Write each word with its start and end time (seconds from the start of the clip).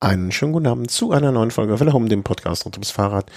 Einen 0.00 0.30
schönen 0.30 0.52
guten 0.52 0.68
Abend 0.68 0.92
zu 0.92 1.10
einer 1.10 1.32
neuen 1.32 1.50
Folge 1.50 1.80
Welle 1.80 1.92
um 1.92 2.08
dem 2.08 2.22
Podcast 2.22 2.64
rund 2.64 2.76
ums 2.76 2.92
Fahrrad. 2.92 3.32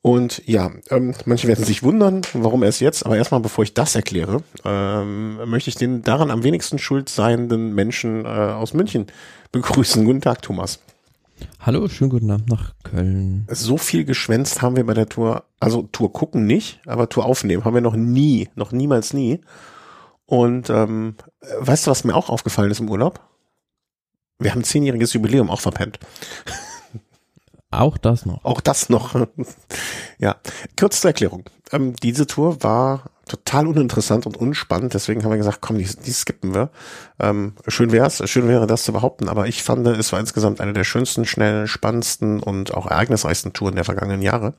Und 0.00 0.42
ja, 0.46 0.70
ähm, 0.88 1.14
manche 1.26 1.46
werden 1.48 1.66
sich 1.66 1.82
wundern, 1.82 2.22
warum 2.32 2.62
erst 2.62 2.80
jetzt, 2.80 3.04
aber 3.04 3.18
erstmal, 3.18 3.40
bevor 3.40 3.62
ich 3.62 3.74
das 3.74 3.94
erkläre, 3.94 4.42
ähm, 4.64 5.36
möchte 5.48 5.68
ich 5.68 5.76
den 5.76 6.02
daran 6.02 6.30
am 6.30 6.44
wenigsten 6.44 6.78
schuld 6.78 7.10
seienden 7.10 7.74
Menschen 7.74 8.24
äh, 8.24 8.28
aus 8.28 8.72
München 8.72 9.06
begrüßen. 9.52 10.02
Guten 10.06 10.22
Tag, 10.22 10.40
Thomas. 10.40 10.80
Hallo, 11.60 11.86
schönen 11.88 12.10
guten 12.10 12.30
Abend 12.30 12.48
nach 12.48 12.72
Köln. 12.84 13.46
So 13.50 13.76
viel 13.76 14.06
geschwänzt 14.06 14.62
haben 14.62 14.76
wir 14.76 14.86
bei 14.86 14.94
der 14.94 15.10
Tour, 15.10 15.44
also 15.60 15.82
Tour 15.92 16.10
gucken 16.10 16.46
nicht, 16.46 16.80
aber 16.86 17.10
Tour 17.10 17.26
aufnehmen 17.26 17.66
haben 17.66 17.74
wir 17.74 17.82
noch 17.82 17.96
nie, 17.96 18.48
noch 18.54 18.72
niemals 18.72 19.12
nie. 19.12 19.42
Und 20.24 20.70
ähm, 20.70 21.16
weißt 21.60 21.86
du, 21.86 21.90
was 21.90 22.04
mir 22.04 22.14
auch 22.14 22.30
aufgefallen 22.30 22.70
ist 22.70 22.80
im 22.80 22.88
Urlaub? 22.88 23.20
Wir 24.42 24.52
haben 24.52 24.64
zehnjähriges 24.64 25.12
Jubiläum 25.12 25.50
auch 25.50 25.60
verpennt. 25.60 25.98
Auch 27.70 27.96
das 27.96 28.26
noch. 28.26 28.44
Auch 28.44 28.60
das 28.60 28.90
noch. 28.90 29.14
ja, 30.18 30.36
kurz 30.78 31.00
zur 31.00 31.10
Erklärung. 31.10 31.44
Ähm, 31.72 31.96
diese 31.96 32.26
Tour 32.26 32.62
war 32.62 33.04
total 33.26 33.66
uninteressant 33.66 34.26
und 34.26 34.36
unspannend, 34.36 34.92
deswegen 34.92 35.24
haben 35.24 35.30
wir 35.30 35.38
gesagt, 35.38 35.62
komm, 35.62 35.78
die, 35.78 35.88
die 36.04 36.12
skippen 36.12 36.54
wir. 36.54 36.70
Ähm, 37.18 37.54
schön 37.68 37.90
wär's, 37.90 38.28
schön 38.28 38.46
wäre 38.46 38.66
das 38.66 38.82
zu 38.82 38.92
behaupten, 38.92 39.28
aber 39.28 39.46
ich 39.46 39.62
fand, 39.62 39.86
es 39.86 40.12
war 40.12 40.20
insgesamt 40.20 40.60
eine 40.60 40.74
der 40.74 40.84
schönsten, 40.84 41.24
schnell, 41.24 41.66
spannendsten 41.66 42.40
und 42.40 42.74
auch 42.74 42.86
ereignisreichsten 42.86 43.54
Touren 43.54 43.76
der 43.76 43.84
vergangenen 43.84 44.20
Jahre. 44.20 44.52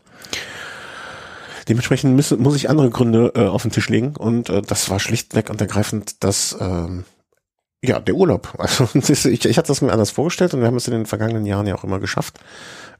Dementsprechend 1.68 2.16
muss, 2.16 2.32
muss 2.32 2.56
ich 2.56 2.70
andere 2.70 2.90
Gründe 2.90 3.34
äh, 3.36 3.46
auf 3.46 3.62
den 3.62 3.72
Tisch 3.72 3.90
legen 3.90 4.16
und 4.18 4.50
äh, 4.50 4.62
das 4.62 4.90
war 4.90 5.00
schlichtweg 5.00 5.50
und 5.50 5.62
ergreifend 5.62 6.24
das 6.24 6.58
ähm, 6.60 7.06
ja, 7.84 8.00
der 8.00 8.16
Urlaub. 8.16 8.54
Also 8.58 8.88
ich, 8.94 9.46
ich 9.46 9.58
hatte 9.58 9.68
das 9.68 9.82
mir 9.82 9.92
anders 9.92 10.12
vorgestellt 10.12 10.54
und 10.54 10.62
wir 10.62 10.68
haben 10.68 10.78
es 10.78 10.88
in 10.88 10.94
den 10.94 11.06
vergangenen 11.06 11.46
Jahren 11.46 11.68
ja 11.68 11.76
auch 11.76 11.84
immer 11.84 12.00
geschafft, 12.00 12.40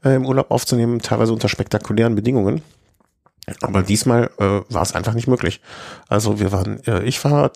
äh, 0.04 0.14
im 0.14 0.26
Urlaub 0.26 0.50
aufzunehmen, 0.50 1.00
teilweise 1.00 1.32
unter 1.32 1.48
spektakulären 1.48 2.14
Bedingungen. 2.14 2.62
Aber 3.60 3.82
diesmal 3.82 4.30
äh, 4.38 4.60
war 4.68 4.82
es 4.82 4.94
einfach 4.94 5.14
nicht 5.14 5.26
möglich. 5.26 5.60
Also 6.08 6.38
wir 6.38 6.52
waren, 6.52 6.82
äh, 6.84 7.02
ich 7.02 7.22
war 7.24 7.52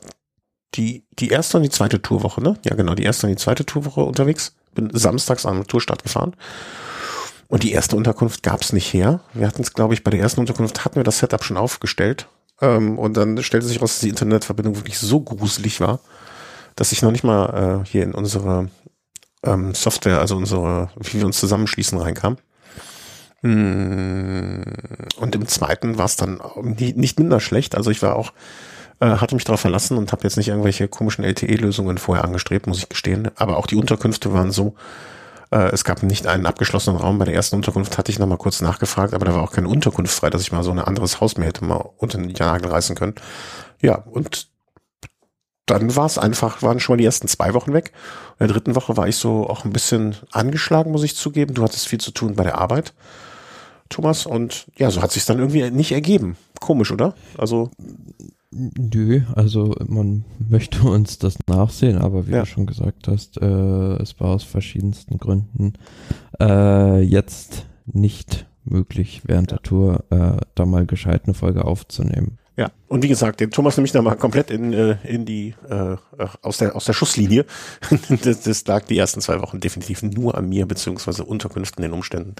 die, 0.75 1.05
die 1.19 1.29
erste 1.29 1.57
und 1.59 1.62
die 1.62 1.70
zweite 1.70 2.03
Tourwoche, 2.03 2.43
ne? 2.43 2.59
Ja, 2.65 2.75
genau, 2.75 2.95
die 2.95 3.05
erste 3.05 3.27
und 3.27 3.31
die 3.31 3.42
zweite 3.42 3.65
Tourwoche 3.65 4.03
unterwegs. 4.03 4.55
Bin 4.75 4.91
samstags 4.92 5.47
an 5.47 5.67
Tourstart 5.67 6.03
gefahren. 6.03 6.35
Und 7.48 7.63
die 7.63 7.73
erste 7.73 7.97
Unterkunft 7.97 8.42
gab's 8.42 8.75
nicht 8.75 8.92
her. 8.92 9.20
Wir 9.33 9.47
hatten 9.47 9.63
es, 9.63 9.73
glaube 9.73 9.95
ich, 9.95 10.05
bei 10.05 10.11
der 10.11 10.20
ersten 10.20 10.41
Unterkunft 10.41 10.85
hatten 10.85 10.97
wir 10.97 11.05
das 11.05 11.19
Setup 11.19 11.42
schon 11.42 11.57
aufgestellt. 11.57 12.29
Ähm, 12.61 12.98
und 12.98 13.17
dann 13.17 13.42
stellte 13.42 13.67
sich 13.67 13.81
raus, 13.81 13.95
dass 13.95 14.01
die 14.01 14.11
Internetverbindung 14.11 14.77
wirklich 14.77 14.98
so 14.98 15.20
gruselig 15.20 15.81
war, 15.81 16.01
dass 16.79 16.93
ich 16.93 17.03
noch 17.03 17.11
nicht 17.11 17.25
mal 17.25 17.83
äh, 17.83 17.89
hier 17.89 18.05
in 18.05 18.15
unsere 18.15 18.71
ähm, 19.43 19.75
Software, 19.75 20.21
also 20.21 20.37
unsere, 20.37 20.91
wie 20.97 21.19
wir 21.19 21.27
uns 21.27 21.41
zusammenschließen, 21.41 21.98
reinkam. 21.98 22.37
Mm, 23.43 24.62
und 25.19 25.35
im 25.35 25.48
zweiten 25.48 25.98
war 25.98 26.05
es 26.05 26.15
dann 26.15 26.41
nicht 26.65 27.19
minder 27.19 27.41
schlecht. 27.41 27.75
Also 27.75 27.91
ich 27.91 28.01
war 28.01 28.15
auch, 28.15 28.33
äh, 29.01 29.07
hatte 29.07 29.35
mich 29.35 29.43
darauf 29.43 29.61
verlassen 29.61 29.98
und 29.98 30.12
habe 30.12 30.23
jetzt 30.23 30.37
nicht 30.37 30.48
irgendwelche 30.48 30.87
komischen 30.87 31.25
LTE-Lösungen 31.25 31.98
vorher 31.98 32.25
angestrebt, 32.25 32.69
muss 32.69 32.79
ich 32.79 32.89
gestehen. 32.89 33.29
Aber 33.35 33.57
auch 33.57 33.67
die 33.67 33.77
Unterkünfte 33.77 34.33
waren 34.33 34.53
so, 34.53 34.77
äh, 35.51 35.70
es 35.73 35.83
gab 35.83 36.05
nicht 36.05 36.29
einen 36.29 36.47
abgeschlossenen 36.47 37.01
Raum. 37.01 37.19
Bei 37.19 37.25
der 37.25 37.35
ersten 37.35 37.57
Unterkunft 37.57 37.98
hatte 37.98 38.13
ich 38.13 38.20
nochmal 38.20 38.39
kurz 38.39 38.61
nachgefragt, 38.61 39.15
aber 39.15 39.25
da 39.25 39.35
war 39.35 39.42
auch 39.42 39.53
keine 39.53 39.69
Unterkunft 39.69 40.15
frei, 40.15 40.31
dass 40.31 40.42
ich 40.42 40.53
mal 40.53 40.63
so 40.63 40.70
ein 40.70 40.79
anderes 40.79 41.20
Haus 41.20 41.37
mir 41.39 41.47
hätte 41.47 41.65
mal 41.65 41.91
unter 41.97 42.19
den 42.19 42.33
Nagel 42.39 42.70
reißen 42.70 42.95
können. 42.95 43.17
Ja, 43.81 43.97
und 43.97 44.48
dann 45.70 45.94
war 45.97 46.06
es 46.06 46.19
einfach, 46.19 46.62
waren 46.62 46.80
schon 46.80 46.94
mal 46.94 46.98
die 46.98 47.05
ersten 47.05 47.28
zwei 47.28 47.55
Wochen 47.55 47.72
weg. 47.72 47.92
In 48.38 48.47
der 48.47 48.55
dritten 48.55 48.74
Woche 48.74 48.97
war 48.97 49.08
ich 49.08 49.16
so 49.16 49.48
auch 49.48 49.64
ein 49.64 49.72
bisschen 49.72 50.16
angeschlagen, 50.33 50.92
muss 50.92 51.02
ich 51.02 51.16
zugeben. 51.16 51.55
Du 51.55 51.62
hattest 51.62 51.88
viel 51.88 52.00
zu 52.00 52.11
tun 52.11 52.34
bei 52.34 52.44
der 52.44 52.58
Arbeit, 52.58 52.94
Thomas. 53.89 54.27
Und 54.27 54.66
ja, 54.77 54.91
so 54.91 55.02
hat 55.02 55.12
sich 55.12 55.24
dann 55.24 55.39
irgendwie 55.39 55.70
nicht 55.70 55.92
ergeben. 55.92 56.36
Komisch, 56.61 56.92
oder? 56.92 57.14
Also. 57.36 57.70
Nö, 58.50 59.23
also 59.34 59.74
man 59.86 60.24
möchte 60.48 60.83
uns 60.83 61.18
das 61.18 61.36
nachsehen, 61.46 61.98
aber 61.98 62.27
wie 62.27 62.33
ja. 62.33 62.40
du 62.40 62.46
schon 62.46 62.67
gesagt 62.67 63.07
hast, 63.07 63.40
äh, 63.40 63.96
es 63.96 64.18
war 64.20 64.28
aus 64.28 64.42
verschiedensten 64.42 65.18
Gründen 65.18 65.74
äh, 66.40 67.02
jetzt 67.02 67.67
nicht 67.84 68.46
möglich, 68.64 69.23
während 69.27 69.51
der 69.51 69.62
Tour 69.62 70.05
äh, 70.11 70.39
da 70.55 70.67
mal 70.67 70.86
gescheit 70.86 71.23
eine 71.24 71.34
Folge 71.34 71.64
aufzunehmen. 71.64 72.39
Ja, 72.58 72.73
und 72.89 73.05
wie 73.05 73.08
gesagt, 73.08 73.39
den 73.39 73.52
Thomas 73.52 73.77
nämlich 73.77 73.92
da 73.92 74.02
mal 74.02 74.17
komplett 74.17 74.51
in, 74.51 74.73
äh, 74.73 74.96
in 75.05 75.24
die 75.24 75.55
äh, 75.70 75.95
aus 76.42 76.58
der 76.58 76.74
aus 76.74 76.86
der 76.86 76.92
Schusslinie. 76.92 77.46
das, 78.24 78.41
das 78.41 78.67
lag 78.67 78.85
die 78.85 78.98
ersten 78.98 79.20
zwei 79.20 79.41
Wochen 79.41 79.61
definitiv 79.61 80.02
nur 80.02 80.36
an 80.36 80.48
mir 80.48 80.67
beziehungsweise 80.67 81.24
Unterkünften, 81.24 81.83
den 81.83 81.92
Umständen 81.92 82.35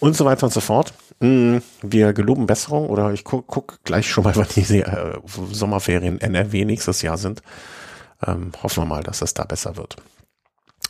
und 0.00 0.16
so 0.16 0.24
weiter 0.24 0.44
und 0.44 0.52
so 0.54 0.60
fort. 0.60 0.94
Mm, 1.20 1.58
wir 1.82 2.14
geloben 2.14 2.46
Besserung 2.46 2.88
oder 2.88 3.12
ich 3.12 3.22
guck, 3.22 3.46
guck 3.48 3.84
gleich 3.84 4.08
schon 4.08 4.24
mal, 4.24 4.34
wann 4.36 4.46
die 4.56 4.80
äh, 4.80 5.18
Sommerferien 5.52 6.22
NRW 6.22 6.64
nächstes 6.64 7.02
Jahr 7.02 7.18
sind. 7.18 7.42
Ähm, 8.26 8.52
hoffen 8.62 8.84
wir 8.84 8.86
mal, 8.86 9.02
dass 9.02 9.20
es 9.20 9.34
da 9.34 9.44
besser 9.44 9.76
wird. 9.76 9.96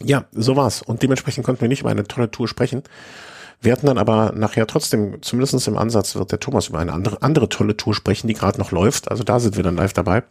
Ja, 0.01 0.27
so 0.31 0.55
war's. 0.55 0.81
Und 0.81 1.03
dementsprechend 1.03 1.45
konnten 1.45 1.63
wir 1.63 1.69
nicht 1.69 1.81
über 1.81 1.91
eine 1.91 2.05
tolle 2.05 2.31
Tour 2.31 2.47
sprechen. 2.47 2.85
Wir 3.61 3.73
hatten 3.73 3.87
dann 3.87 3.99
aber 3.99 4.33
nachher 4.37 4.67
trotzdem, 4.67 5.21
zumindest 5.23 5.67
im 5.67 5.77
Ansatz, 5.77 6.15
wird 6.15 6.31
der 6.31 6.41
Thomas 6.41 6.69
über 6.69 6.79
eine 6.79 6.93
andere, 6.93 7.23
andere 7.23 7.49
tolle 7.49 7.77
Tour 7.77 7.95
sprechen, 7.95 8.29
die 8.29 8.35
gerade 8.35 8.59
noch 8.59 8.71
läuft. 8.71 9.11
Also 9.11 9.25
da 9.25 9.41
sind 9.41 9.57
wir 9.57 9.65
dann 9.65 9.77
live 9.77 9.93
dabei 9.93 10.23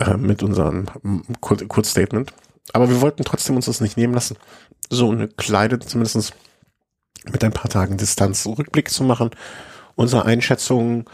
äh, 0.00 0.16
mit 0.16 0.42
unserem 0.42 0.86
Kur 1.40 1.56
Kurzstatement. 1.66 2.32
Aber 2.72 2.88
wir 2.88 3.00
wollten 3.00 3.24
trotzdem 3.24 3.56
uns 3.56 3.66
das 3.66 3.80
nicht 3.80 3.96
nehmen 3.96 4.14
lassen, 4.14 4.36
so 4.88 5.10
eine 5.10 5.26
kleine, 5.26 5.80
zumindest 5.80 6.32
mit 7.30 7.42
ein 7.42 7.52
paar 7.52 7.70
Tagen 7.70 7.96
Distanz 7.96 8.46
Rückblick 8.46 8.90
zu 8.90 9.02
machen, 9.02 9.30
unsere 9.96 10.24
Einschätzungen 10.24 11.06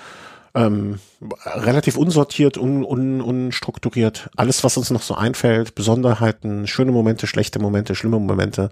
ähm, 0.54 1.00
relativ 1.44 1.96
unsortiert, 1.96 2.58
un, 2.58 2.84
un, 2.84 3.20
unstrukturiert. 3.20 4.30
Alles, 4.36 4.64
was 4.64 4.76
uns 4.76 4.90
noch 4.90 5.02
so 5.02 5.14
einfällt, 5.14 5.74
Besonderheiten, 5.74 6.66
schöne 6.66 6.92
Momente, 6.92 7.26
schlechte 7.26 7.58
Momente, 7.58 7.94
schlimme 7.94 8.18
Momente, 8.18 8.70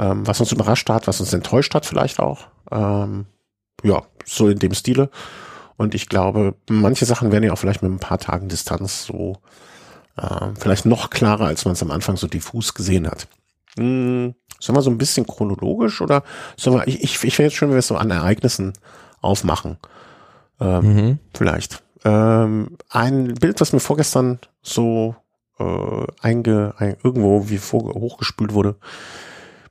ähm, 0.00 0.26
was 0.26 0.40
uns 0.40 0.50
überrascht 0.50 0.88
hat, 0.88 1.06
was 1.06 1.20
uns 1.20 1.32
enttäuscht 1.32 1.74
hat 1.74 1.84
vielleicht 1.84 2.18
auch. 2.18 2.46
Ähm, 2.70 3.26
ja, 3.82 4.02
so 4.24 4.48
in 4.48 4.58
dem 4.58 4.72
Stile. 4.72 5.10
Und 5.76 5.94
ich 5.94 6.08
glaube, 6.08 6.54
manche 6.68 7.04
Sachen 7.04 7.32
werden 7.32 7.44
ja 7.44 7.52
auch 7.52 7.58
vielleicht 7.58 7.82
mit 7.82 7.92
ein 7.92 7.98
paar 7.98 8.18
Tagen 8.18 8.48
Distanz 8.48 9.04
so 9.04 9.36
äh, 10.16 10.48
vielleicht 10.58 10.86
noch 10.86 11.10
klarer, 11.10 11.46
als 11.46 11.64
man 11.64 11.72
es 11.72 11.82
am 11.82 11.90
Anfang 11.90 12.16
so 12.16 12.26
diffus 12.26 12.74
gesehen 12.74 13.06
hat. 13.06 13.28
Hm, 13.76 14.34
sollen 14.58 14.76
wir 14.76 14.82
so 14.82 14.90
ein 14.90 14.98
bisschen 14.98 15.26
chronologisch 15.26 16.00
oder 16.00 16.22
sollen 16.56 16.78
wir, 16.78 16.88
ich, 16.88 17.02
ich, 17.02 17.22
ich 17.22 17.38
wäre 17.38 17.48
jetzt 17.48 17.56
schön, 17.56 17.68
wenn 17.68 17.76
wir 17.76 17.80
es 17.80 17.86
so 17.86 17.96
an 17.96 18.10
Ereignissen 18.10 18.72
aufmachen. 19.20 19.76
Ähm, 20.60 20.94
mhm. 20.94 21.18
Vielleicht. 21.34 21.82
Ähm, 22.04 22.78
ein 22.88 23.34
Bild, 23.34 23.60
was 23.60 23.74
mir 23.74 23.80
vorgestern 23.80 24.38
so 24.62 25.14
äh, 25.58 26.06
einge, 26.22 26.74
ein, 26.78 26.96
irgendwo 27.02 27.48
wie 27.50 27.58
vor, 27.58 27.82
hochgespült 27.94 28.54
wurde, 28.54 28.76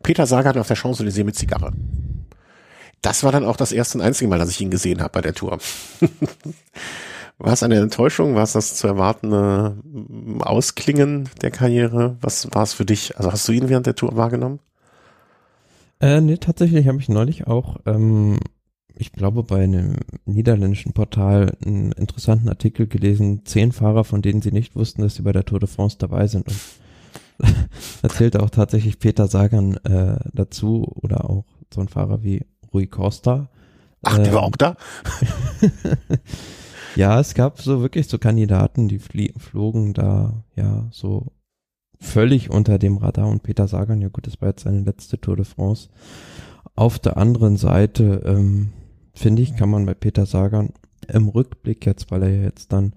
Peter 0.03 0.25
Sagan 0.25 0.57
auf 0.57 0.67
der 0.67 0.77
Champs-Élysées 0.77 1.23
mit 1.23 1.35
Zigarre. 1.35 1.73
Das 3.01 3.23
war 3.23 3.31
dann 3.31 3.45
auch 3.45 3.57
das 3.57 3.71
erste 3.71 3.97
und 3.97 4.03
einzige 4.03 4.29
Mal, 4.29 4.39
dass 4.39 4.49
ich 4.49 4.61
ihn 4.61 4.71
gesehen 4.71 5.01
habe 5.01 5.11
bei 5.11 5.21
der 5.21 5.33
Tour. 5.33 5.57
war 7.37 7.53
es 7.53 7.63
eine 7.63 7.79
Enttäuschung? 7.79 8.35
War 8.35 8.43
es 8.43 8.53
das 8.53 8.75
zu 8.75 8.87
erwartende 8.87 9.77
Ausklingen 10.41 11.29
der 11.41 11.51
Karriere? 11.51 12.17
Was 12.21 12.49
war 12.53 12.63
es 12.63 12.73
für 12.73 12.85
dich? 12.85 13.17
Also 13.17 13.31
hast 13.31 13.47
du 13.47 13.53
ihn 13.53 13.69
während 13.69 13.85
der 13.85 13.95
Tour 13.95 14.17
wahrgenommen? 14.17 14.59
Äh, 16.01 16.21
nee, 16.21 16.37
tatsächlich 16.37 16.87
habe 16.87 16.99
ich 16.99 17.09
neulich 17.09 17.47
auch, 17.47 17.77
ähm, 17.85 18.39
ich 18.95 19.11
glaube, 19.13 19.43
bei 19.43 19.63
einem 19.63 19.95
niederländischen 20.25 20.93
Portal 20.93 21.57
einen 21.65 21.93
interessanten 21.93 22.49
Artikel 22.49 22.87
gelesen, 22.87 23.45
zehn 23.45 23.71
Fahrer, 23.71 24.03
von 24.03 24.21
denen 24.21 24.41
sie 24.41 24.51
nicht 24.51 24.75
wussten, 24.75 25.01
dass 25.01 25.15
sie 25.15 25.23
bei 25.23 25.31
der 25.31 25.45
Tour 25.45 25.59
de 25.59 25.69
France 25.69 25.97
dabei 25.97 26.27
sind. 26.27 26.47
Und 26.47 26.57
erzählte 28.01 28.41
auch 28.41 28.49
tatsächlich 28.49 28.99
Peter 28.99 29.27
Sagan 29.27 29.77
äh, 29.77 30.19
dazu 30.33 30.83
oder 30.95 31.29
auch 31.29 31.45
so 31.73 31.81
ein 31.81 31.87
Fahrer 31.87 32.23
wie 32.23 32.45
Rui 32.73 32.87
Costa. 32.87 33.49
Ach, 34.01 34.17
der 34.17 34.33
war 34.33 34.43
ähm, 34.43 34.49
auch 34.49 34.55
da? 34.55 34.75
ja, 36.95 37.19
es 37.19 37.33
gab 37.33 37.61
so 37.61 37.81
wirklich 37.81 38.07
so 38.07 38.17
Kandidaten, 38.17 38.87
die 38.87 38.99
flogen 38.99 39.93
da 39.93 40.43
ja 40.55 40.87
so 40.91 41.27
völlig 41.99 42.49
unter 42.49 42.79
dem 42.79 42.97
Radar 42.97 43.27
und 43.27 43.43
Peter 43.43 43.67
Sagan, 43.67 44.01
ja 44.01 44.07
gut, 44.07 44.25
das 44.25 44.41
war 44.41 44.49
jetzt 44.49 44.63
seine 44.63 44.81
letzte 44.81 45.19
Tour 45.19 45.35
de 45.35 45.45
France. 45.45 45.89
Auf 46.75 46.97
der 46.97 47.17
anderen 47.17 47.57
Seite, 47.57 48.21
ähm, 48.25 48.69
finde 49.13 49.41
ich, 49.41 49.57
kann 49.57 49.69
man 49.69 49.85
bei 49.85 49.93
Peter 49.93 50.25
Sagan 50.25 50.69
im 51.07 51.27
Rückblick 51.27 51.85
jetzt, 51.85 52.09
weil 52.09 52.23
er 52.23 52.43
jetzt 52.43 52.71
dann 52.71 52.93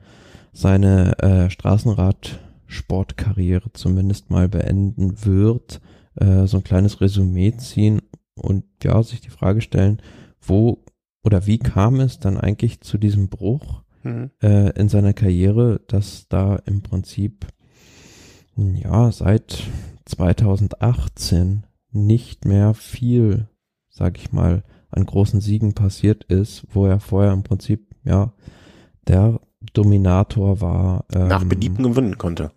seine 0.52 1.18
äh, 1.18 1.50
Straßenrad 1.50 2.38
Sportkarriere 2.72 3.72
zumindest 3.72 4.30
mal 4.30 4.48
beenden 4.48 5.24
wird, 5.24 5.80
äh, 6.16 6.46
so 6.46 6.58
ein 6.58 6.64
kleines 6.64 7.00
Resümee 7.00 7.56
ziehen 7.56 8.00
und 8.34 8.64
ja, 8.82 9.02
sich 9.02 9.20
die 9.20 9.30
Frage 9.30 9.60
stellen, 9.60 10.00
wo 10.40 10.84
oder 11.24 11.46
wie 11.46 11.58
kam 11.58 12.00
es 12.00 12.18
dann 12.18 12.36
eigentlich 12.36 12.80
zu 12.80 12.98
diesem 12.98 13.28
Bruch 13.28 13.82
mhm. 14.02 14.30
äh, 14.42 14.70
in 14.70 14.88
seiner 14.88 15.12
Karriere, 15.12 15.80
dass 15.86 16.26
da 16.28 16.56
im 16.66 16.82
Prinzip 16.82 17.46
ja 18.56 19.12
seit 19.12 19.62
2018 20.04 21.64
nicht 21.92 22.44
mehr 22.44 22.74
viel, 22.74 23.48
sag 23.88 24.18
ich 24.18 24.32
mal, 24.32 24.64
an 24.90 25.06
großen 25.06 25.40
Siegen 25.40 25.74
passiert 25.74 26.24
ist, 26.24 26.64
wo 26.72 26.86
er 26.86 27.00
vorher 27.00 27.32
im 27.32 27.42
Prinzip, 27.42 27.94
ja, 28.04 28.32
der 29.06 29.40
Dominator 29.72 30.60
war. 30.60 31.04
Ähm, 31.14 31.28
Nach 31.28 31.44
Belieben 31.44 31.82
gewinnen 31.82 32.18
konnte. 32.18 32.50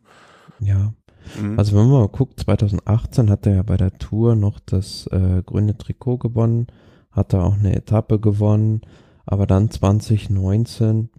Ja. 0.60 0.94
Mhm. 1.40 1.58
Also 1.58 1.76
wenn 1.76 1.88
man 1.88 2.02
mal 2.02 2.08
guckt, 2.08 2.40
2018 2.40 3.30
hat 3.30 3.46
er 3.46 3.56
ja 3.56 3.64
bei 3.64 3.78
der 3.78 3.98
Tour 3.98 4.36
noch 4.36 4.60
das 4.60 5.08
äh, 5.08 5.42
grüne 5.46 5.78
Trikot 5.78 6.18
gewonnen, 6.18 6.68
hat 7.12 7.34
er 7.34 7.44
auch 7.44 7.56
eine 7.58 7.76
Etappe 7.76 8.20
gewonnen, 8.20 8.82
aber 9.26 9.48
dann 9.48 9.70
2019 9.72 11.10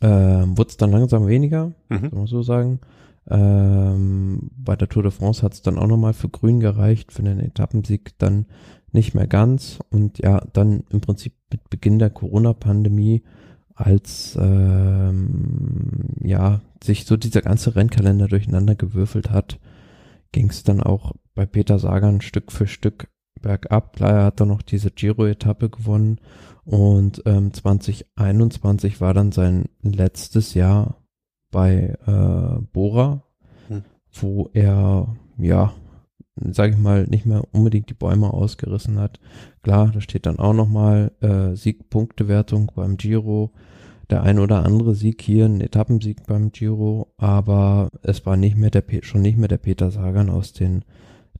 äh, 0.00 0.06
wurde 0.08 0.68
es 0.68 0.76
dann 0.76 0.90
langsam 0.90 1.26
weniger, 1.26 1.72
mhm. 1.88 2.02
kann 2.02 2.18
man 2.18 2.26
so 2.26 2.42
sagen. 2.42 2.80
Ähm, 3.30 4.50
bei 4.56 4.74
der 4.76 4.88
Tour 4.88 5.02
de 5.02 5.12
France 5.12 5.42
hat 5.42 5.52
es 5.52 5.62
dann 5.62 5.78
auch 5.78 5.86
nochmal 5.86 6.14
für 6.14 6.28
Grün 6.28 6.60
gereicht, 6.60 7.12
für 7.12 7.22
den 7.22 7.40
Etappensieg 7.40 8.18
dann 8.18 8.46
nicht 8.92 9.14
mehr 9.14 9.26
ganz. 9.26 9.78
Und 9.90 10.18
ja, 10.18 10.42
dann 10.52 10.84
im 10.90 11.00
Prinzip 11.00 11.34
mit 11.50 11.68
Beginn 11.68 11.98
der 11.98 12.10
Corona-Pandemie, 12.10 13.22
als 13.78 14.36
ähm, 14.40 16.16
ja 16.20 16.60
sich 16.82 17.04
so 17.06 17.16
dieser 17.16 17.42
ganze 17.42 17.76
Rennkalender 17.76 18.26
durcheinander 18.26 18.74
gewürfelt 18.74 19.30
hat, 19.30 19.60
ging 20.32 20.50
es 20.50 20.64
dann 20.64 20.82
auch 20.82 21.12
bei 21.34 21.46
Peter 21.46 21.78
Sagan 21.78 22.20
Stück 22.20 22.50
für 22.50 22.66
Stück 22.66 23.08
bergab. 23.40 23.94
Klar, 23.94 24.10
er 24.10 24.24
hat 24.24 24.40
dann 24.40 24.48
noch 24.48 24.62
diese 24.62 24.90
Giro-Etappe 24.90 25.70
gewonnen 25.70 26.20
und 26.64 27.22
ähm, 27.24 27.52
2021 27.52 29.00
war 29.00 29.14
dann 29.14 29.30
sein 29.30 29.66
letztes 29.80 30.54
Jahr 30.54 31.00
bei 31.52 31.96
äh, 32.04 32.60
Bora, 32.72 33.22
hm. 33.68 33.84
wo 34.12 34.50
er, 34.52 35.16
ja, 35.38 35.72
sage 36.52 36.72
ich 36.72 36.78
mal, 36.78 37.04
nicht 37.04 37.26
mehr 37.26 37.42
unbedingt 37.52 37.90
die 37.90 37.94
Bäume 37.94 38.32
ausgerissen 38.32 38.98
hat. 38.98 39.20
Klar, 39.62 39.90
da 39.92 40.00
steht 40.00 40.26
dann 40.26 40.38
auch 40.38 40.54
nochmal 40.54 41.12
äh, 41.20 41.54
Siegpunktewertung 41.54 42.72
beim 42.74 42.96
Giro. 42.96 43.52
Der 44.10 44.22
ein 44.22 44.38
oder 44.38 44.64
andere 44.64 44.94
Sieg 44.94 45.20
hier, 45.20 45.44
ein 45.44 45.60
Etappensieg 45.60 46.26
beim 46.26 46.50
Giro, 46.50 47.12
aber 47.18 47.90
es 48.02 48.24
war 48.24 48.38
nicht 48.38 48.56
mehr 48.56 48.70
der 48.70 48.84
schon 49.02 49.20
nicht 49.20 49.36
mehr 49.36 49.48
der 49.48 49.58
Peter 49.58 49.90
Sagan 49.90 50.30
aus 50.30 50.54
den 50.54 50.84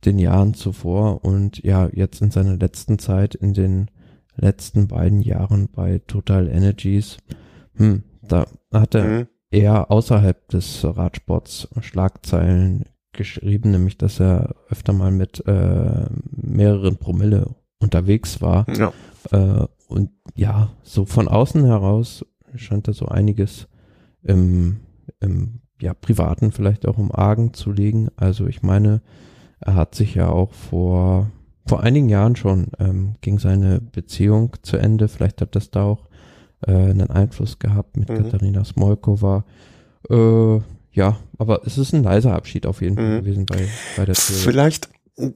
den 0.04 0.18
Jahren 0.18 0.54
zuvor 0.54 1.24
und 1.24 1.64
ja, 1.64 1.88
jetzt 1.92 2.20
in 2.20 2.30
seiner 2.30 2.56
letzten 2.56 2.98
Zeit, 2.98 3.34
in 3.34 3.52
den 3.52 3.90
letzten 4.36 4.86
beiden 4.86 5.22
Jahren 5.22 5.68
bei 5.74 6.00
Total 6.06 6.46
Energies, 6.46 7.16
hm, 7.74 8.04
da 8.22 8.46
hat 8.70 8.94
er 8.94 9.04
mhm 9.04 9.26
eher 9.50 9.90
außerhalb 9.90 10.48
des 10.48 10.84
Radsports 10.84 11.68
Schlagzeilen 11.80 12.84
geschrieben, 13.12 13.70
nämlich 13.70 13.98
dass 13.98 14.20
er 14.20 14.54
öfter 14.68 14.92
mal 14.92 15.10
mit 15.10 15.42
äh, 15.46 16.06
mehreren 16.30 16.96
Promille 16.96 17.54
unterwegs 17.80 18.40
war. 18.40 18.66
Ja. 18.76 18.92
Äh, 19.30 19.66
und 19.88 20.10
ja, 20.34 20.70
so 20.82 21.04
von 21.04 21.28
außen 21.28 21.64
heraus 21.64 22.24
scheint 22.54 22.88
er 22.88 22.94
so 22.94 23.06
einiges 23.06 23.68
im, 24.22 24.80
im 25.20 25.60
ja, 25.80 25.94
privaten 25.94 26.52
vielleicht 26.52 26.86
auch 26.86 26.98
im 26.98 27.12
Argen 27.12 27.54
zu 27.54 27.72
liegen. 27.72 28.08
Also 28.16 28.46
ich 28.46 28.62
meine, 28.62 29.00
er 29.60 29.74
hat 29.74 29.94
sich 29.94 30.14
ja 30.14 30.28
auch 30.28 30.52
vor 30.52 31.30
vor 31.68 31.82
einigen 31.82 32.08
Jahren 32.08 32.34
schon 32.34 32.68
ähm, 32.78 33.16
ging 33.20 33.38
seine 33.38 33.80
Beziehung 33.80 34.54
zu 34.62 34.78
Ende. 34.78 35.06
Vielleicht 35.06 35.42
hat 35.42 35.54
das 35.54 35.70
da 35.70 35.84
auch 35.84 36.08
äh, 36.66 36.72
einen 36.72 37.10
Einfluss 37.10 37.58
gehabt 37.58 37.96
mit 37.96 38.08
mhm. 38.08 38.16
Katharina 38.16 38.64
Smolkova. 38.64 39.44
Äh, 40.08 40.60
ja, 40.98 41.16
aber 41.38 41.62
es 41.64 41.78
ist 41.78 41.92
ein 41.92 42.02
leiser 42.02 42.34
Abschied 42.34 42.66
auf 42.66 42.82
jeden 42.82 42.96
Fall 42.96 43.04
mhm. 43.04 43.18
gewesen 43.20 43.46
bei, 43.46 43.68
bei 43.96 44.04
der 44.04 44.16
Tür. 44.16 44.36
Vielleicht, 44.36 44.88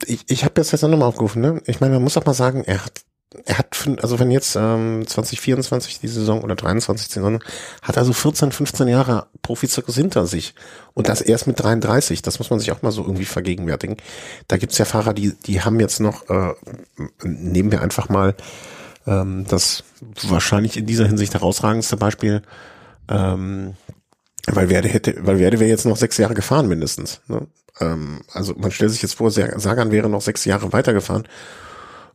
ich, 0.07 0.25
ich 0.27 0.45
habe 0.45 0.55
das 0.55 0.73
jetzt 0.73 0.83
nochmal 0.83 1.03
aufgerufen, 1.09 1.41
ne? 1.41 1.63
Ich 1.67 1.81
meine, 1.81 1.95
man 1.95 2.03
muss 2.03 2.17
auch 2.17 2.27
mal 2.27 2.35
sagen, 2.35 2.65
er 2.67 2.85
hat 2.85 3.05
er 3.47 3.57
hat, 3.57 3.89
also 4.03 4.19
wenn 4.19 4.31
jetzt 4.31 4.57
ähm, 4.57 5.05
2024 5.07 6.01
die 6.01 6.09
Saison 6.09 6.43
oder 6.43 6.55
23 6.55 7.09
die 7.09 7.15
Saison, 7.15 7.43
hat 7.81 7.97
also 7.97 8.13
14, 8.13 8.53
15 8.53 8.89
Jahre 8.89 9.27
Profizirkus 9.41 9.95
hinter 9.95 10.27
sich. 10.27 10.55
Und 10.93 11.09
das 11.09 11.23
erst 11.23 11.47
mit 11.47 11.59
33, 11.59 12.21
das 12.21 12.39
muss 12.39 12.51
man 12.51 12.59
sich 12.59 12.73
auch 12.73 12.83
mal 12.83 12.93
so 12.93 13.01
irgendwie 13.01 13.25
vergegenwärtigen. 13.25 13.97
Da 14.49 14.59
gibt's 14.59 14.77
ja 14.77 14.85
Fahrer, 14.85 15.15
die, 15.15 15.35
die 15.47 15.63
haben 15.63 15.81
jetzt 15.81 15.99
noch, 15.99 16.29
äh, 16.29 16.53
nehmen 17.23 17.73
wir 17.73 17.81
einfach 17.81 18.11
mal 18.11 18.35
ähm, 19.07 19.47
das 19.49 19.83
wahrscheinlich 20.25 20.77
in 20.77 20.85
dieser 20.85 21.07
Hinsicht 21.07 21.33
herausragendste 21.33 21.97
Beispiel, 21.97 22.43
ähm, 23.09 23.77
weil 24.47 24.71
Werde 24.71 24.89
hätte, 24.89 25.17
weil 25.21 25.39
Werde 25.39 25.61
wäre 25.61 25.71
jetzt 25.71 25.87
noch 25.87 25.97
sechs 25.97 26.19
Jahre 26.19 26.35
gefahren 26.35 26.69
mindestens. 26.69 27.21
Ne? 27.29 27.47
Ähm, 27.81 28.23
also 28.33 28.55
man 28.57 28.71
stellt 28.71 28.91
sich 28.91 29.03
jetzt 29.03 29.15
vor, 29.15 29.31
Sagan 29.31 29.93
wäre 29.93 30.09
noch 30.09 30.23
sechs 30.23 30.45
Jahre 30.45 30.73
weitergefahren 30.73 31.29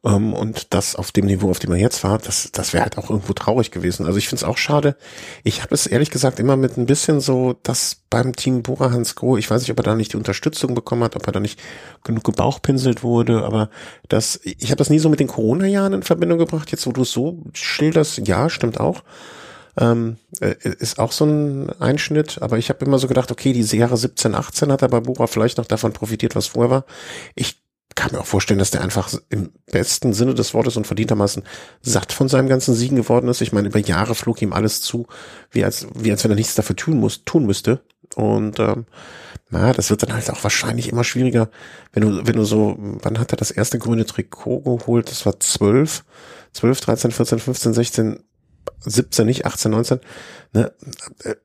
ähm, 0.03 0.33
und 0.33 0.73
das 0.73 0.95
auf 0.95 1.11
dem 1.11 1.25
Niveau, 1.25 1.49
auf 1.49 1.59
dem 1.59 1.71
er 1.71 1.79
jetzt 1.79 2.03
war, 2.03 2.17
das, 2.17 2.51
das 2.51 2.73
wäre 2.73 2.83
halt 2.83 2.97
auch 2.97 3.09
irgendwo 3.09 3.33
traurig 3.33 3.71
gewesen. 3.71 4.05
Also 4.05 4.17
ich 4.17 4.27
finde 4.27 4.43
es 4.43 4.47
auch 4.47 4.57
schade. 4.57 4.95
Ich 5.43 5.63
habe 5.63 5.73
es 5.73 5.87
ehrlich 5.87 6.11
gesagt 6.11 6.39
immer 6.39 6.55
mit 6.55 6.77
ein 6.77 6.85
bisschen 6.85 7.19
so, 7.19 7.55
dass 7.63 7.97
beim 8.09 8.35
Team 8.35 8.63
Bora 8.63 8.91
Hans 8.91 9.15
Groh, 9.15 9.37
ich 9.37 9.49
weiß 9.49 9.61
nicht, 9.61 9.71
ob 9.71 9.79
er 9.79 9.83
da 9.83 9.95
nicht 9.95 10.13
die 10.13 10.17
Unterstützung 10.17 10.75
bekommen 10.75 11.03
hat, 11.03 11.15
ob 11.15 11.25
er 11.25 11.33
da 11.33 11.39
nicht 11.39 11.59
genug 12.03 12.23
gebauchpinselt 12.23 13.03
wurde, 13.03 13.43
aber 13.43 13.69
das, 14.07 14.39
ich 14.43 14.69
habe 14.69 14.77
das 14.77 14.89
nie 14.89 14.99
so 14.99 15.09
mit 15.09 15.19
den 15.19 15.27
Corona-Jahren 15.27 15.93
in 15.93 16.03
Verbindung 16.03 16.37
gebracht. 16.37 16.71
Jetzt, 16.71 16.85
wo 16.85 16.91
du 16.91 17.01
es 17.01 17.11
so 17.11 17.43
schilderst, 17.53 18.27
ja, 18.27 18.49
stimmt 18.49 18.79
auch. 18.79 19.03
Ähm, 19.79 20.17
äh, 20.39 20.55
ist 20.63 20.97
auch 20.97 21.11
so 21.11 21.25
ein 21.25 21.69
Einschnitt, 21.79 22.41
aber 22.41 22.57
ich 22.57 22.69
habe 22.69 22.83
immer 22.83 22.97
so 22.97 23.07
gedacht, 23.07 23.31
okay, 23.31 23.53
die 23.53 23.77
Jahre 23.77 23.95
17, 23.95 24.33
18 24.33 24.71
hat 24.71 24.81
er 24.81 24.87
bei 24.87 24.99
Bora 24.99 25.27
vielleicht 25.27 25.59
noch 25.59 25.65
davon 25.65 25.93
profitiert, 25.93 26.35
was 26.35 26.47
vorher 26.47 26.71
war. 26.71 26.85
Ich 27.35 27.61
kann 27.93 28.11
mir 28.11 28.19
auch 28.19 28.25
vorstellen, 28.25 28.59
dass 28.59 28.71
der 28.71 28.81
einfach 28.81 29.11
im 29.29 29.51
besten 29.71 30.13
Sinne 30.13 30.35
des 30.35 30.53
Wortes 30.53 30.77
und 30.77 30.85
verdientermaßen 30.85 31.43
satt 31.81 32.13
von 32.13 32.29
seinem 32.29 32.47
ganzen 32.47 32.75
Siegen 32.75 32.95
geworden 32.95 33.27
ist. 33.27 33.41
Ich 33.41 33.53
meine, 33.53 33.69
über 33.69 33.79
Jahre 33.79 34.13
flog 34.13 34.41
ihm 34.41 34.53
alles 34.53 34.81
zu, 34.81 35.07
wie 35.51 35.63
als, 35.63 35.87
wie 35.95 36.11
als 36.11 36.23
wenn 36.23 36.31
er 36.31 36.35
nichts 36.35 36.55
dafür 36.55 36.75
tun 36.75 36.99
muss, 36.99 37.23
tun 37.25 37.45
müsste. 37.45 37.81
Und 38.15 38.59
ähm, 38.59 38.85
na, 39.49 39.73
das 39.73 39.89
wird 39.89 40.03
dann 40.03 40.13
halt 40.13 40.29
auch 40.29 40.43
wahrscheinlich 40.43 40.89
immer 40.89 41.03
schwieriger, 41.03 41.49
wenn 41.93 42.03
du, 42.03 42.27
wenn 42.27 42.35
du 42.35 42.43
so, 42.43 42.75
wann 42.77 43.19
hat 43.19 43.33
er 43.33 43.37
das 43.37 43.51
erste 43.51 43.79
grüne 43.79 44.05
Trikot 44.05 44.61
geholt? 44.61 45.09
Das 45.09 45.25
war 45.25 45.39
zwölf, 45.39 46.03
zwölf, 46.53 46.81
dreizehn, 46.81 47.11
vierzehn, 47.11 47.39
fünfzehn, 47.39 47.73
sechzehn, 47.73 48.19
17, 48.79 49.25
nicht 49.25 49.45
18, 49.45 49.71
19. 49.71 49.99
Ne? 50.53 50.71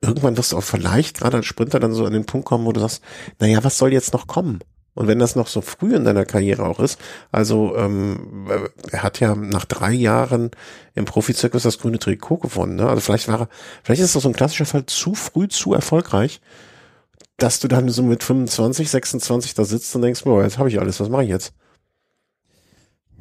Irgendwann 0.00 0.36
wirst 0.36 0.52
du 0.52 0.58
auch 0.58 0.62
vielleicht 0.62 1.18
gerade 1.18 1.38
als 1.38 1.46
Sprinter 1.46 1.80
dann 1.80 1.92
so 1.92 2.04
an 2.04 2.12
den 2.12 2.26
Punkt 2.26 2.46
kommen, 2.46 2.64
wo 2.64 2.72
du 2.72 2.80
sagst, 2.80 3.02
naja, 3.40 3.62
was 3.64 3.78
soll 3.78 3.92
jetzt 3.92 4.12
noch 4.12 4.26
kommen? 4.26 4.60
Und 4.94 5.06
wenn 5.06 5.18
das 5.18 5.36
noch 5.36 5.46
so 5.46 5.62
früh 5.62 5.94
in 5.94 6.04
deiner 6.04 6.26
Karriere 6.26 6.64
auch 6.64 6.78
ist, 6.78 7.00
also 7.30 7.74
ähm, 7.76 8.46
er 8.90 9.02
hat 9.02 9.20
ja 9.20 9.34
nach 9.34 9.64
drei 9.64 9.92
Jahren 9.92 10.50
im 10.94 11.06
Profizirkus 11.06 11.62
das 11.62 11.78
grüne 11.78 11.98
Trikot 11.98 12.38
gewonnen. 12.38 12.76
Ne? 12.76 12.86
Also 12.86 13.00
vielleicht 13.00 13.28
war 13.28 13.40
er, 13.40 13.48
vielleicht 13.82 14.02
ist 14.02 14.14
das 14.14 14.22
so 14.22 14.28
ein 14.28 14.34
klassischer 14.34 14.66
Fall 14.66 14.84
zu 14.84 15.14
früh, 15.14 15.48
zu 15.48 15.72
erfolgreich, 15.72 16.42
dass 17.38 17.58
du 17.58 17.68
dann 17.68 17.88
so 17.88 18.02
mit 18.02 18.22
25, 18.22 18.90
26 18.90 19.54
da 19.54 19.64
sitzt 19.64 19.96
und 19.96 20.02
denkst, 20.02 20.24
boah, 20.24 20.42
jetzt 20.42 20.58
habe 20.58 20.68
ich 20.68 20.78
alles, 20.78 21.00
was 21.00 21.08
mache 21.08 21.24
ich 21.24 21.30
jetzt? 21.30 21.54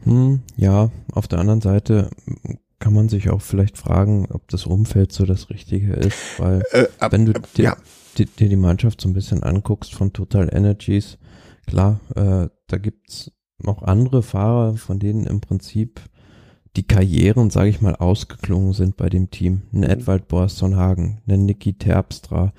Hm, 0.04 0.42
ja, 0.58 0.90
auf 1.14 1.28
der 1.30 1.40
anderen 1.40 1.62
Seite 1.62 2.10
kann 2.82 2.94
man 2.94 3.08
sich 3.08 3.30
auch 3.30 3.42
vielleicht 3.42 3.78
fragen, 3.78 4.28
ob 4.30 4.50
das 4.50 4.66
Umfeld 4.66 5.14
so 5.14 5.26
das 5.26 5.50
Richtige 5.50 5.94
ist, 5.94 6.38
weil 6.40 6.64
äh, 6.72 6.88
ab, 7.00 7.14
wenn 7.14 7.26
du 7.26 7.34
dir, 7.56 7.64
ja. 7.64 7.78
dir, 8.18 8.26
dir 8.26 8.50
die 8.50 8.58
Mannschaft 8.58 9.00
so 9.00 9.08
ein 9.08 9.14
bisschen 9.14 9.42
anguckst 9.42 9.94
von 9.94 10.12
Total 10.12 10.54
Energies, 10.54 11.18
Klar, 11.66 12.00
äh, 12.16 12.50
da 12.68 12.78
gibt's 12.78 13.32
noch 13.64 13.84
andere 13.84 14.24
Fahrer, 14.24 14.76
von 14.76 15.00
denen 15.00 15.26
im 15.26 15.42
Prinzip 15.42 16.02
die 16.76 16.88
Karrieren, 16.88 17.50
sage 17.50 17.70
ich 17.70 17.82
mal, 17.82 17.96
ausgeklungen 17.96 18.74
sind 18.74 18.98
bei 18.98 19.10
dem 19.10 19.30
Team. 19.30 19.64
Ein 19.72 19.80
mhm. 19.80 19.84
Edwald 19.84 20.28
Boasson 20.28 20.76
Hagen, 20.76 21.22
ein 21.28 21.46
Niki 21.46 21.74
Terpstra, 21.74 22.54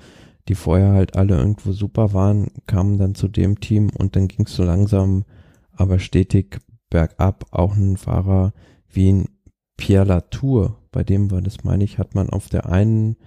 die 0.47 0.55
vorher 0.55 0.93
halt 0.93 1.15
alle 1.15 1.37
irgendwo 1.37 1.71
super 1.71 2.13
waren, 2.13 2.47
kamen 2.67 2.97
dann 2.97 3.15
zu 3.15 3.27
dem 3.27 3.59
Team 3.59 3.89
und 3.97 4.15
dann 4.15 4.27
ging's 4.27 4.55
so 4.55 4.63
langsam, 4.63 5.25
aber 5.71 5.99
stetig 5.99 6.59
bergab. 6.89 7.45
Auch 7.51 7.75
ein 7.75 7.97
Fahrer 7.97 8.53
wie 8.89 9.11
ein 9.11 9.29
Pierre 9.77 10.05
Latour, 10.05 10.77
bei 10.91 11.03
dem 11.03 11.31
war 11.31 11.41
das, 11.41 11.63
meine 11.63 11.83
ich, 11.83 11.97
hat 11.97 12.15
man 12.15 12.29
auf 12.29 12.49
der 12.49 12.69
einen 12.69 13.17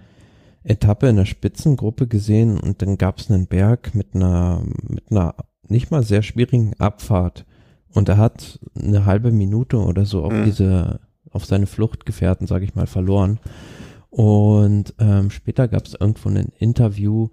Etappe 0.63 1.07
in 1.07 1.15
der 1.15 1.25
Spitzengruppe 1.25 2.07
gesehen 2.07 2.59
und 2.59 2.81
dann 2.81 2.97
gab's 2.97 3.29
einen 3.29 3.47
Berg 3.47 3.95
mit 3.95 4.15
einer, 4.15 4.63
mit 4.87 5.11
einer 5.11 5.35
nicht 5.67 5.91
mal 5.91 6.03
sehr 6.03 6.23
schwierigen 6.23 6.73
Abfahrt 6.79 7.45
und 7.93 8.09
er 8.09 8.17
hat 8.17 8.59
eine 8.77 9.05
halbe 9.05 9.31
Minute 9.31 9.77
oder 9.77 10.05
so 10.05 10.23
auf 10.23 10.33
mhm. 10.33 10.45
diese, 10.45 10.99
auf 11.31 11.45
seine 11.45 11.67
Fluchtgefährten, 11.67 12.47
sage 12.47 12.65
ich 12.65 12.75
mal, 12.75 12.87
verloren. 12.87 13.39
Und 14.09 14.93
ähm, 14.99 15.29
später 15.29 15.67
gab 15.67 15.85
es 15.85 15.93
irgendwo 15.93 16.29
ein 16.29 16.51
Interview, 16.59 17.29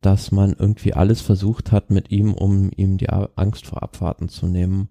dass 0.00 0.32
man 0.32 0.54
irgendwie 0.58 0.94
alles 0.94 1.20
versucht 1.20 1.72
hat 1.72 1.90
mit 1.90 2.10
ihm, 2.10 2.34
um 2.34 2.70
ihm 2.76 2.98
die 2.98 3.08
Angst 3.08 3.66
vor 3.66 3.82
Abfahrten 3.82 4.28
zu 4.28 4.46
nehmen. 4.46 4.88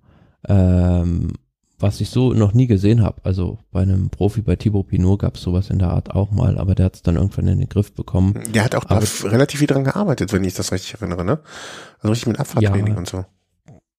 Ähm, 0.48 1.34
was 1.82 2.02
ich 2.02 2.10
so 2.10 2.34
noch 2.34 2.54
nie 2.54 2.68
gesehen 2.68 3.02
habe. 3.02 3.22
Also 3.24 3.60
bei 3.72 3.82
einem 3.82 4.10
Profi, 4.10 4.42
bei 4.42 4.56
Thibaut 4.56 4.88
Pinot 4.88 5.20
gab 5.20 5.36
es 5.36 5.42
sowas 5.42 5.70
in 5.70 5.80
der 5.80 5.90
Art 5.90 6.12
auch 6.12 6.32
mal, 6.32 6.58
aber 6.58 6.76
der 6.76 6.88
hat 6.88 6.96
es 6.96 7.02
dann 7.02 7.16
irgendwann 7.16 7.48
in 7.48 7.60
den 7.60 7.70
Griff 7.70 7.94
bekommen. 7.94 8.40
Der 8.54 8.64
hat 8.64 8.76
auch 8.76 8.86
da 8.86 9.00
relativ 9.28 9.60
viel 9.60 9.68
dran 9.68 9.84
gearbeitet, 9.84 10.34
wenn 10.34 10.44
ich 10.44 10.54
das 10.54 10.72
richtig 10.72 10.96
erinnere, 10.96 11.26
ne? 11.26 11.40
Also 12.00 12.10
richtig 12.10 12.28
mit 12.28 12.40
Abfahrtraining 12.40 12.94
ja, 12.94 12.98
und 12.98 13.08
so. 13.08 13.26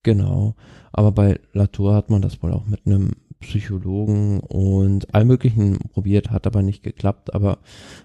Genau. 0.03 0.55
Aber 0.93 1.13
bei 1.13 1.41
Latour 1.53 1.95
hat 1.95 2.11
man 2.11 2.23
das 2.23 2.43
wohl 2.43 2.53
auch 2.53 2.67
mit 2.67 2.87
einem 2.87 3.13
Psychologen 3.41 4.41
und 4.41 5.15
all 5.15 5.25
möglichen 5.25 5.79
probiert, 5.93 6.31
hat 6.31 6.47
aber 6.47 6.63
nicht 6.63 6.83
geklappt. 6.83 7.35
Aber 7.35 7.59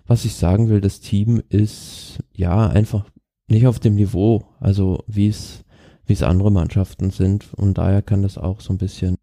was 0.05 0.25
ich 0.25 0.35
sagen 0.35 0.69
will, 0.69 0.81
das 0.81 0.99
Team 0.99 1.41
ist 1.49 2.19
ja 2.33 2.67
einfach 2.67 3.05
nicht 3.47 3.67
auf 3.67 3.79
dem 3.79 3.95
Niveau, 3.95 4.45
also 4.59 5.03
wie 5.07 5.29
es 5.29 5.63
wie 6.07 6.13
es 6.13 6.23
andere 6.23 6.51
Mannschaften 6.51 7.11
sind 7.11 7.53
und 7.53 7.77
daher 7.77 8.01
kann 8.01 8.21
das 8.21 8.37
auch 8.37 8.61
so 8.61 8.73
ein 8.73 8.77
bisschen 8.77 9.17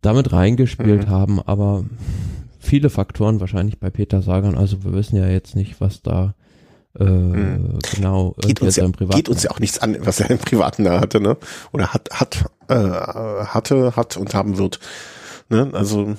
damit 0.00 0.32
reingespielt 0.32 1.08
mhm. 1.08 1.10
haben, 1.10 1.40
aber 1.40 1.84
viele 2.58 2.90
Faktoren 2.90 3.40
wahrscheinlich 3.40 3.78
bei 3.78 3.90
Peter 3.90 4.22
Sagan, 4.22 4.56
also 4.56 4.84
wir 4.84 4.92
wissen 4.92 5.16
ja 5.16 5.28
jetzt 5.28 5.56
nicht, 5.56 5.80
was 5.80 6.02
da 6.02 6.34
äh, 6.98 7.04
mhm. 7.04 7.78
genau 7.94 8.34
geht 8.40 8.60
uns, 8.60 8.76
ja, 8.76 8.86
geht 8.88 9.28
uns 9.28 9.42
ja 9.44 9.50
auch 9.50 9.60
nichts 9.60 9.78
an, 9.78 9.96
was 10.00 10.20
er 10.20 10.30
im 10.30 10.38
Privaten 10.38 10.84
da 10.84 11.00
hatte, 11.00 11.20
ne? 11.20 11.36
Oder 11.72 11.92
hat, 11.92 12.08
hat, 12.12 12.44
äh, 12.68 12.74
hatte, 12.74 13.94
hat 13.94 14.16
und 14.16 14.34
haben 14.34 14.58
wird. 14.58 14.80
Ne? 15.50 15.68
Also 15.72 16.16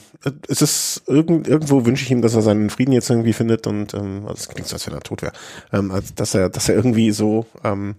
es 0.47 0.61
ist 0.61 1.03
irgend, 1.07 1.47
irgendwo 1.47 1.85
wünsche 1.85 2.03
ich 2.03 2.11
ihm, 2.11 2.21
dass 2.21 2.35
er 2.35 2.41
seinen 2.41 2.69
Frieden 2.69 2.91
jetzt 2.91 3.09
irgendwie 3.09 3.31
findet 3.33 3.65
und 3.65 3.93
ähm, 3.93 4.23
also 4.27 4.35
es 4.35 4.49
klingt 4.49 4.67
so, 4.67 4.75
als 4.75 4.85
wenn 4.87 4.93
er 4.93 4.99
tot 4.99 5.21
wäre. 5.21 5.31
Ähm, 5.71 5.91
dass 6.15 6.35
er, 6.35 6.49
dass 6.49 6.67
er 6.67 6.75
irgendwie 6.75 7.11
so 7.11 7.45
ähm, 7.63 7.95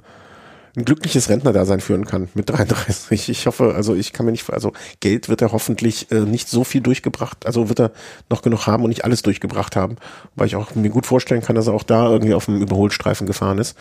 ein 0.75 0.85
glückliches 0.85 1.29
Rentnerdasein 1.29 1.81
führen 1.81 2.07
kann 2.07 2.29
mit 2.35 2.49
33. 2.49 3.29
Ich 3.29 3.47
hoffe, 3.47 3.75
also 3.75 3.95
ich 3.95 4.13
kann 4.13 4.25
mir 4.25 4.33
nicht, 4.33 4.49
also 4.51 4.73
Geld 5.01 5.29
wird 5.29 5.43
er 5.43 5.53
hoffentlich 5.53 6.11
äh, 6.11 6.21
nicht 6.21 6.49
so 6.49 6.65
viel 6.65 6.81
durchgebracht, 6.81 7.45
also 7.45 7.69
wird 7.69 7.81
er 7.81 7.93
noch 8.31 8.41
genug 8.43 8.67
haben 8.67 8.83
und 8.83 8.89
nicht 8.89 9.05
alles 9.05 9.23
durchgebracht 9.23 9.77
haben, 9.77 9.97
weil 10.35 10.47
ich 10.47 10.57
auch 10.57 10.75
mir 10.75 10.89
gut 10.89 11.05
vorstellen 11.05 11.43
kann, 11.43 11.57
dass 11.57 11.67
er 11.67 11.75
auch 11.75 11.83
da 11.83 12.11
irgendwie 12.11 12.35
auf 12.35 12.47
dem 12.47 12.61
Überholstreifen 12.61 13.27
gefahren 13.27 13.59
ist. 13.59 13.77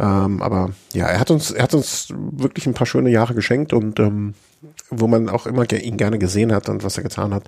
Ähm, 0.00 0.42
aber 0.42 0.70
ja, 0.92 1.06
er 1.06 1.20
hat 1.20 1.30
uns, 1.30 1.50
er 1.52 1.62
hat 1.64 1.74
uns 1.74 2.08
wirklich 2.16 2.66
ein 2.66 2.74
paar 2.74 2.86
schöne 2.86 3.10
Jahre 3.10 3.34
geschenkt 3.34 3.72
und 3.72 4.00
ähm, 4.00 4.34
wo 4.90 5.06
man 5.06 5.28
auch 5.28 5.46
immer 5.46 5.70
ihn 5.70 5.96
gerne 5.96 6.18
gesehen 6.18 6.52
hat 6.52 6.68
und 6.68 6.82
was 6.82 6.96
er 6.96 7.04
getan 7.04 7.32
hat. 7.32 7.44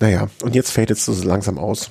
Naja, 0.00 0.28
und 0.42 0.54
jetzt 0.54 0.70
fällt 0.70 0.90
es 0.90 1.04
so 1.04 1.12
langsam 1.26 1.58
aus. 1.58 1.90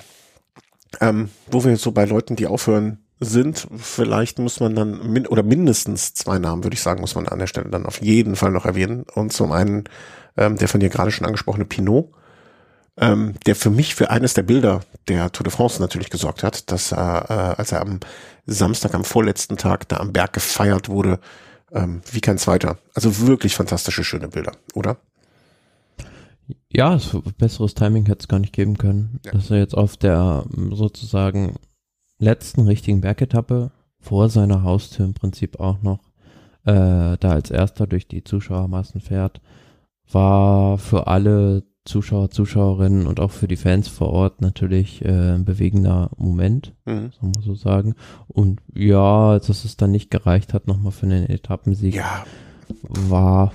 Ähm, 1.01 1.29
wo 1.47 1.63
wir 1.63 1.75
so 1.77 1.91
bei 1.91 2.05
Leuten, 2.05 2.35
die 2.35 2.47
aufhören, 2.47 2.99
sind. 3.19 3.67
Vielleicht 3.77 4.39
muss 4.39 4.59
man 4.59 4.75
dann, 4.75 5.11
min 5.11 5.27
oder 5.27 5.43
mindestens 5.43 6.13
zwei 6.13 6.39
Namen, 6.39 6.63
würde 6.63 6.75
ich 6.75 6.81
sagen, 6.81 7.01
muss 7.01 7.15
man 7.15 7.27
an 7.27 7.39
der 7.39 7.47
Stelle 7.47 7.69
dann 7.69 7.85
auf 7.85 8.01
jeden 8.01 8.35
Fall 8.35 8.51
noch 8.51 8.65
erwähnen. 8.65 9.05
Und 9.13 9.33
zum 9.33 9.51
einen 9.51 9.85
ähm, 10.37 10.57
der 10.57 10.67
von 10.67 10.79
dir 10.79 10.89
gerade 10.89 11.11
schon 11.11 11.25
angesprochene 11.25 11.65
Pinot, 11.65 12.09
ähm, 12.97 13.35
der 13.45 13.55
für 13.55 13.69
mich 13.69 13.95
für 13.95 14.09
eines 14.09 14.33
der 14.33 14.43
Bilder 14.43 14.81
der 15.07 15.31
Tour 15.31 15.43
de 15.43 15.51
France 15.51 15.81
natürlich 15.81 16.09
gesorgt 16.09 16.43
hat, 16.43 16.71
dass 16.71 16.91
er, 16.91 17.25
äh, 17.29 17.59
als 17.59 17.71
er 17.71 17.81
am 17.81 17.99
Samstag, 18.45 18.93
am 18.93 19.03
vorletzten 19.03 19.57
Tag 19.57 19.87
da 19.89 19.97
am 19.97 20.13
Berg 20.13 20.33
gefeiert 20.33 20.89
wurde, 20.89 21.19
ähm, 21.71 22.01
wie 22.11 22.21
kein 22.21 22.37
zweiter. 22.37 22.77
Also 22.93 23.27
wirklich 23.27 23.55
fantastische, 23.55 24.03
schöne 24.03 24.27
Bilder, 24.27 24.53
oder? 24.73 24.97
Ja, 26.71 26.99
besseres 27.37 27.73
Timing 27.73 28.05
hätte 28.05 28.21
es 28.21 28.27
gar 28.27 28.39
nicht 28.39 28.53
geben 28.53 28.77
können, 28.77 29.19
ja. 29.25 29.31
dass 29.31 29.49
er 29.49 29.57
jetzt 29.57 29.75
auf 29.75 29.97
der 29.97 30.45
sozusagen 30.71 31.55
letzten 32.19 32.61
richtigen 32.61 33.01
Bergetappe 33.01 33.71
vor 33.99 34.29
seiner 34.29 34.63
Haustür 34.63 35.05
im 35.05 35.13
Prinzip 35.13 35.59
auch 35.59 35.81
noch 35.81 35.99
äh, 36.65 37.17
da 37.17 37.31
als 37.31 37.51
erster 37.51 37.87
durch 37.87 38.07
die 38.07 38.23
Zuschauermassen 38.23 39.01
fährt, 39.01 39.41
war 40.11 40.77
für 40.77 41.07
alle 41.07 41.63
Zuschauer, 41.85 42.31
Zuschauerinnen 42.31 43.05
und 43.05 43.19
auch 43.19 43.31
für 43.31 43.47
die 43.47 43.57
Fans 43.57 43.87
vor 43.87 44.09
Ort 44.09 44.41
natürlich 44.41 45.05
äh, 45.05 45.35
ein 45.35 45.45
bewegender 45.45 46.09
Moment, 46.17 46.73
mhm. 46.85 47.11
soll 47.11 47.31
man 47.35 47.43
so 47.43 47.53
sagen. 47.53 47.93
Und 48.27 48.59
ja, 48.73 49.37
dass 49.37 49.65
es 49.65 49.77
dann 49.77 49.91
nicht 49.91 50.09
gereicht 50.09 50.53
hat 50.53 50.67
nochmal 50.67 50.91
für 50.91 51.05
einen 51.05 51.29
Etappensieg, 51.29 51.95
ja. 51.95 52.25
war 52.89 53.53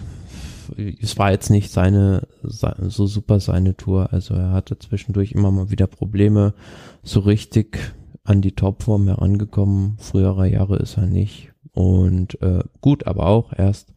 es 1.03 1.19
war 1.19 1.33
jetzt 1.33 1.51
nicht 1.51 1.73
seine 1.73 2.29
so 2.43 3.07
super 3.09 3.41
seine 3.41 3.77
Tour. 3.77 4.13
Also 4.13 4.35
er 4.35 4.53
hatte 4.53 4.79
zwischendurch 4.79 5.33
immer 5.33 5.51
mal 5.51 5.73
wieder 5.73 5.89
Probleme, 5.89 6.55
so 7.03 7.19
richtig 7.19 7.93
an 8.31 8.43
die 8.43 8.53
Topform 8.53 9.09
herangekommen. 9.09 9.99
Frühere 9.99 10.49
Jahre 10.49 10.77
ist 10.77 10.97
er 10.97 11.07
nicht. 11.07 11.51
Und 11.73 12.41
äh, 12.41 12.63
gut, 12.81 13.07
aber 13.09 13.27
auch 13.27 13.53
erst 13.53 13.93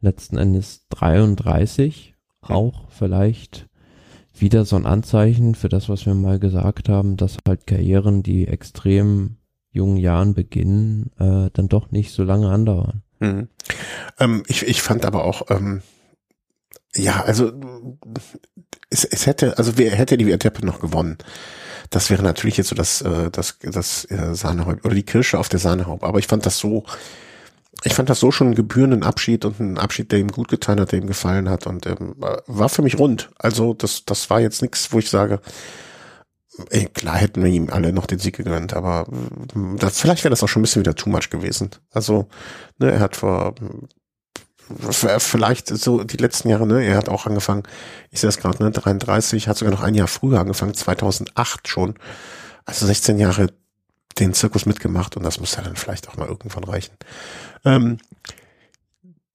letzten 0.00 0.38
Endes 0.38 0.86
33. 0.88 2.14
Auch 2.40 2.88
vielleicht 2.88 3.68
wieder 4.32 4.64
so 4.64 4.76
ein 4.76 4.86
Anzeichen 4.86 5.54
für 5.54 5.68
das, 5.68 5.90
was 5.90 6.06
wir 6.06 6.14
mal 6.14 6.38
gesagt 6.38 6.88
haben, 6.88 7.18
dass 7.18 7.36
halt 7.46 7.66
Karrieren, 7.66 8.22
die 8.22 8.48
extrem 8.48 9.36
jungen 9.70 9.98
Jahren 9.98 10.32
beginnen, 10.32 11.10
äh, 11.18 11.50
dann 11.52 11.68
doch 11.68 11.90
nicht 11.90 12.12
so 12.12 12.22
lange 12.22 12.48
andauern. 12.48 13.02
Mhm. 13.18 13.48
Ähm, 14.18 14.42
ich, 14.46 14.66
ich 14.66 14.80
fand 14.80 15.04
aber 15.04 15.24
auch, 15.24 15.50
ähm, 15.50 15.82
ja, 16.94 17.22
also 17.24 17.52
es, 18.88 19.04
es 19.04 19.26
hätte, 19.26 19.58
also 19.58 19.76
wer 19.76 19.90
hätte 19.90 20.16
die 20.16 20.30
Etappe 20.30 20.64
noch 20.64 20.80
gewonnen? 20.80 21.18
Das 21.90 22.10
wäre 22.10 22.22
natürlich 22.22 22.56
jetzt 22.56 22.68
so 22.68 22.74
das, 22.74 23.00
äh, 23.02 23.30
das, 23.30 23.58
das 23.62 24.04
äh, 24.10 24.34
Sahnehäub 24.34 24.84
oder 24.84 24.94
die 24.94 25.04
Kirsche 25.04 25.38
auf 25.38 25.48
der 25.48 25.60
Sahnehaube. 25.60 26.06
Aber 26.06 26.18
ich 26.18 26.26
fand 26.26 26.46
das 26.46 26.58
so, 26.58 26.84
ich 27.84 27.94
fand 27.94 28.08
das 28.08 28.20
so 28.20 28.30
schon 28.30 28.48
einen 28.48 28.56
gebührenden 28.56 29.02
Abschied 29.02 29.44
und 29.44 29.60
einen 29.60 29.78
Abschied, 29.78 30.10
der 30.12 30.18
ihm 30.18 30.32
gut 30.32 30.48
getan 30.48 30.80
hat, 30.80 30.92
der 30.92 31.00
ihm 31.00 31.06
gefallen 31.06 31.48
hat 31.48 31.66
und 31.66 31.86
ähm, 31.86 32.14
war 32.18 32.68
für 32.68 32.82
mich 32.82 32.98
rund. 32.98 33.30
Also 33.38 33.74
das, 33.74 34.04
das 34.04 34.28
war 34.30 34.40
jetzt 34.40 34.62
nichts, 34.62 34.92
wo 34.92 34.98
ich 34.98 35.10
sage, 35.10 35.40
ey, 36.70 36.86
klar 36.86 37.16
hätten 37.16 37.42
wir 37.42 37.50
ihm 37.50 37.70
alle 37.70 37.92
noch 37.92 38.06
den 38.06 38.18
Sieg 38.18 38.36
gegönnt, 38.36 38.74
aber 38.74 39.06
äh, 39.10 39.76
das, 39.78 40.00
vielleicht 40.00 40.24
wäre 40.24 40.30
das 40.30 40.42
auch 40.42 40.48
schon 40.48 40.60
ein 40.60 40.64
bisschen 40.64 40.82
wieder 40.82 40.94
too 40.94 41.10
much 41.10 41.30
gewesen. 41.30 41.70
Also 41.90 42.28
ne, 42.78 42.92
er 42.92 43.00
hat 43.00 43.16
vor 43.16 43.54
vielleicht 45.18 45.68
so 45.68 46.02
die 46.02 46.16
letzten 46.16 46.48
Jahre, 46.48 46.66
ne, 46.66 46.84
er 46.84 46.96
hat 46.96 47.08
auch 47.08 47.26
angefangen, 47.26 47.62
ich 48.10 48.20
sehe 48.20 48.28
es 48.28 48.38
gerade, 48.38 48.62
ne, 48.62 48.70
33, 48.70 49.48
hat 49.48 49.56
sogar 49.56 49.72
noch 49.72 49.82
ein 49.82 49.94
Jahr 49.94 50.08
früher 50.08 50.40
angefangen, 50.40 50.74
2008 50.74 51.68
schon. 51.68 51.94
Also 52.64 52.86
16 52.86 53.18
Jahre 53.18 53.48
den 54.18 54.34
Zirkus 54.34 54.66
mitgemacht 54.66 55.16
und 55.16 55.22
das 55.22 55.38
muss 55.40 55.56
ja 55.56 55.62
dann 55.62 55.76
vielleicht 55.76 56.08
auch 56.08 56.16
mal 56.16 56.28
irgendwann 56.28 56.64
reichen. 56.64 56.94
Ähm, 57.64 57.98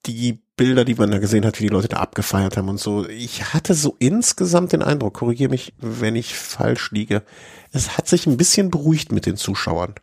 die 0.05 0.41
Bilder, 0.57 0.83
die 0.85 0.95
man 0.95 1.11
da 1.11 1.19
gesehen 1.19 1.45
hat, 1.45 1.59
wie 1.59 1.63
die 1.63 1.69
Leute 1.69 1.87
da 1.87 1.97
abgefeiert 1.97 2.57
haben 2.57 2.69
und 2.69 2.79
so, 2.79 3.07
ich 3.07 3.53
hatte 3.53 3.73
so 3.73 3.95
insgesamt 3.99 4.73
den 4.73 4.81
Eindruck, 4.81 5.13
korrigiere 5.13 5.49
mich, 5.49 5.73
wenn 5.77 6.15
ich 6.15 6.35
falsch 6.35 6.91
liege, 6.91 7.23
es 7.71 7.97
hat 7.97 8.07
sich 8.07 8.25
ein 8.25 8.37
bisschen 8.37 8.69
beruhigt 8.69 9.11
mit 9.11 9.25
den 9.25 9.37
Zuschauern. 9.37 9.95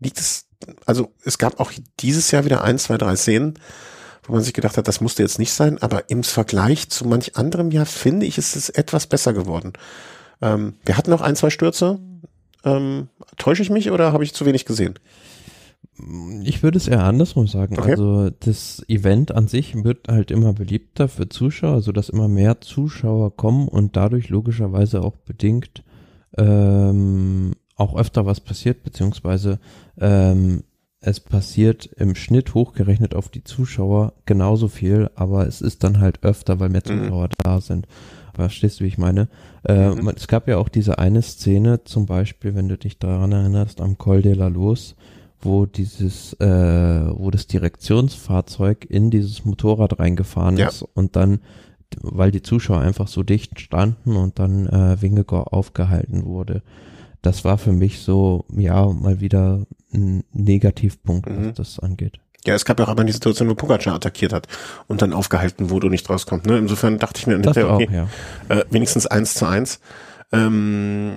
Liegt 0.00 0.18
es, 0.18 0.46
also 0.84 1.12
es 1.24 1.38
gab 1.38 1.60
auch 1.60 1.72
dieses 2.00 2.30
Jahr 2.30 2.44
wieder 2.44 2.62
ein, 2.62 2.78
zwei, 2.78 2.98
drei 2.98 3.16
Szenen, 3.16 3.58
wo 4.26 4.32
man 4.32 4.42
sich 4.42 4.54
gedacht 4.54 4.76
hat, 4.76 4.88
das 4.88 5.00
musste 5.00 5.22
jetzt 5.22 5.38
nicht 5.38 5.52
sein, 5.52 5.80
aber 5.82 6.10
im 6.10 6.22
Vergleich 6.22 6.88
zu 6.88 7.06
manch 7.06 7.36
anderem 7.36 7.70
Jahr 7.70 7.86
finde 7.86 8.26
ich, 8.26 8.38
ist 8.38 8.56
es 8.56 8.68
etwas 8.70 9.06
besser 9.06 9.32
geworden. 9.32 9.72
Ähm, 10.40 10.74
wir 10.84 10.96
hatten 10.96 11.10
noch 11.10 11.20
ein, 11.20 11.36
zwei 11.36 11.50
Stürze. 11.50 11.98
Ähm, 12.64 13.08
täusche 13.36 13.62
ich 13.62 13.70
mich 13.70 13.90
oder 13.90 14.12
habe 14.12 14.24
ich 14.24 14.34
zu 14.34 14.46
wenig 14.46 14.64
gesehen? 14.64 14.94
Ich 16.42 16.62
würde 16.62 16.78
es 16.78 16.88
eher 16.88 17.04
andersrum 17.04 17.46
sagen. 17.46 17.78
Okay. 17.78 17.92
Also 17.92 18.30
das 18.30 18.84
Event 18.88 19.32
an 19.32 19.46
sich 19.46 19.84
wird 19.84 20.08
halt 20.08 20.30
immer 20.30 20.52
beliebter 20.52 21.08
für 21.08 21.28
Zuschauer, 21.28 21.82
so 21.82 21.92
dass 21.92 22.08
immer 22.08 22.26
mehr 22.26 22.60
Zuschauer 22.60 23.36
kommen 23.36 23.68
und 23.68 23.96
dadurch 23.96 24.28
logischerweise 24.28 25.02
auch 25.02 25.16
bedingt 25.16 25.84
ähm, 26.36 27.52
auch 27.76 27.96
öfter 27.96 28.26
was 28.26 28.40
passiert, 28.40 28.82
beziehungsweise 28.82 29.60
ähm, 29.98 30.64
es 31.04 31.20
passiert 31.20 31.86
im 31.96 32.14
Schnitt 32.14 32.54
hochgerechnet 32.54 33.14
auf 33.14 33.28
die 33.28 33.44
Zuschauer 33.44 34.14
genauso 34.24 34.68
viel, 34.68 35.10
aber 35.14 35.46
es 35.46 35.60
ist 35.60 35.84
dann 35.84 36.00
halt 36.00 36.22
öfter, 36.22 36.60
weil 36.60 36.70
mehr 36.70 36.82
mhm. 36.84 37.04
Zuschauer 37.04 37.24
mhm. 37.26 37.42
da 37.42 37.60
sind. 37.60 37.86
Verstehst 38.34 38.80
du, 38.80 38.84
wie 38.84 38.88
ich 38.88 38.98
meine? 38.98 39.28
Äh, 39.64 39.90
mhm. 39.90 40.08
Es 40.16 40.26
gab 40.26 40.48
ja 40.48 40.56
auch 40.56 40.68
diese 40.68 40.98
eine 40.98 41.22
Szene, 41.22 41.84
zum 41.84 42.06
Beispiel, 42.06 42.54
wenn 42.54 42.68
du 42.68 42.78
dich 42.78 42.98
daran 42.98 43.32
erinnerst, 43.32 43.80
am 43.80 43.98
Col 43.98 44.22
de 44.22 44.32
la 44.32 44.48
Luz, 44.48 44.96
wo 45.40 45.66
dieses, 45.66 46.32
äh, 46.40 46.46
wo 46.46 47.30
das 47.30 47.46
Direktionsfahrzeug 47.46 48.86
in 48.88 49.10
dieses 49.10 49.44
Motorrad 49.44 49.98
reingefahren 49.98 50.56
ja. 50.56 50.68
ist 50.68 50.82
und 50.82 51.16
dann, 51.16 51.40
weil 52.00 52.30
die 52.30 52.42
Zuschauer 52.42 52.80
einfach 52.80 53.08
so 53.08 53.22
dicht 53.22 53.60
standen 53.60 54.16
und 54.16 54.38
dann 54.38 54.66
äh, 54.66 55.00
Wingegor 55.02 55.52
aufgehalten 55.52 56.24
wurde 56.24 56.62
das 57.24 57.44
war 57.44 57.58
für 57.58 57.72
mich 57.72 58.00
so, 58.00 58.44
ja, 58.54 58.86
mal 58.86 59.20
wieder 59.20 59.66
ein 59.92 60.24
Negativpunkt, 60.32 61.28
mhm. 61.28 61.48
was 61.48 61.54
das 61.54 61.78
angeht. 61.78 62.18
Ja, 62.46 62.54
es 62.54 62.64
gab 62.64 62.78
ja 62.78 62.84
auch 62.84 62.90
einmal 62.90 63.06
die 63.06 63.12
Situation, 63.12 63.48
wo 63.48 63.54
Pogacar 63.54 63.94
attackiert 63.94 64.32
hat 64.32 64.48
und 64.86 65.00
dann 65.00 65.14
aufgehalten 65.14 65.70
wurde 65.70 65.86
und 65.86 65.92
nicht 65.92 66.08
rauskommt. 66.10 66.46
Ne? 66.46 66.58
Insofern 66.58 66.98
dachte 66.98 67.18
ich 67.20 67.26
mir, 67.26 67.38
das 67.38 67.56
okay, 67.56 67.64
auch, 67.64 67.80
ja. 67.80 68.08
äh, 68.48 68.64
wenigstens 68.70 69.06
eins 69.06 69.34
zu 69.34 69.46
eins. 69.46 69.80
Ähm, 70.30 71.16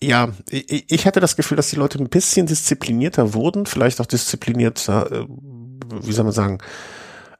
ja, 0.00 0.28
ich, 0.48 0.84
ich 0.88 1.06
hatte 1.06 1.20
das 1.20 1.36
Gefühl, 1.36 1.56
dass 1.56 1.70
die 1.70 1.76
Leute 1.76 1.98
ein 1.98 2.08
bisschen 2.08 2.46
disziplinierter 2.46 3.34
wurden, 3.34 3.66
vielleicht 3.66 4.00
auch 4.00 4.06
disziplinierter, 4.06 5.10
äh, 5.10 5.26
wie 6.02 6.12
soll 6.12 6.24
man 6.24 6.32
sagen, 6.32 6.58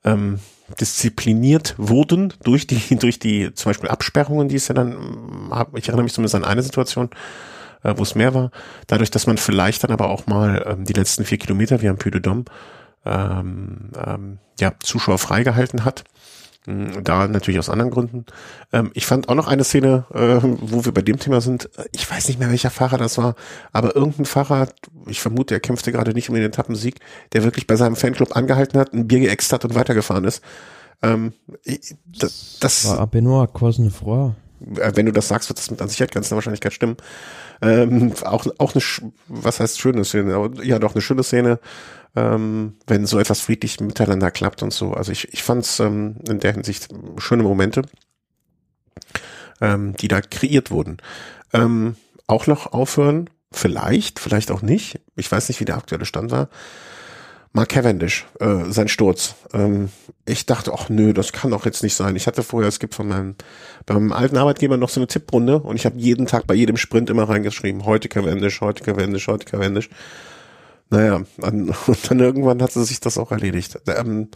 ähm, 0.02 0.40
diszipliniert 0.80 1.74
wurden 1.78 2.32
durch 2.42 2.66
die, 2.66 2.96
durch 2.96 3.20
die 3.20 3.54
zum 3.54 3.70
Beispiel 3.70 3.88
Absperrungen, 3.88 4.48
die 4.48 4.56
es 4.56 4.66
ja 4.66 4.74
dann, 4.74 4.96
ich 5.74 5.86
erinnere 5.88 6.04
mich 6.04 6.12
zumindest 6.12 6.34
an 6.34 6.44
eine 6.44 6.62
Situation, 6.62 7.10
äh, 7.86 7.94
wo 7.96 8.02
es 8.02 8.14
mehr 8.14 8.34
war, 8.34 8.50
dadurch, 8.86 9.10
dass 9.10 9.26
man 9.26 9.38
vielleicht 9.38 9.84
dann 9.84 9.92
aber 9.92 10.10
auch 10.10 10.26
mal 10.26 10.64
ähm, 10.66 10.84
die 10.84 10.92
letzten 10.92 11.24
vier 11.24 11.38
Kilometer, 11.38 11.80
wie 11.80 11.88
am 11.88 11.98
Puy 11.98 12.10
de 12.10 12.20
Dôme, 12.20 12.46
ähm, 13.04 13.90
ähm, 14.04 14.38
ja, 14.58 14.72
Zuschauer 14.80 15.18
freigehalten 15.18 15.84
hat. 15.84 16.04
Hm, 16.64 17.04
da 17.04 17.28
natürlich 17.28 17.60
aus 17.60 17.70
anderen 17.70 17.92
Gründen. 17.92 18.26
Ähm, 18.72 18.90
ich 18.94 19.06
fand 19.06 19.28
auch 19.28 19.36
noch 19.36 19.46
eine 19.46 19.62
Szene, 19.62 20.04
äh, 20.12 20.38
wo 20.42 20.84
wir 20.84 20.92
bei 20.92 21.02
dem 21.02 21.20
Thema 21.20 21.40
sind. 21.40 21.70
Ich 21.92 22.10
weiß 22.10 22.26
nicht 22.26 22.40
mehr, 22.40 22.50
welcher 22.50 22.70
Fahrer 22.70 22.98
das 22.98 23.18
war, 23.18 23.36
aber 23.72 23.94
irgendein 23.94 24.24
Fahrer, 24.24 24.68
ich 25.06 25.20
vermute, 25.20 25.54
er 25.54 25.60
kämpfte 25.60 25.92
gerade 25.92 26.12
nicht 26.12 26.28
um 26.28 26.34
den 26.34 26.44
Etappensieg, 26.44 26.98
der 27.32 27.44
wirklich 27.44 27.68
bei 27.68 27.76
seinem 27.76 27.94
Fanclub 27.94 28.34
angehalten 28.34 28.80
hat, 28.80 28.92
ein 28.92 29.06
Bier 29.06 29.20
geäxt 29.20 29.52
hat 29.52 29.64
und 29.64 29.76
weitergefahren 29.76 30.24
ist. 30.24 30.42
Ähm, 31.02 31.34
das, 32.06 32.56
das 32.58 32.88
war 32.88 33.06
Benoit 33.06 33.52
Cosnefroy. 33.52 34.32
Äh, 34.76 34.92
wenn 34.94 35.06
du 35.06 35.12
das 35.12 35.28
sagst, 35.28 35.48
wird 35.48 35.58
das 35.58 35.70
mit 35.70 35.80
an 35.80 35.88
Sicherheit 35.88 36.12
ganz 36.12 36.28
der 36.28 36.36
Wahrscheinlichkeit 36.36 36.72
stimmen. 36.72 36.96
Ähm, 37.62 38.12
auch, 38.24 38.46
auch 38.58 38.74
eine, 38.74 38.82
was 39.28 39.60
heißt 39.60 39.80
schöne 39.80 40.04
Szene? 40.04 40.50
Ja, 40.62 40.78
doch 40.78 40.94
eine 40.94 41.00
schöne 41.00 41.22
Szene, 41.22 41.58
ähm, 42.14 42.74
wenn 42.86 43.06
so 43.06 43.18
etwas 43.18 43.40
friedlich 43.40 43.80
miteinander 43.80 44.30
klappt 44.30 44.62
und 44.62 44.72
so. 44.72 44.92
Also 44.92 45.12
ich, 45.12 45.32
ich 45.32 45.42
fand 45.42 45.64
es 45.64 45.80
ähm, 45.80 46.16
in 46.28 46.40
der 46.40 46.52
Hinsicht 46.52 46.88
schöne 47.18 47.42
Momente, 47.42 47.82
ähm, 49.60 49.96
die 49.96 50.08
da 50.08 50.20
kreiert 50.20 50.70
wurden. 50.70 50.98
Ähm, 51.52 51.96
auch 52.26 52.46
noch 52.46 52.72
aufhören, 52.72 53.30
vielleicht, 53.52 54.18
vielleicht 54.18 54.50
auch 54.50 54.62
nicht. 54.62 55.00
Ich 55.14 55.30
weiß 55.30 55.48
nicht, 55.48 55.60
wie 55.60 55.64
der 55.64 55.76
aktuelle 55.76 56.04
Stand 56.04 56.30
war. 56.30 56.48
Mark 57.56 57.70
Cavendish, 57.70 58.26
äh, 58.38 58.70
sein 58.70 58.86
Sturz. 58.86 59.34
Ähm, 59.54 59.88
ich 60.26 60.44
dachte, 60.44 60.74
ach 60.74 60.90
nö, 60.90 61.14
das 61.14 61.32
kann 61.32 61.52
doch 61.52 61.64
jetzt 61.64 61.82
nicht 61.82 61.94
sein. 61.94 62.14
Ich 62.14 62.26
hatte 62.26 62.42
vorher, 62.42 62.68
es 62.68 62.80
gibt 62.80 62.94
von 62.94 63.08
meinem, 63.08 63.34
beim 63.86 64.12
alten 64.12 64.36
Arbeitgeber 64.36 64.76
noch 64.76 64.90
so 64.90 65.00
eine 65.00 65.06
Tipprunde 65.06 65.60
und 65.60 65.76
ich 65.76 65.86
habe 65.86 65.96
jeden 65.96 66.26
Tag 66.26 66.46
bei 66.46 66.52
jedem 66.52 66.76
Sprint 66.76 67.08
immer 67.08 67.26
reingeschrieben, 67.26 67.86
heute 67.86 68.10
Cavendish, 68.10 68.60
heute 68.60 68.84
Cavendish, 68.84 69.26
heute 69.26 69.46
Cavendish. 69.46 69.88
Naja, 70.90 71.22
dann, 71.38 71.74
und 71.86 72.10
dann 72.10 72.20
irgendwann 72.20 72.60
hatte 72.60 72.84
sich 72.84 73.00
das 73.00 73.16
auch 73.16 73.32
erledigt. 73.32 73.80
Ähm, 73.86 74.28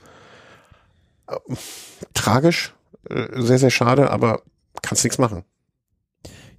äh, 1.26 1.36
tragisch, 2.14 2.72
äh, 3.10 3.26
sehr, 3.34 3.58
sehr 3.58 3.70
schade, 3.70 4.08
aber 4.08 4.40
kannst 4.80 5.04
nichts 5.04 5.18
machen. 5.18 5.44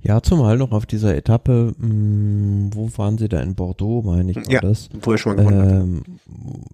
Ja, 0.03 0.21
zumal 0.21 0.57
noch 0.57 0.71
auf 0.71 0.85
dieser 0.85 1.15
Etappe, 1.15 1.73
mh, 1.77 1.87
hm, 1.87 2.69
wo 2.73 2.89
waren 2.97 3.17
sie 3.17 3.29
da 3.29 3.39
in 3.39 3.55
Bordeaux, 3.55 4.01
meine 4.01 4.31
ich, 4.31 4.37
war 4.37 4.51
ja, 4.51 4.59
das? 4.59 4.89
Wo 5.01 5.11
er 5.11 5.17
schon 5.17 5.37
ähm, 5.37 6.01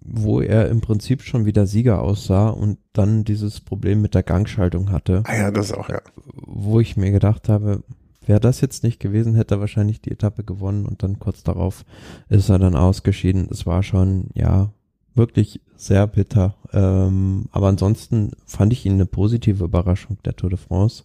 Wo 0.02 0.40
er 0.40 0.68
im 0.68 0.80
Prinzip 0.80 1.22
schon 1.22 1.44
wieder 1.44 1.66
Sieger 1.66 2.00
aussah 2.00 2.48
und 2.48 2.78
dann 2.94 3.24
dieses 3.24 3.60
Problem 3.60 4.00
mit 4.00 4.14
der 4.14 4.22
Gangschaltung 4.22 4.90
hatte. 4.90 5.22
Ah 5.26 5.36
ja, 5.36 5.50
das 5.50 5.72
auch, 5.72 5.90
ja. 5.90 6.00
Wo 6.34 6.80
ich 6.80 6.96
mir 6.96 7.10
gedacht 7.10 7.50
habe, 7.50 7.82
wäre 8.26 8.40
das 8.40 8.62
jetzt 8.62 8.82
nicht 8.82 8.98
gewesen, 8.98 9.34
hätte 9.34 9.56
er 9.56 9.60
wahrscheinlich 9.60 10.00
die 10.00 10.10
Etappe 10.10 10.42
gewonnen 10.42 10.86
und 10.86 11.02
dann 11.02 11.18
kurz 11.18 11.42
darauf 11.42 11.84
ist 12.30 12.48
er 12.48 12.58
dann 12.58 12.76
ausgeschieden. 12.76 13.48
Es 13.50 13.66
war 13.66 13.82
schon, 13.82 14.28
ja, 14.34 14.70
wirklich 15.14 15.60
sehr 15.76 16.06
bitter. 16.06 16.54
Ähm, 16.72 17.46
aber 17.50 17.68
ansonsten 17.68 18.32
fand 18.46 18.72
ich 18.72 18.86
ihn 18.86 18.94
eine 18.94 19.06
positive 19.06 19.64
Überraschung 19.64 20.16
der 20.24 20.36
Tour 20.36 20.50
de 20.50 20.58
France 20.58 21.04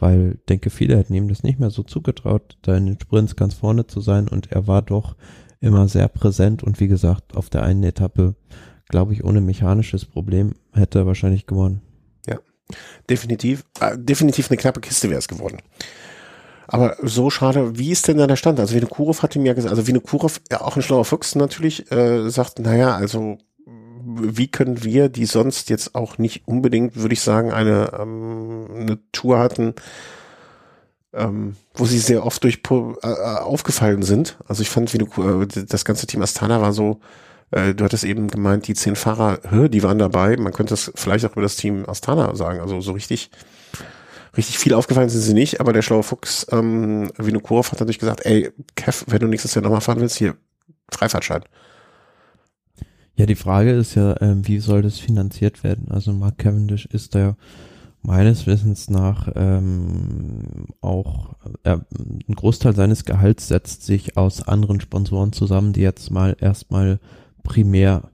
weil 0.00 0.38
denke, 0.48 0.70
viele 0.70 0.96
hätten 0.96 1.14
ihm 1.14 1.28
das 1.28 1.42
nicht 1.42 1.60
mehr 1.60 1.70
so 1.70 1.82
zugetraut, 1.82 2.56
da 2.62 2.76
in 2.76 2.86
den 2.86 3.00
Sprints 3.00 3.36
ganz 3.36 3.54
vorne 3.54 3.86
zu 3.86 4.00
sein 4.00 4.28
und 4.28 4.50
er 4.50 4.66
war 4.66 4.82
doch 4.82 5.14
immer 5.60 5.86
sehr 5.88 6.08
präsent 6.08 6.62
und 6.62 6.80
wie 6.80 6.88
gesagt, 6.88 7.36
auf 7.36 7.50
der 7.50 7.62
einen 7.62 7.84
Etappe, 7.84 8.34
glaube 8.88 9.12
ich, 9.12 9.24
ohne 9.24 9.40
mechanisches 9.40 10.06
Problem 10.06 10.54
hätte 10.72 11.00
er 11.00 11.06
wahrscheinlich 11.06 11.46
gewonnen. 11.46 11.82
Ja, 12.26 12.38
definitiv, 13.08 13.64
äh, 13.80 13.96
definitiv 13.98 14.50
eine 14.50 14.56
knappe 14.56 14.80
Kiste 14.80 15.10
wäre 15.10 15.18
es 15.18 15.28
geworden. 15.28 15.58
Aber 16.66 16.96
so 17.02 17.30
schade, 17.30 17.78
wie 17.78 17.90
ist 17.90 18.06
denn 18.06 18.18
da 18.18 18.28
der 18.28 18.36
Stand? 18.36 18.60
Also 18.60 18.74
Vinokurov 18.74 19.22
hatte 19.22 19.40
mir 19.40 19.54
gesagt, 19.54 19.72
also 19.72 19.88
Vinokurov, 19.88 20.40
ja 20.50 20.60
auch 20.60 20.76
ein 20.76 20.82
schlauer 20.82 21.04
Fuchs 21.04 21.34
natürlich, 21.34 21.90
äh, 21.90 22.30
sagt, 22.30 22.60
naja, 22.60 22.94
also 22.94 23.38
wie 24.04 24.48
können 24.48 24.84
wir, 24.84 25.08
die 25.08 25.26
sonst 25.26 25.70
jetzt 25.70 25.94
auch 25.94 26.18
nicht 26.18 26.46
unbedingt, 26.46 26.96
würde 26.96 27.12
ich 27.12 27.20
sagen, 27.20 27.52
eine, 27.52 27.92
ähm, 27.98 28.66
eine 28.74 28.98
Tour 29.12 29.38
hatten, 29.38 29.74
ähm, 31.12 31.56
wo 31.74 31.84
sie 31.84 31.98
sehr 31.98 32.24
oft 32.24 32.42
durch 32.44 32.60
äh, 32.70 33.06
aufgefallen 33.06 34.02
sind. 34.02 34.38
Also 34.46 34.62
ich 34.62 34.70
fand, 34.70 34.92
wie 34.94 34.98
du, 34.98 35.06
äh, 35.42 35.46
das 35.46 35.84
ganze 35.84 36.06
Team 36.06 36.22
Astana 36.22 36.60
war 36.60 36.72
so, 36.72 37.00
äh, 37.50 37.74
du 37.74 37.84
hattest 37.84 38.04
eben 38.04 38.28
gemeint, 38.28 38.68
die 38.68 38.74
zehn 38.74 38.96
Fahrer, 38.96 39.40
hö, 39.48 39.68
die 39.68 39.82
waren 39.82 39.98
dabei. 39.98 40.36
Man 40.36 40.52
könnte 40.52 40.72
das 40.72 40.92
vielleicht 40.94 41.24
auch 41.24 41.32
über 41.32 41.42
das 41.42 41.56
Team 41.56 41.88
Astana 41.88 42.34
sagen. 42.36 42.60
Also 42.60 42.80
so 42.80 42.92
richtig, 42.92 43.30
richtig 44.36 44.58
viel 44.58 44.74
aufgefallen 44.74 45.08
sind 45.08 45.22
sie 45.22 45.34
nicht, 45.34 45.60
aber 45.60 45.72
der 45.72 45.82
schlaue 45.82 46.02
Fuchs, 46.02 46.46
ähm, 46.52 47.10
Vinokurov 47.16 47.72
hat 47.72 47.80
natürlich 47.80 47.98
gesagt, 47.98 48.24
ey, 48.24 48.52
Kev, 48.76 49.04
wenn 49.08 49.20
du 49.20 49.26
nächstes 49.26 49.54
Jahr 49.54 49.62
nochmal 49.62 49.80
fahren 49.80 50.00
willst, 50.00 50.16
hier, 50.16 50.36
Freifahrtschein. 50.92 51.42
Ja, 53.20 53.26
die 53.26 53.34
Frage 53.34 53.72
ist 53.72 53.96
ja, 53.96 54.18
ähm, 54.22 54.48
wie 54.48 54.60
soll 54.60 54.80
das 54.80 54.98
finanziert 54.98 55.62
werden? 55.62 55.88
Also 55.90 56.10
Mark 56.14 56.38
Cavendish 56.38 56.86
ist 56.86 57.14
da 57.14 57.36
meines 58.00 58.46
Wissens 58.46 58.88
nach 58.88 59.30
ähm, 59.34 60.68
auch 60.80 61.34
äh, 61.64 61.76
ein 62.00 62.34
Großteil 62.34 62.74
seines 62.74 63.04
Gehalts 63.04 63.48
setzt 63.48 63.84
sich 63.84 64.16
aus 64.16 64.48
anderen 64.48 64.80
Sponsoren 64.80 65.34
zusammen, 65.34 65.74
die 65.74 65.82
jetzt 65.82 66.10
mal 66.10 66.34
erstmal 66.40 66.98
primär 67.42 68.08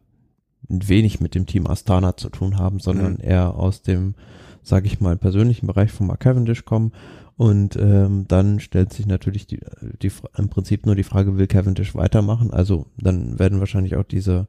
wenig 0.68 1.20
mit 1.20 1.36
dem 1.36 1.46
Team 1.46 1.68
Astana 1.68 2.16
zu 2.16 2.28
tun 2.28 2.58
haben, 2.58 2.80
sondern 2.80 3.12
mhm. 3.12 3.20
eher 3.20 3.54
aus 3.54 3.82
dem, 3.82 4.16
sage 4.64 4.88
ich 4.88 5.00
mal, 5.00 5.16
persönlichen 5.16 5.68
Bereich 5.68 5.92
von 5.92 6.08
Mark 6.08 6.18
Cavendish 6.18 6.64
kommen. 6.64 6.90
Und 7.36 7.76
ähm, 7.76 8.24
dann 8.26 8.58
stellt 8.58 8.92
sich 8.92 9.06
natürlich 9.06 9.46
die, 9.46 9.60
die 10.02 10.10
im 10.36 10.48
Prinzip 10.48 10.84
nur 10.84 10.96
die 10.96 11.04
Frage, 11.04 11.38
will 11.38 11.46
Cavendish 11.46 11.94
weitermachen? 11.94 12.50
Also 12.50 12.86
dann 12.98 13.38
werden 13.38 13.60
wahrscheinlich 13.60 13.94
auch 13.94 14.02
diese 14.02 14.48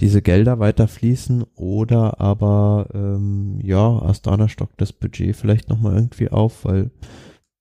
diese 0.00 0.22
Gelder 0.22 0.58
weiter 0.58 0.88
fließen 0.88 1.44
oder 1.54 2.20
aber 2.20 2.88
ähm, 2.94 3.60
ja, 3.62 4.02
Astana 4.02 4.48
stockt 4.48 4.80
das 4.80 4.92
Budget 4.92 5.36
vielleicht 5.36 5.68
nochmal 5.68 5.94
irgendwie 5.94 6.30
auf, 6.30 6.64
weil 6.64 6.90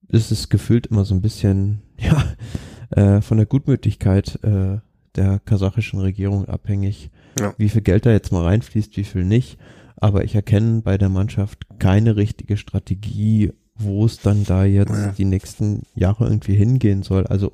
es 0.08 0.32
ist 0.32 0.50
gefühlt 0.50 0.88
immer 0.88 1.06
so 1.06 1.13
ein 1.13 1.22
bisschen 1.22 1.82
ja 1.98 2.24
äh, 2.91 3.22
von 3.22 3.38
der 3.38 3.46
Gutmütigkeit 3.46 4.39
äh, 4.43 4.80
der 5.15 5.39
kasachischen 5.39 6.00
Regierung 6.00 6.46
abhängig, 6.46 7.12
ja. 7.39 7.54
wie 7.58 7.69
viel 7.69 7.82
Geld 7.82 8.06
da 8.06 8.12
jetzt 8.12 8.32
mal 8.32 8.43
reinfließt, 8.43 8.98
wie 8.98 9.04
viel 9.04 9.24
nicht. 9.24 9.60
Aber 9.96 10.24
ich 10.24 10.36
erkenne 10.36 10.82
bei 10.82 10.98
der 10.98 11.10
Mannschaft 11.10 11.80
keine 11.80 12.15
richtige 12.15 12.58
Strategie, 12.58 13.54
wo 13.75 14.05
es 14.05 14.19
dann 14.19 14.43
da 14.43 14.65
jetzt 14.65 14.91
ja. 14.91 15.13
die 15.17 15.25
nächsten 15.25 15.83
Jahre 15.95 16.25
irgendwie 16.25 16.55
hingehen 16.55 17.03
soll. 17.03 17.25
Also 17.27 17.51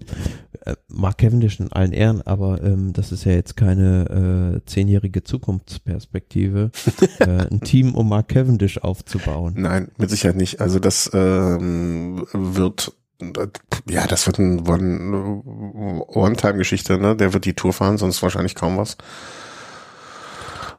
äh, 0.66 0.76
Mark 0.88 1.20
Cavendish 1.20 1.60
in 1.60 1.72
allen 1.72 1.94
Ehren, 1.94 2.22
aber 2.22 2.62
ähm, 2.64 2.94
das 2.94 3.12
ist 3.12 3.24
ja 3.24 3.32
jetzt 3.32 3.56
keine 3.56 4.60
äh, 4.60 4.66
zehnjährige 4.66 5.24
Zukunftsperspektive, 5.24 6.72
äh, 7.20 7.48
ein 7.50 7.62
Team 7.62 7.96
um 7.96 8.10
Mark 8.10 8.28
Cavendish 8.30 8.78
aufzubauen. 8.80 9.54
Nein, 9.58 9.90
mit 9.98 10.10
Sicherheit 10.10 10.36
nicht. 10.36 10.60
Also 10.62 10.80
das 10.80 11.10
ähm, 11.14 12.26
wird 12.34 12.94
ja, 13.90 14.08
das 14.08 14.28
wird 14.28 14.40
ein 14.40 14.66
One-Time-Geschichte, 16.08 16.98
ne? 16.98 17.18
Der 17.18 17.34
wird 17.34 17.44
die 17.44 17.54
Tour 17.54 17.74
fahren, 17.74 17.98
sonst 17.98 18.24
wahrscheinlich 18.24 18.56
kaum 18.56 18.78
was. 18.78 18.96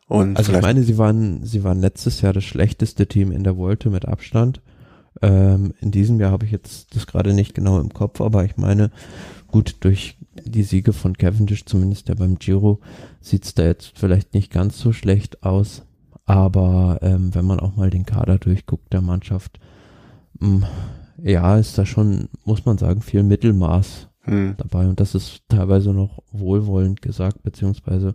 Und 0.08 0.38
also 0.38 0.52
ich 0.52 0.60
meine, 0.60 0.82
sie 0.82 0.98
waren, 0.98 1.44
sie 1.44 1.62
waren 1.62 1.78
letztes 1.80 2.20
Jahr 2.20 2.32
das 2.32 2.44
schlechteste 2.44 3.06
Team 3.06 3.30
in 3.30 3.44
der 3.44 3.56
Volte 3.56 3.90
mit 3.90 4.08
Abstand. 4.08 4.60
Ähm, 5.22 5.74
in 5.80 5.90
diesem 5.90 6.20
Jahr 6.20 6.32
habe 6.32 6.46
ich 6.46 6.52
jetzt 6.52 6.94
das 6.94 7.06
gerade 7.06 7.34
nicht 7.34 7.54
genau 7.54 7.80
im 7.80 7.92
Kopf, 7.92 8.20
aber 8.20 8.44
ich 8.44 8.56
meine, 8.56 8.90
gut, 9.48 9.76
durch 9.80 10.16
die 10.44 10.62
Siege 10.62 10.92
von 10.92 11.16
Cavendish, 11.16 11.64
zumindest 11.64 12.08
ja 12.08 12.14
beim 12.14 12.38
Giro, 12.38 12.80
sieht's 13.20 13.54
da 13.54 13.64
jetzt 13.64 13.92
vielleicht 13.98 14.34
nicht 14.34 14.52
ganz 14.52 14.78
so 14.78 14.92
schlecht 14.92 15.42
aus. 15.42 15.82
Aber 16.26 16.98
ähm, 17.02 17.34
wenn 17.34 17.44
man 17.44 17.58
auch 17.58 17.74
mal 17.74 17.90
den 17.90 18.06
Kader 18.06 18.38
durchguckt 18.38 18.92
der 18.92 19.00
Mannschaft, 19.00 19.58
mh, 20.38 20.48
mm, 20.48 20.66
ja, 21.22 21.58
ist 21.58 21.76
da 21.76 21.84
schon, 21.84 22.28
muss 22.44 22.64
man 22.64 22.78
sagen, 22.78 23.02
viel 23.02 23.22
Mittelmaß 23.22 24.08
hm. 24.22 24.54
dabei. 24.56 24.86
Und 24.86 25.00
das 25.00 25.14
ist 25.14 25.42
teilweise 25.48 25.92
noch 25.92 26.22
wohlwollend 26.32 27.02
gesagt, 27.02 27.42
beziehungsweise 27.42 28.14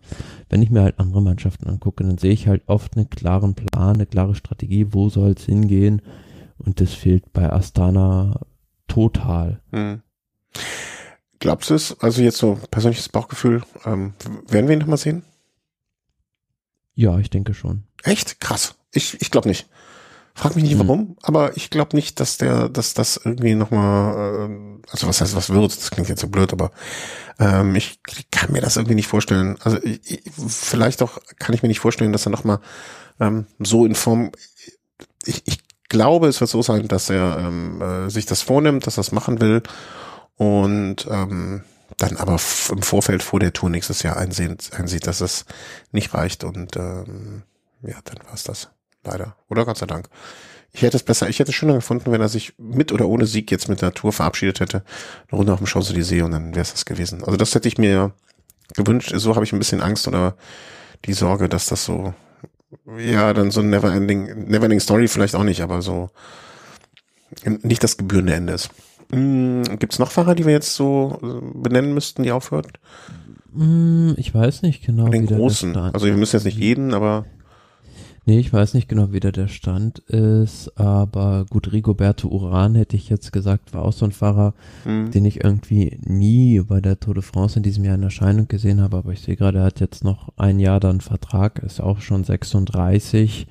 wenn 0.50 0.62
ich 0.62 0.70
mir 0.70 0.82
halt 0.82 1.00
andere 1.00 1.22
Mannschaften 1.22 1.68
angucke, 1.68 2.04
dann 2.04 2.18
sehe 2.18 2.32
ich 2.32 2.48
halt 2.48 2.64
oft 2.68 2.96
einen 2.96 3.10
klaren 3.10 3.54
Plan, 3.54 3.96
eine 3.96 4.06
klare 4.06 4.36
Strategie, 4.36 4.88
wo 4.92 5.10
soll 5.10 5.32
es 5.38 5.46
hingehen, 5.46 6.02
und 6.58 6.82
das 6.82 6.94
fehlt 6.94 7.32
bei 7.34 7.52
Astana 7.52 8.40
total. 8.88 9.62
Hm. 9.72 10.02
Glaubst 11.40 11.70
du 11.70 11.76
es? 11.76 12.00
Also 12.00 12.22
jetzt 12.22 12.38
so 12.38 12.60
persönliches 12.72 13.10
Bauchgefühl, 13.10 13.64
ähm, 13.86 14.14
werden 14.48 14.68
wir 14.68 14.74
ihn 14.74 14.80
nochmal 14.80 14.98
sehen? 14.98 15.24
Ja, 16.94 17.20
ich 17.20 17.30
denke 17.30 17.54
schon. 17.54 17.84
Echt? 18.04 18.40
Krass. 18.40 18.76
Ich, 18.92 19.22
ich 19.22 19.32
glaube 19.32 19.50
nicht. 19.50 19.68
Frag 20.38 20.56
mich 20.56 20.66
nicht 20.66 20.78
warum, 20.78 21.00
hm. 21.00 21.16
aber 21.22 21.56
ich 21.56 21.70
glaube 21.70 21.96
nicht, 21.96 22.20
dass 22.20 22.38
der, 22.38 22.68
dass 22.68 22.94
das 22.94 23.16
irgendwie 23.24 23.56
nochmal, 23.56 24.50
äh, 24.50 24.90
also 24.92 25.08
was 25.08 25.22
heißt, 25.22 25.34
was 25.34 25.50
wird, 25.50 25.78
das 25.78 25.92
klingt 25.92 26.10
jetzt 26.10 26.20
so 26.20 26.28
blöd, 26.28 26.52
aber 26.52 26.72
ähm, 27.40 27.74
ich 27.76 28.00
kann 28.32 28.52
mir 28.52 28.60
das 28.60 28.76
irgendwie 28.76 28.96
nicht 28.96 29.08
vorstellen. 29.08 29.58
Also 29.62 29.78
ich, 29.82 30.24
vielleicht 30.48 31.02
auch 31.02 31.20
kann 31.40 31.56
ich 31.56 31.62
mir 31.62 31.70
nicht 31.70 31.80
vorstellen, 31.80 32.12
dass 32.12 32.28
er 32.28 32.32
nochmal 32.32 32.60
ähm, 33.22 33.48
so 33.60 33.86
in 33.86 33.96
Form, 33.96 34.32
ich, 35.26 35.44
ich 35.46 35.65
glaube, 35.90 36.28
es 36.28 36.40
wird 36.40 36.50
so 36.50 36.62
sein, 36.62 36.88
dass 36.88 37.10
er 37.10 37.38
ähm, 37.40 37.82
äh, 37.82 38.10
sich 38.10 38.26
das 38.26 38.42
vornimmt, 38.42 38.88
dass 38.88 38.98
er 38.98 39.02
es 39.02 39.12
machen 39.12 39.42
will 39.42 39.62
und 40.38 41.08
ähm, 41.10 41.64
dann 41.98 42.18
aber 42.18 42.34
im 42.72 42.82
Vorfeld 42.82 43.24
vor 43.24 43.40
der 43.40 43.54
Tour 43.54 43.70
nächstes 43.70 44.04
Jahr 44.04 44.18
einsehen, 44.18 44.58
einsieht, 44.72 45.08
dass 45.08 45.22
es 45.22 45.46
nicht 45.92 46.14
reicht 46.14 46.44
und 46.44 46.76
ähm, 46.76 47.44
ja, 47.82 47.96
dann 48.04 48.18
war's 48.28 48.44
das. 48.44 48.70
Leider. 49.04 49.36
Oder 49.50 49.66
Gott 49.66 49.78
sei 49.78 49.86
Dank. 49.86 50.10
Ich 50.72 50.82
hätte 50.82 50.98
es 50.98 51.04
besser, 51.04 51.30
ich 51.30 51.40
hätte 51.40 51.52
es 51.52 51.56
schöner 51.56 51.76
gefunden, 51.76 52.12
wenn 52.12 52.20
er 52.20 52.28
sich 52.28 52.54
mit 52.58 52.92
oder 52.92 53.08
ohne 53.08 53.26
Sieg 53.26 53.50
jetzt 53.50 53.70
mit 53.70 53.82
der 53.82 53.94
Tour 53.94 54.12
verabschiedet 54.12 54.60
hätte. 54.60 54.84
Eine 55.30 55.38
Runde 55.38 55.54
auf 55.54 55.60
dem 55.60 55.68
Champs-Élysées 55.68 56.24
und 56.24 56.32
dann 56.32 56.52
wäre 56.52 56.64
es 56.64 56.74
das 56.74 56.86
gewesen. 56.86 57.24
Also 57.24 57.38
das 57.38 57.56
hätte 57.56 57.70
ich 57.70 57.78
mir 57.78 58.12
gewünscht. 58.76 59.14
So 59.16 59.36
habe 59.36 59.46
ich 59.46 59.54
ein 59.54 59.60
bisschen 59.60 59.82
Angst 59.82 60.08
oder 60.08 60.36
die 61.06 61.14
Sorge, 61.14 61.48
dass 61.48 61.68
das 61.68 61.86
so, 61.86 62.14
ja, 62.98 63.34
dann 63.34 63.52
so 63.52 63.62
ein 63.62 63.70
Never-Ending, 63.70 64.48
Never-Ending 64.48 64.80
Story 64.80 65.08
vielleicht 65.08 65.36
auch 65.36 65.44
nicht, 65.44 65.62
aber 65.62 65.82
so 65.82 66.10
nicht 67.64 67.84
das 67.84 67.98
gebührende 67.98 68.34
Ende 68.34 68.54
ist. 68.54 68.70
Hm, 69.12 69.64
Gibt 69.80 69.94
es 69.94 70.00
noch 70.00 70.12
Fahrer, 70.12 70.36
die 70.36 70.46
wir 70.46 70.54
jetzt 70.54 70.74
so 70.74 71.20
äh, 71.22 71.60
benennen 71.62 71.94
müssten, 71.94 72.24
die 72.24 72.32
aufhört? 72.32 72.80
Hm, 73.54 74.16
ich 74.18 74.34
weiß 74.34 74.62
nicht 74.64 74.86
genau. 74.86 75.10
Den 75.10 75.28
großen. 75.28 75.76
Also 75.76 76.08
wir 76.08 76.14
müssen 76.16 76.36
jetzt 76.36 76.46
nicht 76.46 76.58
jeden, 76.58 76.94
aber 76.94 77.26
Nee, 78.28 78.40
ich 78.40 78.52
weiß 78.52 78.74
nicht 78.74 78.90
genau, 78.90 79.12
wie 79.12 79.20
da 79.20 79.32
der 79.32 79.48
Stand 79.48 80.00
ist, 80.00 80.80
aber 80.80 81.46
gut, 81.48 81.72
Rigoberto 81.72 82.28
Uran 82.28 82.74
hätte 82.74 82.96
ich 82.96 83.08
jetzt 83.08 83.32
gesagt, 83.32 83.76
war 83.76 83.86
auch 83.86 83.94
so 83.94 84.04
ein 84.04 84.12
Fahrer, 84.12 84.56
mhm. 84.84 85.12
den 85.12 85.26
ich 85.26 85.44
irgendwie 85.44 86.00
nie 86.04 86.60
bei 86.62 86.82
der 86.82 87.00
Tour 87.00 87.14
de 87.14 87.22
France 87.22 87.58
in 87.58 87.64
diesem 87.64 87.84
Jahr 87.84 87.94
in 87.94 88.02
Erscheinung 88.02 88.48
gesehen 88.48 88.82
habe, 88.82 88.98
aber 88.98 89.12
ich 89.12 89.22
sehe 89.22 89.36
gerade, 89.36 89.60
er 89.60 89.66
hat 89.66 89.80
jetzt 89.80 90.04
noch 90.04 90.30
ein 90.38 90.60
Jahr 90.60 90.80
dann 90.80 91.02
Vertrag, 91.02 91.60
ist 91.60 91.80
auch 91.80 92.02
schon 92.02 92.24
36, 92.24 93.46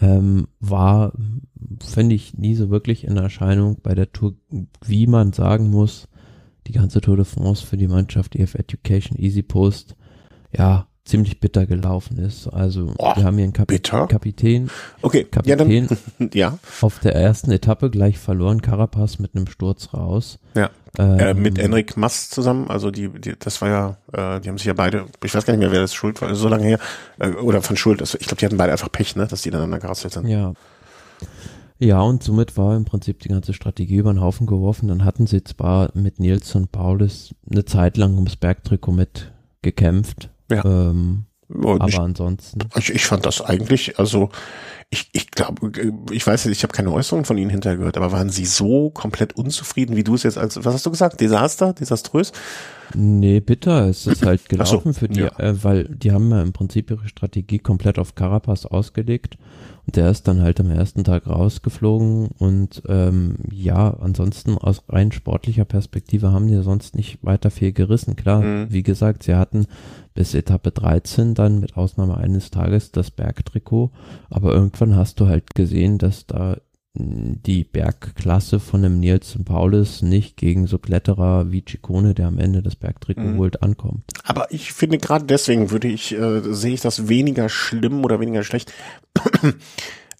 ähm, 0.00 0.48
war, 0.58 1.12
finde 1.80 2.16
ich, 2.16 2.36
nie 2.36 2.56
so 2.56 2.70
wirklich 2.70 3.04
in 3.04 3.16
Erscheinung 3.16 3.78
bei 3.84 3.94
der 3.94 4.10
Tour, 4.10 4.34
wie 4.84 5.06
man 5.06 5.32
sagen 5.32 5.70
muss, 5.70 6.08
die 6.66 6.72
ganze 6.72 7.00
Tour 7.00 7.16
de 7.16 7.24
France 7.24 7.64
für 7.64 7.76
die 7.76 7.88
Mannschaft 7.88 8.34
EF 8.34 8.56
Education 8.56 9.16
Easy 9.16 9.42
Post, 9.42 9.94
ja, 10.52 10.88
ziemlich 11.08 11.40
bitter 11.40 11.66
gelaufen 11.66 12.18
ist. 12.18 12.48
Also 12.48 12.92
oh, 12.98 13.16
wir 13.16 13.24
haben 13.24 13.36
hier 13.36 13.44
einen 13.44 13.52
Kap 13.52 13.68
bitter? 13.68 14.06
Kapitän, 14.06 14.70
okay. 15.02 15.24
Kapitän 15.24 15.88
ja, 15.88 15.96
dann, 16.18 16.30
ja. 16.34 16.58
auf 16.80 16.98
der 17.00 17.14
ersten 17.14 17.50
Etappe 17.50 17.90
gleich 17.90 18.18
verloren, 18.18 18.62
Carapaz 18.62 19.18
mit 19.18 19.34
einem 19.34 19.46
Sturz 19.46 19.92
raus. 19.94 20.38
Ja. 20.54 20.70
Ähm, 20.98 21.18
äh, 21.18 21.34
mit 21.34 21.58
Enric 21.58 21.96
Mass 21.96 22.30
zusammen, 22.30 22.68
also 22.68 22.90
die, 22.90 23.08
die, 23.08 23.34
das 23.38 23.60
war 23.60 23.68
ja, 23.68 23.96
äh, 24.12 24.40
die 24.40 24.48
haben 24.48 24.58
sich 24.58 24.66
ja 24.66 24.72
beide, 24.72 25.06
ich 25.22 25.34
weiß 25.34 25.44
gar 25.44 25.52
nicht 25.52 25.60
mehr, 25.60 25.70
wer 25.70 25.80
das 25.80 25.94
schuld 25.94 26.20
war, 26.22 26.34
so 26.34 26.48
lange 26.48 26.64
her, 26.64 26.78
äh, 27.18 27.30
oder 27.30 27.62
von 27.62 27.76
Schuld, 27.76 28.00
also 28.00 28.16
ich 28.18 28.26
glaube, 28.26 28.40
die 28.40 28.46
hatten 28.46 28.56
beide 28.56 28.72
einfach 28.72 28.90
Pech, 28.90 29.14
ne, 29.14 29.26
dass 29.26 29.42
die 29.42 29.50
ineinander 29.50 29.78
gerasselt 29.78 30.14
sind. 30.14 30.26
Ja. 30.26 30.54
Ja, 31.80 32.00
und 32.00 32.24
somit 32.24 32.56
war 32.56 32.76
im 32.76 32.84
Prinzip 32.84 33.20
die 33.20 33.28
ganze 33.28 33.54
Strategie 33.54 33.96
über 33.96 34.12
den 34.12 34.20
Haufen 34.20 34.48
geworfen. 34.48 34.88
Dann 34.88 35.04
hatten 35.04 35.28
sie 35.28 35.44
zwar 35.44 35.90
mit 35.94 36.18
Nils 36.18 36.52
und 36.56 36.72
Paulus 36.72 37.34
eine 37.48 37.64
Zeit 37.64 37.96
lang 37.96 38.14
ums 38.14 38.34
Bergtrikot 38.34 38.92
mitgekämpft, 38.92 40.30
ja. 40.50 40.64
Ähm, 40.64 41.24
aber 41.50 41.88
ich, 41.88 41.98
ansonsten. 41.98 42.60
Ich, 42.76 42.90
ich 42.90 43.06
fand 43.06 43.24
das 43.24 43.40
eigentlich, 43.40 43.98
also 43.98 44.30
ich, 44.90 45.08
ich 45.12 45.30
glaube, 45.30 45.72
ich 46.10 46.26
weiß 46.26 46.46
nicht, 46.46 46.58
ich 46.58 46.62
habe 46.62 46.72
keine 46.72 46.92
Äußerungen 46.92 47.24
von 47.24 47.36
Ihnen 47.36 47.50
hinterher 47.50 47.76
gehört, 47.78 47.96
aber 47.96 48.12
waren 48.12 48.30
Sie 48.30 48.46
so 48.46 48.90
komplett 48.90 49.34
unzufrieden, 49.36 49.96
wie 49.96 50.04
du 50.04 50.14
es 50.14 50.22
jetzt 50.22 50.38
als, 50.38 50.56
was 50.56 50.74
hast 50.74 50.86
du 50.86 50.90
gesagt, 50.90 51.20
Desaster, 51.20 51.72
desaströs? 51.74 52.32
Nee, 52.94 53.40
bitter 53.40 53.88
ist 53.88 54.06
es 54.06 54.22
halt 54.22 54.48
gelaufen 54.48 54.92
so, 54.92 55.00
für 55.00 55.08
die, 55.08 55.20
ja. 55.20 55.38
äh, 55.38 55.62
weil 55.62 55.84
die 55.84 56.12
haben 56.12 56.30
ja 56.30 56.42
im 56.42 56.54
Prinzip 56.54 56.90
ihre 56.90 57.06
Strategie 57.06 57.58
komplett 57.58 57.98
auf 57.98 58.14
Carapaz 58.14 58.64
ausgelegt 58.64 59.36
und 59.86 59.96
der 59.96 60.10
ist 60.10 60.26
dann 60.26 60.40
halt 60.40 60.58
am 60.60 60.70
ersten 60.70 61.04
Tag 61.04 61.26
rausgeflogen 61.26 62.28
und 62.38 62.82
ähm, 62.88 63.36
ja, 63.50 63.94
ansonsten 64.00 64.56
aus 64.56 64.82
rein 64.88 65.12
sportlicher 65.12 65.66
Perspektive 65.66 66.32
haben 66.32 66.46
die 66.46 66.54
ja 66.54 66.62
sonst 66.62 66.94
nicht 66.94 67.18
weiter 67.22 67.50
viel 67.50 67.72
gerissen. 67.72 68.16
Klar, 68.16 68.40
mhm. 68.40 68.66
wie 68.70 68.82
gesagt, 68.82 69.22
sie 69.22 69.34
hatten 69.34 69.66
bis 70.18 70.34
Etappe 70.34 70.72
13 70.72 71.34
dann 71.34 71.60
mit 71.60 71.76
Ausnahme 71.76 72.16
eines 72.16 72.50
Tages 72.50 72.90
das 72.90 73.12
Bergtrikot, 73.12 73.92
aber 74.28 74.52
irgendwann 74.52 74.96
hast 74.96 75.20
du 75.20 75.28
halt 75.28 75.54
gesehen, 75.54 75.98
dass 75.98 76.26
da 76.26 76.56
die 76.92 77.62
Bergklasse 77.62 78.58
von 78.58 78.84
einem 78.84 78.98
Nielsen 78.98 79.44
Paulus 79.44 80.02
nicht 80.02 80.36
gegen 80.36 80.66
so 80.66 80.78
Kletterer 80.78 81.52
wie 81.52 81.62
Ciccone, 81.64 82.14
der 82.14 82.26
am 82.26 82.40
Ende 82.40 82.64
das 82.64 82.74
Bergtrikot 82.74 83.20
mhm. 83.20 83.38
holt, 83.38 83.62
ankommt. 83.62 84.02
Aber 84.24 84.52
ich 84.52 84.72
finde 84.72 84.98
gerade 84.98 85.24
deswegen 85.24 85.70
würde 85.70 85.86
ich, 85.86 86.12
äh, 86.12 86.40
sehe 86.52 86.74
ich 86.74 86.80
das 86.80 87.06
weniger 87.06 87.48
schlimm 87.48 88.04
oder 88.04 88.18
weniger 88.18 88.42
schlecht. 88.42 88.72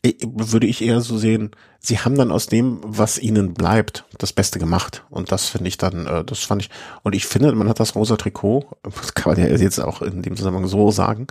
Würde 0.05 0.67
ich 0.67 0.83
eher 0.83 1.01
so 1.01 1.19
sehen, 1.19 1.51
sie 1.81 1.99
haben 1.99 2.17
dann 2.17 2.31
aus 2.31 2.47
dem, 2.47 2.81
was 2.85 3.19
ihnen 3.19 3.55
bleibt, 3.55 4.05
das 4.19 4.33
Beste 4.33 4.59
gemacht. 4.59 5.05
Und 5.11 5.33
das 5.33 5.49
finde 5.49 5.69
ich 5.69 5.77
dann, 5.77 6.07
äh, 6.07 6.25
das 6.25 6.41
fand 6.41 6.63
ich, 6.63 6.71
und 7.03 7.15
ich 7.15 7.27
finde, 7.27 7.53
man 7.53 7.69
hat 7.69 7.81
das 7.81 7.95
rosa 7.95 8.17
Trikot, 8.17 8.67
das 8.83 9.15
kann 9.15 9.35
man 9.35 9.43
ja 9.43 9.57
jetzt 9.57 9.81
auch 9.81 10.03
in 10.03 10.23
dem 10.23 10.37
Zusammenhang 10.37 10.69
so 10.69 10.91
sagen, 10.91 11.27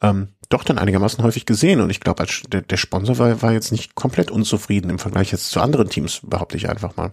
ähm, 0.00 0.28
doch 0.48 0.64
dann 0.64 0.78
einigermaßen 0.78 1.22
häufig 1.22 1.44
gesehen. 1.44 1.80
Und 1.80 1.90
ich 1.90 2.00
glaube, 2.00 2.24
der, 2.48 2.62
der 2.62 2.76
Sponsor 2.76 3.18
war, 3.18 3.42
war 3.42 3.52
jetzt 3.52 3.72
nicht 3.72 3.94
komplett 3.94 4.30
unzufrieden 4.30 4.90
im 4.90 4.98
Vergleich 4.98 5.30
jetzt 5.30 5.50
zu 5.50 5.60
anderen 5.60 5.90
Teams, 5.90 6.20
behaupte 6.24 6.56
ich 6.56 6.70
einfach 6.70 6.96
mal. 6.96 7.12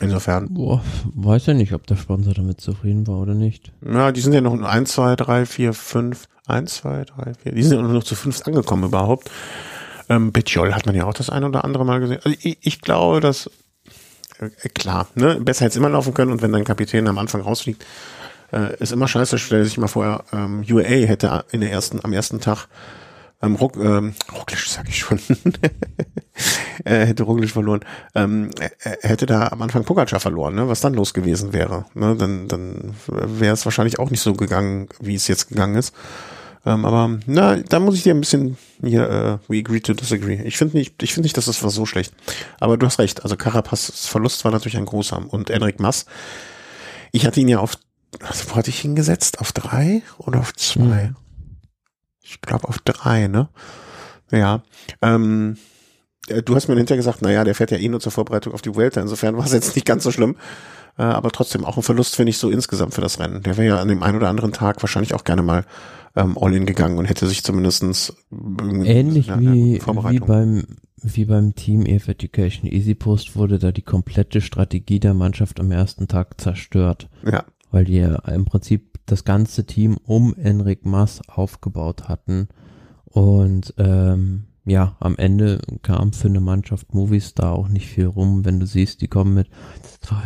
Insofern. 0.00 0.52
Boah, 0.54 0.82
weiß 1.14 1.46
ja 1.46 1.54
nicht, 1.54 1.74
ob 1.74 1.86
der 1.86 1.96
Sponsor 1.96 2.32
damit 2.32 2.60
zufrieden 2.60 3.06
war 3.06 3.18
oder 3.18 3.34
nicht. 3.34 3.72
Ja, 3.84 4.10
die 4.10 4.22
sind 4.22 4.32
ja 4.32 4.40
noch 4.40 4.58
eins, 4.62 4.92
zwei, 4.92 5.16
drei, 5.16 5.44
vier, 5.44 5.74
fünf, 5.74 6.28
eins, 6.46 6.76
zwei, 6.76 7.04
drei, 7.04 7.34
vier. 7.34 7.52
Die 7.52 7.62
sind 7.62 7.80
nur 7.80 7.92
noch 7.92 8.04
zu 8.04 8.14
fünf 8.14 8.40
angekommen 8.46 8.84
überhaupt. 8.84 9.30
Ähm, 10.08 10.32
Betjol 10.32 10.74
hat 10.74 10.86
man 10.86 10.94
ja 10.94 11.04
auch 11.04 11.14
das 11.14 11.30
ein 11.30 11.44
oder 11.44 11.64
andere 11.64 11.84
Mal 11.84 12.00
gesehen. 12.00 12.20
Also 12.24 12.36
ich, 12.42 12.58
ich 12.60 12.80
glaube, 12.80 13.20
dass 13.20 13.50
äh, 14.38 14.68
klar, 14.68 15.08
ne, 15.14 15.40
besser 15.40 15.64
hätte 15.64 15.72
es 15.72 15.76
immer 15.76 15.90
laufen 15.90 16.14
können 16.14 16.32
und 16.32 16.42
wenn 16.42 16.52
dein 16.52 16.64
Kapitän 16.64 17.08
am 17.08 17.18
Anfang 17.18 17.40
rausfliegt, 17.40 17.84
äh, 18.52 18.76
ist 18.78 18.92
immer 18.92 19.08
scheiße. 19.08 19.38
Stell 19.38 19.64
sich 19.64 19.78
mal 19.78 19.88
vor, 19.88 20.24
ähm, 20.32 20.64
UAA 20.68 21.06
hätte 21.06 21.44
in 21.50 21.60
der 21.60 21.70
ersten, 21.70 22.00
am 22.04 22.12
ersten 22.12 22.40
Tag 22.40 22.66
ähm, 23.42 23.56
Rock, 23.56 23.76
ähm, 23.76 24.14
Roglic 24.32 24.60
sag 24.60 24.88
ich 24.88 24.98
schon, 24.98 25.18
äh, 26.84 27.06
hätte 27.06 27.24
Roglic 27.24 27.50
verloren, 27.50 27.80
ähm, 28.14 28.50
er 28.82 29.10
hätte 29.10 29.26
da 29.26 29.48
am 29.48 29.62
Anfang 29.62 29.84
Pogacar 29.84 30.20
verloren, 30.20 30.54
ne? 30.54 30.68
was 30.68 30.80
dann 30.80 30.94
los 30.94 31.12
gewesen 31.12 31.52
wäre. 31.52 31.86
Ne? 31.94 32.16
Dann, 32.16 32.48
dann 32.48 32.94
wäre 33.08 33.54
es 33.54 33.64
wahrscheinlich 33.64 33.98
auch 33.98 34.10
nicht 34.10 34.20
so 34.20 34.34
gegangen, 34.34 34.88
wie 35.00 35.14
es 35.14 35.28
jetzt 35.28 35.48
gegangen 35.48 35.74
ist. 35.76 35.94
Ähm, 36.64 36.84
aber 36.84 37.18
na, 37.26 37.56
da 37.56 37.80
muss 37.80 37.96
ich 37.96 38.04
dir 38.04 38.14
ein 38.14 38.20
bisschen 38.20 38.56
hier, 38.80 39.10
äh, 39.10 39.38
we 39.52 39.58
agree 39.58 39.80
to 39.80 39.94
disagree. 39.94 40.40
Ich 40.44 40.56
finde 40.56 40.76
nicht, 40.76 41.02
ich 41.02 41.12
finde 41.12 41.26
nicht, 41.26 41.36
dass 41.36 41.46
das 41.46 41.62
war 41.64 41.70
so 41.70 41.86
schlecht. 41.86 42.14
Aber 42.60 42.76
du 42.76 42.86
hast 42.86 43.00
recht. 43.00 43.24
Also 43.24 43.36
Carapaz 43.36 44.06
Verlust 44.06 44.44
war 44.44 44.52
natürlich 44.52 44.76
ein 44.76 44.86
großer 44.86 45.20
und 45.28 45.50
Enric 45.50 45.80
Mass. 45.80 46.06
Ich 47.10 47.26
hatte 47.26 47.40
ihn 47.40 47.48
ja 47.48 47.58
auf 47.58 47.76
also 48.20 48.50
wo 48.50 48.56
hatte 48.56 48.70
ich 48.70 48.80
hingesetzt? 48.80 49.40
Auf 49.40 49.52
drei 49.52 50.02
oder 50.18 50.40
auf 50.40 50.54
zwei? 50.54 51.08
Mhm. 51.08 51.16
Ich 52.32 52.40
glaube 52.40 52.68
auf 52.68 52.78
drei, 52.78 53.28
ne? 53.28 53.48
Ja. 54.30 54.62
Ähm, 55.02 55.56
äh, 56.28 56.42
du 56.42 56.54
hast 56.54 56.68
mir 56.68 56.76
hinterher 56.76 56.96
gesagt, 56.96 57.22
naja, 57.22 57.44
der 57.44 57.54
fährt 57.54 57.70
ja 57.70 57.78
eh 57.78 57.88
nur 57.88 58.00
zur 58.00 58.12
Vorbereitung 58.12 58.54
auf 58.54 58.62
die 58.62 58.74
Vuelta. 58.74 59.00
Insofern 59.00 59.36
war 59.38 59.44
es 59.44 59.52
jetzt 59.52 59.74
nicht 59.76 59.86
ganz 59.86 60.02
so 60.02 60.10
schlimm. 60.10 60.36
Äh, 60.98 61.02
aber 61.02 61.30
trotzdem 61.30 61.64
auch 61.64 61.76
ein 61.76 61.82
Verlust, 61.82 62.16
finde 62.16 62.30
ich, 62.30 62.38
so 62.38 62.50
insgesamt 62.50 62.94
für 62.94 63.00
das 63.00 63.18
Rennen. 63.18 63.42
Der 63.42 63.56
wäre 63.56 63.76
ja 63.76 63.80
an 63.80 63.88
dem 63.88 64.02
einen 64.02 64.16
oder 64.16 64.28
anderen 64.28 64.52
Tag 64.52 64.82
wahrscheinlich 64.82 65.14
auch 65.14 65.24
gerne 65.24 65.42
mal 65.42 65.64
ähm, 66.16 66.36
All-In 66.38 66.66
gegangen 66.66 66.98
und 66.98 67.06
hätte 67.06 67.26
sich 67.26 67.42
zumindestens 67.42 68.14
ähnlich 68.30 69.28
wie, 69.28 69.80
wie 69.80 70.20
beim 70.20 70.64
wie 71.04 71.24
beim 71.24 71.54
Team 71.56 71.84
EF 71.84 72.06
Education 72.06 72.70
Easy 72.70 72.94
Post 72.94 73.34
wurde 73.34 73.58
da 73.58 73.72
die 73.72 73.82
komplette 73.82 74.40
Strategie 74.40 75.00
der 75.00 75.14
Mannschaft 75.14 75.58
am 75.58 75.72
ersten 75.72 76.06
Tag 76.06 76.40
zerstört. 76.40 77.08
Ja 77.24 77.44
weil 77.72 77.86
die 77.86 77.96
ja 77.96 78.16
im 78.28 78.44
Prinzip 78.44 78.91
das 79.12 79.24
ganze 79.24 79.66
Team 79.66 79.98
um 80.04 80.34
Enric 80.34 80.86
Mas 80.86 81.20
aufgebaut 81.28 82.08
hatten. 82.08 82.48
Und 83.04 83.74
ähm, 83.76 84.44
ja, 84.64 84.96
am 85.00 85.16
Ende 85.16 85.60
kam 85.82 86.12
für 86.12 86.28
eine 86.28 86.40
Mannschaft 86.40 86.94
Movies 86.94 87.34
da 87.34 87.50
auch 87.50 87.68
nicht 87.68 87.88
viel 87.88 88.06
rum, 88.06 88.44
wenn 88.46 88.58
du 88.58 88.66
siehst, 88.66 89.02
die 89.02 89.08
kommen 89.08 89.34
mit 89.34 89.48
zwei, 90.00 90.22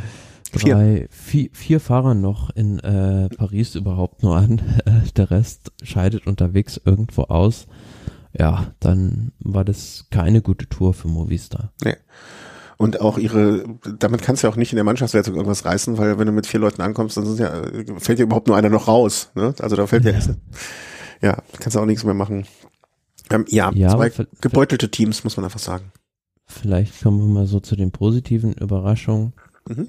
drei, 0.53 1.09
vier, 1.11 1.51
vier 1.53 1.81
Fahrern 1.81 2.21
noch 2.21 2.51
in 2.51 2.79
äh, 2.79 3.29
Paris 3.31 3.75
überhaupt 3.75 4.23
nur 4.23 4.37
an. 4.37 4.61
Der 5.17 5.33
Rest 5.33 5.73
scheidet 5.83 6.29
unterwegs 6.29 6.81
irgendwo 6.85 7.23
aus. 7.23 7.67
Ja, 8.39 8.73
dann 8.79 9.33
war 9.41 9.65
das 9.65 10.07
keine 10.11 10.43
gute 10.43 10.69
Tour 10.69 10.95
für 10.95 11.09
Movistar. 11.09 11.73
Nee. 11.83 11.97
Und 12.79 13.01
auch 13.01 13.17
ihre, 13.17 13.65
damit 13.99 14.23
kannst 14.23 14.43
du 14.43 14.47
ja 14.47 14.53
auch 14.53 14.57
nicht 14.57 14.73
in 14.73 14.77
der 14.77 14.85
Mannschaftswertung 14.85 15.35
irgendwas 15.35 15.65
reißen, 15.65 15.97
weil 15.97 16.19
wenn 16.19 16.27
du 16.27 16.33
mit 16.33 16.47
vier 16.47 16.61
Leuten 16.61 16.83
ankommst, 16.83 17.17
dann 17.17 17.25
sind 17.25 17.41
ja, 17.41 17.63
fällt 17.99 18.19
ja 18.19 18.25
überhaupt 18.25 18.49
nur 18.49 18.57
einer 18.57 18.69
noch 18.69 18.87
raus. 18.87 19.31
Ne? 19.35 19.55
Also 19.61 19.77
da 19.77 19.87
fällt 19.87 20.05
ja, 20.05 20.13
ja, 20.13 20.21
ja 21.23 21.43
kannst 21.59 21.77
du 21.77 21.81
auch 21.81 21.87
nichts 21.87 22.05
mehr 22.05 22.15
machen. 22.15 22.47
Ähm, 23.31 23.47
ja, 23.49 23.71
Ja, 23.73 23.91
zwei 23.91 24.11
gebeutelte 24.41 24.91
Teams, 24.91 25.25
muss 25.25 25.37
man 25.37 25.45
einfach 25.45 25.59
sagen. 25.59 25.91
Vielleicht 26.47 27.03
kommen 27.03 27.19
wir 27.19 27.27
mal 27.27 27.47
so 27.47 27.61
zu 27.61 27.77
den 27.77 27.91
positiven 27.91 28.53
Überraschungen. 28.53 29.33
Mhm. 29.67 29.89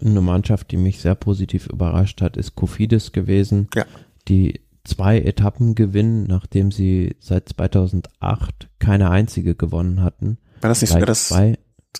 Eine 0.00 0.20
Mannschaft, 0.22 0.70
die 0.70 0.78
mich 0.78 1.00
sehr 1.00 1.14
positiv 1.14 1.66
überrascht 1.66 2.22
hat, 2.22 2.36
ist 2.36 2.56
Kofidis 2.56 3.12
gewesen, 3.12 3.68
Ja. 3.74 3.84
die 4.28 4.62
zwei 4.84 5.20
Etappen 5.20 5.74
gewinnen, 5.74 6.24
nachdem 6.24 6.72
sie 6.72 7.14
seit 7.20 7.50
2008 7.50 8.68
keine 8.78 9.10
einzige 9.10 9.54
gewonnen 9.54 10.02
hatten. 10.02 10.38
War 10.60 10.68
das 10.70 10.80
nicht 10.80 10.90
sogar 10.92 11.06
das, 11.06 11.30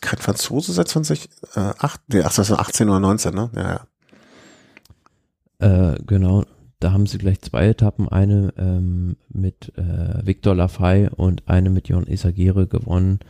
kein 0.00 0.18
Franzose 0.18 0.72
seit 0.72 0.88
20, 0.88 1.28
äh, 1.54 1.60
8, 1.78 2.00
nee, 2.08 2.22
ach, 2.22 2.34
das 2.34 2.50
war 2.50 2.60
18 2.60 2.88
oder 2.88 3.00
19, 3.00 3.34
ne? 3.34 3.50
Ja, 3.54 3.80
ja. 5.60 5.92
Äh, 5.92 5.98
genau, 6.06 6.44
da 6.80 6.92
haben 6.92 7.06
sie 7.06 7.18
gleich 7.18 7.40
zwei 7.42 7.68
Etappen, 7.68 8.08
eine 8.08 8.52
ähm, 8.56 9.16
mit 9.28 9.72
äh, 9.76 10.26
Victor 10.26 10.54
Lafay 10.54 11.08
und 11.14 11.48
eine 11.48 11.70
mit 11.70 11.88
Jon 11.88 12.06
Isagire 12.06 12.66
gewonnen. 12.66 13.20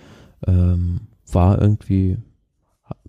Ähm, 0.46 1.02
war 1.30 1.60
irgendwie, 1.60 2.18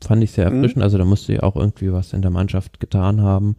fand 0.02 0.24
ich 0.24 0.32
sehr 0.32 0.50
Mhm. 0.50 0.58
erfrischend, 0.58 0.84
also 0.84 0.98
da 0.98 1.06
musste 1.06 1.34
ja 1.34 1.44
auch 1.44 1.56
irgendwie 1.56 1.92
was 1.94 2.14
in 2.14 2.22
der 2.22 2.32
Mannschaft 2.32 2.80
getan 2.80 3.22
haben. 3.22 3.56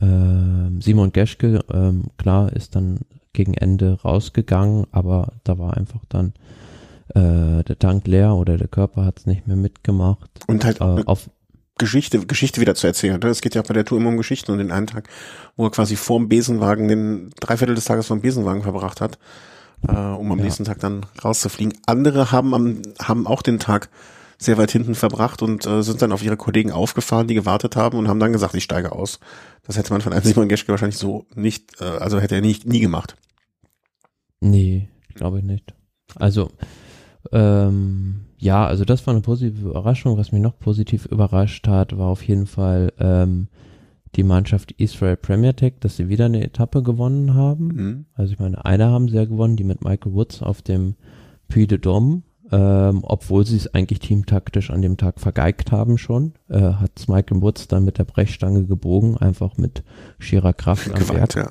Ähm, 0.00 0.80
Simon 0.80 1.12
Geschke, 1.12 1.60
ähm, 1.72 2.04
klar, 2.16 2.52
ist 2.52 2.74
dann 2.74 3.00
gegen 3.32 3.54
Ende 3.54 3.98
rausgegangen, 4.02 4.86
aber 4.92 5.32
da 5.44 5.58
war 5.58 5.76
einfach 5.76 6.00
dann 6.08 6.32
äh, 7.08 7.62
der 7.64 7.78
Tank 7.78 8.06
leer 8.06 8.34
oder 8.34 8.56
der 8.56 8.68
Körper 8.68 9.04
hat 9.04 9.18
es 9.20 9.26
nicht 9.26 9.46
mehr 9.46 9.56
mitgemacht. 9.56 10.28
Und 10.46 10.64
halt 10.64 10.80
Äh, 10.80 10.84
auch 10.84 11.06
auf, 11.06 11.30
Geschichte, 11.76 12.24
Geschichte 12.24 12.60
wieder 12.60 12.74
zu 12.76 12.86
erzählen. 12.86 13.20
Es 13.24 13.40
geht 13.40 13.54
ja 13.56 13.62
auch 13.62 13.66
bei 13.66 13.74
der 13.74 13.84
Tour 13.84 13.98
immer 13.98 14.10
um 14.10 14.16
Geschichten 14.16 14.52
und 14.52 14.58
den 14.58 14.70
einen 14.70 14.86
Tag, 14.86 15.08
wo 15.56 15.64
er 15.66 15.70
quasi 15.70 15.96
vorm 15.96 16.28
Besenwagen, 16.28 16.86
den 16.88 17.30
Dreiviertel 17.40 17.74
des 17.74 17.84
Tages 17.84 18.06
vorm 18.06 18.20
Besenwagen 18.20 18.62
verbracht 18.62 19.00
hat, 19.00 19.18
äh, 19.88 19.90
um 19.92 20.30
am 20.30 20.38
Ja. 20.38 20.44
nächsten 20.44 20.64
Tag 20.64 20.78
dann 20.78 21.04
rauszufliegen. 21.24 21.76
Andere 21.86 22.30
haben 22.30 22.54
am, 22.54 22.82
haben 23.02 23.26
auch 23.26 23.42
den 23.42 23.58
Tag 23.58 23.88
sehr 24.38 24.56
weit 24.58 24.70
hinten 24.70 24.94
verbracht 24.94 25.42
und 25.42 25.66
äh, 25.66 25.82
sind 25.82 26.00
dann 26.02 26.12
auf 26.12 26.22
ihre 26.22 26.36
Kollegen 26.36 26.70
aufgefahren, 26.70 27.26
die 27.28 27.34
gewartet 27.34 27.76
haben 27.76 27.98
und 27.98 28.08
haben 28.08 28.20
dann 28.20 28.32
gesagt, 28.32 28.54
ich 28.54 28.64
steige 28.64 28.92
aus. 28.92 29.18
Das 29.66 29.76
hätte 29.76 29.92
man 29.92 30.00
von 30.00 30.12
einem 30.12 30.24
Simon 30.24 30.48
Geschke 30.48 30.68
wahrscheinlich 30.72 30.98
so 30.98 31.26
nicht, 31.34 31.80
äh, 31.80 31.84
also 31.84 32.20
hätte 32.20 32.34
er 32.36 32.40
nie, 32.40 32.56
nie 32.64 32.80
gemacht. 32.80 33.16
Nee, 34.40 34.88
glaube 35.14 35.38
ich 35.38 35.44
nicht. 35.44 35.74
Also, 36.16 36.50
ähm, 37.34 38.20
ja, 38.38 38.66
also 38.66 38.84
das 38.84 39.06
war 39.06 39.14
eine 39.14 39.22
positive 39.22 39.68
Überraschung. 39.68 40.16
Was 40.16 40.32
mich 40.32 40.40
noch 40.40 40.58
positiv 40.58 41.06
überrascht 41.06 41.66
hat, 41.66 41.96
war 41.98 42.08
auf 42.08 42.22
jeden 42.22 42.46
Fall 42.46 42.92
ähm, 42.98 43.48
die 44.16 44.22
Mannschaft 44.22 44.72
Israel 44.72 45.16
Premier 45.16 45.56
Tech, 45.56 45.74
dass 45.80 45.96
sie 45.96 46.08
wieder 46.08 46.26
eine 46.26 46.44
Etappe 46.44 46.82
gewonnen 46.82 47.34
haben. 47.34 47.66
Mhm. 47.68 48.04
Also 48.14 48.32
ich 48.32 48.38
meine, 48.38 48.64
eine 48.64 48.86
haben 48.86 49.08
sie 49.08 49.16
ja 49.16 49.24
gewonnen, 49.24 49.56
die 49.56 49.64
mit 49.64 49.82
Michael 49.82 50.12
Woods 50.12 50.42
auf 50.42 50.62
dem 50.62 50.94
Puy 51.48 51.66
de 51.66 51.78
Dôme, 51.78 52.22
ähm, 52.52 53.00
obwohl 53.02 53.44
sie 53.46 53.56
es 53.56 53.74
eigentlich 53.74 53.98
teamtaktisch 54.00 54.70
an 54.70 54.82
dem 54.82 54.96
Tag 54.96 55.20
vergeigt 55.20 55.72
haben 55.72 55.98
schon, 55.98 56.34
äh, 56.48 56.60
hat 56.60 57.08
Michael 57.08 57.42
Woods 57.42 57.66
dann 57.66 57.84
mit 57.84 57.98
der 57.98 58.04
Brechstange 58.04 58.64
gebogen, 58.64 59.16
einfach 59.16 59.56
mit 59.56 59.82
schierer 60.18 60.52
Kraft 60.52 60.88
am 60.88 60.98
Gewalt, 60.98 61.34
Berg. 61.34 61.50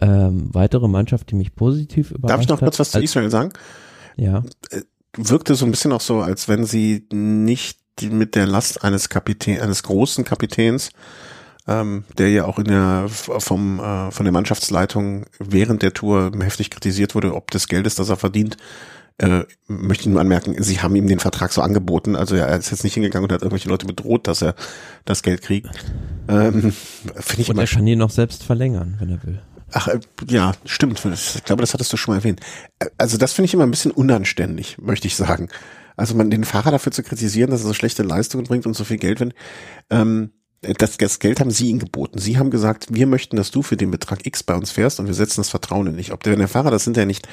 Ähm, 0.00 0.48
weitere 0.52 0.88
Mannschaft, 0.88 1.30
die 1.30 1.36
mich 1.36 1.54
positiv 1.54 2.10
überrascht 2.10 2.32
Darf 2.32 2.40
ich 2.42 2.48
noch 2.48 2.56
hat, 2.56 2.64
kurz 2.64 2.78
was 2.80 2.90
zu 2.90 3.00
Israel 3.00 3.30
sagen? 3.30 3.52
Ja, 4.16 4.42
wirkte 5.16 5.54
so 5.54 5.64
ein 5.64 5.70
bisschen 5.70 5.92
auch 5.92 6.00
so, 6.00 6.20
als 6.20 6.48
wenn 6.48 6.64
sie 6.64 7.06
nicht 7.12 7.78
mit 8.02 8.34
der 8.34 8.46
Last 8.46 8.82
eines 8.84 9.08
Kapitän, 9.08 9.60
eines 9.60 9.82
großen 9.82 10.24
Kapitäns, 10.24 10.90
ähm, 11.68 12.04
der 12.16 12.30
ja 12.30 12.44
auch 12.46 12.58
in 12.58 12.64
der 12.64 13.06
vom 13.08 13.78
äh, 13.78 14.10
von 14.10 14.24
der 14.24 14.32
Mannschaftsleitung 14.32 15.26
während 15.38 15.82
der 15.82 15.92
Tour 15.92 16.32
heftig 16.40 16.70
kritisiert 16.70 17.14
wurde, 17.14 17.34
ob 17.34 17.50
des 17.50 17.68
Geldes, 17.68 17.96
das 17.96 18.08
er 18.08 18.16
verdient. 18.16 18.56
Äh, 19.18 19.44
möchte 19.66 20.04
ich 20.04 20.06
nur 20.06 20.20
anmerken, 20.20 20.62
sie 20.62 20.80
haben 20.80 20.96
ihm 20.96 21.06
den 21.06 21.18
Vertrag 21.18 21.52
so 21.52 21.60
angeboten, 21.60 22.16
also 22.16 22.36
er 22.36 22.56
ist 22.56 22.70
jetzt 22.70 22.84
nicht 22.84 22.94
hingegangen 22.94 23.24
und 23.24 23.32
hat 23.34 23.42
irgendwelche 23.42 23.68
Leute 23.68 23.84
bedroht, 23.84 24.26
dass 24.26 24.40
er 24.40 24.54
das 25.04 25.22
Geld 25.22 25.42
kriegt. 25.42 25.68
Ähm, 26.26 26.72
Finde 27.16 27.42
ich 27.42 27.50
und 27.50 27.58
er 27.58 27.66
kann 27.66 27.86
ihn 27.86 27.98
noch 27.98 28.08
selbst 28.08 28.44
verlängern, 28.44 28.96
wenn 28.98 29.10
er 29.10 29.22
will. 29.22 29.42
Ach, 29.72 29.88
äh, 29.88 30.00
ja, 30.28 30.52
stimmt. 30.64 31.04
Ich 31.04 31.44
glaube, 31.44 31.62
das 31.62 31.74
hattest 31.74 31.92
du 31.92 31.96
schon 31.96 32.12
mal 32.14 32.18
erwähnt. 32.18 32.40
Äh, 32.78 32.86
Also 32.98 33.16
das 33.18 33.32
finde 33.32 33.46
ich 33.46 33.54
immer 33.54 33.64
ein 33.64 33.70
bisschen 33.70 33.92
unanständig, 33.92 34.78
möchte 34.80 35.06
ich 35.06 35.16
sagen. 35.16 35.48
Also 35.96 36.14
man 36.14 36.30
den 36.30 36.44
Fahrer 36.44 36.70
dafür 36.70 36.92
zu 36.92 37.02
kritisieren, 37.02 37.50
dass 37.50 37.60
er 37.62 37.66
so 37.68 37.74
schlechte 37.74 38.02
Leistungen 38.02 38.44
bringt 38.44 38.66
und 38.66 38.74
so 38.74 38.84
viel 38.84 38.96
Geld, 38.96 39.20
wenn 39.20 39.34
ähm, 39.90 40.30
das, 40.62 40.96
das 40.98 41.18
Geld 41.18 41.40
haben 41.40 41.50
sie 41.50 41.68
ihm 41.68 41.78
geboten. 41.78 42.18
Sie 42.18 42.38
haben 42.38 42.50
gesagt, 42.50 42.86
wir 42.90 43.06
möchten, 43.06 43.36
dass 43.36 43.50
du 43.50 43.62
für 43.62 43.76
den 43.76 43.90
Betrag 43.90 44.26
X 44.26 44.42
bei 44.42 44.54
uns 44.54 44.70
fährst 44.70 45.00
und 45.00 45.06
wir 45.06 45.14
setzen 45.14 45.40
das 45.40 45.48
Vertrauen 45.50 45.86
in 45.86 45.96
dich. 45.96 46.12
Ob 46.12 46.22
der, 46.22 46.32
wenn 46.32 46.38
der 46.38 46.48
Fahrer 46.48 46.70
das 46.70 46.84
hinterher 46.84 47.06
nicht 47.06 47.28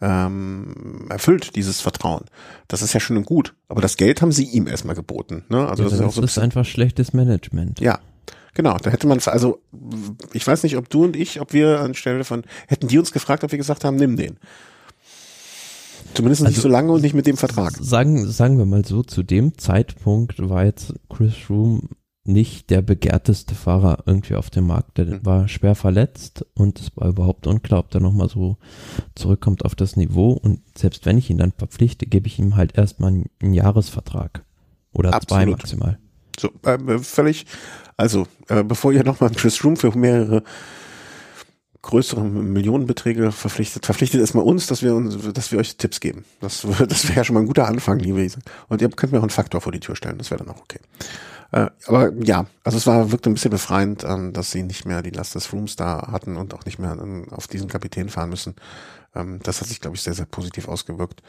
ähm, 0.00 1.06
erfüllt, 1.08 1.56
dieses 1.56 1.80
Vertrauen, 1.80 2.24
das 2.68 2.82
ist 2.82 2.92
ja 2.92 3.00
schön 3.00 3.16
und 3.16 3.26
gut. 3.26 3.54
Aber 3.68 3.80
das 3.80 3.96
Geld 3.96 4.22
haben 4.22 4.32
sie 4.32 4.44
ihm 4.44 4.66
erstmal 4.66 4.94
geboten. 4.96 5.44
Ne? 5.48 5.58
Also 5.68 5.70
Also 5.70 5.84
das 5.84 5.92
ist 5.94 5.98
ja 6.00 6.04
auch 6.06 6.08
das 6.08 6.14
so 6.16 6.20
ein 6.22 6.24
ist 6.26 6.38
einfach 6.38 6.64
schlechtes 6.64 7.12
Management. 7.12 7.80
ja, 7.80 7.98
genau. 8.54 8.76
Da 8.78 8.90
hätte 8.90 9.06
man, 9.06 9.20
also 9.26 9.60
ich 10.32 10.46
weiß 10.46 10.62
nicht, 10.62 10.76
ob 10.76 10.88
du 10.88 11.04
und 11.04 11.16
ich, 11.16 11.40
ob 11.40 11.52
wir 11.52 11.80
anstelle 11.80 12.24
von, 12.24 12.42
hätten 12.68 12.88
die 12.88 12.98
uns 12.98 13.12
gefragt, 13.12 13.44
ob 13.44 13.50
wir 13.52 13.58
gesagt 13.58 13.84
haben, 13.84 13.96
nimm 13.96 14.16
den. 14.16 14.38
Zumindest 16.14 16.42
nicht 16.42 16.50
Also- 16.56 16.62
so 16.62 16.68
lange 16.68 16.92
und 16.92 17.02
nicht 17.02 17.14
mit 17.14 17.26
dem 17.26 17.36
Vertrag. 17.36 17.72
Sagen, 17.80 18.26
sagen 18.30 18.58
wir 18.58 18.66
mal 18.66 18.84
so, 18.84 19.02
zu 19.02 19.22
dem 19.22 19.58
Zeitpunkt 19.58 20.48
war 20.48 20.64
jetzt 20.64 20.94
Chris 21.08 21.34
Froome 21.34 21.82
nicht 22.26 22.70
der 22.70 22.80
begehrteste 22.80 23.54
Fahrer 23.54 23.98
irgendwie 24.06 24.34
auf 24.36 24.48
dem 24.48 24.66
Markt. 24.66 24.96
Der 24.96 25.06
Mhm. 25.06 25.26
war 25.26 25.46
schwer 25.48 25.74
verletzt 25.74 26.46
und 26.54 26.80
es 26.80 26.90
war 26.96 27.08
überhaupt 27.08 27.46
unklar, 27.46 27.80
ob 27.80 27.90
der 27.90 28.00
nochmal 28.00 28.30
so 28.30 28.56
zurückkommt 29.14 29.64
auf 29.64 29.74
das 29.74 29.96
Niveau. 29.96 30.32
Und 30.32 30.60
selbst 30.76 31.04
wenn 31.04 31.18
ich 31.18 31.28
ihn 31.28 31.36
dann 31.38 31.52
verpflichte, 31.52 32.06
gebe 32.06 32.26
ich 32.26 32.38
ihm 32.38 32.56
halt 32.56 32.78
erstmal 32.78 33.10
einen, 33.42 33.52
Jahresvertrag. 33.52 34.42
Oder 34.94 35.10
zwei 35.10 35.16
Absolut. 35.42 35.50
maximal. 35.58 35.98
So, 36.38 36.50
äh, 36.64 36.98
völlig, 36.98 37.46
also, 37.96 38.26
äh, 38.48 38.62
bevor 38.62 38.92
ihr 38.92 39.04
nochmal 39.04 39.30
Chris 39.30 39.62
Room 39.64 39.76
für 39.76 39.96
mehrere 39.96 40.42
größere 41.84 42.24
Millionenbeträge 42.24 43.30
verpflichtet, 43.30 43.84
verpflichtet 43.84 44.20
erstmal 44.20 44.44
uns, 44.44 44.66
dass 44.66 44.82
wir 44.82 44.94
uns, 44.94 45.16
dass 45.34 45.52
wir 45.52 45.58
euch 45.58 45.76
Tipps 45.76 46.00
geben. 46.00 46.24
Das, 46.40 46.66
das 46.88 47.08
wäre 47.08 47.24
schon 47.24 47.34
mal 47.34 47.40
ein 47.40 47.46
guter 47.46 47.68
Anfang, 47.68 47.98
liebe 47.98 48.22
Isa. 48.22 48.40
Und 48.68 48.80
ihr 48.80 48.88
könnt 48.88 49.12
mir 49.12 49.18
auch 49.18 49.22
einen 49.22 49.30
Faktor 49.30 49.60
vor 49.60 49.72
die 49.72 49.80
Tür 49.80 49.94
stellen, 49.94 50.18
das 50.18 50.30
wäre 50.30 50.42
dann 50.42 50.54
auch 50.54 50.60
okay. 50.60 50.80
Äh, 51.52 51.70
aber 51.86 52.12
ja, 52.22 52.46
also 52.64 52.78
es 52.78 52.86
war 52.86 53.12
wirklich 53.12 53.30
ein 53.30 53.34
bisschen 53.34 53.50
befreiend, 53.50 54.02
ähm, 54.02 54.32
dass 54.32 54.50
sie 54.50 54.62
nicht 54.62 54.86
mehr 54.86 55.02
die 55.02 55.10
Last 55.10 55.34
des 55.34 55.52
Rooms 55.52 55.76
da 55.76 56.08
hatten 56.10 56.36
und 56.36 56.54
auch 56.54 56.64
nicht 56.64 56.78
mehr 56.78 56.96
ähm, 57.00 57.26
auf 57.30 57.46
diesen 57.46 57.68
Kapitän 57.68 58.08
fahren 58.08 58.30
müssen. 58.30 58.56
Ähm, 59.14 59.40
das 59.42 59.60
hat 59.60 59.68
sich, 59.68 59.80
glaube 59.80 59.96
ich, 59.96 60.02
sehr, 60.02 60.14
sehr 60.14 60.26
positiv 60.26 60.68
ausgewirkt 60.68 61.22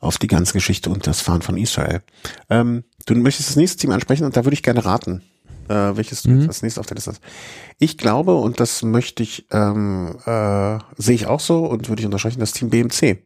auf 0.00 0.18
die 0.18 0.26
ganze 0.26 0.52
Geschichte 0.52 0.90
und 0.90 1.06
das 1.06 1.20
Fahren 1.20 1.42
von 1.42 1.56
Israel. 1.56 2.02
Ähm, 2.50 2.84
du 3.06 3.14
möchtest 3.14 3.50
das 3.50 3.56
nächste 3.56 3.78
Team 3.78 3.90
ansprechen 3.90 4.24
und 4.24 4.36
da 4.36 4.44
würde 4.44 4.54
ich 4.54 4.62
gerne 4.62 4.84
raten, 4.84 5.22
äh, 5.68 5.74
welches 5.74 6.22
du 6.22 6.30
Mhm. 6.30 6.38
jetzt 6.40 6.48
als 6.48 6.62
nächstes 6.62 6.80
auf 6.80 6.86
der 6.86 6.96
Liste 6.96 7.10
hast. 7.12 7.22
Ich 7.78 7.98
glaube, 7.98 8.34
und 8.34 8.60
das 8.60 8.82
möchte 8.82 9.22
ich, 9.22 9.46
ähm, 9.50 10.16
äh, 10.26 10.78
sehe 10.96 11.14
ich 11.14 11.26
auch 11.26 11.40
so 11.40 11.64
und 11.66 11.88
würde 11.88 12.00
ich 12.00 12.06
unterstreichen, 12.06 12.40
das 12.40 12.52
Team 12.52 12.70
BMC. 12.70 13.22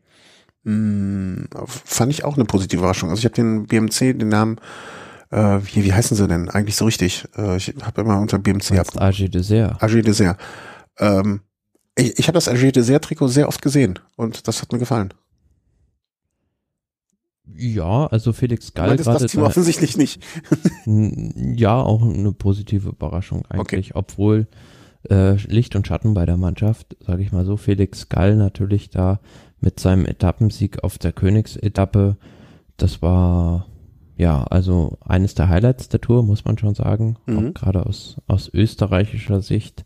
Hm, 0.65 1.49
fand 1.67 2.13
ich 2.13 2.25
auch 2.25 2.35
eine 2.37 2.45
positive 2.45 2.81
Überraschung. 2.81 3.11
Also 3.11 3.21
ich 3.21 3.25
habe 3.25 3.35
den 3.37 3.67
BMC, 3.67 4.15
den 4.19 4.29
Namen, 4.29 4.57
äh, 5.31 5.61
wie, 5.63 5.85
wie 5.85 5.93
heißen 5.93 6.17
sie 6.17 6.27
denn 6.27 6.49
eigentlich 6.51 6.77
so 6.77 6.85
richtig? 6.87 7.25
Äh, 7.37 7.57
ich 7.57 7.73
habe 7.83 8.01
immer 8.01 8.19
unter 8.21 8.39
BMC 8.39 8.79
ab. 8.79 8.89
AG 8.97 9.29
Dessert. 9.29 9.81
AG 9.83 10.03
Dessert. 10.03 10.39
Ähm, 10.99 11.41
ich 11.97 12.19
ich 12.19 12.29
habe 12.29 12.37
das 12.37 12.49
AG 12.49 12.73
Dessert 12.73 13.05
Trikot 13.05 13.29
sehr 13.29 13.49
oft 13.49 13.63
gesehen 13.63 13.99
und 14.17 14.47
das 14.49 14.63
hat 14.63 14.73
mir 14.73 14.79
gefallen. 14.79 15.13
Ja, 17.55 18.07
also 18.09 18.33
Felix 18.33 18.75
Gall 18.75 18.89
meintest 18.89 19.09
gerade 19.09 19.23
das 19.25 19.31
Team 19.33 19.41
da- 19.43 19.47
offensichtlich 19.47 19.97
nicht. 19.97 20.23
Ja, 20.87 21.81
auch 21.81 22.03
eine 22.03 22.33
positive 22.33 22.89
Überraschung 22.91 23.45
eigentlich, 23.47 23.95
obwohl 23.95 24.47
äh, 25.09 25.35
Licht 25.47 25.77
und 25.77 25.87
Schatten 25.87 26.15
bei 26.15 26.27
der 26.27 26.37
Mannschaft, 26.37 26.97
sage 27.07 27.23
ich 27.23 27.31
mal 27.33 27.45
so, 27.45 27.57
Felix 27.57 28.09
Gall 28.09 28.35
natürlich 28.37 28.91
da 28.91 29.21
mit 29.61 29.79
seinem 29.81 30.05
Etappensieg 30.07 30.83
auf 30.85 30.99
der 30.99 31.13
Königsetappe, 31.13 32.17
das 32.77 33.01
war 33.01 33.67
ja 34.17 34.43
also 34.45 34.99
eines 35.05 35.35
der 35.35 35.49
Highlights 35.49 35.89
der 35.89 36.01
Tour, 36.01 36.25
muss 36.25 36.45
man 36.45 36.59
schon 36.59 36.75
sagen, 36.75 37.17
Mhm. 37.27 37.55
gerade 37.55 37.87
aus, 37.87 38.17
aus 38.27 38.51
österreichischer 38.53 39.41
Sicht, 39.41 39.85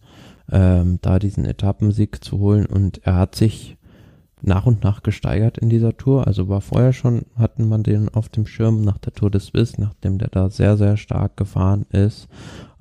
ähm, 0.51 0.99
da 1.03 1.19
diesen 1.19 1.45
Etappensieg 1.45 2.25
zu 2.25 2.39
holen 2.39 2.67
und 2.67 3.05
er 3.05 3.17
hat 3.17 3.35
sich 3.35 3.77
nach 4.43 4.67
und 4.67 4.85
nach 4.85 5.03
gesteigert 5.03 5.59
in 5.59 5.69
dieser 5.69 5.97
Tour. 5.97 6.27
Also 6.27 6.49
war 6.49 6.61
vorher 6.61 6.93
schon, 6.93 7.27
hatten 7.37 7.69
man 7.69 7.83
den 7.83 8.09
auf 8.09 8.29
dem 8.29 8.47
Schirm 8.47 8.83
nach 8.83 8.99
der 8.99 9.13
Tour 9.13 9.31
des 9.31 9.47
Swiss, 9.47 9.79
nachdem 9.79 10.19
der 10.19 10.29
da 10.29 10.49
sehr, 10.49 10.77
sehr 10.77 10.97
stark 10.97 11.37
gefahren 11.37 11.87
ist. 11.91 12.29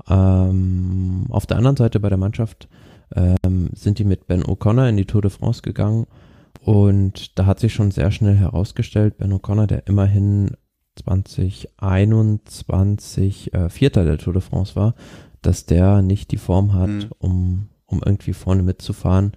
Ähm, 0.07 1.25
auf 1.29 1.45
der 1.45 1.57
anderen 1.57 1.75
Seite 1.75 1.99
bei 1.99 2.09
der 2.09 2.17
Mannschaft 2.17 2.69
ähm, 3.15 3.69
sind 3.73 3.99
die 3.99 4.05
mit 4.05 4.27
Ben 4.27 4.43
O'Connor 4.43 4.87
in 4.87 4.97
die 4.97 5.05
Tour 5.05 5.21
de 5.21 5.31
France 5.31 5.61
gegangen 5.61 6.05
und 6.63 7.37
da 7.37 7.45
hat 7.45 7.59
sich 7.59 7.73
schon 7.73 7.91
sehr 7.91 8.11
schnell 8.11 8.35
herausgestellt, 8.35 9.17
Ben 9.17 9.33
O'Connor, 9.33 9.67
der 9.67 9.85
immerhin 9.87 10.51
2021 10.95 13.53
äh, 13.53 13.69
Vierter 13.69 14.03
der 14.03 14.17
Tour 14.17 14.33
de 14.33 14.41
France 14.41 14.75
war, 14.75 14.95
dass 15.41 15.65
der 15.65 16.01
nicht 16.01 16.31
die 16.31 16.37
Form 16.37 16.73
hat, 16.73 16.89
Mhm. 16.89 17.09
um, 17.19 17.69
um 17.85 18.01
irgendwie 18.05 18.33
vorne 18.33 18.63
mitzufahren 18.63 19.33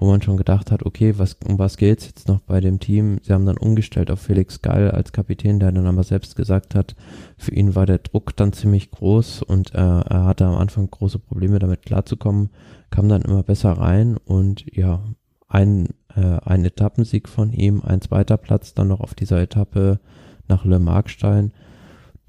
wo 0.00 0.06
man 0.06 0.22
schon 0.22 0.38
gedacht 0.38 0.70
hat, 0.72 0.84
okay, 0.86 1.18
was, 1.18 1.36
um 1.46 1.58
was 1.58 1.76
geht's 1.76 2.06
jetzt 2.06 2.26
noch 2.26 2.40
bei 2.40 2.60
dem 2.60 2.80
Team? 2.80 3.18
Sie 3.22 3.34
haben 3.34 3.44
dann 3.44 3.58
umgestellt 3.58 4.10
auf 4.10 4.18
Felix 4.20 4.62
Gall 4.62 4.90
als 4.90 5.12
Kapitän, 5.12 5.60
der 5.60 5.72
dann 5.72 5.86
aber 5.86 6.02
selbst 6.04 6.36
gesagt 6.36 6.74
hat, 6.74 6.96
für 7.36 7.52
ihn 7.52 7.74
war 7.74 7.84
der 7.84 7.98
Druck 7.98 8.34
dann 8.34 8.54
ziemlich 8.54 8.90
groß 8.90 9.42
und 9.42 9.74
äh, 9.74 9.78
er 9.78 10.24
hatte 10.24 10.46
am 10.46 10.54
Anfang 10.56 10.90
große 10.90 11.18
Probleme 11.18 11.58
damit 11.58 11.82
klarzukommen, 11.82 12.48
kam 12.88 13.10
dann 13.10 13.20
immer 13.20 13.42
besser 13.42 13.72
rein 13.72 14.16
und 14.16 14.64
ja, 14.74 15.04
ein, 15.48 15.90
äh, 16.16 16.38
ein 16.44 16.64
Etappensieg 16.64 17.28
von 17.28 17.52
ihm, 17.52 17.82
ein 17.84 18.00
zweiter 18.00 18.38
Platz 18.38 18.72
dann 18.72 18.88
noch 18.88 19.00
auf 19.00 19.12
dieser 19.12 19.38
Etappe 19.42 20.00
nach 20.48 20.64
Le 20.64 20.78
Markstein. 20.78 21.52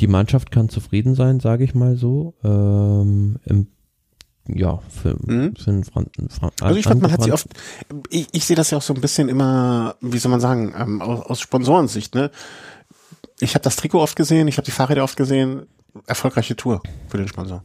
Die 0.02 0.08
Mannschaft 0.08 0.50
kann 0.52 0.68
zufrieden 0.68 1.14
sein, 1.14 1.40
sage 1.40 1.64
ich 1.64 1.76
mal 1.76 1.96
so. 1.96 2.34
Ähm, 2.44 3.38
Im 3.46 3.68
ja, 4.48 4.80
für, 4.90 5.16
mhm. 5.22 5.56
für 5.56 5.70
einen 5.70 5.84
Fran 5.84 6.08
Fran 6.30 6.50
Also 6.60 6.80
ich 6.80 6.88
finde, 6.88 7.04
man 7.04 7.12
hat 7.12 7.22
sie 7.22 7.32
oft, 7.32 7.48
ich, 8.10 8.28
ich 8.32 8.44
sehe 8.46 8.56
das 8.56 8.72
ja 8.72 8.80
auch 8.80 8.82
so 8.82 8.94
ein 8.96 9.00
bisschen 9.00 9.30
immer, 9.30 9.96
wie 10.02 10.18
soll 10.18 10.32
man 10.32 10.40
sagen, 10.40 10.74
ähm, 10.76 11.02
aus, 11.02 11.22
aus 11.22 11.40
Sponsorensicht, 11.40 12.16
ne? 12.16 12.32
Ich 13.40 13.54
habe 13.54 13.64
das 13.64 13.76
Trikot 13.76 14.02
oft 14.02 14.16
gesehen, 14.16 14.48
ich 14.48 14.58
habe 14.58 14.66
die 14.66 14.72
Fahrräder 14.72 15.04
oft 15.04 15.16
gesehen. 15.16 15.68
Erfolgreiche 16.08 16.56
Tour 16.56 16.82
für 17.08 17.18
den 17.18 17.28
Sponsor. 17.28 17.64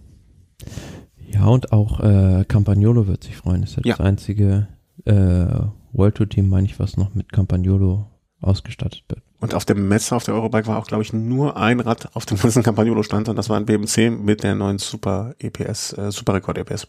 Ja, 1.27 1.47
und 1.47 1.73
auch 1.73 2.01
äh, 2.01 2.45
Campagnolo 2.47 3.07
wird 3.07 3.25
sich 3.25 3.37
freuen. 3.37 3.63
Das 3.63 3.71
ist 3.71 3.77
ja, 3.77 3.83
ja. 3.85 3.97
das 3.97 4.07
einzige 4.07 4.69
äh, 5.07 5.47
World 5.93 6.17
Tour 6.17 6.29
Team, 6.29 6.49
meine 6.49 6.67
ich, 6.67 6.79
was 6.79 6.97
noch 6.97 7.15
mit 7.15 7.33
Campagnolo 7.33 8.07
ausgestattet 8.41 9.05
wird. 9.09 9.23
Und 9.39 9.55
auf 9.55 9.65
dem 9.65 9.89
Messer, 9.89 10.17
auf 10.17 10.25
der 10.25 10.35
Eurobike 10.35 10.67
war 10.67 10.79
auch, 10.79 10.87
glaube 10.87 11.03
ich, 11.03 11.13
nur 11.13 11.57
ein 11.57 11.81
Rad 11.81 12.15
auf 12.15 12.25
dem 12.27 12.39
ganzen 12.39 12.63
Campagnolo 12.63 13.03
stand 13.03 13.29
und 13.29 13.37
das 13.37 13.49
war 13.51 13.59
ein 13.59 13.67
BMC 13.67 14.11
mit 14.11 14.43
der 14.43 14.55
neuen 14.55 14.79
Super 14.79 15.35
EPS, 15.39 15.93
äh, 15.93 16.11
Super 16.11 16.35
Rekord 16.35 16.59
EPS. 16.59 16.87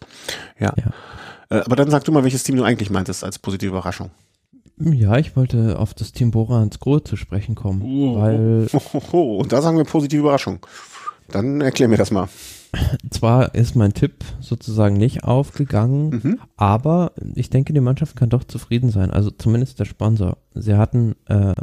Ja. 0.57 0.73
ja. 0.77 0.91
Äh, 1.49 1.63
aber 1.65 1.75
dann 1.75 1.89
sag 1.89 2.03
du 2.05 2.11
mal, 2.11 2.23
welches 2.23 2.43
Team 2.43 2.55
du 2.55 2.63
eigentlich 2.63 2.89
meintest 2.89 3.23
als 3.23 3.39
positive 3.39 3.71
Überraschung. 3.71 4.11
Ja, 4.79 5.17
ich 5.17 5.35
wollte 5.35 5.79
auf 5.79 5.93
das 5.93 6.11
Team 6.11 6.31
Bora 6.31 6.59
Hans 6.59 6.79
Grohe 6.79 7.03
zu 7.03 7.15
sprechen 7.15 7.55
kommen, 7.55 7.81
oh, 7.83 8.19
weil. 8.19 8.67
Oh, 8.73 8.81
oh, 8.93 9.01
oh, 9.11 9.37
und 9.37 9.51
da 9.51 9.61
sagen 9.61 9.77
wir 9.77 9.85
positive 9.85 10.21
Überraschung. 10.21 10.59
Dann 11.29 11.61
erklär 11.61 11.87
mir 11.87 11.97
das 11.97 12.11
mal. 12.11 12.29
Zwar 13.09 13.55
ist 13.55 13.75
mein 13.75 13.93
Tipp 13.93 14.23
sozusagen 14.39 14.95
nicht 14.95 15.23
aufgegangen, 15.23 16.09
mhm. 16.09 16.39
aber 16.57 17.11
ich 17.35 17.49
denke, 17.49 17.73
die 17.73 17.81
Mannschaft 17.81 18.15
kann 18.15 18.29
doch 18.29 18.43
zufrieden 18.43 18.91
sein. 18.91 19.11
Also 19.11 19.31
zumindest 19.31 19.79
der 19.79 19.85
Sponsor. 19.85 20.37
Sie 20.53 20.75
hatten 20.75 21.15
äh, 21.25 21.53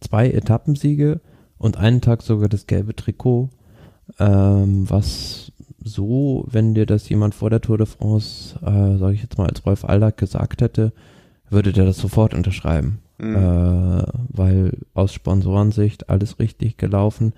zwei 0.00 0.30
Etappensiege 0.30 1.20
und 1.58 1.76
einen 1.76 2.00
Tag 2.00 2.22
sogar 2.22 2.48
das 2.48 2.66
gelbe 2.66 2.94
Trikot, 2.94 3.50
ähm, 4.18 4.88
was 4.88 5.52
so, 5.82 6.46
wenn 6.50 6.74
dir 6.74 6.86
das 6.86 7.08
jemand 7.08 7.34
vor 7.34 7.50
der 7.50 7.60
Tour 7.60 7.78
de 7.78 7.86
France, 7.86 8.58
äh, 8.62 8.98
sage 8.98 9.14
ich 9.14 9.22
jetzt 9.22 9.38
mal 9.38 9.48
als 9.48 9.64
Rolf 9.66 9.84
Aldag 9.84 10.16
gesagt 10.16 10.62
hätte, 10.62 10.92
würde 11.50 11.72
der 11.72 11.84
das 11.84 11.98
sofort 11.98 12.34
unterschreiben. 12.34 13.00
Mhm. 13.18 13.36
Äh, 13.36 14.04
weil 14.28 14.78
aus 14.94 15.12
Sponsorensicht 15.12 16.08
alles 16.08 16.38
richtig 16.38 16.78
gelaufen. 16.78 17.32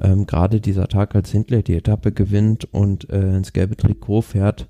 Ähm, 0.00 0.26
Gerade 0.26 0.60
dieser 0.60 0.88
Tag, 0.88 1.14
als 1.14 1.30
Hindley 1.30 1.62
die 1.62 1.76
Etappe 1.76 2.12
gewinnt 2.12 2.72
und 2.72 3.10
äh, 3.10 3.36
ins 3.36 3.52
gelbe 3.52 3.76
Trikot 3.76 4.22
fährt, 4.22 4.68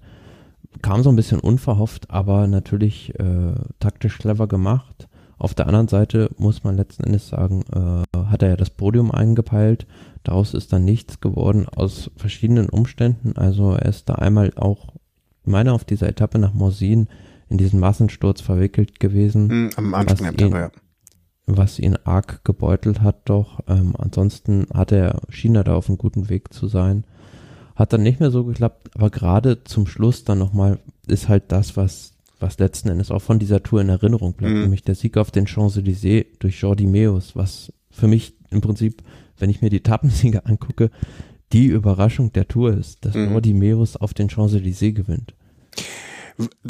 kam 0.82 1.02
so 1.02 1.10
ein 1.10 1.16
bisschen 1.16 1.40
unverhofft, 1.40 2.10
aber 2.10 2.46
natürlich 2.46 3.18
äh, 3.18 3.54
taktisch 3.80 4.18
clever 4.18 4.46
gemacht. 4.46 5.08
Auf 5.38 5.54
der 5.54 5.66
anderen 5.66 5.88
Seite 5.88 6.30
muss 6.38 6.64
man 6.64 6.76
letzten 6.76 7.04
Endes 7.04 7.28
sagen, 7.28 7.62
äh, 7.72 8.18
hat 8.18 8.42
er 8.42 8.50
ja 8.50 8.56
das 8.56 8.70
Podium 8.70 9.10
eingepeilt. 9.10 9.86
Daraus 10.24 10.54
ist 10.54 10.72
dann 10.72 10.84
nichts 10.84 11.20
geworden 11.20 11.66
aus 11.68 12.10
verschiedenen 12.16 12.70
Umständen. 12.70 13.36
Also 13.36 13.72
er 13.72 13.86
ist 13.86 14.08
da 14.08 14.14
einmal 14.14 14.52
auch, 14.56 14.94
meine, 15.44 15.72
auf 15.72 15.84
dieser 15.84 16.08
Etappe 16.08 16.38
nach 16.38 16.54
Morsin 16.54 17.08
in 17.48 17.58
diesen 17.58 17.78
Massensturz 17.78 18.40
verwickelt 18.40 18.98
gewesen. 18.98 19.66
Mm, 19.66 19.70
am 19.76 19.94
Anfang 19.94 20.16
der 20.18 20.32
Etappe, 20.32 20.58
ja. 20.58 20.70
Was 21.46 21.78
ihn 21.78 21.96
arg 22.02 22.44
gebeutelt 22.44 23.02
hat 23.02 23.28
doch. 23.28 23.60
Ähm, 23.68 23.94
ansonsten 23.96 24.66
hat 24.74 24.90
er, 24.90 25.20
schien 25.28 25.54
er 25.54 25.62
da 25.62 25.76
auf 25.76 25.88
einem 25.88 25.98
guten 25.98 26.28
Weg 26.28 26.52
zu 26.52 26.66
sein. 26.66 27.04
Hat 27.76 27.92
dann 27.92 28.02
nicht 28.02 28.18
mehr 28.20 28.30
so 28.30 28.44
geklappt, 28.44 28.90
aber 28.94 29.10
gerade 29.10 29.62
zum 29.62 29.86
Schluss 29.86 30.24
dann 30.24 30.38
nochmal 30.38 30.80
ist 31.06 31.28
halt 31.28 31.52
das, 31.52 31.76
was 31.76 32.15
was 32.40 32.58
letzten 32.58 32.88
Endes 32.88 33.10
auch 33.10 33.22
von 33.22 33.38
dieser 33.38 33.62
Tour 33.62 33.80
in 33.80 33.88
Erinnerung 33.88 34.34
bleibt, 34.34 34.54
mhm. 34.54 34.62
nämlich 34.62 34.82
der 34.82 34.94
Sieg 34.94 35.16
auf 35.16 35.30
den 35.30 35.46
Champs-Élysées 35.46 36.26
durch 36.38 36.60
Jordi 36.60 36.86
Meus, 36.86 37.34
was 37.34 37.72
für 37.90 38.08
mich 38.08 38.34
im 38.50 38.60
Prinzip, 38.60 39.02
wenn 39.38 39.50
ich 39.50 39.62
mir 39.62 39.70
die 39.70 39.78
Etappensiege 39.78 40.44
angucke, 40.46 40.90
die 41.52 41.66
Überraschung 41.66 42.32
der 42.32 42.48
Tour 42.48 42.74
ist, 42.74 43.04
dass 43.04 43.14
mhm. 43.14 43.32
Jordi 43.32 43.54
Meus 43.54 43.96
auf 43.96 44.14
den 44.14 44.28
Champs-Élysées 44.28 44.92
gewinnt. 44.92 45.34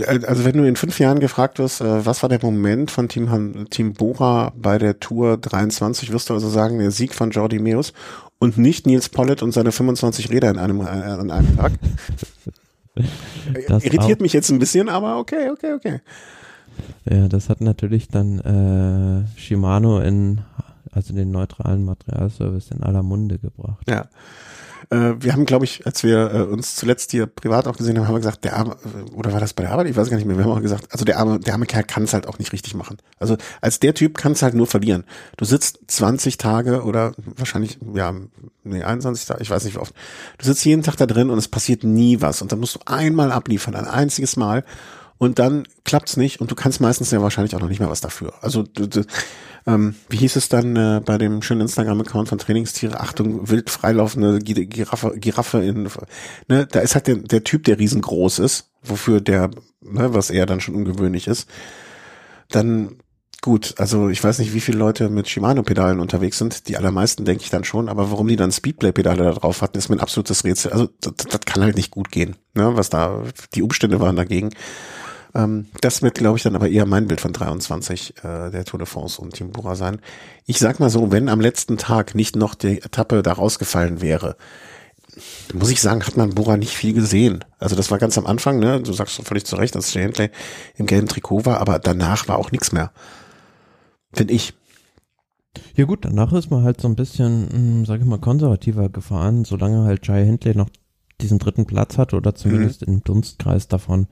Also 0.06 0.44
wenn 0.44 0.56
du 0.56 0.62
in 0.62 0.76
fünf 0.76 1.00
Jahren 1.00 1.18
gefragt 1.18 1.58
wirst, 1.58 1.80
äh, 1.80 2.06
was 2.06 2.22
war 2.22 2.28
der 2.28 2.38
Moment 2.40 2.92
von 2.92 3.08
Team, 3.08 3.66
Team 3.68 3.94
Bora 3.94 4.52
bei 4.56 4.78
der 4.78 5.00
Tour 5.00 5.38
23, 5.38 6.12
wirst 6.12 6.30
du 6.30 6.34
also 6.34 6.48
sagen, 6.48 6.78
der 6.78 6.92
Sieg 6.92 7.14
von 7.14 7.32
Jordi 7.32 7.58
Meus 7.58 7.92
und 8.38 8.58
nicht 8.58 8.86
Nils 8.86 9.08
Pollitt 9.08 9.42
und 9.42 9.50
seine 9.50 9.72
25 9.72 10.30
Räder 10.30 10.50
in 10.50 10.58
einem, 10.58 10.80
äh, 10.82 10.84
an 10.84 11.30
einem 11.32 11.56
Tag. 11.56 11.72
Das 13.68 13.84
Irritiert 13.84 14.18
auch. 14.18 14.22
mich 14.22 14.32
jetzt 14.32 14.50
ein 14.50 14.58
bisschen, 14.58 14.88
aber 14.88 15.18
okay, 15.18 15.50
okay, 15.50 15.74
okay. 15.74 16.00
Ja, 17.08 17.28
das 17.28 17.48
hat 17.48 17.60
natürlich 17.60 18.08
dann 18.08 18.40
äh, 18.40 19.38
Shimano 19.38 20.00
in, 20.00 20.40
also 20.90 21.14
den 21.14 21.30
neutralen 21.30 21.84
Materialservice 21.84 22.72
in 22.72 22.82
aller 22.82 23.02
Munde 23.02 23.38
gebracht. 23.38 23.88
Ja. 23.88 24.08
Äh, 24.90 25.14
wir 25.18 25.32
haben, 25.32 25.46
glaube 25.46 25.64
ich, 25.64 25.86
als 25.86 26.02
wir 26.02 26.32
äh, 26.32 26.42
uns 26.42 26.76
zuletzt 26.76 27.10
hier 27.10 27.26
privat 27.26 27.66
auch 27.66 27.76
gesehen 27.76 27.98
haben, 27.98 28.06
haben 28.06 28.14
wir 28.14 28.20
gesagt, 28.20 28.44
der 28.44 28.56
arme, 28.56 28.76
äh, 28.84 29.10
oder 29.12 29.32
war 29.32 29.40
das 29.40 29.52
bei 29.52 29.64
der 29.64 29.72
Arbeit? 29.72 29.88
Ich 29.88 29.96
weiß 29.96 30.10
gar 30.10 30.16
nicht 30.16 30.26
mehr. 30.26 30.36
Wir 30.36 30.44
haben 30.44 30.52
auch 30.52 30.62
gesagt, 30.62 30.92
also 30.92 31.04
der 31.04 31.18
arme, 31.18 31.40
der 31.40 31.54
arme 31.54 31.66
Kerl 31.66 31.84
kann 31.84 32.04
es 32.04 32.14
halt 32.14 32.26
auch 32.26 32.38
nicht 32.38 32.52
richtig 32.52 32.74
machen. 32.74 32.98
Also 33.18 33.36
als 33.60 33.80
der 33.80 33.94
Typ 33.94 34.16
kann 34.16 34.32
es 34.32 34.42
halt 34.42 34.54
nur 34.54 34.66
verlieren. 34.66 35.04
Du 35.36 35.44
sitzt 35.44 35.80
20 35.88 36.38
Tage 36.38 36.82
oder 36.82 37.12
wahrscheinlich, 37.36 37.78
ja, 37.94 38.14
nee, 38.64 38.82
21 38.82 39.26
Tage, 39.26 39.42
ich 39.42 39.50
weiß 39.50 39.64
nicht 39.64 39.74
wie 39.74 39.80
oft. 39.80 39.94
Du 40.38 40.46
sitzt 40.46 40.64
jeden 40.64 40.82
Tag 40.82 40.96
da 40.96 41.06
drin 41.06 41.30
und 41.30 41.38
es 41.38 41.48
passiert 41.48 41.84
nie 41.84 42.20
was. 42.20 42.42
Und 42.42 42.52
dann 42.52 42.60
musst 42.60 42.76
du 42.76 42.80
einmal 42.86 43.32
abliefern, 43.32 43.74
ein 43.74 43.86
einziges 43.86 44.36
Mal. 44.36 44.64
Und 45.18 45.38
dann 45.38 45.66
klappt's 45.84 46.16
nicht 46.16 46.40
und 46.40 46.50
du 46.50 46.54
kannst 46.54 46.80
meistens 46.80 47.10
ja 47.10 47.22
wahrscheinlich 47.22 47.54
auch 47.54 47.60
noch 47.60 47.68
nicht 47.68 47.80
mehr 47.80 47.88
was 47.88 48.00
dafür. 48.00 48.34
Also 48.42 48.62
du, 48.62 48.86
du, 48.86 49.04
ähm, 49.66 49.94
wie 50.08 50.18
hieß 50.18 50.36
es 50.36 50.48
dann 50.48 50.76
äh, 50.76 51.00
bei 51.04 51.18
dem 51.18 51.42
schönen 51.42 51.62
Instagram-Account 51.62 52.28
von 52.28 52.38
Trainingstiere? 52.38 53.00
Achtung, 53.00 53.48
wild 53.48 53.70
freilaufende 53.70 54.38
Giraffe, 54.40 55.18
Giraffe 55.18 55.62
in, 55.62 55.88
ne, 56.48 56.66
da 56.66 56.80
ist 56.80 56.94
halt 56.94 57.06
der, 57.06 57.16
der 57.16 57.44
Typ, 57.44 57.64
der 57.64 57.78
riesengroß 57.78 58.38
ist, 58.40 58.70
wofür 58.82 59.20
der, 59.20 59.50
ne, 59.80 60.14
was 60.14 60.30
eher 60.30 60.46
dann 60.46 60.60
schon 60.60 60.74
ungewöhnlich 60.74 61.26
ist. 61.26 61.48
Dann 62.50 62.98
gut, 63.40 63.74
also 63.78 64.08
ich 64.08 64.22
weiß 64.22 64.38
nicht, 64.38 64.54
wie 64.54 64.60
viele 64.60 64.78
Leute 64.78 65.08
mit 65.08 65.28
Shimano-Pedalen 65.28 66.00
unterwegs 66.00 66.38
sind. 66.38 66.68
Die 66.68 66.76
allermeisten 66.76 67.24
denke 67.24 67.42
ich 67.42 67.50
dann 67.50 67.64
schon, 67.64 67.88
aber 67.88 68.10
warum 68.10 68.28
die 68.28 68.36
dann 68.36 68.52
Speedplay-Pedale 68.52 69.24
da 69.24 69.32
drauf 69.32 69.62
hatten, 69.62 69.78
ist 69.78 69.88
mir 69.88 69.96
ein 69.96 70.00
absolutes 70.00 70.44
Rätsel. 70.44 70.72
Also 70.72 70.88
das, 71.00 71.14
das 71.14 71.40
kann 71.40 71.62
halt 71.62 71.76
nicht 71.76 71.90
gut 71.90 72.10
gehen, 72.10 72.36
ne? 72.54 72.76
was 72.76 72.90
da 72.90 73.22
die 73.54 73.62
Umstände 73.62 74.00
waren 74.00 74.16
dagegen. 74.16 74.50
Ähm, 75.36 75.66
das 75.82 76.00
wird, 76.00 76.14
glaube 76.14 76.38
ich, 76.38 76.44
dann 76.44 76.56
aber 76.56 76.68
eher 76.68 76.86
mein 76.86 77.08
Bild 77.08 77.20
von 77.20 77.32
23 77.32 78.14
äh, 78.24 78.50
der 78.50 78.64
Tour 78.64 78.78
de 78.78 78.86
France 78.86 79.20
und 79.20 79.34
Team 79.34 79.50
Bura 79.50 79.76
sein. 79.76 80.00
Ich 80.46 80.58
sag 80.58 80.80
mal 80.80 80.88
so, 80.88 81.12
wenn 81.12 81.28
am 81.28 81.40
letzten 81.40 81.76
Tag 81.76 82.14
nicht 82.14 82.36
noch 82.36 82.54
die 82.54 82.80
Etappe 82.80 83.22
da 83.22 83.34
rausgefallen 83.34 84.00
wäre, 84.00 84.36
muss 85.52 85.70
ich 85.70 85.80
sagen, 85.80 86.02
hat 86.06 86.16
man 86.16 86.30
Bora 86.30 86.56
nicht 86.56 86.74
viel 86.74 86.94
gesehen. 86.94 87.44
Also 87.58 87.76
das 87.76 87.90
war 87.90 87.98
ganz 87.98 88.16
am 88.16 88.26
Anfang, 88.26 88.58
ne? 88.58 88.80
Du 88.80 88.92
sagst 88.92 89.20
völlig 89.24 89.44
zu 89.44 89.56
Recht, 89.56 89.74
dass 89.74 89.92
Jay 89.92 90.02
Hindley 90.02 90.30
im 90.76 90.86
gelben 90.86 91.08
Trikot 91.08 91.44
war, 91.44 91.60
aber 91.60 91.78
danach 91.78 92.28
war 92.28 92.38
auch 92.38 92.50
nichts 92.50 92.72
mehr. 92.72 92.92
Finde 94.14 94.32
ich. 94.32 94.54
Ja 95.74 95.84
gut, 95.84 96.04
danach 96.06 96.32
ist 96.32 96.50
man 96.50 96.64
halt 96.64 96.80
so 96.80 96.88
ein 96.88 96.96
bisschen, 96.96 97.48
hm, 97.50 97.84
sag 97.86 98.00
ich 98.00 98.06
mal, 98.06 98.18
konservativer 98.18 98.88
gefahren, 98.88 99.44
solange 99.44 99.84
halt 99.84 100.06
Jay 100.06 100.24
Hindley 100.24 100.54
noch 100.54 100.70
diesen 101.20 101.38
dritten 101.38 101.66
Platz 101.66 101.98
hat 101.98 102.14
oder 102.14 102.34
zumindest 102.34 102.86
mhm. 102.86 102.94
im 102.94 103.04
Dunstkreis 103.04 103.68
davon 103.68 104.06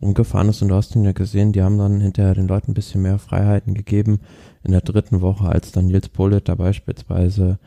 umgefahren 0.00 0.48
ist. 0.48 0.62
Und 0.62 0.68
du 0.68 0.74
hast 0.74 0.96
ihn 0.96 1.04
ja 1.04 1.12
gesehen, 1.12 1.52
die 1.52 1.62
haben 1.62 1.78
dann 1.78 2.00
hinterher 2.00 2.34
den 2.34 2.48
Leuten 2.48 2.72
ein 2.72 2.74
bisschen 2.74 3.02
mehr 3.02 3.18
Freiheiten 3.18 3.74
gegeben 3.74 4.20
in 4.62 4.72
der 4.72 4.80
dritten 4.80 5.20
Woche, 5.20 5.48
als 5.48 5.72
dann 5.72 5.86
Nils 5.86 6.08
Polit 6.08 6.48
da 6.48 6.54
beispielsweise 6.54 7.58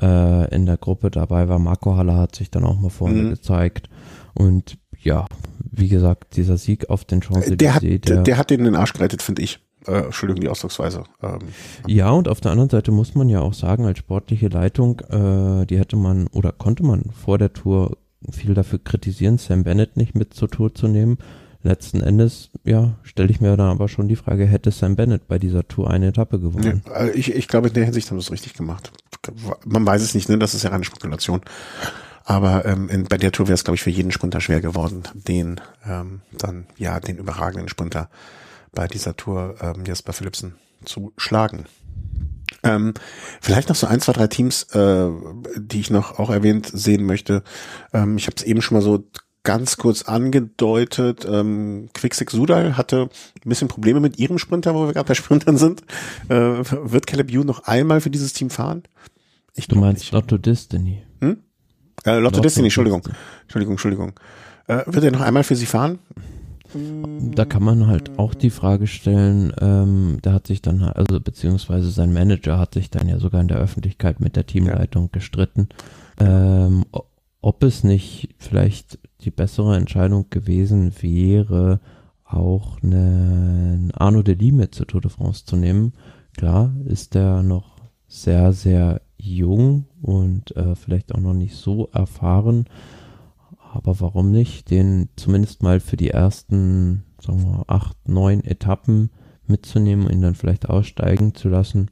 äh, 0.00 0.54
in 0.54 0.66
der 0.66 0.78
Gruppe 0.78 1.10
dabei 1.10 1.48
war. 1.48 1.58
Marco 1.58 1.96
Haller 1.96 2.16
hat 2.16 2.34
sich 2.34 2.50
dann 2.50 2.64
auch 2.64 2.78
mal 2.78 2.90
vorne 2.90 3.22
mhm. 3.22 3.30
gezeigt. 3.30 3.88
Und 4.34 4.78
ja, 4.98 5.26
wie 5.70 5.88
gesagt, 5.88 6.36
dieser 6.36 6.56
Sieg 6.56 6.88
auf 6.88 7.04
den 7.04 7.22
Champs-Élysées. 7.22 7.56
Der 7.56 7.74
hat, 7.74 7.82
der, 7.82 8.22
der 8.22 8.38
hat 8.38 8.50
den 8.50 8.60
in 8.60 8.66
den 8.66 8.76
Arsch 8.76 8.94
gerettet, 8.94 9.22
finde 9.22 9.42
ich. 9.42 9.60
Äh, 9.86 10.04
Entschuldigung, 10.04 10.40
die 10.40 10.48
Ausdrucksweise. 10.48 11.04
Ähm, 11.22 11.40
ja, 11.86 12.10
und 12.10 12.28
auf 12.28 12.40
der 12.40 12.52
anderen 12.52 12.70
Seite 12.70 12.92
muss 12.92 13.14
man 13.14 13.28
ja 13.28 13.40
auch 13.40 13.54
sagen, 13.54 13.84
als 13.84 13.98
sportliche 13.98 14.48
Leitung, 14.48 15.00
äh, 15.10 15.66
die 15.66 15.78
hätte 15.78 15.96
man 15.96 16.28
oder 16.28 16.52
konnte 16.52 16.84
man 16.84 17.10
vor 17.10 17.36
der 17.36 17.52
Tour 17.52 17.96
viel 18.30 18.54
dafür 18.54 18.78
kritisieren, 18.78 19.38
Sam 19.38 19.64
Bennett 19.64 19.96
nicht 19.96 20.14
mit 20.14 20.34
zur 20.34 20.48
Tour 20.48 20.72
zu 20.72 20.86
nehmen 20.86 21.18
letzten 21.62 22.00
Endes, 22.00 22.50
ja, 22.64 22.94
stelle 23.02 23.30
ich 23.30 23.40
mir 23.40 23.56
dann 23.56 23.70
aber 23.70 23.88
schon 23.88 24.08
die 24.08 24.16
Frage, 24.16 24.46
hätte 24.46 24.70
Sam 24.70 24.96
Bennett 24.96 25.28
bei 25.28 25.38
dieser 25.38 25.66
Tour 25.66 25.90
eine 25.90 26.08
Etappe 26.08 26.38
gewonnen? 26.38 26.82
Ja, 26.86 26.92
also 26.92 27.14
ich, 27.14 27.34
ich 27.34 27.48
glaube, 27.48 27.68
in 27.68 27.74
der 27.74 27.84
Hinsicht 27.84 28.10
haben 28.10 28.20
sie 28.20 28.26
es 28.26 28.32
richtig 28.32 28.54
gemacht. 28.54 28.92
Man 29.64 29.86
weiß 29.86 30.02
es 30.02 30.14
nicht, 30.14 30.28
ne? 30.28 30.38
Das 30.38 30.54
ist 30.54 30.64
ja 30.64 30.70
reine 30.70 30.84
Spekulation. 30.84 31.42
Aber 32.24 32.64
ähm, 32.64 32.88
in, 32.88 33.04
bei 33.04 33.18
der 33.18 33.32
Tour 33.32 33.46
wäre 33.48 33.54
es, 33.54 33.64
glaube 33.64 33.76
ich, 33.76 33.82
für 33.82 33.90
jeden 33.90 34.12
Sprinter 34.12 34.40
schwer 34.40 34.60
geworden, 34.60 35.02
den 35.14 35.60
ähm, 35.86 36.20
dann, 36.32 36.66
ja, 36.76 37.00
den 37.00 37.18
überragenden 37.18 37.68
Sprinter 37.68 38.08
bei 38.72 38.86
dieser 38.86 39.16
Tour 39.16 39.56
ähm, 39.60 39.84
Jesper 39.84 40.12
Philipsen 40.12 40.54
zu 40.84 41.12
schlagen. 41.16 41.66
Ähm, 42.64 42.94
vielleicht 43.40 43.68
noch 43.68 43.76
so 43.76 43.86
ein, 43.86 44.00
zwei, 44.00 44.12
drei 44.12 44.28
Teams, 44.28 44.64
äh, 44.74 45.08
die 45.56 45.80
ich 45.80 45.90
noch 45.90 46.18
auch 46.18 46.30
erwähnt 46.30 46.70
sehen 46.72 47.04
möchte. 47.04 47.42
Ähm, 47.92 48.16
ich 48.16 48.26
habe 48.26 48.36
es 48.36 48.44
eben 48.44 48.62
schon 48.62 48.76
mal 48.76 48.82
so 48.82 49.04
ganz 49.44 49.76
kurz 49.76 50.02
angedeutet. 50.02 51.26
Ähm, 51.28 51.88
Quicksix 51.94 52.32
Sudal 52.32 52.76
hatte 52.76 53.08
ein 53.44 53.48
bisschen 53.48 53.68
Probleme 53.68 54.00
mit 54.00 54.18
ihrem 54.18 54.38
Sprinter, 54.38 54.74
wo 54.74 54.86
wir 54.86 54.92
gerade 54.92 55.08
bei 55.08 55.14
Sprintern 55.14 55.56
sind. 55.56 55.82
Äh, 56.28 56.34
wird 56.34 57.06
Caleb 57.06 57.30
Ewan 57.30 57.46
noch 57.46 57.64
einmal 57.64 58.00
für 58.00 58.10
dieses 58.10 58.32
Team 58.32 58.50
fahren? 58.50 58.82
Ich 59.54 59.68
du 59.68 59.76
meinst 59.76 60.02
nicht. 60.02 60.12
Lotto 60.12 60.38
Destiny? 60.38 61.02
Hm? 61.20 61.38
Äh, 62.04 62.10
Lotto, 62.10 62.20
Lotto 62.20 62.40
Destiny, 62.40 62.66
Entschuldigung. 62.66 63.02
Entschuldigung, 63.42 63.74
Entschuldigung. 63.74 64.12
Äh, 64.66 64.82
wird 64.86 65.04
er 65.04 65.10
noch 65.10 65.20
einmal 65.20 65.44
für 65.44 65.56
sie 65.56 65.66
fahren? 65.66 65.98
Da 67.34 67.44
kann 67.44 67.62
man 67.62 67.86
halt 67.86 68.18
auch 68.18 68.32
die 68.32 68.48
Frage 68.48 68.86
stellen, 68.86 69.52
ähm, 69.60 70.18
da 70.22 70.32
hat 70.32 70.46
sich 70.46 70.62
dann, 70.62 70.82
also 70.82 71.20
beziehungsweise 71.20 71.90
sein 71.90 72.14
Manager 72.14 72.58
hat 72.58 72.72
sich 72.72 72.88
dann 72.88 73.08
ja 73.08 73.18
sogar 73.18 73.42
in 73.42 73.48
der 73.48 73.58
Öffentlichkeit 73.58 74.20
mit 74.20 74.36
der 74.36 74.46
Teamleitung 74.46 75.04
ja. 75.04 75.10
gestritten, 75.12 75.68
ähm, 76.18 76.86
ob 77.42 77.62
es 77.64 77.84
nicht 77.84 78.30
vielleicht 78.38 78.98
die 79.20 79.30
bessere 79.30 79.76
Entscheidung 79.76 80.30
gewesen 80.30 80.92
wäre, 81.00 81.80
auch 82.24 82.82
einen 82.82 83.90
Arno 83.92 84.22
de 84.22 84.52
mit 84.52 84.74
zur 84.74 84.86
Tour 84.86 85.02
de 85.02 85.10
France 85.10 85.44
zu 85.44 85.56
nehmen. 85.56 85.92
Klar 86.36 86.72
ist 86.86 87.14
er 87.14 87.42
noch 87.42 87.82
sehr, 88.06 88.52
sehr 88.52 89.02
jung 89.18 89.86
und 90.00 90.56
äh, 90.56 90.74
vielleicht 90.74 91.14
auch 91.14 91.20
noch 91.20 91.34
nicht 91.34 91.56
so 91.56 91.88
erfahren, 91.92 92.66
aber 93.72 94.00
warum 94.00 94.30
nicht, 94.30 94.70
den 94.70 95.08
zumindest 95.16 95.62
mal 95.62 95.80
für 95.80 95.96
die 95.96 96.10
ersten, 96.10 97.04
sagen 97.20 97.42
wir, 97.42 97.64
acht, 97.68 97.96
neun 98.08 98.44
Etappen 98.44 99.10
mitzunehmen 99.46 100.06
und 100.06 100.12
ihn 100.12 100.22
dann 100.22 100.34
vielleicht 100.34 100.68
aussteigen 100.68 101.34
zu 101.34 101.48
lassen, 101.48 101.88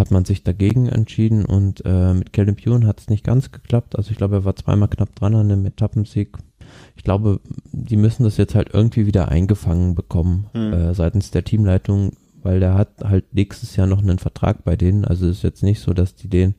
hat 0.00 0.10
man 0.10 0.24
sich 0.24 0.42
dagegen 0.42 0.88
entschieden 0.88 1.44
und 1.44 1.84
äh, 1.84 2.14
mit 2.14 2.32
Caleb 2.32 2.66
Ewan 2.66 2.86
hat 2.86 3.00
es 3.00 3.08
nicht 3.08 3.24
ganz 3.24 3.52
geklappt. 3.52 3.96
Also 3.96 4.10
ich 4.10 4.16
glaube, 4.16 4.36
er 4.36 4.44
war 4.44 4.56
zweimal 4.56 4.88
knapp 4.88 5.14
dran 5.14 5.34
an 5.34 5.52
einem 5.52 5.66
Etappensieg. 5.66 6.36
Ich 6.96 7.04
glaube, 7.04 7.40
die 7.72 7.96
müssen 7.96 8.24
das 8.24 8.36
jetzt 8.36 8.54
halt 8.54 8.70
irgendwie 8.72 9.06
wieder 9.06 9.28
eingefangen 9.28 9.94
bekommen 9.94 10.46
mhm. 10.54 10.72
äh, 10.72 10.94
seitens 10.94 11.30
der 11.30 11.44
Teamleitung, 11.44 12.12
weil 12.42 12.60
der 12.60 12.74
hat 12.74 12.88
halt 13.04 13.34
nächstes 13.34 13.76
Jahr 13.76 13.86
noch 13.86 14.02
einen 14.02 14.18
Vertrag 14.18 14.64
bei 14.64 14.74
denen. 14.74 15.04
Also 15.04 15.26
es 15.26 15.38
ist 15.38 15.42
jetzt 15.42 15.62
nicht 15.62 15.80
so, 15.80 15.92
dass 15.92 16.14
die 16.14 16.28
den 16.28 16.54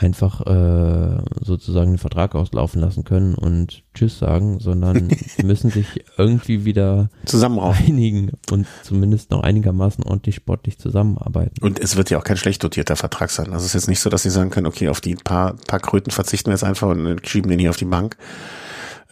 einfach 0.00 0.40
äh, 0.46 1.22
sozusagen 1.40 1.92
den 1.92 1.98
Vertrag 1.98 2.34
auslaufen 2.34 2.80
lassen 2.80 3.04
können 3.04 3.34
und 3.34 3.84
Tschüss 3.94 4.18
sagen, 4.18 4.58
sondern 4.58 5.08
müssen 5.42 5.70
sich 5.70 6.04
irgendwie 6.16 6.64
wieder 6.64 7.10
einigen 7.26 8.32
und 8.50 8.66
zumindest 8.82 9.30
noch 9.30 9.42
einigermaßen 9.42 10.04
ordentlich 10.04 10.36
sportlich 10.36 10.78
zusammenarbeiten. 10.78 11.62
Und 11.62 11.78
es 11.78 11.96
wird 11.96 12.08
ja 12.08 12.18
auch 12.18 12.24
kein 12.24 12.38
schlecht 12.38 12.64
dotierter 12.64 12.96
Vertrag 12.96 13.30
sein. 13.30 13.52
Also 13.52 13.58
es 13.58 13.66
ist 13.66 13.74
jetzt 13.74 13.88
nicht 13.88 14.00
so, 14.00 14.08
dass 14.08 14.22
sie 14.22 14.30
sagen 14.30 14.50
können, 14.50 14.66
okay, 14.66 14.88
auf 14.88 15.02
die 15.02 15.16
paar, 15.16 15.54
paar 15.66 15.80
Kröten 15.80 16.10
verzichten 16.10 16.46
wir 16.46 16.54
jetzt 16.54 16.64
einfach 16.64 16.88
und 16.88 17.26
schieben 17.28 17.50
den 17.50 17.60
hier 17.60 17.70
auf 17.70 17.76
die 17.76 17.84
Bank. 17.84 18.16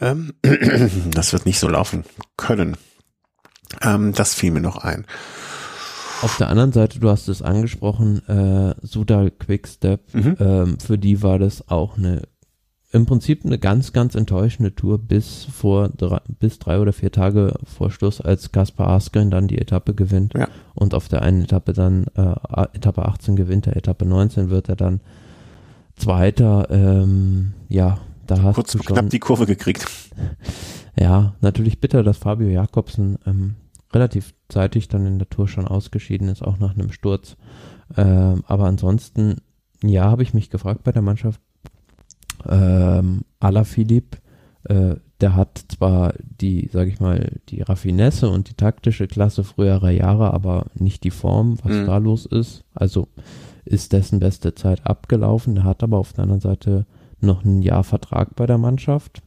Ähm, 0.01 0.33
das 1.11 1.33
wird 1.33 1.45
nicht 1.45 1.59
so 1.59 1.67
laufen 1.67 2.03
können. 2.35 2.77
Ähm, 3.83 4.13
das 4.13 4.33
fiel 4.33 4.51
mir 4.51 4.61
noch 4.61 4.77
ein. 4.77 5.05
Auf 6.21 6.35
der 6.37 6.49
anderen 6.49 6.73
Seite, 6.73 6.99
du 6.99 7.09
hast 7.09 7.29
es 7.29 7.41
angesprochen, 7.41 8.27
äh, 8.27 8.75
Sudal 8.81 9.31
Quickstep, 9.31 10.13
mhm. 10.13 10.35
ähm, 10.39 10.79
für 10.79 10.97
die 10.97 11.23
war 11.23 11.39
das 11.39 11.69
auch 11.69 11.97
eine, 11.97 12.23
im 12.91 13.05
Prinzip 13.05 13.45
eine 13.45 13.57
ganz, 13.57 13.93
ganz 13.93 14.15
enttäuschende 14.15 14.75
Tour 14.75 14.97
bis 14.97 15.45
vor 15.45 15.87
drei, 15.89 16.19
bis 16.39 16.59
drei 16.59 16.79
oder 16.79 16.91
vier 16.91 17.11
Tage 17.11 17.53
vor 17.63 17.89
Schluss, 17.89 18.19
als 18.19 18.51
Kaspar 18.51 18.89
Asgren 18.89 19.31
dann 19.31 19.47
die 19.47 19.59
Etappe 19.59 19.93
gewinnt 19.93 20.33
ja. 20.33 20.49
und 20.73 20.93
auf 20.93 21.07
der 21.07 21.21
einen 21.21 21.43
Etappe 21.43 21.71
dann, 21.71 22.05
äh, 22.15 22.35
Etappe 22.73 23.05
18 23.05 23.37
gewinnt 23.37 23.67
er, 23.67 23.77
Etappe 23.77 24.05
19 24.05 24.49
wird 24.49 24.67
er 24.67 24.75
dann 24.75 24.99
Zweiter, 25.95 26.67
ähm, 26.69 27.53
ja, 27.69 27.99
da 28.27 28.41
hast 28.41 28.55
Kurz 28.55 28.71
du 28.73 28.79
schon, 28.79 28.95
knapp 28.95 29.09
die 29.09 29.19
Kurve 29.19 29.45
gekriegt. 29.45 29.87
Ja, 30.99 31.35
natürlich 31.39 31.79
bitter, 31.79 32.03
dass 32.03 32.17
Fabio 32.17 32.49
Jakobsen 32.49 33.17
ähm, 33.25 33.55
relativ 33.93 34.33
zeitig 34.49 34.87
dann 34.87 35.05
in 35.05 35.19
der 35.19 35.29
Tour 35.29 35.47
schon 35.47 35.67
ausgeschieden 35.67 36.29
ist, 36.29 36.43
auch 36.43 36.59
nach 36.59 36.75
einem 36.75 36.91
Sturz. 36.91 37.37
Ähm, 37.97 38.43
aber 38.47 38.65
ansonsten, 38.65 39.37
ja, 39.83 40.03
habe 40.03 40.23
ich 40.23 40.33
mich 40.33 40.49
gefragt 40.49 40.83
bei 40.83 40.91
der 40.91 41.01
Mannschaft. 41.01 41.41
Ähm, 42.47 43.21
Alaphilippe, 43.39 44.19
äh, 44.65 44.95
der 45.21 45.35
hat 45.35 45.65
zwar 45.67 46.13
die, 46.19 46.69
sage 46.71 46.89
ich 46.89 46.99
mal, 46.99 47.39
die 47.49 47.61
Raffinesse 47.61 48.29
und 48.29 48.49
die 48.49 48.53
taktische 48.53 49.07
Klasse 49.07 49.43
früherer 49.43 49.89
Jahre, 49.89 50.33
aber 50.33 50.67
nicht 50.75 51.03
die 51.03 51.11
Form, 51.11 51.57
was 51.63 51.73
mhm. 51.73 51.85
da 51.85 51.97
los 51.97 52.25
ist. 52.25 52.63
Also 52.73 53.09
ist 53.65 53.91
dessen 53.93 54.19
beste 54.19 54.55
Zeit 54.55 54.85
abgelaufen. 54.85 55.55
Der 55.55 55.63
hat 55.65 55.83
aber 55.83 55.97
auf 55.97 56.13
der 56.13 56.23
anderen 56.23 56.41
Seite 56.41 56.85
noch 57.19 57.43
ein 57.43 57.61
Jahr 57.61 57.83
Vertrag 57.83 58.35
bei 58.35 58.45
der 58.45 58.57
Mannschaft. 58.57 59.21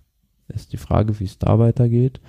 Ist 0.55 0.73
die 0.73 0.79
Frage, 0.79 1.19
wie 1.21 1.25
es 1.25 1.39
da 1.39 1.59
weitergeht. 1.59 2.21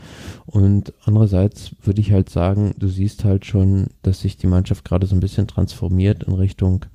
Und 0.45 0.93
andererseits 1.05 1.71
würde 1.81 2.01
ich 2.01 2.11
halt 2.11 2.29
sagen, 2.29 2.73
du 2.77 2.87
siehst 2.87 3.23
halt 3.23 3.45
schon, 3.45 3.87
dass 4.01 4.21
sich 4.21 4.37
die 4.37 4.47
Mannschaft 4.47 4.85
gerade 4.85 5.07
so 5.07 5.15
ein 5.15 5.19
bisschen 5.19 5.47
transformiert 5.47 6.23
in 6.23 6.33
Richtung 6.33 6.85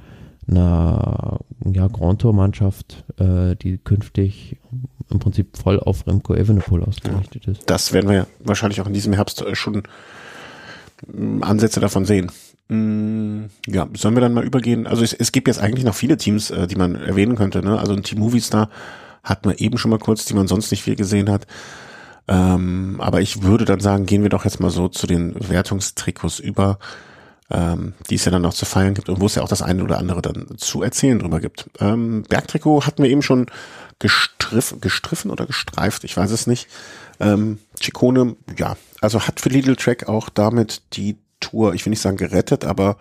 einer 0.49 1.41
ja, 1.73 1.89
Grand 1.89 2.23
Tour 2.23 2.33
Mannschaft, 2.33 3.05
äh, 3.19 3.55
die 3.57 3.79
künftig 3.79 4.57
im 5.11 5.19
Prinzip 5.19 5.57
voll 5.57 5.81
auf 5.81 6.07
Remco 6.07 6.35
Evenepoel 6.35 6.85
ausgerichtet 6.85 7.47
ist. 7.47 7.63
Das 7.67 7.93
werden 7.93 8.11
wir 8.11 8.27
wahrscheinlich 8.41 8.81
auch 8.81 8.87
in 8.87 8.93
diesem 8.93 9.13
Herbst 9.13 9.43
äh, 9.43 9.55
schon 9.55 9.83
mm, 11.07 11.43
Ansätze 11.43 11.81
davon 11.81 12.05
sehen. 12.05 12.31
Mm, 12.69 13.47
ja, 13.67 13.89
sollen 13.95 14.17
wir 14.17 14.21
dann 14.21 14.35
mal 14.35 14.45
übergehen? 14.45 14.87
Also 14.87 15.03
es, 15.03 15.13
es 15.13 15.33
gibt 15.33 15.49
jetzt 15.49 15.61
eigentlich 15.61 15.85
noch 15.85 15.95
viele 15.95 16.17
Teams, 16.17 16.51
äh, 16.51 16.67
die 16.67 16.77
man 16.77 16.95
erwähnen 16.95 17.37
könnte. 17.37 17.63
Ne? 17.63 17.79
Also 17.79 17.93
ein 17.93 18.03
Team 18.03 18.19
Movistar 18.19 18.71
hat 19.29 19.45
man 19.45 19.57
eben 19.57 19.79
schon 19.79 19.91
mal 19.91 19.99
kurz, 19.99 20.25
die 20.25 20.35
man 20.35 20.49
sonst 20.49 20.71
nicht 20.71 20.83
viel 20.83 20.97
gesehen 20.97 21.31
hat. 21.31 21.47
Ähm, 22.27 22.97
aber 22.99 23.21
ich 23.21 23.43
würde 23.43 23.65
dann 23.65 23.81
sagen, 23.81 24.07
gehen 24.07 24.23
wir 24.23 24.31
doch 24.31 24.45
jetzt 24.45 24.61
mal 24.61 24.71
so 24.71 24.89
zu 24.89 25.07
den 25.07 25.35
Wertungstrikots 25.49 26.39
über, 26.39 26.79
ähm, 27.51 27.95
die 28.11 28.17
es 28.17 28.25
ja 28.25 28.31
dann 28.31 28.43
noch 28.43 28.53
zu 28.53 28.67
feiern 28.67 28.95
gibt 28.95 29.09
und 29.09 29.21
wo 29.21 29.27
es 29.27 29.35
ja 29.35 29.43
auch 29.43 29.49
das 29.49 29.63
eine 29.63 29.83
oder 29.83 29.99
andere 29.99 30.21
dann 30.21 30.47
zu 30.59 30.83
erzählen 30.83 31.19
drüber 31.19 31.41
gibt. 31.41 31.71
Ähm, 31.81 32.25
Bergtrikot 32.29 32.87
hatten 32.87 33.03
wir 33.03 33.11
eben 33.11 33.23
schon 33.23 33.47
gestriff, 33.99 34.77
gestriffen 34.81 35.31
oder 35.31 35.47
gestreift, 35.47 36.05
ich 36.05 36.17
weiß 36.17 36.31
es 36.31 36.47
nicht. 36.47 36.69
Ähm, 37.19 37.59
Chicone, 37.81 38.37
ja, 38.59 38.77
also 39.01 39.23
hat 39.27 39.41
für 39.41 39.49
Lidl 39.49 39.77
Track 39.77 40.09
auch 40.09 40.29
damit 40.29 40.83
die 40.93 41.17
Tour, 41.41 41.75
ich 41.75 41.85
will 41.87 41.91
nicht 41.91 42.03
sagen 42.03 42.17
gerettet, 42.17 42.65
aber 42.65 42.99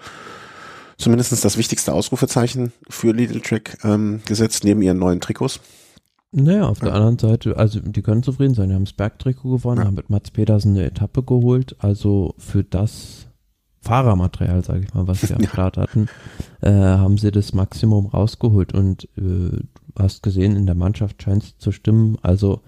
zumindestens 0.98 1.42
das 1.42 1.58
wichtigste 1.58 1.94
Ausrufezeichen 1.94 2.72
für 2.90 3.12
Lidl 3.12 3.42
Track 3.42 3.78
ähm, 3.84 4.22
gesetzt, 4.26 4.64
neben 4.64 4.82
ihren 4.82 4.98
neuen 4.98 5.22
Trikots. 5.22 5.60
Naja, 6.32 6.68
auf 6.68 6.80
der 6.80 6.94
anderen 6.94 7.18
Seite, 7.18 7.58
also 7.58 7.80
die 7.80 8.02
können 8.02 8.22
zufrieden 8.22 8.54
sein. 8.54 8.70
Die 8.70 8.76
haben 8.76 8.86
das 8.86 8.94
Bergtrikot 8.94 9.50
gewonnen, 9.50 9.82
ja. 9.82 9.88
haben 9.88 9.96
mit 9.96 10.10
Mats 10.10 10.32
Petersen 10.32 10.76
eine 10.76 10.86
Etappe 10.86 11.24
geholt. 11.24 11.76
Also 11.80 12.36
für 12.38 12.64
das 12.64 13.28
Fahrermaterial, 13.80 14.64
sage 14.64 14.82
ich 14.84 14.94
mal, 14.94 15.08
was 15.08 15.22
sie 15.22 15.34
am. 15.34 15.44
Start 15.48 15.78
hatten, 15.78 16.10
äh, 16.62 16.72
haben 16.72 17.18
sie 17.18 17.32
das 17.32 17.54
Maximum 17.54 18.08
rausgeholt. 18.08 18.74
Und 18.74 19.06
äh, 19.18 19.20
du 19.20 19.64
hast 19.98 20.22
gesehen, 20.22 20.58
in 20.58 20.66
der 20.66 20.76
Mannschaft 20.76 21.24
scheint 21.24 21.44
es 21.44 21.58
zu 21.58 21.72
stimmen. 21.72 22.18
Also 22.22 22.62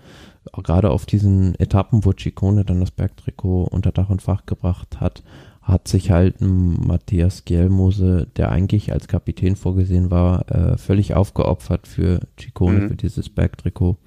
gerade 0.53 0.91
auf 0.91 1.05
diesen 1.05 1.55
Etappen, 1.55 2.05
wo 2.05 2.13
Ciccone 2.13 2.63
dann 2.63 2.79
das 2.79 2.91
Bergtrikot 2.91 3.65
unter 3.65 3.91
Dach 3.91 4.09
und 4.09 4.21
Fach 4.21 4.45
gebracht 4.45 5.01
hat, 5.01 5.21
hat 5.61 5.87
sich 5.87 6.11
halt 6.11 6.37
Matthias 6.39 7.45
Gielmose, 7.45 8.27
der 8.37 8.51
eigentlich 8.51 8.91
als 8.91 9.07
Kapitän 9.07 9.55
vorgesehen 9.55 10.09
war, 10.09 10.49
äh, 10.49 10.77
völlig 10.77 11.13
aufgeopfert 11.13 11.87
für 11.87 12.21
Ciccone, 12.39 12.79
mhm. 12.79 12.87
für 12.89 12.95
dieses 12.95 13.29
Bergtrikot. 13.29 13.97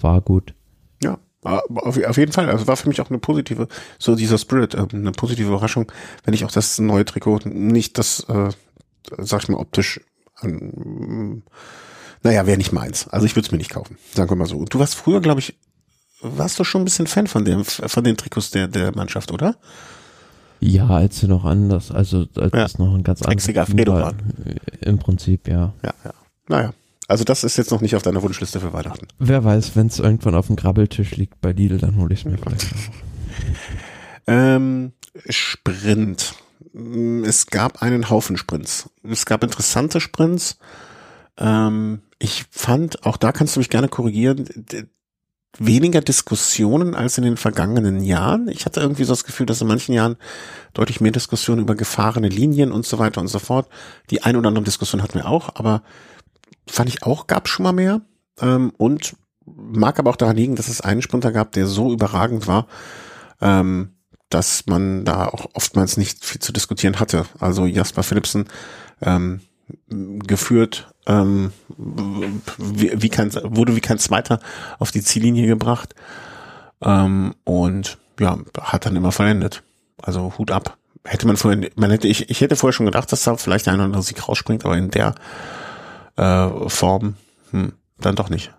War 0.00 0.20
gut. 0.20 0.54
Ja, 1.02 1.18
auf, 1.42 2.02
auf, 2.02 2.16
jeden 2.16 2.32
Fall. 2.32 2.48
Also 2.48 2.66
war 2.66 2.76
für 2.76 2.88
mich 2.88 3.00
auch 3.00 3.10
eine 3.10 3.18
positive, 3.18 3.68
so 3.98 4.16
dieser 4.16 4.38
Spirit, 4.38 4.74
äh, 4.74 4.86
eine 4.92 5.12
positive 5.12 5.48
Überraschung, 5.48 5.90
wenn 6.24 6.34
ich 6.34 6.44
auch 6.44 6.50
das 6.50 6.78
neue 6.78 7.04
Trikot 7.04 7.40
nicht 7.44 7.98
das, 7.98 8.20
äh, 8.28 8.50
sag 9.18 9.42
ich 9.42 9.48
mal, 9.48 9.58
optisch 9.58 10.00
ähm, 10.42 11.42
naja, 12.22 12.46
wäre 12.46 12.56
nicht 12.56 12.72
meins. 12.72 13.06
Also 13.08 13.26
ich 13.26 13.36
würde 13.36 13.46
es 13.46 13.52
mir 13.52 13.58
nicht 13.58 13.70
kaufen. 13.70 13.98
Sagen 14.12 14.30
wir 14.30 14.36
mal 14.36 14.46
so. 14.46 14.56
Und 14.56 14.72
du 14.72 14.78
warst 14.78 14.94
früher, 14.94 15.20
glaube 15.20 15.40
ich, 15.40 15.56
warst 16.20 16.58
du 16.58 16.64
schon 16.64 16.82
ein 16.82 16.86
bisschen 16.86 17.06
Fan 17.06 17.26
von 17.26 17.44
dem, 17.44 17.64
von 17.64 18.02
den 18.02 18.16
Trikots 18.16 18.50
der, 18.50 18.66
der 18.66 18.96
Mannschaft, 18.96 19.30
oder? 19.30 19.56
Ja, 20.60 20.88
als 20.88 21.20
sie 21.20 21.28
noch 21.28 21.44
anders, 21.44 21.90
also 21.90 22.26
als 22.36 22.52
ja. 22.52 22.64
es 22.64 22.78
noch 22.78 22.94
ein 22.94 23.02
ganz 23.02 23.22
anderes 23.22 23.56
Alfredo 23.56 23.94
war. 23.94 24.14
Im 24.80 24.98
Prinzip, 24.98 25.48
ja. 25.48 25.74
Ja, 25.82 25.94
ja. 26.04 26.14
Naja. 26.48 26.74
Also 27.06 27.24
das 27.24 27.44
ist 27.44 27.58
jetzt 27.58 27.70
noch 27.70 27.82
nicht 27.82 27.96
auf 27.96 28.02
deiner 28.02 28.22
Wunschliste 28.22 28.60
für 28.60 28.72
Weihnachten. 28.72 29.06
Wer 29.18 29.44
weiß, 29.44 29.76
wenn 29.76 29.88
es 29.88 29.98
irgendwann 29.98 30.34
auf 30.34 30.46
dem 30.46 30.56
Grabbeltisch 30.56 31.16
liegt 31.16 31.40
bei 31.40 31.52
Lidl, 31.52 31.78
dann 31.78 31.96
hole 31.96 32.14
ich 32.14 32.20
es 32.20 32.24
mir 32.24 32.38
vielleicht 32.38 32.66
ähm, 34.26 34.92
Sprint. 35.28 36.34
Es 37.24 37.46
gab 37.46 37.82
einen 37.82 38.08
Haufen 38.08 38.36
Sprints. 38.36 38.88
Es 39.02 39.26
gab 39.26 39.44
interessante 39.44 40.00
Sprints. 40.00 40.58
Ähm, 41.36 42.00
ich 42.18 42.46
fand, 42.50 43.04
auch 43.04 43.18
da 43.18 43.32
kannst 43.32 43.56
du 43.56 43.60
mich 43.60 43.68
gerne 43.68 43.88
korrigieren, 43.88 44.46
weniger 45.58 46.00
Diskussionen 46.00 46.94
als 46.94 47.18
in 47.18 47.24
den 47.24 47.36
vergangenen 47.36 48.02
Jahren. 48.02 48.48
Ich 48.48 48.66
hatte 48.66 48.80
irgendwie 48.80 49.04
so 49.04 49.12
das 49.12 49.24
Gefühl, 49.24 49.46
dass 49.46 49.60
in 49.60 49.68
manchen 49.68 49.92
Jahren 49.94 50.16
deutlich 50.72 51.00
mehr 51.00 51.12
Diskussionen 51.12 51.62
über 51.62 51.74
gefahrene 51.74 52.28
Linien 52.28 52.72
und 52.72 52.86
so 52.86 52.98
weiter 52.98 53.20
und 53.20 53.28
so 53.28 53.38
fort. 53.38 53.68
Die 54.10 54.22
ein 54.22 54.36
oder 54.36 54.48
andere 54.48 54.64
Diskussion 54.64 55.02
hatten 55.02 55.14
wir 55.14 55.28
auch, 55.28 55.54
aber 55.54 55.82
fand 56.66 56.88
ich 56.88 57.02
auch, 57.02 57.26
gab 57.26 57.48
schon 57.48 57.64
mal 57.64 57.72
mehr. 57.72 58.00
Ähm, 58.40 58.72
und 58.76 59.16
mag 59.46 59.98
aber 59.98 60.10
auch 60.10 60.16
daran 60.16 60.36
liegen, 60.36 60.56
dass 60.56 60.68
es 60.68 60.80
einen 60.80 61.02
Sprinter 61.02 61.32
gab, 61.32 61.52
der 61.52 61.66
so 61.66 61.92
überragend 61.92 62.46
war, 62.46 62.66
ähm, 63.40 63.90
dass 64.30 64.66
man 64.66 65.04
da 65.04 65.28
auch 65.28 65.50
oftmals 65.54 65.96
nicht 65.96 66.24
viel 66.24 66.40
zu 66.40 66.52
diskutieren 66.52 66.98
hatte. 66.98 67.26
Also 67.38 67.66
Jasper 67.66 68.02
Philipsen 68.02 68.46
ähm, 69.02 69.40
geführt, 69.88 70.93
ähm, 71.06 71.52
wie, 72.58 73.02
wie 73.02 73.08
kein, 73.08 73.32
wurde 73.34 73.76
wie 73.76 73.80
kein 73.80 73.98
Zweiter 73.98 74.40
auf 74.78 74.90
die 74.90 75.02
Ziellinie 75.02 75.46
gebracht 75.46 75.94
ähm, 76.82 77.34
und 77.44 77.98
ja, 78.20 78.38
hat 78.60 78.86
dann 78.86 78.96
immer 78.96 79.12
vollendet. 79.12 79.62
Also 80.02 80.34
Hut 80.38 80.50
ab. 80.50 80.76
Hätte 81.04 81.26
man 81.26 81.36
vorher, 81.36 81.68
man 81.76 81.90
hätte, 81.90 82.08
ich, 82.08 82.30
ich 82.30 82.40
hätte 82.40 82.56
vorher 82.56 82.72
schon 82.72 82.86
gedacht, 82.86 83.12
dass 83.12 83.24
da 83.24 83.36
vielleicht 83.36 83.68
ein 83.68 83.74
oder 83.74 83.84
andere 83.84 84.02
Sieg 84.02 84.26
rausspringt, 84.26 84.64
aber 84.64 84.76
in 84.76 84.90
der 84.90 85.14
äh, 86.16 86.68
Form 86.68 87.16
hm, 87.50 87.72
dann 87.98 88.16
doch 88.16 88.30
nicht. 88.30 88.52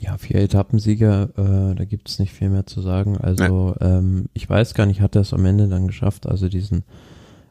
Ja, 0.00 0.16
vier 0.16 0.36
Etappensieger, 0.36 1.30
äh, 1.36 1.74
da 1.74 1.84
gibt 1.84 2.08
es 2.08 2.18
nicht 2.18 2.32
viel 2.32 2.50
mehr 2.50 2.66
zu 2.66 2.80
sagen. 2.80 3.18
Also 3.18 3.74
ja. 3.80 3.98
ähm, 3.98 4.26
ich 4.32 4.48
weiß 4.48 4.74
gar 4.74 4.86
nicht, 4.86 5.00
hat 5.00 5.16
er 5.16 5.22
es 5.22 5.32
am 5.32 5.44
Ende 5.44 5.68
dann 5.68 5.86
geschafft, 5.86 6.26
also 6.26 6.48
diesen 6.48 6.84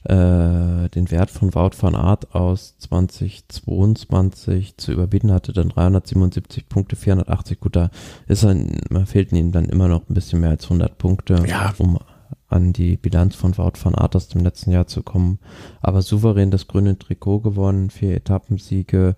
äh, 0.07 0.87
den 0.89 1.11
Wert 1.11 1.29
von 1.29 1.53
Wout 1.53 1.71
van 1.81 1.93
Art 1.95 2.33
aus 2.33 2.77
2022 2.79 4.77
zu 4.77 4.93
überbieten, 4.93 5.33
hatte 5.33 5.51
dann 5.51 5.67
377 5.69 6.69
Punkte, 6.69 6.95
480. 6.95 7.59
Gut, 7.59 7.75
da 7.75 7.89
ist 8.27 8.45
man 8.45 9.05
fehlten 9.05 9.35
ihm 9.35 9.51
dann 9.51 9.65
immer 9.65 9.89
noch 9.89 10.09
ein 10.09 10.13
bisschen 10.13 10.39
mehr 10.39 10.51
als 10.51 10.63
100 10.63 10.97
Punkte, 10.97 11.43
ja. 11.45 11.73
um 11.77 11.99
an 12.47 12.71
die 12.71 12.95
Bilanz 12.95 13.35
von 13.35 13.57
Wout 13.57 13.73
van 13.83 13.95
Art 13.95 14.15
aus 14.15 14.29
dem 14.29 14.43
letzten 14.43 14.71
Jahr 14.71 14.87
zu 14.87 15.03
kommen. 15.03 15.39
Aber 15.81 16.01
souverän 16.01 16.51
das 16.51 16.67
grüne 16.67 16.97
Trikot 16.97 17.41
gewonnen, 17.41 17.89
vier 17.89 18.15
Etappensiege, 18.15 19.15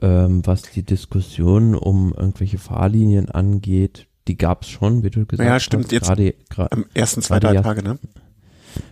ähm, 0.00 0.40
was 0.46 0.62
die 0.62 0.82
Diskussion 0.82 1.74
um 1.74 2.14
irgendwelche 2.16 2.56
Fahrlinien 2.56 3.28
angeht, 3.28 4.06
die 4.28 4.38
gab 4.38 4.62
es 4.62 4.70
schon, 4.70 5.02
wie 5.02 5.10
du 5.10 5.26
gesagt 5.26 5.46
hast. 5.46 5.54
Ja, 5.54 5.60
stimmt. 5.60 5.84
Hast. 5.84 6.18
Jetzt 6.18 6.48
gerade, 6.48 6.72
am 6.72 6.86
ersten 6.94 7.20
zwei, 7.20 7.38
drei 7.38 7.60
Tage, 7.60 7.82
ne? 7.82 7.98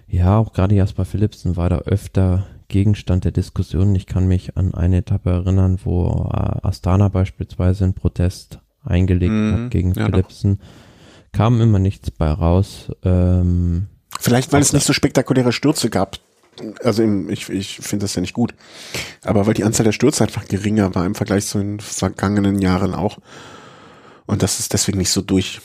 Ja, 0.09 0.39
auch 0.39 0.53
gerade 0.53 0.75
Jasper 0.75 1.05
Philipsen 1.05 1.57
war 1.57 1.69
da 1.69 1.79
öfter 1.79 2.47
Gegenstand 2.69 3.25
der 3.25 3.33
Diskussion. 3.33 3.95
Ich 3.95 4.07
kann 4.07 4.27
mich 4.27 4.57
an 4.57 4.75
eine 4.75 4.99
Etappe 4.99 5.31
erinnern, 5.31 5.79
wo 5.85 6.31
äh, 6.33 6.67
Astana 6.67 7.09
beispielsweise 7.09 7.85
einen 7.85 7.95
Protest 7.95 8.61
eingelegt 8.85 9.33
mhm, 9.33 9.53
hat 9.53 9.71
gegen 9.71 9.93
ja, 9.93 10.07
Philipsen. 10.07 10.59
Doch. 10.59 10.67
Kam 11.33 11.61
immer 11.61 11.79
nichts 11.79 12.11
bei 12.11 12.31
raus. 12.31 12.91
Ähm, 13.05 13.87
Vielleicht, 14.19 14.53
weil 14.53 14.63
es 14.63 14.73
nicht 14.73 14.87
so 14.87 14.93
spektakuläre 14.93 15.53
Stürze 15.53 15.91
gab. 15.91 16.19
Also 16.83 17.03
im, 17.03 17.31
ich, 17.31 17.49
ich 17.49 17.77
finde 17.77 18.05
das 18.05 18.15
ja 18.15 18.21
nicht 18.21 18.35
gut. 18.35 18.55
Aber 19.25 19.47
weil 19.47 19.55
die 19.55 19.65
Anzahl 19.65 19.85
der 19.85 19.93
Stürze 19.93 20.25
einfach 20.25 20.47
geringer 20.47 20.95
war 20.95 21.07
im 21.07 21.15
Vergleich 21.15 21.47
zu 21.47 21.59
den 21.59 21.81
vergangenen 21.81 22.61
Jahren 22.61 22.95
auch. 22.95 23.19
Und 24.27 24.43
das 24.43 24.61
ist 24.61 24.73
deswegen 24.73 24.99
nicht 24.99 25.11
so 25.11 25.23
durch, 25.23 25.61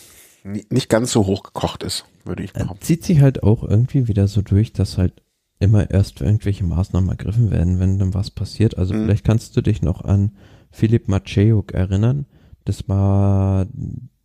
nicht 0.45 0.89
ganz 0.89 1.11
so 1.11 1.25
hoch 1.25 1.43
gekocht 1.43 1.83
ist 1.83 2.05
würde 2.25 2.43
ich 2.43 2.53
behaupten. 2.53 2.81
Zieht 2.81 3.03
sich 3.03 3.21
halt 3.21 3.43
auch 3.43 3.63
irgendwie 3.63 4.07
wieder 4.07 4.27
so 4.27 4.41
durch, 4.41 4.73
dass 4.73 4.97
halt 4.97 5.21
immer 5.59 5.89
erst 5.89 6.21
irgendwelche 6.21 6.65
Maßnahmen 6.65 7.09
ergriffen 7.09 7.51
werden, 7.51 7.79
wenn 7.79 7.97
dann 7.97 8.13
was 8.13 8.31
passiert. 8.31 8.77
Also 8.77 8.93
mhm. 8.93 9.05
vielleicht 9.05 9.25
kannst 9.25 9.55
du 9.55 9.61
dich 9.61 9.81
noch 9.81 10.03
an 10.03 10.31
Philipp 10.71 11.07
Macejuk 11.07 11.73
erinnern. 11.73 12.25
Das 12.65 12.89
war 12.89 13.67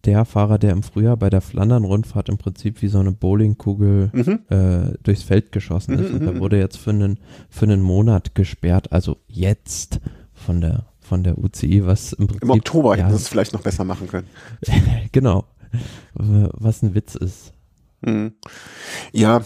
der 0.04 0.24
Fahrer, 0.24 0.58
der 0.58 0.72
im 0.72 0.82
Frühjahr 0.82 1.16
bei 1.16 1.30
der 1.30 1.42
Flandern-Rundfahrt 1.42 2.30
im 2.30 2.38
Prinzip 2.38 2.80
wie 2.82 2.88
so 2.88 2.98
eine 2.98 3.12
Bowlingkugel 3.12 4.10
mhm. 4.12 4.38
äh, 4.48 4.96
durchs 5.02 5.22
Feld 5.22 5.52
geschossen 5.52 5.98
ist. 5.98 6.10
Mhm, 6.10 6.20
und 6.20 6.26
da 6.26 6.32
mhm. 6.32 6.40
wurde 6.40 6.58
jetzt 6.58 6.78
für 6.78 6.90
einen, 6.90 7.20
für 7.48 7.66
einen 7.66 7.82
Monat 7.82 8.34
gesperrt, 8.34 8.92
also 8.92 9.18
jetzt 9.28 10.00
von 10.32 10.60
der 10.60 10.86
von 11.00 11.24
der 11.24 11.38
UCI, 11.38 11.84
was 11.86 12.12
im 12.12 12.28
Prinzip. 12.28 12.44
Im 12.44 12.50
Oktober 12.50 12.96
ja, 12.96 13.02
hätten 13.02 13.16
sie 13.16 13.22
es 13.22 13.28
vielleicht 13.28 13.52
noch 13.52 13.62
besser 13.62 13.82
machen 13.82 14.06
können. 14.06 14.28
genau. 15.12 15.44
Was 16.14 16.82
ein 16.82 16.94
Witz 16.94 17.14
ist. 17.14 17.52
Mhm. 18.02 18.34
Ja, 19.12 19.42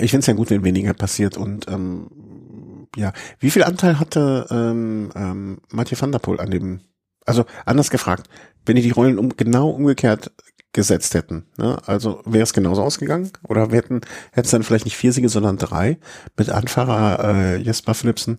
ich 0.00 0.10
finde 0.10 0.20
es 0.20 0.26
ja 0.26 0.34
gut, 0.34 0.50
wenn 0.50 0.64
weniger 0.64 0.94
passiert 0.94 1.36
und 1.36 1.68
ähm, 1.68 2.88
ja, 2.96 3.12
wie 3.40 3.50
viel 3.50 3.62
Anteil 3.62 3.98
hatte 3.98 4.46
ähm, 4.50 5.10
ähm, 5.14 5.60
Mathieu 5.70 6.00
van 6.00 6.12
der 6.12 6.18
Poel 6.18 6.40
an 6.40 6.50
dem, 6.50 6.80
also 7.26 7.44
anders 7.66 7.90
gefragt, 7.90 8.28
wenn 8.64 8.76
die 8.76 8.82
die 8.82 8.90
Rollen 8.90 9.18
um, 9.18 9.30
genau 9.36 9.70
umgekehrt 9.70 10.32
gesetzt 10.72 11.14
hätten, 11.14 11.46
ne? 11.58 11.78
also 11.84 12.22
wäre 12.24 12.44
es 12.44 12.54
genauso 12.54 12.82
ausgegangen 12.82 13.30
oder 13.46 13.70
wir 13.70 13.76
hätten 13.76 14.00
es 14.32 14.50
dann 14.50 14.62
vielleicht 14.62 14.86
nicht 14.86 14.96
vier 14.96 15.12
Siege, 15.12 15.28
sondern 15.28 15.58
drei 15.58 15.98
mit 16.38 16.48
Anfahrer 16.48 17.24
äh, 17.24 17.56
Jesper 17.58 17.92
Philipsen 17.92 18.38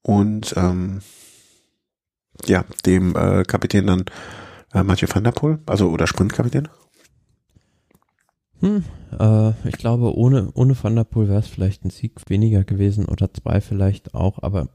und 0.00 0.54
ähm, 0.56 1.02
ja, 2.46 2.64
dem 2.86 3.14
äh, 3.14 3.42
Kapitän 3.44 3.86
dann 3.86 4.04
äh, 4.72 4.82
Mathieu 4.82 5.08
van 5.12 5.24
der 5.24 5.32
Poel, 5.32 5.58
also 5.66 5.88
oder 5.90 6.06
Sprintkapitän? 6.06 6.68
Hm, 8.60 8.84
äh, 9.18 9.50
ich 9.68 9.78
glaube, 9.78 10.14
ohne, 10.16 10.50
ohne 10.54 10.76
Van 10.82 10.94
der 10.94 11.04
Poel 11.04 11.28
wäre 11.28 11.40
es 11.40 11.48
vielleicht 11.48 11.84
ein 11.84 11.90
Sieg 11.90 12.20
weniger 12.28 12.62
gewesen 12.62 13.06
oder 13.06 13.32
zwei 13.32 13.60
vielleicht 13.60 14.14
auch, 14.14 14.42
aber 14.42 14.68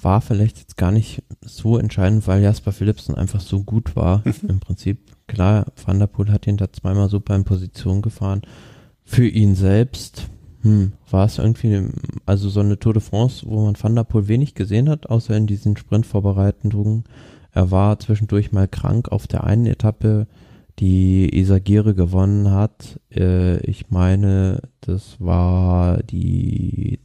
war 0.00 0.20
vielleicht 0.20 0.58
jetzt 0.58 0.76
gar 0.76 0.92
nicht 0.92 1.22
so 1.40 1.78
entscheidend, 1.78 2.26
weil 2.28 2.42
Jasper 2.42 2.72
Philipsen 2.72 3.14
einfach 3.14 3.40
so 3.40 3.62
gut 3.62 3.96
war. 3.96 4.22
Im 4.48 4.60
Prinzip, 4.60 4.98
klar, 5.26 5.66
Van 5.84 5.98
der 5.98 6.06
Poel 6.06 6.30
hat 6.30 6.46
ihn 6.46 6.56
da 6.56 6.70
zweimal 6.72 7.08
super 7.08 7.34
in 7.34 7.44
Position 7.44 8.02
gefahren. 8.02 8.42
Für 9.04 9.26
ihn 9.26 9.54
selbst 9.54 10.28
hm, 10.60 10.92
war 11.10 11.26
es 11.26 11.38
irgendwie, 11.38 11.88
also 12.26 12.48
so 12.48 12.60
eine 12.60 12.78
Tour 12.78 12.92
de 12.92 13.02
France, 13.02 13.44
wo 13.46 13.64
man 13.64 13.76
Van 13.80 13.96
der 13.96 14.04
Poel 14.04 14.28
wenig 14.28 14.54
gesehen 14.54 14.88
hat, 14.88 15.08
außer 15.08 15.36
in 15.36 15.46
diesen 15.46 15.76
Sprintvorbereitungen. 15.76 17.04
Er 17.54 17.70
war 17.70 17.98
zwischendurch 18.00 18.52
mal 18.52 18.68
krank 18.68 19.10
auf 19.10 19.26
der 19.26 19.44
einen 19.44 19.66
Etappe 19.66 20.26
die 20.80 21.38
Isagire 21.38 21.94
gewonnen 21.94 22.50
hat. 22.50 22.98
Äh, 23.14 23.58
ich 23.60 23.90
meine, 23.90 24.60
das 24.80 25.20
war 25.20 26.02
die 26.02 26.98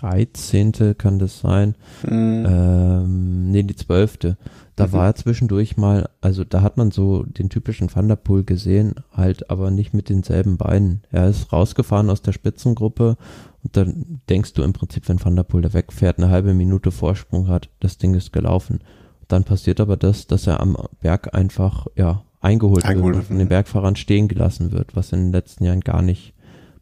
13. 0.00 0.96
kann 0.96 1.18
das 1.18 1.40
sein? 1.40 1.74
Mhm. 2.02 2.46
Ähm, 2.48 3.50
nee, 3.50 3.62
die 3.62 3.76
12. 3.76 4.36
Da 4.74 4.86
mhm. 4.86 4.92
war 4.92 5.06
er 5.06 5.14
zwischendurch 5.16 5.76
mal, 5.76 6.08
also 6.20 6.44
da 6.44 6.62
hat 6.62 6.76
man 6.76 6.90
so 6.90 7.24
den 7.24 7.50
typischen 7.50 7.88
Thunderpool 7.88 8.44
gesehen, 8.44 8.94
halt 9.12 9.50
aber 9.50 9.70
nicht 9.70 9.92
mit 9.92 10.08
denselben 10.08 10.56
Beinen. 10.56 11.02
Er 11.10 11.28
ist 11.28 11.52
rausgefahren 11.52 12.10
aus 12.10 12.22
der 12.22 12.32
Spitzengruppe 12.32 13.16
und 13.62 13.76
dann 13.76 14.20
denkst 14.30 14.54
du 14.54 14.62
im 14.62 14.72
Prinzip, 14.72 15.08
wenn 15.08 15.18
Thunderpool 15.18 15.62
da 15.62 15.72
wegfährt, 15.72 16.18
eine 16.18 16.30
halbe 16.30 16.54
Minute 16.54 16.90
Vorsprung 16.90 17.48
hat, 17.48 17.68
das 17.80 17.98
Ding 17.98 18.14
ist 18.14 18.32
gelaufen. 18.32 18.80
Dann 19.28 19.44
passiert 19.44 19.80
aber 19.80 19.96
das, 19.96 20.26
dass 20.26 20.46
er 20.46 20.60
am 20.60 20.76
Berg 21.00 21.34
einfach, 21.34 21.86
ja, 21.94 22.24
eingeholt, 22.40 22.84
eingeholt 22.84 23.16
wird, 23.16 23.26
von 23.26 23.38
den 23.38 23.48
Bergfahrern 23.48 23.96
stehen 23.96 24.28
gelassen 24.28 24.72
wird, 24.72 24.96
was 24.96 25.12
in 25.12 25.24
den 25.24 25.32
letzten 25.32 25.64
Jahren 25.64 25.80
gar 25.80 26.02
nicht 26.02 26.32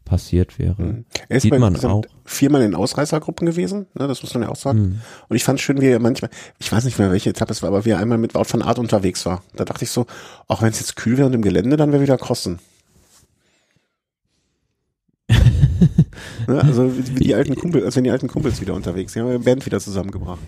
passiert 0.05 0.57
wäre. 0.57 0.81
Mhm. 0.81 1.05
Er 1.27 1.37
ist 1.37 1.43
Sieht 1.43 1.59
man 1.59 1.75
auch. 1.85 2.03
viermal 2.23 2.61
in 2.61 2.73
Ausreißergruppen 2.75 3.45
gewesen, 3.45 3.87
ne, 3.93 4.07
das 4.07 4.23
muss 4.23 4.33
man 4.33 4.43
ja 4.43 4.49
auch 4.49 4.55
sagen. 4.55 4.79
Mhm. 4.79 5.01
Und 5.27 5.35
ich 5.35 5.43
fand 5.43 5.59
schön, 5.59 5.81
wie 5.81 5.87
er 5.87 5.99
manchmal, 5.99 6.31
ich 6.59 6.71
weiß 6.71 6.85
nicht 6.85 6.97
mehr, 6.97 7.11
welche 7.11 7.31
Etappe 7.31 7.51
es 7.51 7.61
war, 7.61 7.67
aber 7.67 7.83
wie 7.83 7.89
er 7.89 7.99
einmal 7.99 8.17
mit 8.17 8.33
Wout 8.33 8.45
van 8.49 8.61
Art 8.61 8.79
unterwegs 8.79 9.25
war. 9.25 9.43
Da 9.55 9.65
dachte 9.65 9.83
ich 9.83 9.91
so, 9.91 10.05
auch 10.47 10.61
wenn 10.61 10.69
es 10.69 10.79
jetzt 10.79 10.95
kühl 10.95 11.17
wäre 11.17 11.27
und 11.27 11.33
im 11.33 11.41
Gelände, 11.41 11.75
dann 11.75 11.91
wäre 11.91 12.01
wieder 12.01 12.17
Crossen. 12.17 12.59
ne, 16.47 16.63
also 16.63 16.97
wie 16.97 17.23
die 17.25 17.35
alten 17.35 17.55
Kumpel, 17.55 17.83
als 17.83 17.97
wenn 17.97 18.05
die 18.05 18.11
alten 18.11 18.29
Kumpels 18.29 18.61
wieder 18.61 18.73
unterwegs 18.73 19.11
sind, 19.11 19.23
haben 19.23 19.31
wir 19.31 19.39
Band 19.39 19.65
wieder 19.65 19.81
zusammengebracht. 19.81 20.39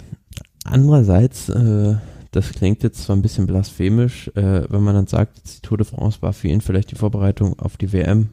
Andererseits, 0.63 1.49
äh, 1.49 1.95
das 2.31 2.51
klingt 2.51 2.83
jetzt 2.83 3.03
zwar 3.03 3.15
ein 3.15 3.21
bisschen 3.21 3.47
blasphemisch, 3.47 4.29
äh, 4.35 4.69
wenn 4.69 4.83
man 4.83 4.95
dann 4.95 5.07
sagt, 5.07 5.41
die 5.45 5.61
Tour 5.61 5.77
de 5.77 5.87
France 5.87 6.21
war 6.21 6.33
für 6.33 6.47
ihn 6.47 6.61
vielleicht 6.61 6.91
die 6.91 6.95
Vorbereitung 6.95 7.57
auf 7.59 7.77
die 7.77 7.91
WM. 7.91 8.29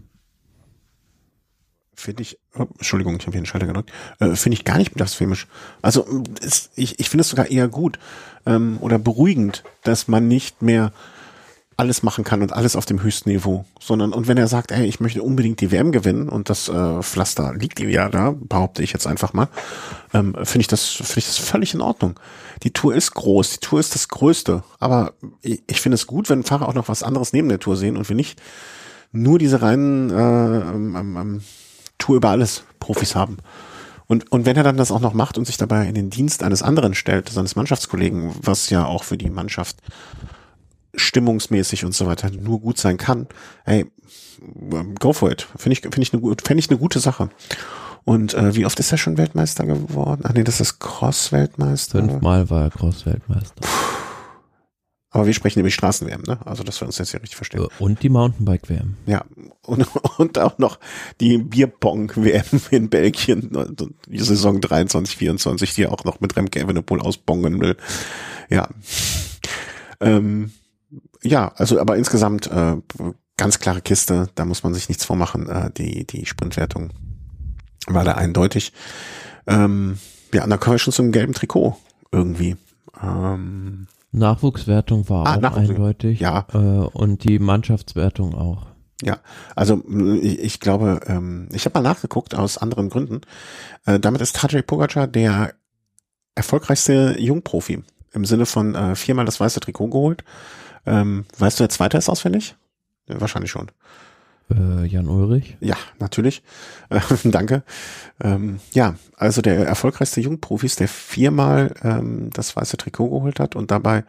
Finde 1.94 2.22
ich, 2.22 2.38
oh, 2.54 2.66
Entschuldigung, 2.76 3.16
ich 3.16 3.22
habe 3.22 3.32
hier 3.32 3.38
einen 3.38 3.46
Schalter 3.46 3.66
gedrückt, 3.66 3.90
äh, 4.18 4.34
finde 4.34 4.54
ich 4.54 4.64
gar 4.64 4.76
nicht 4.76 4.92
blasphemisch. 4.92 5.46
Also 5.80 6.24
es, 6.42 6.70
ich, 6.76 7.00
ich 7.00 7.08
finde 7.08 7.22
es 7.22 7.30
sogar 7.30 7.50
eher 7.50 7.68
gut 7.68 7.98
ähm, 8.44 8.76
oder 8.82 8.98
beruhigend, 8.98 9.64
dass 9.82 10.06
man 10.06 10.28
nicht 10.28 10.60
mehr 10.60 10.92
alles 11.78 12.02
machen 12.02 12.24
kann 12.24 12.40
und 12.40 12.54
alles 12.54 12.74
auf 12.74 12.86
dem 12.86 13.02
höchsten 13.02 13.28
Niveau, 13.28 13.66
sondern 13.78 14.14
und 14.14 14.28
wenn 14.28 14.38
er 14.38 14.48
sagt, 14.48 14.72
ey, 14.72 14.86
ich 14.86 15.00
möchte 15.00 15.22
unbedingt 15.22 15.60
die 15.60 15.70
WM 15.70 15.92
gewinnen 15.92 16.28
und 16.28 16.48
das 16.48 16.68
äh, 16.68 17.02
Pflaster 17.02 17.54
liegt 17.54 17.80
ihm 17.80 17.90
ja 17.90 18.08
da, 18.08 18.34
behaupte 18.38 18.82
ich 18.82 18.92
jetzt 18.94 19.06
einfach 19.06 19.34
mal, 19.34 19.48
ähm, 20.14 20.34
finde 20.44 20.60
ich 20.60 20.68
das 20.68 20.86
finde 20.86 21.18
ich 21.18 21.26
das 21.26 21.36
völlig 21.38 21.74
in 21.74 21.82
Ordnung. 21.82 22.18
Die 22.62 22.72
Tour 22.72 22.94
ist 22.94 23.12
groß, 23.12 23.50
die 23.50 23.60
Tour 23.60 23.78
ist 23.78 23.94
das 23.94 24.08
Größte, 24.08 24.62
aber 24.78 25.12
ich, 25.42 25.62
ich 25.66 25.80
finde 25.82 25.96
es 25.96 26.06
gut, 26.06 26.30
wenn 26.30 26.44
Fahrer 26.44 26.68
auch 26.68 26.74
noch 26.74 26.88
was 26.88 27.02
anderes 27.02 27.34
neben 27.34 27.50
der 27.50 27.60
Tour 27.60 27.76
sehen 27.76 27.98
und 27.98 28.08
wir 28.08 28.16
nicht 28.16 28.40
nur 29.12 29.38
diese 29.38 29.60
reinen 29.60 30.10
äh, 30.10 30.14
ähm, 30.14 30.96
ähm, 30.96 31.16
ähm 31.16 31.40
Tour 31.98 32.16
über 32.16 32.30
alles 32.30 32.62
Profis 32.78 33.14
haben. 33.14 33.38
Und, 34.06 34.30
und 34.30 34.46
wenn 34.46 34.56
er 34.56 34.62
dann 34.62 34.76
das 34.76 34.92
auch 34.92 35.00
noch 35.00 35.14
macht 35.14 35.38
und 35.38 35.46
sich 35.46 35.56
dabei 35.56 35.86
in 35.86 35.94
den 35.94 36.10
Dienst 36.10 36.42
eines 36.42 36.62
anderen 36.62 36.94
stellt, 36.94 37.28
seines 37.28 37.56
Mannschaftskollegen, 37.56 38.32
was 38.40 38.70
ja 38.70 38.84
auch 38.84 39.02
für 39.02 39.16
die 39.16 39.30
Mannschaft 39.30 39.78
stimmungsmäßig 40.96 41.84
und 41.84 41.94
so 41.94 42.06
weiter 42.06 42.30
nur 42.30 42.60
gut 42.60 42.78
sein 42.78 42.96
kann, 42.96 43.26
hey, 43.64 43.86
go 44.98 45.12
for 45.12 45.30
it. 45.30 45.46
Finde 45.56 45.74
ich, 45.74 45.80
finde 45.80 46.02
ich 46.02 46.12
eine, 46.12 46.22
finde 46.42 46.60
ich 46.60 46.70
eine 46.70 46.78
gute 46.78 47.00
Sache. 47.00 47.30
Und 48.04 48.34
äh, 48.34 48.54
wie 48.54 48.66
oft 48.66 48.78
ist 48.78 48.92
er 48.92 48.98
schon 48.98 49.18
Weltmeister 49.18 49.66
geworden? 49.66 50.22
Ach 50.24 50.32
nee, 50.32 50.44
das 50.44 50.60
ist 50.60 50.78
Cross-Weltmeister. 50.78 51.98
Fünfmal 51.98 52.48
war 52.50 52.62
er 52.62 52.70
Cross-Weltmeister. 52.70 53.62
Aber 55.10 55.26
wir 55.26 55.32
sprechen 55.32 55.60
nämlich 55.60 55.74
Straßen-WM, 55.74 56.22
ne? 56.26 56.38
Also, 56.44 56.62
dass 56.62 56.80
wir 56.80 56.86
uns 56.86 56.98
jetzt 56.98 57.10
hier 57.10 57.22
richtig 57.22 57.36
verstehen. 57.36 57.62
Äh, 57.62 57.82
und 57.82 58.02
die 58.02 58.10
Mountainbike-WM. 58.10 58.96
Ja. 59.06 59.24
Und, 59.62 59.86
und 60.18 60.38
auch 60.38 60.58
noch 60.58 60.78
die 61.20 61.38
Bierpong-WM 61.38 62.60
in 62.70 62.90
Belgien, 62.90 63.50
die 64.06 64.18
Saison 64.18 64.60
23, 64.60 65.16
24, 65.16 65.74
die 65.74 65.86
auch 65.86 66.04
noch 66.04 66.20
mit 66.20 66.36
Remke 66.36 66.60
Evenepoel 66.60 67.00
ausbongen 67.00 67.60
will. 67.60 67.76
Ja. 68.50 68.68
Ähm, 70.00 70.52
ja, 71.26 71.52
also, 71.56 71.80
aber 71.80 71.96
insgesamt, 71.96 72.46
äh, 72.50 72.76
ganz 73.36 73.58
klare 73.58 73.80
Kiste, 73.80 74.28
da 74.34 74.44
muss 74.44 74.62
man 74.62 74.74
sich 74.74 74.88
nichts 74.88 75.04
vormachen, 75.04 75.48
äh, 75.48 75.70
die, 75.70 76.06
die 76.06 76.26
Sprintwertung 76.26 76.90
war 77.86 78.04
da 78.04 78.12
eindeutig. 78.12 78.72
Ähm, 79.46 79.98
ja, 80.32 80.46
da 80.46 80.56
kommen 80.56 80.74
wir 80.74 80.78
schon 80.78 80.92
zum 80.92 81.12
gelben 81.12 81.34
Trikot 81.34 81.76
irgendwie. 82.10 82.56
Ähm, 83.02 83.86
Nachwuchswertung 84.12 85.08
war 85.08 85.26
ah, 85.26 85.36
auch 85.36 85.40
Nachwuchs 85.40 85.70
eindeutig. 85.70 86.20
Ja. 86.20 86.46
Äh, 86.52 86.56
und 86.56 87.24
die 87.24 87.38
Mannschaftswertung 87.38 88.34
auch. 88.34 88.66
Ja, 89.02 89.18
also 89.54 89.84
ich, 90.22 90.38
ich 90.38 90.60
glaube, 90.60 91.00
ähm, 91.06 91.48
ich 91.52 91.66
habe 91.66 91.78
mal 91.78 91.88
nachgeguckt 91.88 92.34
aus 92.34 92.56
anderen 92.56 92.88
Gründen. 92.88 93.20
Äh, 93.84 94.00
damit 94.00 94.22
ist 94.22 94.36
Tadej 94.36 94.62
Pogacar 94.62 95.06
der 95.06 95.52
erfolgreichste 96.34 97.16
Jungprofi 97.18 97.82
im 98.12 98.24
Sinne 98.24 98.46
von 98.46 98.74
äh, 98.74 98.96
viermal 98.96 99.26
das 99.26 99.38
weiße 99.38 99.60
Trikot 99.60 99.88
geholt. 99.88 100.24
Ähm, 100.86 101.24
weißt 101.38 101.58
du, 101.58 101.64
wer 101.64 101.68
Zweiter 101.68 101.98
ist 101.98 102.08
auswendig? 102.08 102.56
Ja, 103.08 103.20
wahrscheinlich 103.20 103.50
schon. 103.50 103.70
Äh, 104.50 104.86
Jan 104.86 105.08
Ulrich? 105.08 105.56
Ja, 105.60 105.76
natürlich. 105.98 106.42
Äh, 106.88 107.00
danke. 107.24 107.64
Ähm, 108.20 108.60
ja, 108.72 108.94
also 109.16 109.42
der 109.42 109.66
erfolgreichste 109.66 110.20
Jungprofis, 110.20 110.76
der 110.76 110.88
viermal 110.88 111.74
ähm, 111.82 112.30
das 112.32 112.54
weiße 112.54 112.76
Trikot 112.76 113.10
geholt 113.10 113.40
hat 113.40 113.56
und 113.56 113.70
dabei 113.70 114.04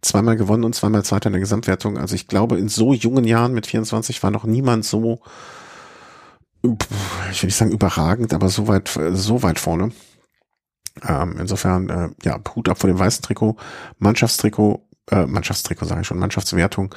zweimal 0.00 0.36
gewonnen 0.36 0.64
und 0.64 0.74
zweimal 0.74 1.04
Zweiter 1.04 1.26
in 1.26 1.32
der 1.32 1.40
Gesamtwertung. 1.40 1.98
Also 1.98 2.14
ich 2.14 2.28
glaube, 2.28 2.58
in 2.58 2.68
so 2.68 2.92
jungen 2.92 3.24
Jahren 3.24 3.52
mit 3.52 3.66
24 3.66 4.22
war 4.22 4.30
noch 4.30 4.44
niemand 4.44 4.84
so, 4.84 5.20
ich 6.62 7.42
will 7.42 7.48
nicht 7.48 7.56
sagen 7.56 7.72
überragend, 7.72 8.32
aber 8.32 8.48
so 8.48 8.68
weit, 8.68 8.90
so 9.12 9.42
weit 9.42 9.58
vorne. 9.58 9.90
Ähm, 11.06 11.36
insofern, 11.40 11.88
äh, 11.88 12.08
ja, 12.22 12.38
Hut 12.54 12.68
ab 12.68 12.78
vor 12.78 12.88
dem 12.88 12.98
weißen 12.98 13.22
Trikot, 13.22 13.56
Mannschaftstrikot, 13.98 14.86
äh, 15.10 15.26
Mannschaftstrikot 15.26 15.86
sage 15.86 16.02
ich 16.02 16.06
schon, 16.06 16.18
Mannschaftswertung 16.18 16.94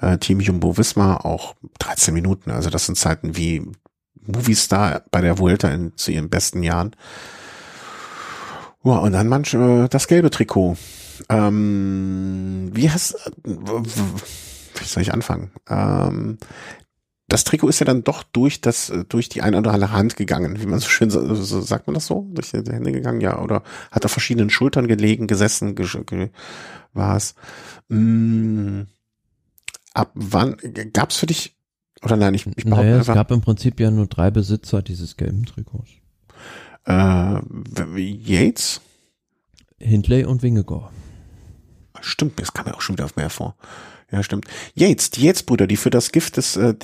äh, 0.00 0.18
Team 0.18 0.40
Jumbo 0.40 0.76
Wismar 0.76 1.24
auch 1.24 1.54
13 1.78 2.12
Minuten. 2.14 2.50
Also 2.50 2.70
das 2.70 2.86
sind 2.86 2.96
Zeiten 2.96 3.36
wie 3.36 3.66
Movistar 4.26 5.02
bei 5.10 5.20
der 5.20 5.38
Vuelta 5.38 5.68
in, 5.68 5.96
zu 5.96 6.10
ihren 6.10 6.28
besten 6.28 6.62
Jahren. 6.62 6.94
Ja, 8.84 8.92
und 8.98 9.12
dann 9.12 9.28
manch, 9.28 9.54
äh, 9.54 9.88
das 9.88 10.06
gelbe 10.06 10.30
Trikot. 10.30 10.76
Ähm, 11.28 12.70
wie 12.72 12.90
hast, 12.90 13.16
wie 13.44 14.84
soll 14.84 15.02
ich 15.02 15.12
anfangen? 15.12 15.50
Ähm, 15.68 16.38
das 17.28 17.44
Trikot 17.44 17.68
ist 17.68 17.80
ja 17.80 17.86
dann 17.86 18.04
doch 18.04 18.22
durch 18.22 18.60
das, 18.60 18.92
durch 19.08 19.28
die 19.28 19.42
eine 19.42 19.58
oder 19.58 19.72
andere 19.72 19.92
Hand 19.92 20.16
gegangen, 20.16 20.60
wie 20.60 20.66
man 20.66 20.78
so 20.78 20.88
schön 20.88 21.10
so, 21.10 21.34
sagt 21.34 21.86
man 21.86 21.94
das 21.94 22.06
so? 22.06 22.26
Durch 22.30 22.52
die 22.52 22.58
Hände 22.58 22.92
gegangen, 22.92 23.20
ja, 23.20 23.40
oder 23.40 23.62
hat 23.90 24.04
auf 24.04 24.12
verschiedenen 24.12 24.50
Schultern 24.50 24.86
gelegen, 24.86 25.26
gesessen, 25.26 25.74
ge, 25.74 25.86
ge, 26.04 26.30
war 26.92 27.16
es. 27.16 27.34
Mm, 27.88 28.82
ab 29.92 30.12
wann 30.14 30.56
gab 30.92 31.10
es 31.10 31.16
für 31.16 31.26
dich 31.26 31.56
oder 32.02 32.16
nein, 32.16 32.34
ich, 32.34 32.46
ich 32.46 32.64
behaupte 32.64 32.86
naja, 32.86 33.00
es 33.00 33.06
gab 33.06 33.30
im 33.30 33.40
Prinzip 33.40 33.80
ja 33.80 33.90
nur 33.90 34.06
drei 34.06 34.30
Besitzer 34.30 34.82
dieses 34.82 35.16
gelben 35.16 35.46
Trikots. 35.46 35.90
Äh, 36.84 37.40
Yates? 37.96 38.80
Hindley 39.78 40.24
und 40.24 40.42
Wingegor. 40.42 40.92
Stimmt, 42.00 42.40
das 42.40 42.52
kam 42.52 42.66
ja 42.66 42.74
auch 42.74 42.80
schon 42.80 42.96
wieder 42.96 43.06
auf 43.06 43.16
mehr 43.16 43.30
vor. 43.30 43.56
Ja, 44.10 44.22
stimmt. 44.22 44.46
Yates, 44.74 45.10
die 45.10 45.24
Yates-Brüder, 45.24 45.66
die 45.66 45.76
für 45.76 45.90
das 45.90 46.12
Gift 46.12 46.36
des, 46.36 46.56
äh, 46.56 46.74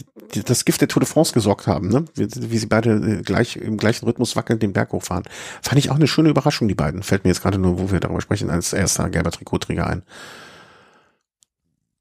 das 0.45 0.65
Gift 0.65 0.81
der 0.81 0.89
Tour 0.89 1.01
de 1.01 1.09
France 1.09 1.33
gesorgt 1.33 1.69
haben, 1.69 1.89
ne? 1.89 2.05
Wie, 2.15 2.27
wie 2.27 2.59
sie 2.59 2.67
beide 2.67 2.91
äh, 2.95 3.23
gleich 3.23 3.57
im 3.57 3.77
gleichen 3.77 4.07
Rhythmus 4.07 4.35
wackelnd 4.35 4.63
den 4.63 4.73
Berg 4.73 4.93
hochfahren. 4.93 5.25
Fand 5.63 5.79
ich 5.79 5.91
auch 5.91 5.97
eine 5.97 6.09
schöne 6.09 6.31
Überraschung, 6.31 6.67
die 6.67 6.75
beiden. 6.75 7.03
Fällt 7.03 7.25
mir 7.25 7.31
jetzt 7.31 7.43
gerade 7.43 7.59
nur, 7.59 7.79
wo 7.79 7.93
wir 7.93 8.01
darüber 8.01 8.21
sprechen, 8.21 8.51
als 8.51 8.73
erster 8.73 9.09
gelber 9.09 9.31
Trikotträger 9.31 9.87
ein. 9.87 10.03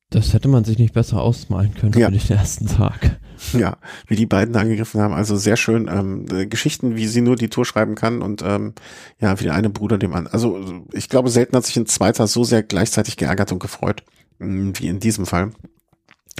Das 0.09 0.34
hätte 0.34 0.49
man 0.49 0.65
sich 0.65 0.78
nicht 0.78 0.93
besser 0.93 1.22
ausmalen 1.22 1.74
können 1.74 1.93
ja. 1.97 2.09
für 2.09 2.17
den 2.17 2.38
ersten 2.38 2.67
Tag. 2.67 3.17
Ja, 3.53 3.78
wie 4.07 4.15
die 4.15 4.26
beiden 4.26 4.55
angegriffen 4.55 5.01
haben. 5.01 5.13
Also 5.13 5.36
sehr 5.36 5.55
schön. 5.55 5.88
Ähm, 5.88 6.26
äh, 6.32 6.45
Geschichten, 6.45 6.95
wie 6.95 7.07
sie 7.07 7.22
nur 7.22 7.36
die 7.36 7.49
Tour 7.49 7.65
schreiben 7.65 7.95
kann 7.95 8.22
und 8.22 8.43
ähm, 8.45 8.74
ja, 9.19 9.39
wie 9.39 9.45
der 9.45 9.55
eine 9.55 9.69
Bruder 9.69 9.97
dem 9.97 10.13
anderen. 10.13 10.34
Also 10.34 10.86
ich 10.91 11.09
glaube, 11.09 11.30
selten 11.30 11.55
hat 11.55 11.65
sich 11.65 11.78
ein 11.78 11.86
Zweiter 11.86 12.28
so 12.28 12.43
sehr 12.43 12.61
gleichzeitig 12.61 13.17
geärgert 13.17 13.51
und 13.51 13.59
gefreut, 13.59 14.03
wie 14.42 14.88
in 14.88 15.00
diesem 15.00 15.26
Fall. 15.26 15.52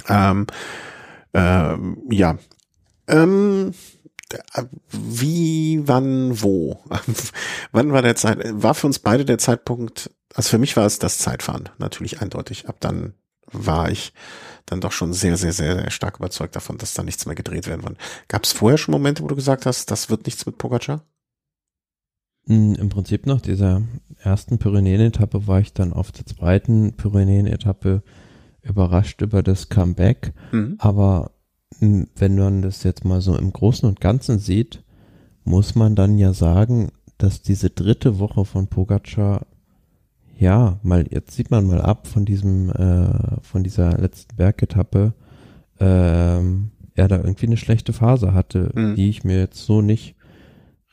Ähm, 0.08 0.46
ähm, 1.34 2.02
ja. 2.10 2.38
Ähm, 3.08 3.72
wie, 4.90 5.82
wann, 5.84 6.42
wo? 6.42 6.82
wann 7.72 7.92
war 7.92 8.02
der 8.02 8.16
Zeit? 8.16 8.38
War 8.50 8.74
für 8.74 8.86
uns 8.86 8.98
beide 8.98 9.24
der 9.24 9.38
Zeitpunkt, 9.38 10.10
also 10.34 10.50
für 10.50 10.58
mich 10.58 10.76
war 10.76 10.86
es 10.86 10.98
das 10.98 11.18
Zeitfahren, 11.18 11.68
natürlich 11.78 12.20
eindeutig. 12.20 12.68
Ab 12.68 12.76
dann 12.80 13.14
war 13.50 13.90
ich 13.90 14.12
dann 14.66 14.80
doch 14.80 14.92
schon 14.92 15.12
sehr, 15.12 15.36
sehr, 15.36 15.52
sehr, 15.52 15.76
sehr 15.76 15.90
stark 15.90 16.18
überzeugt 16.18 16.56
davon, 16.56 16.78
dass 16.78 16.94
da 16.94 17.02
nichts 17.02 17.26
mehr 17.26 17.34
gedreht 17.34 17.66
werden 17.66 17.82
wird. 17.82 17.98
Gab 18.28 18.44
es 18.44 18.52
vorher 18.52 18.78
schon 18.78 18.92
Momente, 18.92 19.22
wo 19.22 19.26
du 19.26 19.36
gesagt 19.36 19.66
hast, 19.66 19.90
das 19.90 20.08
wird 20.08 20.26
nichts 20.26 20.46
mit 20.46 20.56
Pogacar? 20.56 21.04
Hm, 22.46 22.74
Im 22.74 22.88
Prinzip 22.88 23.26
nach 23.26 23.40
dieser 23.40 23.82
ersten 24.18 24.58
Pyrenäen-Etappe 24.58 25.46
war 25.46 25.60
ich 25.60 25.72
dann 25.72 25.92
auf 25.92 26.12
der 26.12 26.26
zweiten 26.26 26.94
Pyrenäen-Etappe 26.94 28.02
überrascht 28.62 29.20
über 29.22 29.42
das 29.42 29.68
Comeback. 29.68 30.32
Mhm. 30.52 30.76
Aber 30.78 31.32
hm, 31.78 32.08
wenn 32.16 32.36
man 32.36 32.62
das 32.62 32.82
jetzt 32.82 33.04
mal 33.04 33.20
so 33.20 33.36
im 33.36 33.52
Großen 33.52 33.88
und 33.88 34.00
Ganzen 34.00 34.38
sieht, 34.38 34.82
muss 35.44 35.74
man 35.74 35.96
dann 35.96 36.18
ja 36.18 36.32
sagen, 36.32 36.90
dass 37.18 37.42
diese 37.42 37.70
dritte 37.70 38.18
Woche 38.18 38.44
von 38.44 38.68
Pogacar 38.68 39.46
ja, 40.38 40.80
mal, 40.82 41.06
jetzt 41.08 41.36
sieht 41.36 41.52
man 41.52 41.66
mal 41.66 41.80
ab 41.80 42.08
von 42.08 42.24
diesem, 42.24 42.70
äh, 42.70 43.40
von 43.42 43.62
dieser 43.62 43.96
letzten 43.98 44.34
Bergetappe, 44.36 45.14
ähm, 45.78 46.72
er 46.94 47.06
da 47.06 47.18
irgendwie 47.18 47.46
eine 47.46 47.56
schlechte 47.56 47.92
Phase 47.92 48.34
hatte, 48.34 48.70
mhm. 48.74 48.96
die 48.96 49.08
ich 49.08 49.22
mir 49.22 49.38
jetzt 49.38 49.64
so 49.64 49.82
nicht 49.82 50.16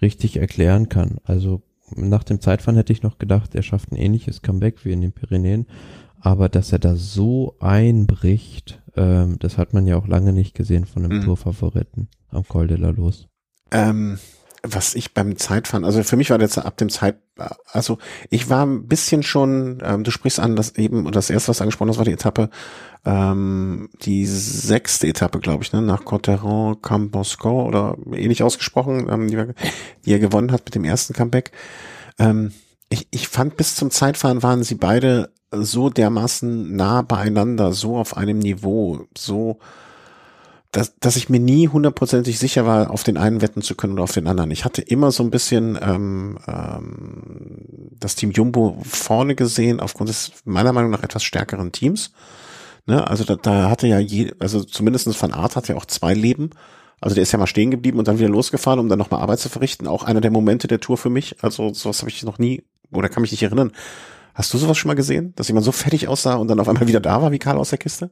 richtig 0.02 0.38
erklären 0.38 0.90
kann. 0.90 1.18
Also 1.24 1.62
nach 1.96 2.24
dem 2.24 2.40
Zeitfahren 2.42 2.78
hätte 2.78 2.94
ich 2.94 3.04
noch 3.04 3.18
gedacht, 3.18 3.56
er 3.56 3.64
schafft 3.64 3.92
ein 3.92 3.98
ähnliches 3.98 4.42
Comeback 4.42 4.86
wie 4.86 4.92
in 4.92 5.02
den 5.02 5.12
Pyrenäen, 5.12 5.66
aber 6.20 6.50
dass 6.50 6.72
er 6.72 6.80
da 6.80 6.96
so 6.96 7.56
einbricht, 7.60 8.82
ähm, 8.96 9.38
das 9.40 9.58
hat 9.58 9.74
man 9.74 9.88
ja 9.88 9.98
auch 9.98 10.08
lange 10.08 10.34
nicht 10.34 10.56
gesehen 10.56 10.86
von 10.86 11.06
einem 11.06 11.20
mhm. 11.20 11.24
Tourfavoriten 11.24 12.10
am 12.30 12.48
Col 12.48 12.68
de 12.68 12.78
la 12.78 12.90
Los. 12.90 13.28
Ähm, 13.72 14.18
was 14.64 14.96
ich 14.96 15.14
beim 15.14 15.38
Zeitfahren, 15.38 15.86
also 15.86 16.04
für 16.04 16.18
mich 16.18 16.30
war 16.30 16.40
jetzt 16.40 16.58
ab 16.58 16.78
dem 16.78 16.90
Zeit, 16.90 17.18
also 17.72 17.98
ich 18.30 18.50
war 18.50 18.66
ein 18.66 18.88
bisschen 18.88 19.24
schon, 19.24 19.82
ähm, 19.84 20.04
du 20.04 20.12
sprichst 20.12 20.40
an, 20.40 20.56
das 20.56 20.76
eben, 20.76 21.06
und 21.06 21.16
das 21.16 21.30
erste, 21.30 21.50
was 21.50 21.62
angesprochen 21.62 21.90
hast, 21.90 21.98
war 21.98 22.06
die 22.06 22.12
Etappe, 22.12 22.50
ähm, 23.06 23.90
die 24.02 24.26
sechste 24.26 25.08
Etappe, 25.08 25.40
glaube 25.40 25.64
ich, 25.64 25.72
ne, 25.72 25.82
nach 25.82 26.04
Cotteron 26.04 26.82
Cambosco 26.82 27.66
oder 27.66 27.98
ähnlich 28.14 28.44
ausgesprochen, 28.44 29.08
ähm, 29.10 29.28
die, 29.30 29.38
die 30.06 30.12
er 30.12 30.20
gewonnen 30.20 30.52
hat 30.52 30.66
mit 30.66 30.76
dem 30.76 30.84
ersten 30.84 31.14
Comeback. 31.14 31.52
Ähm, 32.18 32.52
ich, 32.90 33.08
ich 33.12 33.28
fand 33.28 33.56
bis 33.56 33.76
zum 33.76 33.92
Zeitfahren 33.92 34.44
waren 34.44 34.64
sie 34.64 34.76
beide 34.76 35.32
so 35.52 35.90
dermaßen 35.90 36.76
nah 36.76 37.02
beieinander, 37.02 37.72
so 37.72 37.98
auf 37.98 38.18
einem 38.18 38.40
Niveau, 38.40 39.06
so 39.18 39.60
dass, 40.72 40.96
dass 41.00 41.16
ich 41.16 41.30
mir 41.30 41.40
nie 41.40 41.68
hundertprozentig 41.68 42.38
sicher 42.38 42.66
war, 42.66 42.92
auf 42.92 43.04
den 43.04 43.18
einen 43.18 43.42
wetten 43.42 43.62
zu 43.62 43.76
können 43.76 43.94
oder 43.94 44.04
auf 44.04 44.12
den 44.12 44.28
anderen. 44.28 44.52
Ich 44.52 44.66
hatte 44.66 44.82
immer 44.82 45.12
so 45.12 45.24
ein 45.24 45.32
bisschen 45.32 45.80
ähm, 45.82 46.38
ähm, 46.48 47.90
das 48.00 48.16
Team 48.16 48.32
Jumbo 48.32 48.80
vorne 48.84 49.34
gesehen, 49.34 49.80
aufgrund 49.80 50.10
des 50.10 50.32
meiner 50.46 50.72
Meinung 50.72 50.92
nach 50.92 51.02
etwas 51.02 51.24
stärkeren 51.24 51.72
Teams. 51.72 52.12
Ne? 52.86 53.06
Also 53.08 53.24
da, 53.24 53.36
da 53.36 53.70
hatte 53.70 53.88
ja 53.88 54.00
je, 54.00 54.32
also 54.40 54.64
zumindestens 54.64 55.20
Van 55.22 55.34
Art 55.34 55.56
hat 55.56 55.68
ja 55.68 55.76
auch 55.76 55.86
zwei 55.86 56.14
Leben. 56.14 56.52
Also 57.02 57.16
der 57.16 57.24
ist 57.24 57.32
ja 57.32 57.40
mal 57.40 57.48
stehen 57.48 57.72
geblieben 57.72 57.98
und 57.98 58.08
dann 58.08 58.20
wieder 58.20 58.30
losgefahren, 58.30 58.80
um 58.80 58.90
dann 58.90 59.00
nochmal 59.00 59.22
Arbeit 59.22 59.40
zu 59.40 59.50
verrichten. 59.50 59.88
Auch 59.88 60.04
einer 60.04 60.22
der 60.22 60.32
Momente 60.32 60.68
der 60.68 60.82
Tour 60.82 60.98
für 60.98 61.10
mich. 61.10 61.44
Also 61.44 61.74
sowas 61.74 62.02
habe 62.02 62.12
ich 62.12 62.22
noch 62.24 62.38
nie, 62.38 62.64
oder 62.92 63.10
kann 63.10 63.22
mich 63.22 63.32
nicht 63.32 63.44
erinnern. 63.44 63.72
Hast 64.36 64.54
du 64.54 64.58
sowas 64.60 64.78
schon 64.78 64.90
mal 64.90 64.96
gesehen, 64.96 65.34
dass 65.36 65.48
jemand 65.48 65.66
so 65.66 65.72
fertig 65.72 66.08
aussah 66.08 66.36
und 66.36 66.48
dann 66.48 66.60
auf 66.60 66.70
einmal 66.70 66.88
wieder 66.88 67.00
da 67.00 67.22
war 67.22 67.32
wie 67.32 67.40
Karl 67.40 67.58
aus 67.58 67.70
der 67.70 67.80
Kiste? 67.80 68.12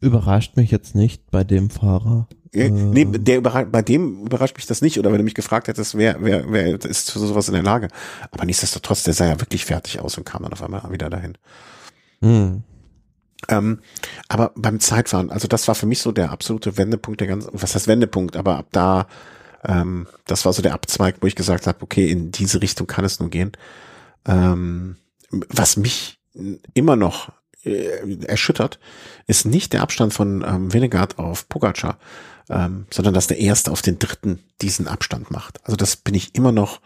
Überrascht 0.00 0.56
mich 0.56 0.70
jetzt 0.70 0.94
nicht 0.94 1.30
bei 1.30 1.44
dem 1.44 1.70
Fahrer. 1.70 2.28
Äh, 2.52 2.70
nee, 2.70 3.04
der 3.04 3.38
überrascht, 3.38 3.72
bei 3.72 3.82
dem 3.82 4.26
überrascht 4.26 4.56
mich 4.56 4.66
das 4.66 4.82
nicht. 4.82 4.98
Oder 4.98 5.10
wenn 5.10 5.18
du 5.18 5.24
mich 5.24 5.34
gefragt 5.34 5.68
hättest, 5.68 5.96
wer, 5.96 6.16
wer, 6.20 6.50
wer 6.50 6.84
ist 6.84 7.06
zu 7.06 7.18
sowas 7.18 7.48
in 7.48 7.54
der 7.54 7.62
Lage. 7.62 7.88
Aber 8.30 8.44
nichtsdestotrotz, 8.44 9.02
der 9.02 9.14
sah 9.14 9.26
ja 9.26 9.40
wirklich 9.40 9.64
fertig 9.64 10.00
aus 10.00 10.16
und 10.16 10.24
kam 10.24 10.42
dann 10.42 10.52
auf 10.52 10.62
einmal 10.62 10.90
wieder 10.90 11.10
dahin. 11.10 11.36
Hm. 12.20 12.62
Ähm, 13.48 13.80
aber 14.28 14.52
beim 14.56 14.80
Zeitfahren, 14.80 15.30
also 15.30 15.48
das 15.48 15.68
war 15.68 15.74
für 15.74 15.86
mich 15.86 16.00
so 16.00 16.12
der 16.12 16.30
absolute 16.30 16.78
Wendepunkt 16.78 17.20
der 17.20 17.28
ganzen, 17.28 17.50
was 17.52 17.74
heißt 17.74 17.88
Wendepunkt, 17.88 18.36
aber 18.36 18.56
ab 18.56 18.68
da, 18.72 19.06
ähm, 19.64 20.06
das 20.26 20.44
war 20.44 20.52
so 20.52 20.62
der 20.62 20.72
Abzweig, 20.72 21.16
wo 21.20 21.26
ich 21.26 21.34
gesagt 21.34 21.66
habe, 21.66 21.82
okay, 21.82 22.10
in 22.10 22.30
diese 22.30 22.62
Richtung 22.62 22.86
kann 22.86 23.04
es 23.04 23.20
nur 23.20 23.28
gehen. 23.30 23.52
Ähm, 24.26 24.96
was 25.30 25.76
mich 25.76 26.18
immer 26.72 26.96
noch 26.96 27.32
äh, 27.64 28.24
erschüttert, 28.26 28.78
ist 29.26 29.46
nicht 29.46 29.72
der 29.72 29.82
Abstand 29.82 30.14
von 30.14 30.44
ähm, 30.46 30.72
Vinegard 30.72 31.18
auf 31.18 31.48
Pogacar, 31.48 31.98
ähm, 32.50 32.86
sondern 32.90 33.14
dass 33.14 33.26
der 33.26 33.38
Erste 33.38 33.70
auf 33.70 33.82
den 33.82 33.98
Dritten 33.98 34.40
diesen 34.60 34.88
Abstand 34.88 35.30
macht. 35.30 35.60
Also 35.64 35.76
das 35.76 35.96
bin 35.96 36.14
ich 36.14 36.34
immer 36.34 36.52
noch 36.52 36.80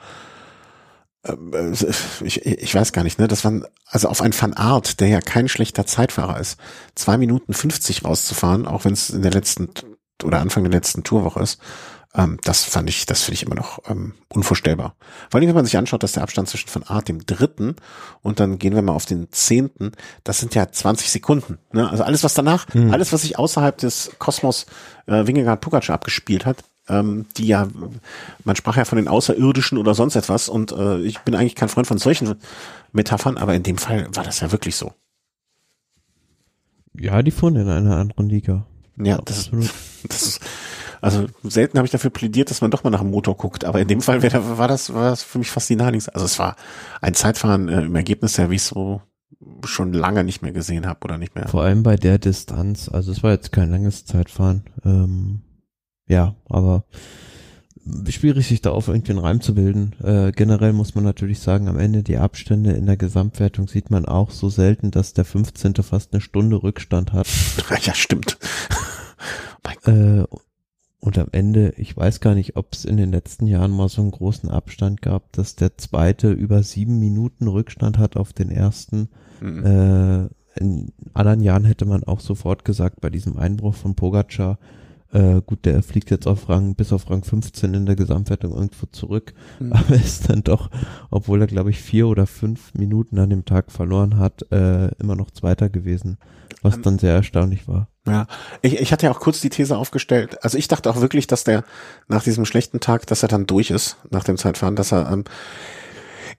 ähm, 1.25 1.53
äh, 1.53 1.73
ich, 2.25 2.47
ich 2.47 2.75
weiß 2.75 2.93
gar 2.93 3.03
nicht, 3.03 3.19
ne? 3.19 3.29
Das 3.29 3.45
waren, 3.45 3.65
also 3.87 4.09
auf 4.09 4.23
ein 4.23 4.39
Van 4.39 4.55
Art, 4.55 5.01
der 5.01 5.09
ja 5.09 5.21
kein 5.21 5.49
schlechter 5.49 5.87
Zeitfahrer 5.87 6.39
ist, 6.41 6.59
zwei 6.95 7.19
Minuten 7.19 7.53
50 7.55 8.05
rauszufahren, 8.05 8.67
auch 8.67 8.85
wenn 8.85 8.93
es 8.93 9.11
in 9.11 9.23
der 9.23 9.33
letzten 9.33 9.69
oder 10.25 10.41
Anfang 10.41 10.65
der 10.65 10.73
letzten 10.73 11.05
Tourwoche 11.05 11.41
ist, 11.41 11.61
ähm, 12.15 12.39
das 12.43 12.65
fand 12.65 12.89
ich, 12.89 13.07
das 13.07 13.23
finde 13.23 13.35
ich 13.35 13.43
immer 13.43 13.55
noch 13.55 13.81
ähm, 13.89 14.15
unvorstellbar. 14.29 14.97
Vor 15.31 15.39
allem, 15.39 15.49
wenn 15.49 15.55
man 15.55 15.65
sich 15.65 15.77
anschaut, 15.77 16.03
dass 16.03 16.13
der 16.13 16.23
Abstand 16.23 16.49
zwischen 16.49 16.75
Van 16.75 16.83
Art 16.85 17.09
dem 17.09 17.27
dritten 17.27 17.77
und 18.23 18.41
dann 18.41 18.59
gehen 18.59 18.75
wir 18.75 18.83
mal 18.83 18.93
auf 18.93 19.07
den 19.07 19.31
zehnten, 19.31 19.93
das 20.25 20.39
sind 20.39 20.55
ja 20.55 20.71
20 20.71 21.11
Sekunden. 21.11 21.59
Ne? 21.73 21.89
Also 21.89 22.05
alles, 22.05 22.25
was 22.25 22.35
danach, 22.35 22.73
mhm. 22.75 22.93
alles, 22.93 23.13
was 23.13 23.23
sich 23.23 23.39
außerhalb 23.39 23.77
des 23.77 24.13
Kosmos 24.19 24.67
äh, 25.07 25.27
Wingegaard 25.27 25.61
Pogacar 25.61 25.95
abgespielt 25.95 26.47
hat, 26.47 26.65
ähm, 26.89 27.27
die 27.37 27.47
ja, 27.47 27.69
man 28.45 28.57
sprach 28.57 28.77
ja 28.77 28.87
von 28.87 28.97
den 28.97 29.09
Außerirdischen 29.09 29.77
oder 29.77 29.95
sonst 29.95 30.17
etwas 30.17 30.49
und 30.49 30.73
äh, 30.73 31.01
ich 31.01 31.19
bin 31.21 31.35
eigentlich 31.35 31.55
kein 31.55 31.69
Freund 31.69 31.87
von 31.87 31.99
solchen 31.99 32.37
Metaphern, 32.93 33.37
aber 33.37 33.55
in 33.55 33.63
dem 33.63 33.77
Fall 33.77 34.09
war 34.15 34.25
das 34.25 34.41
ja 34.41 34.51
wirklich 34.51 34.77
so. 34.77 34.93
Ja, 36.99 37.23
die 37.23 37.31
fuhren 37.31 37.57
in 37.57 37.69
einer 37.69 37.97
anderen 37.97 38.29
Liga. 38.29 38.67
Ja, 38.97 39.19
das, 39.25 39.51
das 40.09 40.23
ist, 40.23 40.41
also 41.01 41.27
selten 41.43 41.79
habe 41.79 41.87
ich 41.87 41.93
dafür 41.93 42.11
plädiert, 42.11 42.51
dass 42.51 42.61
man 42.61 42.71
doch 42.71 42.85
mal 42.85 42.91
nach 42.91 43.01
dem 43.01 43.11
Motor 43.11 43.37
guckt, 43.37 43.65
aber 43.65 43.81
in 43.81 43.89
dem 43.89 44.01
Fall 44.01 44.23
war 44.23 44.69
das, 44.69 44.93
war 44.95 45.11
das 45.11 45.23
für 45.23 45.39
mich 45.39 45.51
fast 45.51 45.69
die 45.69 45.77
Naheliegste. 45.77 46.15
Also 46.15 46.27
es 46.27 46.39
war 46.39 46.57
ein 47.01 47.15
Zeitfahren 47.15 47.69
äh, 47.69 47.83
im 47.83 47.97
Ergebnis 47.97 48.37
ja, 48.37 48.51
wie 48.51 48.57
ich 48.57 48.63
so 48.63 49.03
schon 49.65 49.93
lange 49.93 50.25
nicht 50.25 50.43
mehr 50.43 50.53
gesehen 50.53 50.87
habe 50.87 51.01
oder 51.05 51.19
nicht 51.19 51.35
mehr. 51.35 51.49
Vor 51.49 51.63
allem 51.63 51.83
bei 51.83 51.97
der 51.97 52.19
Distanz, 52.19 52.89
also 52.89 53.13
es 53.13 53.23
war 53.23 53.33
jetzt 53.33 53.53
kein 53.53 53.71
langes 53.71 54.05
Zeitfahren. 54.05 54.65
Ähm, 54.85 55.43
ja, 56.09 56.35
aber 56.49 56.85
schwierig, 58.09 58.49
sich 58.49 58.61
da 58.61 58.71
auf 58.71 58.89
irgendwie 58.89 59.13
einen 59.13 59.21
Reim 59.21 59.41
zu 59.41 59.55
bilden. 59.55 59.95
Äh, 60.03 60.33
generell 60.33 60.73
muss 60.73 60.95
man 60.95 61.05
natürlich 61.05 61.41
sagen, 61.41 61.69
am 61.69 61.79
Ende 61.79 62.03
die 62.03 62.19
Abstände 62.19 62.73
in 62.73 62.87
der 62.87 62.97
Gesamtwertung 62.97 63.69
sieht 63.69 63.91
man 63.91 64.05
auch 64.07 64.31
so 64.31 64.49
selten, 64.49 64.91
dass 64.91 65.13
der 65.15 65.25
15. 65.25 65.75
fast 65.77 66.13
eine 66.13 66.21
Stunde 66.21 66.63
Rückstand 66.63 67.13
hat. 67.13 67.27
Ja, 67.83 67.95
stimmt. 67.95 68.39
äh, 69.85 70.25
und 71.09 71.17
am 71.17 71.29
Ende, 71.33 71.73
ich 71.79 71.97
weiß 71.97 72.21
gar 72.21 72.35
nicht, 72.35 72.57
ob 72.57 72.75
es 72.75 72.85
in 72.85 72.99
den 72.99 73.11
letzten 73.11 73.47
Jahren 73.47 73.71
mal 73.71 73.89
so 73.89 74.03
einen 74.03 74.11
großen 74.11 74.51
Abstand 74.51 75.01
gab, 75.01 75.33
dass 75.33 75.57
der 75.57 75.79
zweite 75.79 76.31
über 76.31 76.63
sieben 76.63 76.99
Minuten 76.99 77.49
Rückstand 77.49 77.97
hat 77.97 78.19
auf 78.19 78.35
den 78.35 78.51
ersten. 78.51 79.09
Mhm. 79.41 79.65
Äh, 79.65 80.29
in 80.61 80.93
anderen 81.15 81.41
Jahren 81.41 81.65
hätte 81.65 81.87
man 81.87 82.05
auch 82.05 82.21
sofort 82.21 82.67
gesagt, 82.67 83.01
bei 83.01 83.09
diesem 83.09 83.39
Einbruch 83.39 83.75
von 83.75 83.95
Pogacar, 83.95 84.59
äh, 85.13 85.41
gut, 85.45 85.65
der 85.65 85.83
fliegt 85.83 86.11
jetzt 86.11 86.27
auf 86.27 86.49
Rang, 86.49 86.75
bis 86.75 86.93
auf 86.93 87.09
Rang 87.11 87.25
15 87.25 87.73
in 87.73 87.87
der 87.87 87.97
Gesamtwertung 87.97 88.53
irgendwo 88.53 88.87
zurück, 88.87 89.33
mhm. 89.59 89.73
aber 89.73 89.95
ist 89.95 90.29
dann 90.29 90.45
doch, 90.45 90.71
obwohl 91.11 91.41
er, 91.41 91.47
glaube 91.47 91.71
ich, 91.71 91.81
vier 91.81 92.09
oder 92.09 92.27
fünf 92.27 92.75
Minuten 92.75 93.19
an 93.19 93.31
dem 93.31 93.45
Tag 93.45 93.73
verloren 93.73 94.19
hat, 94.19 94.51
äh, 94.53 94.89
immer 94.97 95.17
noch 95.17 95.31
Zweiter 95.31 95.71
gewesen, 95.71 96.19
was 96.63 96.77
um, 96.77 96.83
dann 96.83 96.99
sehr 96.99 97.15
erstaunlich 97.15 97.69
war. 97.69 97.89
Ja, 98.07 98.27
ich, 98.63 98.79
ich 98.81 98.93
hatte 98.93 99.07
ja 99.07 99.13
auch 99.13 99.21
kurz 99.21 99.41
die 99.41 99.51
These 99.51 99.77
aufgestellt. 99.77 100.43
Also 100.45 100.59
ich 100.59 100.69
dachte 100.69 100.91
auch 100.91 101.01
wirklich, 101.01 101.27
dass 101.27 101.45
der 101.45 101.65
nach 102.09 102.23
diesem 102.23 102.45
schlechten 102.45 102.81
Tag, 102.81 103.07
dass 103.07 103.23
er 103.23 103.29
dann 103.29 103.47
durch 103.47 103.71
ist, 103.71 103.97
nach 104.11 104.25
dem 104.25 104.37
Zeitfahren, 104.37 104.77
dass 104.77 104.93
er 104.93 105.11
ähm, 105.11 105.25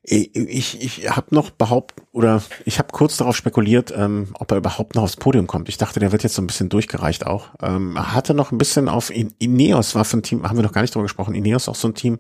ich, 0.02 0.82
ich 0.82 1.10
habe 1.10 1.36
noch 1.36 1.50
behauptet, 1.50 2.06
oder 2.14 2.42
ich 2.66 2.80
habe 2.80 2.90
kurz 2.92 3.18
darauf 3.18 3.36
spekuliert, 3.36 3.94
ähm, 3.96 4.30
ob 4.34 4.52
er 4.52 4.58
überhaupt 4.58 4.96
noch 4.96 5.04
aufs 5.04 5.18
Podium 5.18 5.46
kommt. 5.46 5.70
Ich 5.70 5.78
dachte, 5.78 6.00
der 6.00 6.12
wird 6.12 6.24
jetzt 6.24 6.36
so 6.36 6.42
ein 6.42 6.48
bisschen 6.48 6.70
durchgereicht 6.70 7.28
auch. 7.28 7.50
Ähm, 7.62 7.96
er 7.96 8.14
hatte 8.14 8.34
noch 8.34 8.52
ein 8.52 8.58
bisschen 8.58 8.88
auf 8.88 9.12
Ineos, 9.12 9.96
war 9.96 10.06
für 10.06 10.18
ein 10.18 10.24
Team, 10.24 10.44
haben 10.48 10.58
wir 10.58 10.64
noch 10.64 10.72
gar 10.72 10.82
nicht 10.82 10.96
drüber 10.96 11.04
gesprochen, 11.04 11.36
Ineos 11.36 11.68
auch 11.68 11.76
so 11.76 11.90
ein 11.90 11.96
Team 11.96 12.18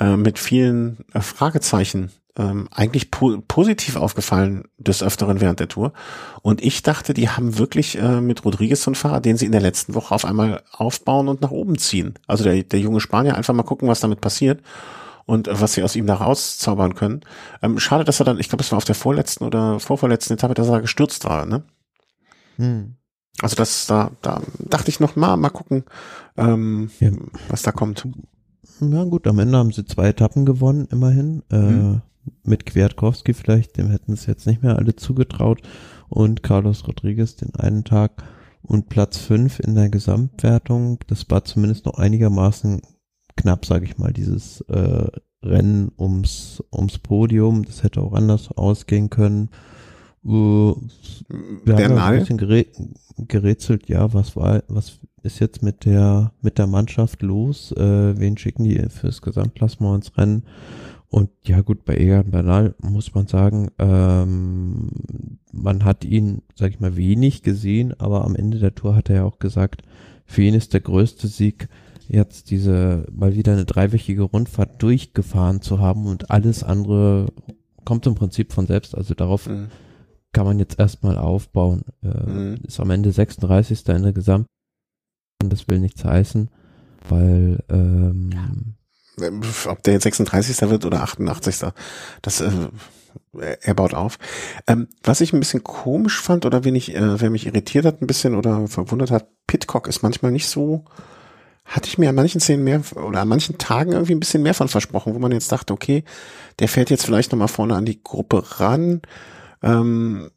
äh, 0.00 0.16
mit 0.16 0.38
vielen 0.38 1.04
äh, 1.14 1.20
Fragezeichen. 1.20 2.10
Ähm, 2.36 2.68
eigentlich 2.72 3.10
po 3.10 3.38
positiv 3.48 3.96
aufgefallen 3.96 4.64
des 4.76 5.02
Öfteren 5.02 5.40
während 5.40 5.60
der 5.60 5.68
Tour. 5.68 5.92
Und 6.42 6.62
ich 6.62 6.82
dachte, 6.82 7.14
die 7.14 7.28
haben 7.28 7.58
wirklich 7.58 7.98
äh, 7.98 8.20
mit 8.20 8.44
Rodriguez 8.44 8.82
so 8.82 8.90
einen 8.90 8.96
Fahrer, 8.96 9.20
den 9.20 9.36
sie 9.36 9.46
in 9.46 9.52
der 9.52 9.60
letzten 9.60 9.94
Woche 9.94 10.14
auf 10.14 10.24
einmal 10.24 10.62
aufbauen 10.70 11.28
und 11.28 11.40
nach 11.42 11.50
oben 11.50 11.78
ziehen. 11.78 12.14
Also 12.26 12.44
der, 12.44 12.62
der 12.62 12.80
junge 12.80 13.00
Spanier 13.00 13.36
einfach 13.36 13.54
mal 13.54 13.62
gucken, 13.64 13.88
was 13.88 14.00
damit 14.00 14.20
passiert 14.20 14.62
und 15.28 15.46
was 15.52 15.74
sie 15.74 15.82
aus 15.82 15.94
ihm 15.94 16.06
da 16.06 16.14
rauszaubern 16.14 16.94
können. 16.94 17.20
Ähm, 17.60 17.78
schade, 17.78 18.02
dass 18.02 18.18
er 18.18 18.24
dann, 18.24 18.40
ich 18.40 18.48
glaube, 18.48 18.62
es 18.62 18.72
war 18.72 18.78
auf 18.78 18.86
der 18.86 18.94
vorletzten 18.94 19.44
oder 19.44 19.78
vorvorletzten 19.78 20.34
Etappe, 20.34 20.54
dass 20.54 20.68
er 20.68 20.80
gestürzt 20.80 21.26
war, 21.26 21.44
ne? 21.44 21.62
Hm. 22.56 22.94
Also 23.42 23.54
das, 23.54 23.86
da, 23.86 24.10
da 24.22 24.40
dachte 24.58 24.88
ich 24.88 25.00
noch 25.00 25.16
mal, 25.16 25.36
mal 25.36 25.50
gucken, 25.50 25.84
ähm, 26.38 26.90
ja. 26.98 27.10
was 27.50 27.60
da 27.60 27.72
kommt. 27.72 28.08
Ja 28.80 29.04
gut, 29.04 29.26
am 29.26 29.38
Ende 29.38 29.58
haben 29.58 29.70
sie 29.70 29.84
zwei 29.84 30.08
Etappen 30.08 30.46
gewonnen, 30.46 30.88
immerhin. 30.90 31.42
Äh, 31.50 31.56
hm. 31.56 32.02
Mit 32.42 32.64
Kwiatkowski 32.64 33.34
vielleicht, 33.34 33.76
dem 33.76 33.90
hätten 33.90 34.12
es 34.14 34.26
jetzt 34.26 34.46
nicht 34.46 34.62
mehr 34.62 34.76
alle 34.76 34.96
zugetraut. 34.96 35.60
Und 36.08 36.42
Carlos 36.42 36.88
Rodriguez 36.88 37.36
den 37.36 37.54
einen 37.54 37.84
Tag 37.84 38.22
und 38.62 38.88
Platz 38.88 39.18
fünf 39.18 39.60
in 39.60 39.74
der 39.74 39.90
Gesamtwertung. 39.90 41.00
Das 41.06 41.26
war 41.28 41.44
zumindest 41.44 41.84
noch 41.84 41.98
einigermaßen 41.98 42.80
knapp, 43.38 43.64
sage 43.64 43.84
ich 43.84 43.98
mal, 43.98 44.12
dieses 44.12 44.60
äh, 44.62 45.06
Rennen 45.42 45.90
ums, 45.98 46.62
ums 46.72 46.98
Podium. 46.98 47.64
Das 47.64 47.82
hätte 47.82 48.00
auch 48.00 48.12
anders 48.12 48.50
ausgehen 48.52 49.10
können. 49.10 49.50
Äh, 50.24 50.28
wir 50.28 51.74
der 51.74 51.88
haben 51.88 51.98
ein 51.98 52.18
bisschen 52.18 52.38
gerä 52.38 52.66
gerätselt, 53.26 53.88
ja, 53.88 54.14
was 54.14 54.36
war, 54.36 54.62
was 54.68 55.00
ist 55.24 55.40
jetzt 55.40 55.60
mit 55.60 55.84
der, 55.84 56.32
mit 56.40 56.56
der 56.56 56.68
Mannschaft 56.68 57.22
los? 57.22 57.72
Äh, 57.72 58.16
wen 58.16 58.38
schicken 58.38 58.62
die 58.62 58.78
fürs 58.90 59.22
Gesamtklassement 59.22 60.04
ins 60.04 60.16
Rennen? 60.16 60.44
Und 61.08 61.30
ja 61.42 61.62
gut, 61.62 61.84
bei 61.84 61.96
Egan 61.96 62.30
Bernal 62.30 62.74
muss 62.80 63.14
man 63.14 63.26
sagen, 63.26 63.70
ähm, 63.78 64.90
man 65.52 65.84
hat 65.84 66.04
ihn, 66.04 66.42
sag 66.54 66.70
ich 66.70 66.80
mal, 66.80 66.96
wenig 66.96 67.42
gesehen, 67.42 67.98
aber 67.98 68.24
am 68.24 68.36
Ende 68.36 68.58
der 68.58 68.74
Tour 68.74 68.94
hat 68.94 69.08
er 69.08 69.16
ja 69.16 69.24
auch 69.24 69.38
gesagt, 69.38 69.82
für 70.26 70.42
ihn 70.42 70.54
ist 70.54 70.74
der 70.74 70.80
größte 70.80 71.26
Sieg 71.26 71.68
jetzt 72.08 72.50
diese 72.50 73.06
mal 73.12 73.34
wieder 73.34 73.52
eine 73.52 73.64
dreiwöchige 73.64 74.22
Rundfahrt 74.22 74.82
durchgefahren 74.82 75.62
zu 75.62 75.78
haben 75.78 76.06
und 76.06 76.30
alles 76.30 76.62
andere 76.62 77.28
kommt 77.84 78.06
im 78.06 78.14
Prinzip 78.14 78.52
von 78.52 78.66
selbst. 78.66 78.94
Also 78.94 79.14
darauf 79.14 79.46
mhm. 79.46 79.68
kann 80.32 80.46
man 80.46 80.58
jetzt 80.58 80.78
erstmal 80.78 81.18
aufbauen. 81.18 81.82
Äh, 82.02 82.30
mhm. 82.30 82.58
Ist 82.66 82.80
am 82.80 82.90
Ende 82.90 83.12
36. 83.12 83.86
in 83.88 84.02
der 84.02 84.12
Gesamt. 84.12 84.46
Und 85.42 85.52
das 85.52 85.68
will 85.68 85.78
nichts 85.78 86.04
heißen, 86.04 86.50
weil 87.08 87.62
ähm, 87.68 88.30
ja. 89.20 89.70
ob 89.70 89.82
der 89.84 89.94
jetzt 89.94 90.02
36. 90.02 90.68
wird 90.68 90.84
oder 90.84 91.02
88. 91.02 91.70
Das 92.22 92.40
äh, 92.40 92.50
er 93.32 93.74
baut 93.74 93.94
auf. 93.94 94.18
Ähm, 94.66 94.88
was 95.02 95.20
ich 95.20 95.32
ein 95.32 95.40
bisschen 95.40 95.62
komisch 95.62 96.20
fand 96.20 96.44
oder 96.44 96.64
wenig, 96.64 96.94
äh, 96.94 97.20
wer 97.20 97.30
mich 97.30 97.46
irritiert 97.46 97.84
hat 97.84 98.02
ein 98.02 98.06
bisschen 98.06 98.34
oder 98.34 98.66
verwundert 98.66 99.10
hat, 99.10 99.28
Pitcock 99.46 99.86
ist 99.86 100.02
manchmal 100.02 100.32
nicht 100.32 100.48
so 100.48 100.84
hatte 101.68 101.86
ich 101.86 101.98
mir 101.98 102.08
an 102.08 102.14
manchen 102.14 102.40
Szenen 102.40 102.64
mehr 102.64 102.80
oder 102.96 103.20
an 103.20 103.28
manchen 103.28 103.58
Tagen 103.58 103.92
irgendwie 103.92 104.14
ein 104.14 104.20
bisschen 104.20 104.42
mehr 104.42 104.54
von 104.54 104.68
versprochen, 104.68 105.14
wo 105.14 105.18
man 105.18 105.32
jetzt 105.32 105.52
dachte, 105.52 105.74
okay, 105.74 106.02
der 106.58 106.68
fährt 106.68 106.90
jetzt 106.90 107.04
vielleicht 107.04 107.30
nochmal 107.30 107.48
vorne 107.48 107.76
an 107.76 107.84
die 107.84 108.02
Gruppe 108.02 108.42
ran. 108.58 109.02
Ähm, 109.62 110.30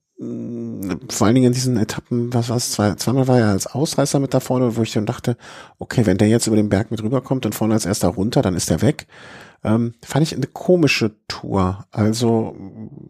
vor 1.10 1.26
allen 1.26 1.34
Dingen 1.34 1.48
in 1.48 1.54
diesen 1.54 1.78
Etappen, 1.78 2.32
was 2.32 2.50
war 2.50 2.58
es, 2.58 2.72
zwei, 2.72 2.94
zweimal 2.94 3.28
war 3.28 3.40
er 3.40 3.48
als 3.48 3.66
Ausreißer 3.66 4.20
mit 4.20 4.34
da 4.36 4.40
vorne, 4.40 4.76
wo 4.76 4.84
ich 4.84 4.92
dann 4.92 5.08
dachte, 5.08 5.36
okay, 5.80 6.06
wenn 6.06 6.18
der 6.18 6.28
jetzt 6.28 6.46
über 6.46 6.58
den 6.58 6.70
Berg 6.70 6.92
mit 6.92 7.02
rüberkommt 7.02 7.46
und 7.46 7.56
vorne 7.56 7.74
als 7.74 7.88
erster 7.88 8.10
runter, 8.10 8.42
dann 8.44 8.56
ist 8.56 8.70
er 8.70 8.82
weg. 8.82 9.08
Ähm, 9.64 9.94
fand 10.04 10.24
ich 10.24 10.36
eine 10.36 10.48
komische 10.48 11.16
Tour. 11.28 11.86
Also 11.92 12.56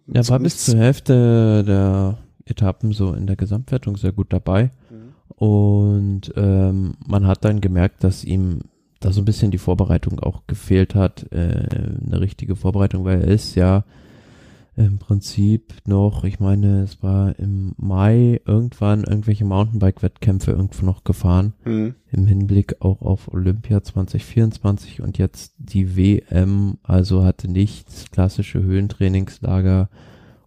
ja, 0.07 0.27
war 0.29 0.39
bis 0.39 0.65
zur 0.65 0.79
Hälfte 0.79 1.63
der 1.65 2.17
Etappen 2.45 2.93
so 2.93 3.13
in 3.13 3.27
der 3.27 3.35
Gesamtwertung 3.35 3.97
sehr 3.97 4.11
gut 4.11 4.31
dabei. 4.31 4.71
Und 5.41 6.31
ähm, 6.71 6.93
man 7.05 7.27
hat 7.27 7.45
dann 7.45 7.61
gemerkt, 7.61 8.03
dass 8.03 8.23
ihm 8.23 8.61
da 8.99 9.11
so 9.11 9.21
ein 9.21 9.25
bisschen 9.25 9.51
die 9.51 9.57
Vorbereitung 9.57 10.19
auch 10.19 10.47
gefehlt 10.47 10.95
hat, 10.95 11.31
äh, 11.31 11.95
eine 12.05 12.21
richtige 12.21 12.55
Vorbereitung, 12.55 13.03
weil 13.03 13.21
er 13.21 13.27
ist 13.27 13.55
ja 13.55 13.83
im 14.77 14.99
Prinzip 14.99 15.73
noch, 15.85 16.23
ich 16.23 16.39
meine, 16.39 16.83
es 16.83 17.03
war 17.03 17.37
im 17.37 17.73
Mai 17.77 18.39
irgendwann 18.45 19.03
irgendwelche 19.03 19.43
Mountainbike-Wettkämpfe 19.43 20.51
irgendwo 20.51 20.85
noch 20.85 21.03
gefahren, 21.03 21.53
mhm. 21.65 21.95
im 22.11 22.25
Hinblick 22.27 22.77
auch 22.79 23.01
auf 23.01 23.33
Olympia 23.33 23.83
2024 23.83 25.01
und 25.01 25.17
jetzt 25.17 25.53
die 25.57 25.97
WM, 25.97 26.77
also 26.83 27.23
hatte 27.23 27.51
nichts 27.51 28.09
klassische 28.11 28.61
Höhentrainingslager 28.61 29.89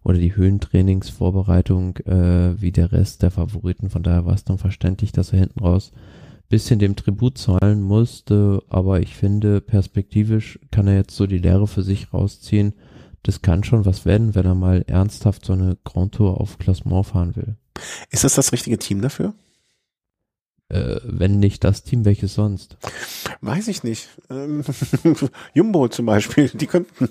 oder 0.05 0.19
die 0.19 0.35
Höhentrainingsvorbereitung 0.35 1.97
äh, 1.97 2.61
wie 2.61 2.71
der 2.71 2.93
Rest 2.93 3.23
der 3.23 3.31
Favoriten. 3.31 3.89
Von 3.89 4.03
daher 4.03 4.25
war 4.25 4.35
es 4.35 4.45
dann 4.45 4.59
verständlich, 4.59 5.11
dass 5.11 5.33
er 5.33 5.39
hinten 5.39 5.59
raus 5.59 5.91
bisschen 6.47 6.79
dem 6.79 6.95
Tribut 6.95 7.37
zahlen 7.37 7.81
musste, 7.81 8.61
aber 8.69 8.99
ich 8.99 9.15
finde, 9.15 9.61
perspektivisch 9.61 10.59
kann 10.71 10.87
er 10.87 10.95
jetzt 10.95 11.15
so 11.15 11.25
die 11.25 11.39
Lehre 11.39 11.67
für 11.67 11.81
sich 11.81 12.13
rausziehen. 12.13 12.73
Das 13.23 13.41
kann 13.41 13.63
schon 13.63 13.85
was 13.85 14.05
werden, 14.05 14.35
wenn 14.35 14.45
er 14.45 14.53
mal 14.53 14.83
ernsthaft 14.85 15.43
so 15.43 15.53
eine 15.53 15.77
Grand 15.83 16.13
Tour 16.13 16.39
auf 16.39 16.59
Klassement 16.59 17.07
fahren 17.07 17.35
will. 17.35 17.55
Ist 18.11 18.23
das 18.23 18.35
das 18.35 18.51
richtige 18.51 18.77
Team 18.77 19.01
dafür? 19.01 19.33
Äh, 20.69 20.99
wenn 21.03 21.39
nicht 21.39 21.63
das 21.63 21.83
Team, 21.83 22.05
welches 22.05 22.35
sonst? 22.35 22.77
Weiß 23.41 23.67
ich 23.67 23.83
nicht. 23.83 24.09
Ähm, 24.29 24.63
Jumbo 25.53 25.87
zum 25.87 26.05
Beispiel, 26.05 26.49
die 26.49 26.67
könnten. 26.67 27.09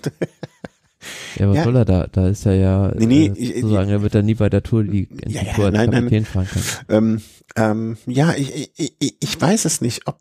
Ja, 1.36 1.48
was 1.48 1.56
ja. 1.56 1.64
soll 1.64 1.76
er 1.76 1.84
da? 1.84 2.06
Da 2.06 2.28
ist 2.28 2.46
er 2.46 2.54
ja 2.54 2.92
nee, 2.96 3.06
nee, 3.06 3.26
äh, 3.26 3.60
sozusagen, 3.60 3.90
er 3.90 4.02
wird 4.02 4.14
dann 4.14 4.26
nie 4.26 4.34
bei 4.34 4.48
der 4.48 4.62
Tour 4.62 4.84
die, 4.84 5.08
ja, 5.26 5.42
die 5.42 5.52
Tour 5.52 5.66
ja, 5.66 5.70
nein, 5.70 5.90
Kapitän 5.90 6.22
nein. 6.22 6.24
fahren 6.24 6.48
können. 6.48 6.64
Ähm, 6.88 7.22
ähm, 7.56 7.96
ja, 8.06 8.34
ich, 8.34 8.70
ich, 8.76 9.16
ich 9.20 9.40
weiß 9.40 9.64
es 9.64 9.80
nicht, 9.80 10.06
ob 10.06 10.18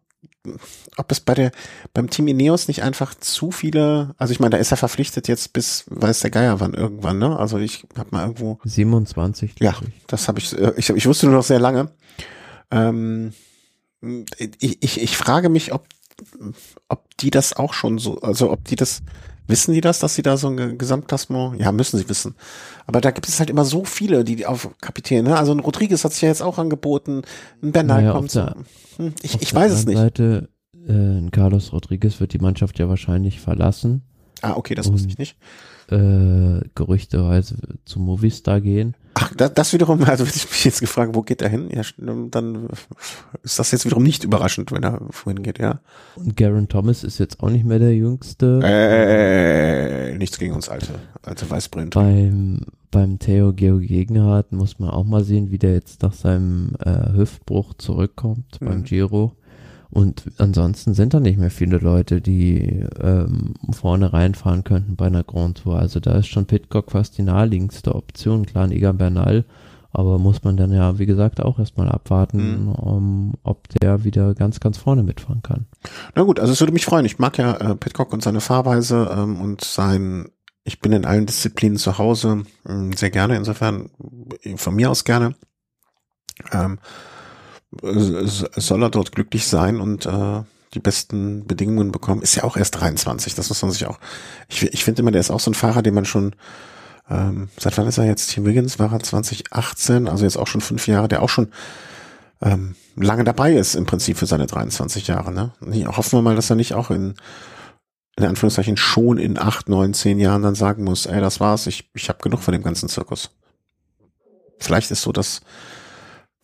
ob 0.97 1.11
es 1.11 1.21
bei 1.21 1.33
der 1.33 1.51
beim 1.93 2.09
Team 2.09 2.27
Ineos 2.27 2.67
nicht 2.67 2.83
einfach 2.83 3.15
zu 3.15 3.51
viele, 3.51 4.13
also 4.17 4.33
ich 4.33 4.41
meine, 4.41 4.51
da 4.51 4.57
ist 4.57 4.71
er 4.71 4.77
verpflichtet 4.77 5.29
jetzt 5.29 5.53
bis 5.53 5.85
weiß 5.87 6.19
der 6.19 6.31
Geier 6.31 6.59
wann 6.59 6.73
irgendwann, 6.73 7.17
ne? 7.17 7.37
Also 7.39 7.57
ich 7.57 7.85
habe 7.97 8.09
mal 8.11 8.23
irgendwo 8.23 8.59
27. 8.65 9.55
Ja, 9.59 9.75
ich. 9.81 10.05
das 10.07 10.27
habe 10.27 10.39
ich, 10.39 10.57
äh, 10.57 10.73
ich 10.75 10.89
ich 10.89 11.05
wusste 11.05 11.27
nur 11.27 11.35
noch 11.35 11.43
sehr 11.43 11.59
lange. 11.59 11.91
Ähm, 12.71 13.31
ich, 14.59 14.83
ich 14.83 15.01
ich 15.01 15.17
frage 15.17 15.47
mich, 15.47 15.71
ob 15.71 15.87
ob 16.89 17.17
die 17.17 17.29
das 17.29 17.53
auch 17.53 17.73
schon 17.73 17.97
so, 17.97 18.19
also 18.21 18.51
ob 18.51 18.65
die 18.65 18.75
das 18.75 19.01
Wissen 19.47 19.73
die 19.73 19.81
das, 19.81 19.99
dass 19.99 20.15
sie 20.15 20.21
da 20.21 20.37
so 20.37 20.47
ein 20.47 20.77
Gesamtklassement? 20.77 21.59
Ja, 21.59 21.71
müssen 21.71 21.97
sie 21.97 22.07
wissen. 22.07 22.35
Aber 22.85 23.01
da 23.01 23.11
gibt 23.11 23.27
es 23.27 23.39
halt 23.39 23.49
immer 23.49 23.65
so 23.65 23.83
viele, 23.83 24.23
die 24.23 24.45
auf 24.45 24.69
Kapitän, 24.79 25.25
ne? 25.25 25.37
Also 25.37 25.51
ein 25.51 25.59
Rodriguez 25.59 26.03
hat 26.03 26.13
sich 26.13 26.21
ja 26.21 26.29
jetzt 26.29 26.41
auch 26.41 26.57
angeboten, 26.57 27.23
ein 27.61 27.71
Bernal 27.71 28.01
naja, 28.01 28.13
kommt. 28.13 28.33
Der, 28.35 28.55
hm, 28.97 29.13
ich 29.21 29.41
ich 29.41 29.53
weiß 29.53 29.71
es 29.71 29.85
nicht. 29.85 29.97
Seite, 29.97 30.49
äh, 30.87 30.91
ein 30.93 31.31
Carlos 31.31 31.73
Rodriguez 31.73 32.19
wird 32.19 32.33
die 32.33 32.39
Mannschaft 32.39 32.79
ja 32.79 32.87
wahrscheinlich 32.87 33.41
verlassen. 33.41 34.03
Ah, 34.41 34.53
okay, 34.55 34.75
das 34.75 34.91
wusste 34.91 35.07
ich 35.07 35.17
nicht. 35.17 35.37
Äh, 35.89 36.61
gerüchteweise 36.75 37.55
zu 37.85 37.99
Movistar 37.99 38.61
gehen. 38.61 38.95
Ach, 39.15 39.33
das, 39.35 39.53
das 39.53 39.73
wiederum, 39.73 40.03
also 40.05 40.25
hätte 40.25 40.37
ich 40.37 40.49
mich 40.49 40.65
jetzt 40.65 40.81
gefragt, 40.81 41.15
wo 41.15 41.21
geht 41.21 41.41
er 41.41 41.49
hin? 41.49 41.69
Ja, 41.71 41.83
dann 41.97 42.67
ist 43.43 43.59
das 43.59 43.71
jetzt 43.71 43.85
wiederum 43.85 44.03
nicht 44.03 44.23
überraschend, 44.23 44.71
wenn 44.71 44.83
er 44.83 44.99
wohin 45.23 45.43
geht, 45.43 45.59
ja. 45.59 45.79
Und 46.15 46.35
Garen 46.37 46.67
Thomas 46.67 47.03
ist 47.03 47.19
jetzt 47.19 47.41
auch 47.41 47.49
nicht 47.49 47.65
mehr 47.65 47.79
der 47.79 47.95
Jüngste. 47.95 48.59
Äh, 48.63 50.17
nichts 50.17 50.37
gegen 50.39 50.53
uns 50.53 50.69
alte, 50.69 50.95
alte 51.21 51.49
Weißbrünnte. 51.49 51.97
Beim, 51.97 52.61
beim 52.91 53.19
Theo 53.19 53.53
Geo 53.53 53.79
Gegenhardt 53.79 54.51
muss 54.51 54.79
man 54.79 54.89
auch 54.89 55.05
mal 55.05 55.23
sehen, 55.23 55.51
wie 55.51 55.57
der 55.57 55.73
jetzt 55.73 56.01
nach 56.01 56.13
seinem 56.13 56.73
äh, 56.79 57.13
Hüftbruch 57.13 57.73
zurückkommt 57.75 58.59
mhm. 58.61 58.65
beim 58.65 58.83
Giro. 58.83 59.35
Und 59.93 60.23
ansonsten 60.39 60.95
sind 60.95 61.13
da 61.13 61.19
nicht 61.19 61.37
mehr 61.37 61.51
viele 61.51 61.77
Leute, 61.77 62.19
die 62.19 62.83
ähm, 62.99 63.53
vorne 63.71 64.11
reinfahren 64.11 64.63
könnten 64.63 64.95
bei 64.95 65.05
einer 65.05 65.23
Grand 65.23 65.59
Tour. 65.61 65.77
Also 65.77 65.99
da 65.99 66.13
ist 66.17 66.27
schon 66.27 66.47
Pitcock 66.47 66.89
fast 66.89 67.19
die 67.19 67.21
naheliegendste 67.21 67.93
Option. 67.93 68.47
Klar, 68.47 68.71
Egan 68.71 68.97
Bernal, 68.97 69.45
aber 69.91 70.17
muss 70.17 70.43
man 70.43 70.57
dann 70.57 70.73
ja, 70.73 70.97
wie 70.97 71.05
gesagt, 71.05 71.43
auch 71.43 71.59
erstmal 71.59 71.89
abwarten, 71.89 72.63
mhm. 72.63 72.71
um, 72.71 73.33
ob 73.43 73.69
der 73.69 74.03
wieder 74.03 74.33
ganz, 74.33 74.59
ganz 74.59 74.79
vorne 74.79 75.03
mitfahren 75.03 75.43
kann. 75.43 75.67
Na 76.15 76.23
gut, 76.23 76.39
also 76.39 76.53
es 76.53 76.59
würde 76.59 76.73
mich 76.73 76.85
freuen. 76.85 77.05
Ich 77.05 77.19
mag 77.19 77.37
ja 77.37 77.53
äh, 77.57 77.75
Pitcock 77.75 78.13
und 78.13 78.23
seine 78.23 78.41
Fahrweise 78.41 79.15
ähm, 79.15 79.39
und 79.39 79.63
sein, 79.63 80.29
ich 80.63 80.79
bin 80.79 80.91
in 80.91 81.05
allen 81.05 81.27
Disziplinen 81.27 81.77
zu 81.77 81.99
Hause 81.99 82.45
äh, 82.67 82.95
sehr 82.95 83.11
gerne, 83.11 83.37
insofern 83.37 83.91
von 84.55 84.73
mir 84.73 84.89
aus 84.89 85.03
gerne. 85.03 85.35
Ähm, 86.51 86.79
soll 87.81 88.83
er 88.83 88.89
dort 88.89 89.11
glücklich 89.11 89.47
sein 89.47 89.79
und 89.79 90.05
äh, 90.05 90.41
die 90.73 90.79
besten 90.79 91.45
Bedingungen 91.45 91.91
bekommen. 91.91 92.21
Ist 92.21 92.35
ja 92.35 92.43
auch 92.43 92.57
erst 92.57 92.79
23, 92.79 93.35
das 93.35 93.49
muss 93.49 93.61
man 93.61 93.71
sich 93.71 93.85
auch. 93.85 93.99
Ich, 94.49 94.63
ich 94.63 94.83
finde 94.83 95.01
immer, 95.01 95.11
der 95.11 95.21
ist 95.21 95.31
auch 95.31 95.39
so 95.39 95.51
ein 95.51 95.55
Fahrer, 95.55 95.81
den 95.81 95.93
man 95.93 96.05
schon 96.05 96.35
ähm, 97.09 97.49
seit 97.57 97.77
wann 97.77 97.87
ist 97.87 97.97
er 97.97 98.05
jetzt? 98.05 98.27
Team 98.31 98.45
Wiggins 98.45 98.79
war 98.79 98.91
er 98.91 98.99
2018, 98.99 100.07
also 100.07 100.23
jetzt 100.23 100.37
auch 100.37 100.47
schon 100.47 100.61
fünf 100.61 100.87
Jahre, 100.87 101.07
der 101.07 101.21
auch 101.21 101.29
schon 101.29 101.49
ähm, 102.41 102.75
lange 102.95 103.23
dabei 103.23 103.53
ist 103.53 103.75
im 103.75 103.85
Prinzip 103.85 104.17
für 104.17 104.25
seine 104.25 104.47
23 104.47 105.07
Jahre. 105.07 105.31
Ne? 105.31 105.51
Hoffen 105.87 106.17
wir 106.17 106.21
mal, 106.21 106.35
dass 106.35 106.49
er 106.49 106.55
nicht 106.55 106.73
auch 106.73 106.91
in 106.91 107.15
in 108.15 108.25
Anführungszeichen 108.25 108.77
schon 108.77 109.17
in 109.17 109.39
acht, 109.39 109.69
neun, 109.69 109.95
zehn 109.95 110.19
Jahren 110.19 110.43
dann 110.43 110.53
sagen 110.53 110.83
muss, 110.83 111.07
ey, 111.07 111.19
das 111.19 111.39
war's, 111.39 111.65
ich, 111.65 111.89
ich 111.95 112.09
habe 112.09 112.19
genug 112.21 112.41
von 112.41 112.51
dem 112.51 112.61
ganzen 112.61 112.87
Zirkus. 112.87 113.31
Vielleicht 114.59 114.91
ist 114.91 115.01
so, 115.01 115.11
dass 115.11 115.41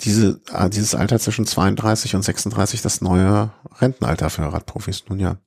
diese, 0.02 0.40
äh, 0.54 0.70
dieses 0.70 0.96
Alter 0.96 1.20
zwischen 1.20 1.46
32 1.46 2.16
und 2.16 2.24
36 2.24 2.82
das 2.82 3.02
neue 3.02 3.52
Rentenalter 3.80 4.30
für 4.30 4.44
Radprofis. 4.44 5.04
Nun 5.10 5.20
ja. 5.20 5.38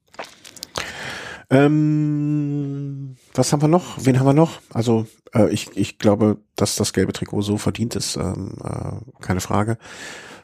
Ähm, 1.51 3.17
was 3.35 3.53
haben 3.53 3.63
wir 3.63 3.69
noch? 3.69 3.97
Wen 4.05 4.19
haben 4.19 4.27
wir 4.27 4.33
noch? 4.33 4.61
Also 4.73 5.07
äh, 5.35 5.51
ich, 5.51 5.77
ich 5.77 5.99
glaube, 5.99 6.39
dass 6.57 6.77
das 6.77 6.93
gelbe 6.93 7.13
Trikot 7.13 7.43
so 7.43 7.59
verdient 7.59 7.95
ist, 7.95 8.17
ähm, 8.17 8.57
äh, 8.65 9.23
keine 9.23 9.41
Frage. 9.41 9.77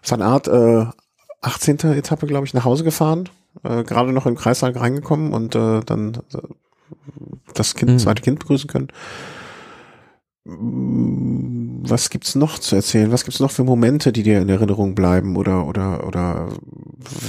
Van 0.06 0.22
Art, 0.22 0.48
äh, 0.48 0.86
18. 1.40 1.78
Etappe, 1.78 2.26
glaube 2.26 2.46
ich, 2.46 2.52
nach 2.52 2.64
Hause 2.64 2.84
gefahren, 2.84 3.28
äh, 3.62 3.84
gerade 3.84 4.12
noch 4.12 4.26
im 4.26 4.36
Kreissaal 4.36 4.72
reingekommen 4.72 5.32
und 5.32 5.54
äh, 5.54 5.80
dann 5.80 6.14
äh, 6.34 6.38
das 7.54 7.74
Kind, 7.74 7.92
mhm. 7.92 7.98
zweite 7.98 8.22
Kind 8.22 8.40
begrüßen 8.40 8.68
können 8.68 8.88
was 10.50 12.08
gibt's 12.08 12.34
noch 12.34 12.58
zu 12.58 12.76
erzählen? 12.76 13.12
Was 13.12 13.24
gibt's 13.24 13.40
noch 13.40 13.50
für 13.50 13.64
Momente, 13.64 14.12
die 14.12 14.22
dir 14.22 14.40
in 14.40 14.48
Erinnerung 14.48 14.94
bleiben? 14.94 15.36
Oder, 15.36 15.66
oder, 15.66 16.06
oder 16.06 16.48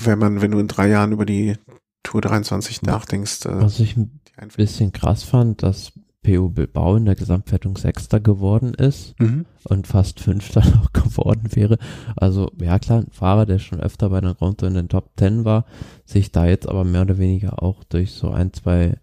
wenn 0.04 0.20
man, 0.20 0.42
wenn 0.42 0.52
du 0.52 0.60
in 0.60 0.68
drei 0.68 0.88
Jahren 0.88 1.12
über 1.12 1.26
die 1.26 1.56
Tour 2.04 2.22
23 2.22 2.82
nachdenkst? 2.84 3.46
Äh, 3.46 3.62
Was 3.62 3.80
ich 3.80 3.98
ein 3.98 4.22
bisschen 4.56 4.94
krass 4.94 5.24
fand, 5.24 5.64
dass 5.64 5.92
PO 6.24 6.50
Bilbao 6.50 6.96
in 6.96 7.06
der 7.06 7.16
Gesamtwertung 7.16 7.78
Sechster 7.78 8.20
geworden 8.20 8.74
ist 8.74 9.20
mhm. 9.20 9.46
und 9.64 9.88
fast 9.88 10.20
Fünfter 10.20 10.62
noch 10.76 10.94
geworden 10.94 11.50
wäre. 11.56 11.78
Also, 12.16 12.52
ja 12.62 12.80
klar, 12.80 13.00
ein 13.00 13.12
Fahrer, 13.12 13.46
der 13.46 13.60
schon 13.60 13.82
öfter 13.82 14.10
bei 14.10 14.20
einer 14.20 14.38
Runde 14.38 14.68
in 14.68 14.76
den 14.76 14.90
Top 14.90 15.16
Ten 15.18 15.44
war, 15.44 15.66
sich 16.06 16.32
da 16.32 16.46
jetzt 16.46 16.70
aber 16.70 16.86
mehr 16.86 17.02
oder 17.02 17.18
weniger 17.18 17.62
auch 17.62 17.84
durch 17.84 18.12
so 18.12 18.30
ein, 18.30 18.54
zwei 18.54 18.98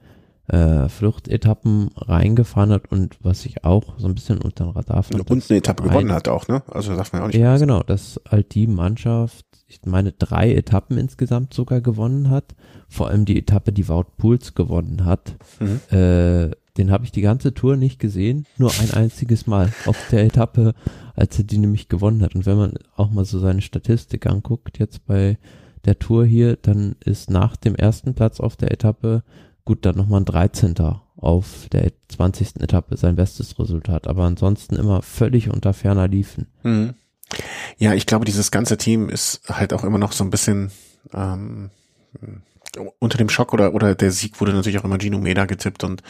äh, 0.49 0.88
Fluchtetappen 0.88 1.90
reingefahren 1.97 2.70
hat 2.70 2.90
und 2.90 3.16
was 3.22 3.44
ich 3.47 3.64
auch 3.64 3.99
so 3.99 4.07
ein 4.07 4.14
bisschen 4.14 4.38
unter 4.38 4.64
den 4.64 4.72
Radar 4.72 5.03
fand. 5.03 5.28
Und 5.30 5.51
eine 5.51 5.59
Etappe 5.59 5.82
gewonnen 5.82 6.12
hat 6.12 6.28
auch, 6.28 6.47
ne? 6.49 6.62
Also 6.68 6.94
darf 6.94 7.12
man 7.12 7.22
auch 7.22 7.26
nicht. 7.28 7.36
Ja, 7.36 7.55
wissen. 7.55 7.66
genau, 7.66 7.82
dass 7.82 8.20
halt 8.28 8.55
die 8.55 8.66
Mannschaft, 8.66 9.44
ich 9.66 9.80
meine, 9.84 10.12
drei 10.12 10.55
Etappen 10.55 10.99
insgesamt 10.99 11.53
sogar 11.53 11.80
gewonnen 11.80 12.30
hat. 12.30 12.55
Vor 12.88 13.09
allem 13.09 13.24
die 13.24 13.38
Etappe, 13.38 13.72
die 13.72 13.88
Wout 13.88 14.07
Pools 14.16 14.55
gewonnen 14.55 15.05
hat. 15.05 15.34
Mhm. 15.59 15.80
Äh, 15.97 16.51
den 16.76 16.90
habe 16.90 17.05
ich 17.05 17.11
die 17.11 17.22
ganze 17.22 17.55
Tour 17.55 17.76
nicht 17.76 17.99
gesehen, 17.99 18.47
nur 18.59 18.70
ein 18.80 18.92
einziges 18.92 19.47
Mal 19.47 19.72
auf 19.86 19.97
der 20.11 20.24
Etappe, 20.24 20.74
als 21.14 21.38
er 21.38 21.44
die 21.44 21.59
nämlich 21.59 21.88
gewonnen 21.88 22.22
hat. 22.22 22.34
Und 22.34 22.47
wenn 22.47 22.59
man 22.59 22.74
auch 22.97 23.11
mal 23.11 23.24
so 23.24 23.38
seine 23.38 23.62
Statistik 23.62 24.26
anguckt, 24.26 24.78
jetzt 24.78 25.07
bei 25.07 25.38
der 25.86 25.99
Tour 25.99 26.26
hier, 26.26 26.57
dann 26.57 26.97
ist 27.05 27.30
nach 27.30 27.57
dem 27.57 27.74
ersten 27.74 28.14
Platz 28.14 28.40
auf 28.40 28.57
der 28.57 28.72
Etappe 28.72 29.22
Gut, 29.66 29.84
dann 29.84 29.96
nochmal 29.96 30.20
ein 30.20 30.24
13. 30.24 30.76
auf 31.16 31.66
der 31.72 31.90
20. 32.08 32.60
Etappe, 32.62 32.96
sein 32.96 33.16
bestes 33.16 33.58
Resultat. 33.58 34.06
Aber 34.06 34.22
ansonsten 34.22 34.76
immer 34.76 35.02
völlig 35.02 35.50
unter 35.50 35.74
ferner 35.74 36.06
Liefen. 36.06 36.46
Mhm. 36.62 36.94
Ja, 37.76 37.92
ich 37.92 38.06
glaube, 38.06 38.24
dieses 38.24 38.52
ganze 38.52 38.76
Team 38.78 39.08
ist 39.08 39.40
halt 39.48 39.72
auch 39.72 39.82
immer 39.82 39.98
noch 39.98 40.12
so 40.12 40.22
ein 40.22 40.30
bisschen 40.30 40.70
ähm, 41.12 41.70
unter 43.00 43.18
dem 43.18 43.28
Schock 43.28 43.52
oder, 43.52 43.74
oder 43.74 43.96
der 43.96 44.12
Sieg 44.12 44.40
wurde 44.40 44.52
natürlich 44.52 44.78
auch 44.78 44.84
immer 44.84 45.00
Gino 45.00 45.18
Meda 45.18 45.46
getippt 45.46 45.82
und 45.82 46.04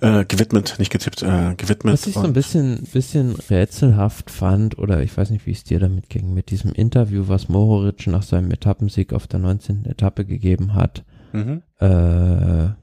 äh, 0.00 0.24
gewidmet, 0.24 0.76
nicht 0.78 0.90
getippt, 0.90 1.22
äh, 1.22 1.54
gewidmet. 1.58 1.92
Was 1.92 2.06
ich 2.06 2.14
so 2.14 2.22
ein 2.22 2.32
bisschen, 2.32 2.84
bisschen 2.90 3.34
rätselhaft 3.50 4.30
fand, 4.30 4.78
oder 4.78 5.02
ich 5.02 5.14
weiß 5.14 5.28
nicht, 5.28 5.44
wie 5.44 5.52
es 5.52 5.62
dir 5.62 5.78
damit 5.78 6.08
ging, 6.08 6.32
mit 6.32 6.50
diesem 6.50 6.72
Interview, 6.72 7.24
was 7.28 7.50
Mohoric 7.50 8.06
nach 8.06 8.22
seinem 8.22 8.50
Etappensieg 8.50 9.12
auf 9.12 9.26
der 9.26 9.40
19. 9.40 9.84
Etappe 9.84 10.24
gegeben 10.24 10.72
hat, 10.72 11.04
Mhm. 11.34 11.62
Äh, 11.84 12.74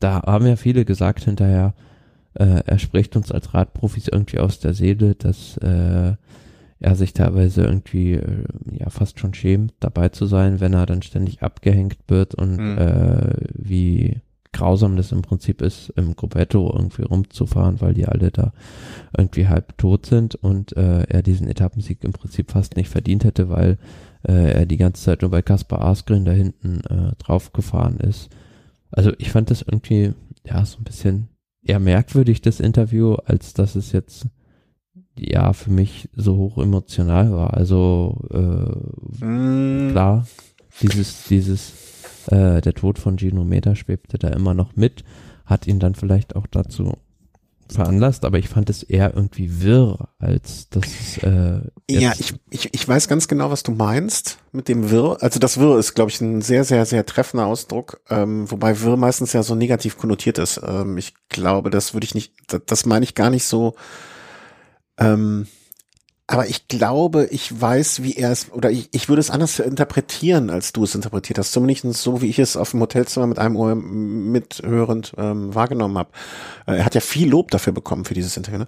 da 0.00 0.22
haben 0.22 0.46
ja 0.46 0.56
viele 0.56 0.84
gesagt 0.84 1.24
hinterher, 1.24 1.74
äh, 2.34 2.62
er 2.64 2.78
spricht 2.78 3.16
uns 3.16 3.30
als 3.30 3.54
Radprofis 3.54 4.08
irgendwie 4.08 4.38
aus 4.38 4.58
der 4.58 4.74
Seele, 4.74 5.14
dass 5.14 5.56
äh, 5.58 6.14
er 6.80 6.96
sich 6.96 7.12
teilweise 7.12 7.62
irgendwie 7.62 8.14
äh, 8.14 8.44
ja 8.70 8.90
fast 8.90 9.20
schon 9.20 9.34
schämt, 9.34 9.74
dabei 9.80 10.08
zu 10.08 10.26
sein, 10.26 10.60
wenn 10.60 10.74
er 10.74 10.86
dann 10.86 11.02
ständig 11.02 11.42
abgehängt 11.42 11.98
wird 12.08 12.34
und 12.34 12.56
mhm. 12.56 12.78
äh, 12.78 13.34
wie 13.54 14.20
grausam 14.52 14.96
das 14.96 15.12
im 15.12 15.22
Prinzip 15.22 15.62
ist, 15.62 15.90
im 15.96 16.14
Gruppetto 16.14 16.70
irgendwie 16.74 17.02
rumzufahren, 17.02 17.80
weil 17.80 17.94
die 17.94 18.06
alle 18.06 18.30
da 18.30 18.52
irgendwie 19.16 19.48
halb 19.48 19.78
tot 19.78 20.06
sind 20.06 20.34
und 20.34 20.76
äh, 20.76 21.04
er 21.04 21.22
diesen 21.22 21.48
Etappensieg 21.48 22.04
im 22.04 22.12
Prinzip 22.12 22.50
fast 22.50 22.76
nicht 22.76 22.90
verdient 22.90 23.24
hätte, 23.24 23.48
weil 23.48 23.78
äh, 24.26 24.52
er 24.52 24.66
die 24.66 24.76
ganze 24.76 25.02
Zeit 25.02 25.22
nur 25.22 25.30
bei 25.30 25.42
Kaspar 25.42 25.82
Askren 25.82 26.24
da 26.24 26.32
hinten 26.32 26.80
äh, 26.80 27.12
draufgefahren 27.18 27.98
ist. 27.98 28.30
Also 28.90 29.12
ich 29.18 29.30
fand 29.30 29.50
das 29.50 29.62
irgendwie, 29.62 30.12
ja, 30.44 30.64
so 30.64 30.78
ein 30.78 30.84
bisschen 30.84 31.28
eher 31.62 31.80
merkwürdig, 31.80 32.42
das 32.42 32.60
Interview, 32.60 33.14
als 33.24 33.54
dass 33.54 33.74
es 33.74 33.92
jetzt 33.92 34.26
ja 35.18 35.52
für 35.52 35.70
mich 35.70 36.08
so 36.14 36.36
hoch 36.36 36.58
emotional 36.58 37.32
war. 37.32 37.54
Also 37.54 38.20
äh, 38.30 39.24
mm. 39.24 39.90
klar, 39.92 40.26
dieses, 40.80 41.24
dieses, 41.24 41.72
äh, 42.28 42.60
der 42.60 42.74
Tod 42.74 42.98
von 42.98 43.18
Gino 43.18 43.44
Meda 43.44 43.74
schwebte 43.74 44.18
da 44.18 44.28
immer 44.28 44.54
noch 44.54 44.76
mit, 44.76 45.04
hat 45.44 45.66
ihn 45.66 45.78
dann 45.78 45.94
vielleicht 45.94 46.36
auch 46.36 46.46
dazu 46.46 46.92
veranlasst, 47.72 48.24
aber 48.24 48.38
ich 48.38 48.48
fand 48.48 48.70
es 48.70 48.82
eher 48.82 49.14
irgendwie 49.14 49.62
wirr, 49.62 50.08
als 50.18 50.68
das 50.70 51.18
äh, 51.22 51.60
Ja, 51.90 52.12
ich, 52.18 52.34
ich, 52.50 52.72
ich 52.72 52.88
weiß 52.88 53.08
ganz 53.08 53.28
genau, 53.28 53.50
was 53.50 53.62
du 53.62 53.72
meinst 53.72 54.38
mit 54.52 54.68
dem 54.68 54.90
wirr. 54.90 55.18
Also 55.20 55.38
das 55.38 55.58
wirr 55.58 55.78
ist, 55.78 55.94
glaube 55.94 56.10
ich, 56.10 56.20
ein 56.20 56.42
sehr, 56.42 56.64
sehr, 56.64 56.86
sehr 56.86 57.06
treffender 57.06 57.46
Ausdruck, 57.46 58.00
ähm, 58.10 58.50
wobei 58.50 58.80
wirr 58.80 58.96
meistens 58.96 59.32
ja 59.32 59.42
so 59.42 59.54
negativ 59.54 59.98
konnotiert 59.98 60.38
ist. 60.38 60.60
Ähm, 60.64 60.98
ich 60.98 61.14
glaube, 61.28 61.70
das 61.70 61.94
würde 61.94 62.04
ich 62.04 62.14
nicht, 62.14 62.34
das, 62.48 62.62
das 62.66 62.86
meine 62.86 63.04
ich 63.04 63.14
gar 63.14 63.30
nicht 63.30 63.44
so 63.44 63.74
ähm, 64.98 65.46
aber 66.32 66.48
ich 66.48 66.66
glaube, 66.66 67.26
ich 67.30 67.60
weiß, 67.60 68.02
wie 68.02 68.14
er 68.14 68.32
es, 68.32 68.50
oder 68.52 68.70
ich, 68.70 68.88
ich 68.92 69.10
würde 69.10 69.20
es 69.20 69.28
anders 69.28 69.58
interpretieren, 69.58 70.48
als 70.48 70.72
du 70.72 70.82
es 70.82 70.94
interpretiert 70.94 71.38
hast. 71.38 71.52
Zumindest 71.52 72.02
so, 72.02 72.22
wie 72.22 72.30
ich 72.30 72.38
es 72.38 72.56
auf 72.56 72.70
dem 72.70 72.80
Hotelzimmer 72.80 73.26
mit 73.26 73.38
einem 73.38 73.54
Ohr 73.54 73.74
mithörend 73.74 75.12
ähm, 75.18 75.54
wahrgenommen 75.54 75.98
habe. 75.98 76.08
Äh, 76.66 76.76
er 76.76 76.86
hat 76.86 76.94
ja 76.94 77.02
viel 77.02 77.28
Lob 77.28 77.50
dafür 77.50 77.74
bekommen 77.74 78.06
für 78.06 78.14
dieses 78.14 78.38
Interview. 78.38 78.60
Ne? 78.60 78.66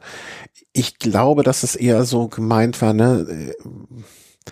Ich 0.75 0.99
glaube, 0.99 1.43
dass 1.43 1.63
es 1.63 1.75
eher 1.75 2.05
so 2.05 2.29
gemeint 2.29 2.83
war, 2.83 2.93
ne? 2.93 3.27
Äh, 3.31 4.51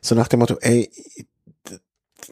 so 0.00 0.14
nach 0.14 0.28
dem 0.28 0.38
Motto, 0.38 0.56
ey, 0.60 0.88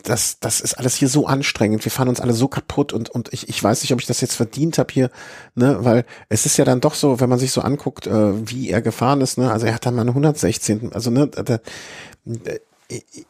das, 0.03 0.39
das 0.41 0.61
ist 0.61 0.75
alles 0.75 0.95
hier 0.95 1.09
so 1.09 1.27
anstrengend. 1.27 1.85
Wir 1.85 1.93
fahren 1.93 2.09
uns 2.09 2.21
alle 2.21 2.33
so 2.33 2.49
kaputt 2.49 2.93
und, 2.93 3.11
und 3.11 3.33
ich, 3.33 3.49
ich 3.49 3.63
weiß 3.63 3.83
nicht, 3.83 3.93
ob 3.93 4.01
ich 4.01 4.07
das 4.07 4.21
jetzt 4.21 4.35
verdient 4.35 4.79
habe 4.79 4.93
hier, 4.93 5.11
ne, 5.55 5.79
weil 5.81 6.05
es 6.29 6.47
ist 6.47 6.57
ja 6.57 6.65
dann 6.65 6.81
doch 6.81 6.95
so, 6.95 7.21
wenn 7.21 7.29
man 7.29 7.39
sich 7.39 7.53
so 7.53 7.61
anguckt, 7.61 8.07
äh, 8.07 8.49
wie 8.49 8.71
er 8.71 8.83
gefahren 8.83 9.21
ist, 9.21 9.39
ne, 9.39 9.51
also 9.51 9.67
er 9.67 9.75
hat 9.75 9.87
dann 9.87 9.95
mal 9.95 10.03
eine 10.03 10.11
116. 10.11 10.93
Also, 10.93 11.11
ne, 11.11 11.29
da, 11.29 11.59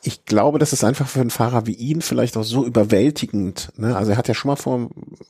ich 0.02 0.24
glaube, 0.24 0.58
das 0.58 0.72
ist 0.72 0.84
einfach 0.84 1.06
für 1.06 1.20
einen 1.20 1.30
Fahrer 1.30 1.66
wie 1.66 1.74
ihn 1.74 2.00
vielleicht 2.00 2.36
auch 2.36 2.44
so 2.44 2.64
überwältigend. 2.64 3.72
Ne? 3.76 3.94
Also 3.96 4.12
er 4.12 4.16
hat 4.16 4.28
ja 4.28 4.34
schon 4.34 4.48
mal 4.48 4.56
vor 4.56 4.88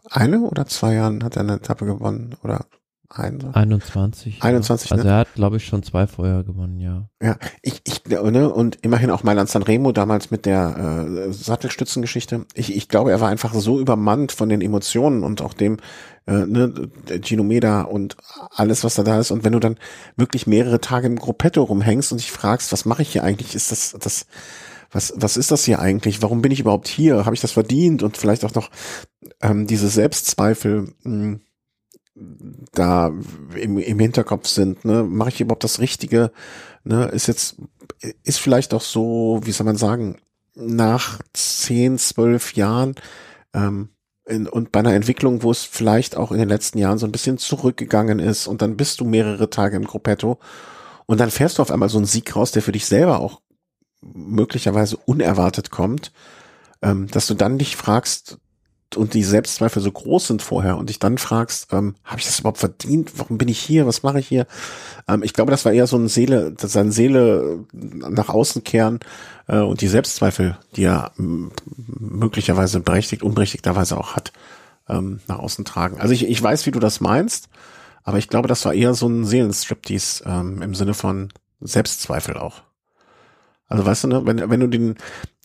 eine 0.09 0.41
oder 0.43 0.67
zwei 0.67 0.95
Jahren 0.95 1.25
hat 1.25 1.37
er 1.37 1.43
eine 1.43 1.55
Etappe 1.55 1.85
gewonnen 1.85 2.37
oder 2.43 2.67
ein, 3.13 3.43
21. 3.53 4.41
21, 4.41 4.91
ja. 4.91 4.97
Also 4.97 5.09
ne? 5.09 5.15
er 5.15 5.19
hat, 5.19 5.35
glaube 5.35 5.57
ich, 5.57 5.67
schon 5.67 5.83
zwei 5.83 6.07
vorher 6.07 6.45
gewonnen, 6.45 6.79
ja. 6.79 7.09
Ja, 7.21 7.37
ich, 7.61 7.83
ich 7.85 8.05
ne, 8.07 8.49
und 8.49 8.79
immerhin 8.83 9.11
auch 9.11 9.25
Mailand 9.25 9.49
Sanremo 9.49 9.91
damals 9.91 10.31
mit 10.31 10.47
der 10.47 11.09
äh, 11.29 11.33
Sattelstützengeschichte. 11.33 12.47
Ich, 12.55 12.75
ich 12.75 12.89
glaube, 12.89 13.11
er 13.11 13.21
war 13.21 13.29
einfach 13.29 13.53
so 13.55 13.81
übermannt 13.81 14.31
von 14.31 14.49
den 14.49 14.61
Emotionen 14.61 15.25
und 15.25 15.43
auch 15.43 15.55
dem 15.55 15.79
äh, 16.27 16.47
ne, 16.47 16.73
Ginomeda 17.21 17.83
und 17.83 18.17
alles, 18.55 18.85
was 18.85 18.95
da 18.95 19.03
da 19.03 19.19
ist. 19.19 19.33
Und 19.33 19.43
wenn 19.43 19.55
du 19.55 19.61
dann 19.61 19.77
wirklich 20.17 20.47
mehrere 20.47 20.81
Tage 20.81 21.09
im 21.09 21.17
Gruppetto 21.17 21.65
rumhängst 21.65 22.13
und 22.13 22.19
dich 22.21 22.31
fragst, 22.31 22.71
was 22.71 22.85
mache 22.85 23.03
ich 23.03 23.11
hier 23.11 23.25
eigentlich, 23.25 23.57
ist 23.57 23.73
das, 23.73 23.97
das, 24.01 24.27
was, 24.93 25.13
was 25.17 25.37
ist 25.37 25.51
das 25.51 25.65
hier 25.65 25.81
eigentlich? 25.81 26.23
Warum 26.23 26.43
bin 26.43 26.53
ich 26.53 26.61
überhaupt 26.61 26.87
hier? 26.87 27.25
Habe 27.25 27.35
ich 27.35 27.41
das 27.41 27.51
verdient? 27.51 28.05
Und 28.05 28.17
vielleicht 28.17 28.45
auch 28.45 28.55
noch 28.55 28.71
ähm, 29.43 29.67
diese 29.67 29.89
Selbstzweifel. 29.89 30.93
Mh, 31.03 31.23
hm, 31.23 31.41
da 32.73 33.13
im, 33.55 33.79
im 33.79 33.99
Hinterkopf 33.99 34.47
sind, 34.47 34.85
ne, 34.85 35.03
mache 35.03 35.31
ich 35.31 35.41
überhaupt 35.41 35.65
das 35.65 35.79
Richtige, 35.79 36.33
ne, 36.85 37.07
ist 37.07 37.29
jetzt, 37.29 37.57
ist 38.25 38.41
vielleicht 38.41 38.75
auch 38.75 38.83
so, 38.83 39.41
wie 39.45 39.53
soll 39.53 39.67
man 39.67 39.77
sagen, 39.77 40.19
nach 40.55 41.21
zehn, 41.33 41.99
zwölf 41.99 42.55
Jahren, 42.55 42.95
ähm, 43.55 43.91
in, 44.27 44.47
und 44.47 44.73
bei 44.73 44.81
einer 44.81 44.95
Entwicklung, 44.95 45.43
wo 45.43 45.51
es 45.51 45.65
vielleicht 45.65 46.17
auch 46.17 46.31
in 46.31 46.39
den 46.39 46.49
letzten 46.49 46.79
Jahren 46.79 46.99
so 46.99 47.07
ein 47.07 47.13
bisschen 47.13 47.39
zurückgegangen 47.39 48.19
ist 48.19 48.47
und 48.47 48.63
dann 48.63 48.77
bist 48.77 49.01
du 49.01 49.05
mehrere 49.05 49.51
Tage 49.51 49.77
im 49.77 49.85
Gruppetto 49.85 50.39
und 51.07 51.19
dann 51.19 51.31
fährst 51.31 51.59
du 51.59 51.63
auf 51.63 51.71
einmal 51.71 51.89
so 51.89 51.99
einen 51.99 52.07
Sieg 52.07 52.37
raus, 52.37 52.53
der 52.53 52.63
für 52.63 52.73
dich 52.73 52.87
selber 52.87 53.21
auch 53.21 53.41
möglicherweise 54.03 54.97
unerwartet 54.97 55.71
kommt, 55.71 56.13
ähm, 56.83 57.09
dass 57.09 57.27
du 57.27 57.35
dann 57.35 57.59
dich 57.59 57.77
fragst, 57.77 58.39
und 58.97 59.15
die 59.15 59.23
Selbstzweifel 59.23 59.83
so 59.83 59.91
groß 59.91 60.27
sind 60.29 60.43
vorher 60.43 60.77
und 60.77 60.89
dich 60.89 60.99
dann 60.99 61.19
fragst, 61.19 61.73
ähm, 61.73 61.95
habe 62.05 62.21
ich 62.21 62.27
das 62.27 62.41
überhaupt 62.41 62.59
verdient? 62.59 63.13
Warum 63.17 63.39
bin 63.39 63.49
ich 63.49 63.59
hier? 63.59 63.87
Was 63.87 64.03
mache 64.03 64.21
ich 64.21 64.29
hier? 64.29 64.47
Ähm, 65.09 65.23
ich 65.23 65.33
glaube, 65.33 65.51
das 65.51 65.65
war 65.65 65.73
eher 65.73 65.87
so 65.87 65.97
ein 65.97 66.09
Seele, 66.09 66.55
seine 66.59 66.93
Seele 66.93 67.65
nach 67.73 68.29
außen 68.29 68.65
kehren 68.65 69.01
äh, 69.47 69.59
und 69.59 69.81
die 69.81 69.89
Selbstzweifel, 69.89 70.59
die 70.77 70.85
er 70.85 71.13
möglicherweise 71.17 72.81
berechtigt, 72.81 73.23
unberechtigterweise 73.23 73.97
auch 73.97 74.17
hat, 74.17 74.33
ähm, 74.89 75.21
nach 75.29 75.39
außen 75.39 75.65
tragen. 75.65 76.01
Also 76.01 76.13
ich, 76.15 76.29
ich 76.29 76.43
weiß, 76.43 76.67
wie 76.67 76.73
du 76.73 76.81
das 76.81 77.01
meinst, 77.01 77.49
aber 78.03 78.19
ich 78.19 78.29
glaube, 78.29 78.49
das 78.49 78.65
war 78.65 78.75
eher 78.75 78.95
so 78.95 79.09
ein 79.09 79.25
Seelenstriptease 79.25 80.25
ähm, 80.27 80.63
im 80.63 80.75
Sinne 80.75 80.95
von 80.95 81.29
Selbstzweifel 81.61 82.37
auch. 82.37 82.63
Also 83.69 83.87
weißt 83.87 84.05
du, 84.05 84.09
ne, 84.09 84.27
wenn, 84.27 84.51
wenn 84.51 84.61
du 84.61 84.67
den, 84.67 84.97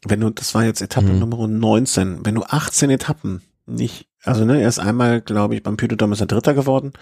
wenn 0.05 0.19
du, 0.19 0.29
das 0.29 0.53
war 0.53 0.63
jetzt 0.63 0.81
Etappe 0.81 1.07
mhm. 1.07 1.19
Nummer 1.19 1.47
19, 1.47 2.25
wenn 2.25 2.35
du 2.35 2.43
18 2.43 2.89
Etappen 2.89 3.41
nicht, 3.65 4.07
also 4.23 4.45
ne, 4.45 4.61
er 4.61 4.69
ist 4.69 4.79
einmal, 4.79 5.21
glaube 5.21 5.55
ich, 5.55 5.63
beim 5.63 5.77
Pyrodom 5.77 6.13
ist 6.13 6.21
er 6.21 6.27
Dritter 6.27 6.53
geworden, 6.53 6.93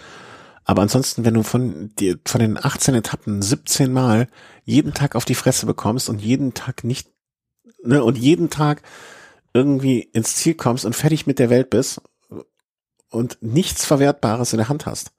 aber 0.64 0.82
ansonsten, 0.82 1.24
wenn 1.24 1.34
du 1.34 1.42
von 1.42 1.94
dir, 1.98 2.18
von 2.26 2.40
den 2.40 2.58
18 2.62 2.94
Etappen 2.94 3.42
17 3.42 3.92
Mal 3.92 4.28
jeden 4.64 4.94
Tag 4.94 5.14
auf 5.14 5.26
die 5.26 5.34
Fresse 5.34 5.66
bekommst 5.66 6.08
und 6.08 6.22
jeden 6.22 6.54
Tag 6.54 6.84
nicht, 6.84 7.08
ne, 7.82 8.02
und 8.02 8.16
jeden 8.16 8.48
Tag 8.50 8.82
irgendwie 9.52 10.00
ins 10.00 10.36
Ziel 10.36 10.54
kommst 10.54 10.84
und 10.84 10.96
fertig 10.96 11.26
mit 11.26 11.38
der 11.38 11.50
Welt 11.50 11.70
bist 11.70 12.00
und 13.10 13.38
nichts 13.40 13.84
Verwertbares 13.84 14.52
in 14.52 14.58
der 14.58 14.68
Hand 14.68 14.86
hast, 14.86 15.12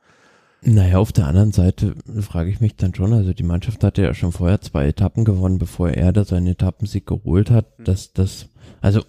naja, 0.62 0.98
auf 0.98 1.12
der 1.12 1.28
anderen 1.28 1.52
Seite 1.52 1.96
frage 2.22 2.50
ich 2.50 2.60
mich 2.60 2.76
dann 2.76 2.94
schon, 2.94 3.14
also 3.14 3.34
die 3.34 3.44
Mannschaft 3.44 3.84
hatte 3.84 4.02
ja 4.02 4.14
schon 4.14 4.32
vorher 4.32 4.62
zwei 4.62 4.88
Etappen 4.88 5.26
gewonnen, 5.26 5.60
bevor 5.60 5.90
er 5.90 6.12
da 6.12 6.26
seinen 6.26 6.48
Etappensieg 6.48 7.06
geholt 7.06 7.52
hat, 7.52 7.66
hm. 7.78 7.86
dass 7.86 8.14
das, 8.14 8.48
also 8.82 9.02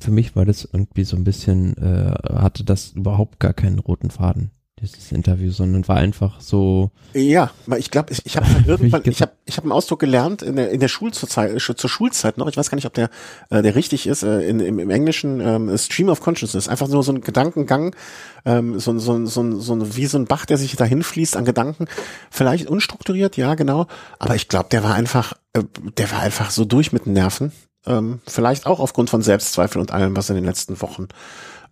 für 0.00 0.10
mich 0.10 0.36
war 0.36 0.44
das 0.44 0.64
irgendwie 0.70 1.04
so 1.04 1.16
ein 1.16 1.24
bisschen, 1.24 1.76
äh, 1.76 2.12
hatte 2.32 2.64
das 2.64 2.92
überhaupt 2.92 3.40
gar 3.40 3.52
keinen 3.52 3.78
roten 3.78 4.10
Faden 4.10 4.50
dieses 4.80 5.10
Interview, 5.10 5.50
sondern 5.50 5.88
war 5.88 5.96
einfach 5.96 6.38
so. 6.40 6.90
Ja, 7.14 7.50
weil 7.64 7.80
ich 7.80 7.90
glaube, 7.90 8.12
ich, 8.12 8.26
ich 8.26 8.36
habe 8.36 8.46
halt 8.46 8.66
irgendwann, 8.66 9.02
ich 9.06 9.22
habe 9.22 9.32
ich 9.46 9.56
hab 9.56 9.64
einen 9.64 9.72
Ausdruck 9.72 10.00
gelernt 10.00 10.42
in 10.42 10.56
der 10.56 10.70
in 10.70 10.80
der 10.80 10.88
Schulzeit, 10.88 11.54
äh, 11.54 11.58
zur 11.58 11.88
Schulzeit 11.90 12.36
noch. 12.36 12.46
Ich 12.48 12.58
weiß 12.58 12.68
gar 12.68 12.76
nicht, 12.76 12.86
ob 12.86 12.92
der 12.92 13.08
äh, 13.48 13.62
der 13.62 13.74
richtig 13.74 14.06
ist. 14.06 14.22
Äh, 14.22 14.40
in, 14.42 14.60
im, 14.60 14.78
im 14.78 14.90
Englischen 14.90 15.40
ähm, 15.40 15.76
Stream 15.78 16.10
of 16.10 16.20
Consciousness, 16.20 16.68
einfach 16.68 16.88
nur 16.88 17.02
so 17.02 17.12
ein 17.12 17.22
Gedankengang, 17.22 17.96
ähm, 18.44 18.78
so, 18.78 18.98
so, 18.98 19.24
so, 19.24 19.58
so 19.58 19.96
wie 19.96 20.06
so 20.06 20.18
ein 20.18 20.26
Bach, 20.26 20.44
der 20.44 20.58
sich 20.58 20.76
dahin 20.76 21.02
fließt 21.02 21.36
an 21.38 21.46
Gedanken. 21.46 21.86
Vielleicht 22.30 22.68
unstrukturiert, 22.68 23.38
ja 23.38 23.54
genau. 23.54 23.86
Aber 24.18 24.34
ich 24.34 24.48
glaube, 24.48 24.68
der 24.70 24.84
war 24.84 24.94
einfach, 24.94 25.32
äh, 25.54 25.62
der 25.96 26.10
war 26.10 26.20
einfach 26.20 26.50
so 26.50 26.66
durch 26.66 26.92
mit 26.92 27.06
den 27.06 27.14
Nerven. 27.14 27.52
Ähm, 27.86 28.20
vielleicht 28.26 28.66
auch 28.66 28.80
aufgrund 28.80 29.08
von 29.08 29.22
Selbstzweifel 29.22 29.80
und 29.80 29.92
allem, 29.92 30.16
was 30.16 30.28
in 30.28 30.36
den 30.36 30.44
letzten 30.44 30.82
Wochen 30.82 31.08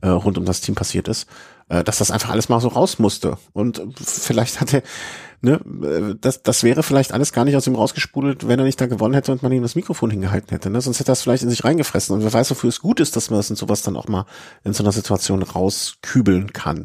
äh, 0.01 0.09
rund 0.09 0.39
um 0.39 0.45
das 0.45 0.61
Team 0.61 0.75
passiert 0.75 1.09
ist. 1.09 1.27
Äh, 1.69 1.83
dass 1.83 1.99
das 1.99 2.11
einfach 2.11 2.31
alles 2.31 2.49
mal 2.51 2.61
so 2.61 2.69
raus 2.69 2.99
musste. 2.99 3.39
Und 3.55 3.83
vielleicht 3.99 4.61
hatte, 4.61 4.83
ne, 5.41 5.61
äh, 5.83 6.15
das, 6.21 6.43
das 6.43 6.62
wäre 6.62 6.83
vielleicht 6.83 7.12
alles 7.12 7.33
gar 7.33 7.47
nicht 7.47 7.57
aus 7.57 7.67
ihm 7.67 7.75
rausgespudelt, 7.75 8.47
wenn 8.47 8.59
er 8.59 8.67
nicht 8.67 8.81
da 8.81 8.87
gewonnen 8.87 9.15
hätte 9.15 9.33
und 9.33 9.43
man 9.43 9.51
ihm 9.51 9.62
das 9.62 9.75
Mikrofon 9.75 10.11
hingehalten 10.11 10.51
hätte. 10.51 10.69
Ne? 10.69 10.83
Sonst 10.83 11.01
hätte 11.01 11.11
er 11.11 11.15
es 11.15 11.23
vielleicht 11.23 11.43
in 11.43 11.49
sich 11.49 11.65
reingefressen. 11.65 12.15
Und 12.15 12.23
wer 12.23 12.33
weiß, 12.33 12.51
wofür 12.51 12.69
es 12.69 12.81
gut 12.81 13.01
ist, 13.01 13.17
dass 13.17 13.31
man 13.31 13.39
das 13.39 13.49
in 13.49 13.57
sowas 13.57 13.81
dann 13.81 13.97
auch 13.97 14.09
mal 14.09 14.27
in 14.62 14.75
so 14.75 14.83
einer 14.83 14.93
Situation 14.93 15.43
rauskübeln 15.43 16.53
kann. 16.53 16.85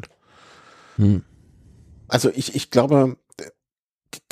Hm. 0.96 1.24
Also 2.08 2.30
ich, 2.34 2.54
ich 2.54 2.70
glaube, 2.70 3.16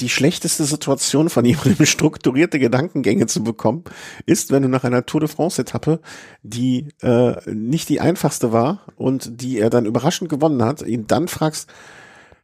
die 0.00 0.08
schlechteste 0.08 0.64
Situation 0.64 1.28
von 1.28 1.44
jemandem 1.44 1.86
strukturierte 1.86 2.58
Gedankengänge 2.58 3.26
zu 3.26 3.42
bekommen, 3.42 3.84
ist, 4.26 4.50
wenn 4.50 4.62
du 4.62 4.68
nach 4.68 4.84
einer 4.84 5.06
Tour 5.06 5.20
de 5.20 5.28
France 5.28 5.62
Etappe, 5.62 6.00
die 6.42 6.88
äh, 7.02 7.36
nicht 7.52 7.88
die 7.88 8.00
einfachste 8.00 8.52
war 8.52 8.82
und 8.96 9.40
die 9.42 9.58
er 9.58 9.70
dann 9.70 9.86
überraschend 9.86 10.30
gewonnen 10.30 10.62
hat, 10.62 10.82
ihn 10.82 11.06
dann 11.06 11.28
fragst, 11.28 11.68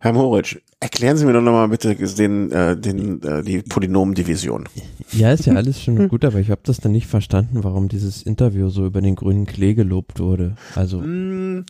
Herr 0.05 0.12
Moritz, 0.12 0.57
erklären 0.80 1.16
Sie 1.16 1.24
mir 1.24 1.32
doch 1.32 1.41
nochmal 1.41 1.68
bitte 1.68 1.95
den, 1.95 2.53
äh, 2.53 2.76
den, 2.76 3.22
äh, 3.22 3.43
die 3.43 3.62
Polynomdivision. 3.62 4.68
Ja, 5.12 5.32
ist 5.32 5.47
ja 5.47 5.55
alles 5.55 5.80
schon 5.80 6.09
gut, 6.09 6.26
aber 6.26 6.41
ich 6.41 6.51
habe 6.51 6.61
das 6.62 6.76
dann 6.76 6.93
nicht 6.93 7.07
verstanden, 7.07 7.64
warum 7.64 7.89
dieses 7.89 8.22
Interview 8.22 8.68
so 8.68 8.85
über 8.85 9.01
den 9.01 9.14
grünen 9.16 9.47
Klee 9.47 9.72
gelobt 9.72 10.20
wurde. 10.20 10.57
Also. 10.74 11.01
Mm, 11.01 11.64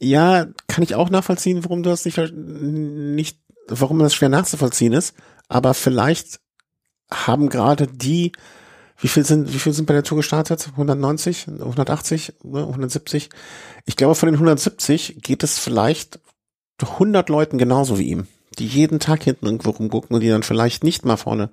ja, 0.00 0.46
kann 0.66 0.82
ich 0.82 0.96
auch 0.96 1.10
nachvollziehen, 1.10 1.62
warum 1.62 1.84
du 1.84 1.90
das 1.90 2.04
nicht, 2.04 2.18
nicht 2.34 3.38
warum 3.68 3.98
das 3.98 4.14
schwer 4.14 4.28
nachzuvollziehen 4.28 4.92
ist, 4.92 5.14
aber 5.48 5.74
vielleicht 5.74 6.40
haben 7.10 7.48
gerade 7.48 7.86
die, 7.86 8.32
wie 8.98 9.08
viel 9.08 9.24
sind, 9.24 9.52
wie 9.52 9.58
viel 9.58 9.72
sind 9.72 9.86
bei 9.86 9.94
der 9.94 10.02
Tour 10.02 10.16
gestartet? 10.16 10.68
190, 10.72 11.48
180, 11.48 12.34
170? 12.44 13.30
Ich 13.84 13.96
glaube, 13.96 14.14
von 14.14 14.28
den 14.28 14.34
170 14.34 15.22
geht 15.22 15.42
es 15.42 15.58
vielleicht 15.58 16.18
100 16.80 17.28
Leuten 17.28 17.58
genauso 17.58 17.98
wie 17.98 18.08
ihm, 18.08 18.26
die 18.58 18.66
jeden 18.66 19.00
Tag 19.00 19.22
hinten 19.22 19.46
irgendwo 19.46 19.70
rumgucken 19.70 20.14
und 20.14 20.20
die 20.20 20.28
dann 20.28 20.42
vielleicht 20.42 20.84
nicht 20.84 21.04
mal 21.04 21.16
vorne 21.16 21.50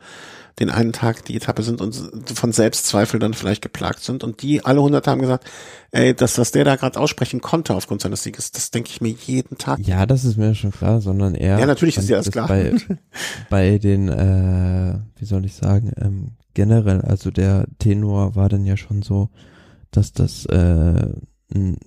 den 0.59 0.69
einen 0.69 0.93
Tag 0.93 1.25
die 1.25 1.35
Etappe 1.35 1.63
sind 1.63 1.81
und 1.81 1.95
von 2.35 2.51
Selbstzweifel 2.51 3.19
dann 3.19 3.33
vielleicht 3.33 3.61
geplagt 3.61 4.03
sind 4.03 4.23
und 4.23 4.41
die 4.41 4.63
alle 4.63 4.81
hundert 4.81 5.07
haben 5.07 5.21
gesagt, 5.21 5.49
ey, 5.91 6.13
das, 6.13 6.37
was 6.37 6.51
der 6.51 6.63
da 6.63 6.75
gerade 6.75 6.99
aussprechen 6.99 7.41
konnte 7.41 7.73
aufgrund 7.75 8.01
seines 8.01 8.23
Sieges, 8.23 8.51
das 8.51 8.69
denke 8.71 8.89
ich 8.91 9.01
mir 9.01 9.09
jeden 9.09 9.57
Tag. 9.57 9.79
Ja, 9.79 10.05
das 10.05 10.25
ist 10.25 10.37
mir 10.37 10.53
schon 10.53 10.71
klar, 10.71 11.01
sondern 11.01 11.35
eher. 11.35 11.59
Ja, 11.59 11.65
natürlich 11.65 11.97
ist 11.97 12.09
ja 12.09 12.17
das 12.17 12.29
klar. 12.31 12.47
Bei, 12.47 12.73
bei 13.49 13.77
den, 13.79 14.09
äh, 14.09 14.99
wie 15.17 15.25
soll 15.25 15.45
ich 15.45 15.55
sagen, 15.55 15.91
ähm, 15.97 16.31
generell, 16.53 17.01
also 17.01 17.31
der 17.31 17.65
Tenor 17.79 18.35
war 18.35 18.49
dann 18.49 18.65
ja 18.65 18.77
schon 18.77 19.01
so, 19.01 19.29
dass 19.91 20.13
das 20.13 20.45
äh, 20.45 21.13
ein 21.53 21.77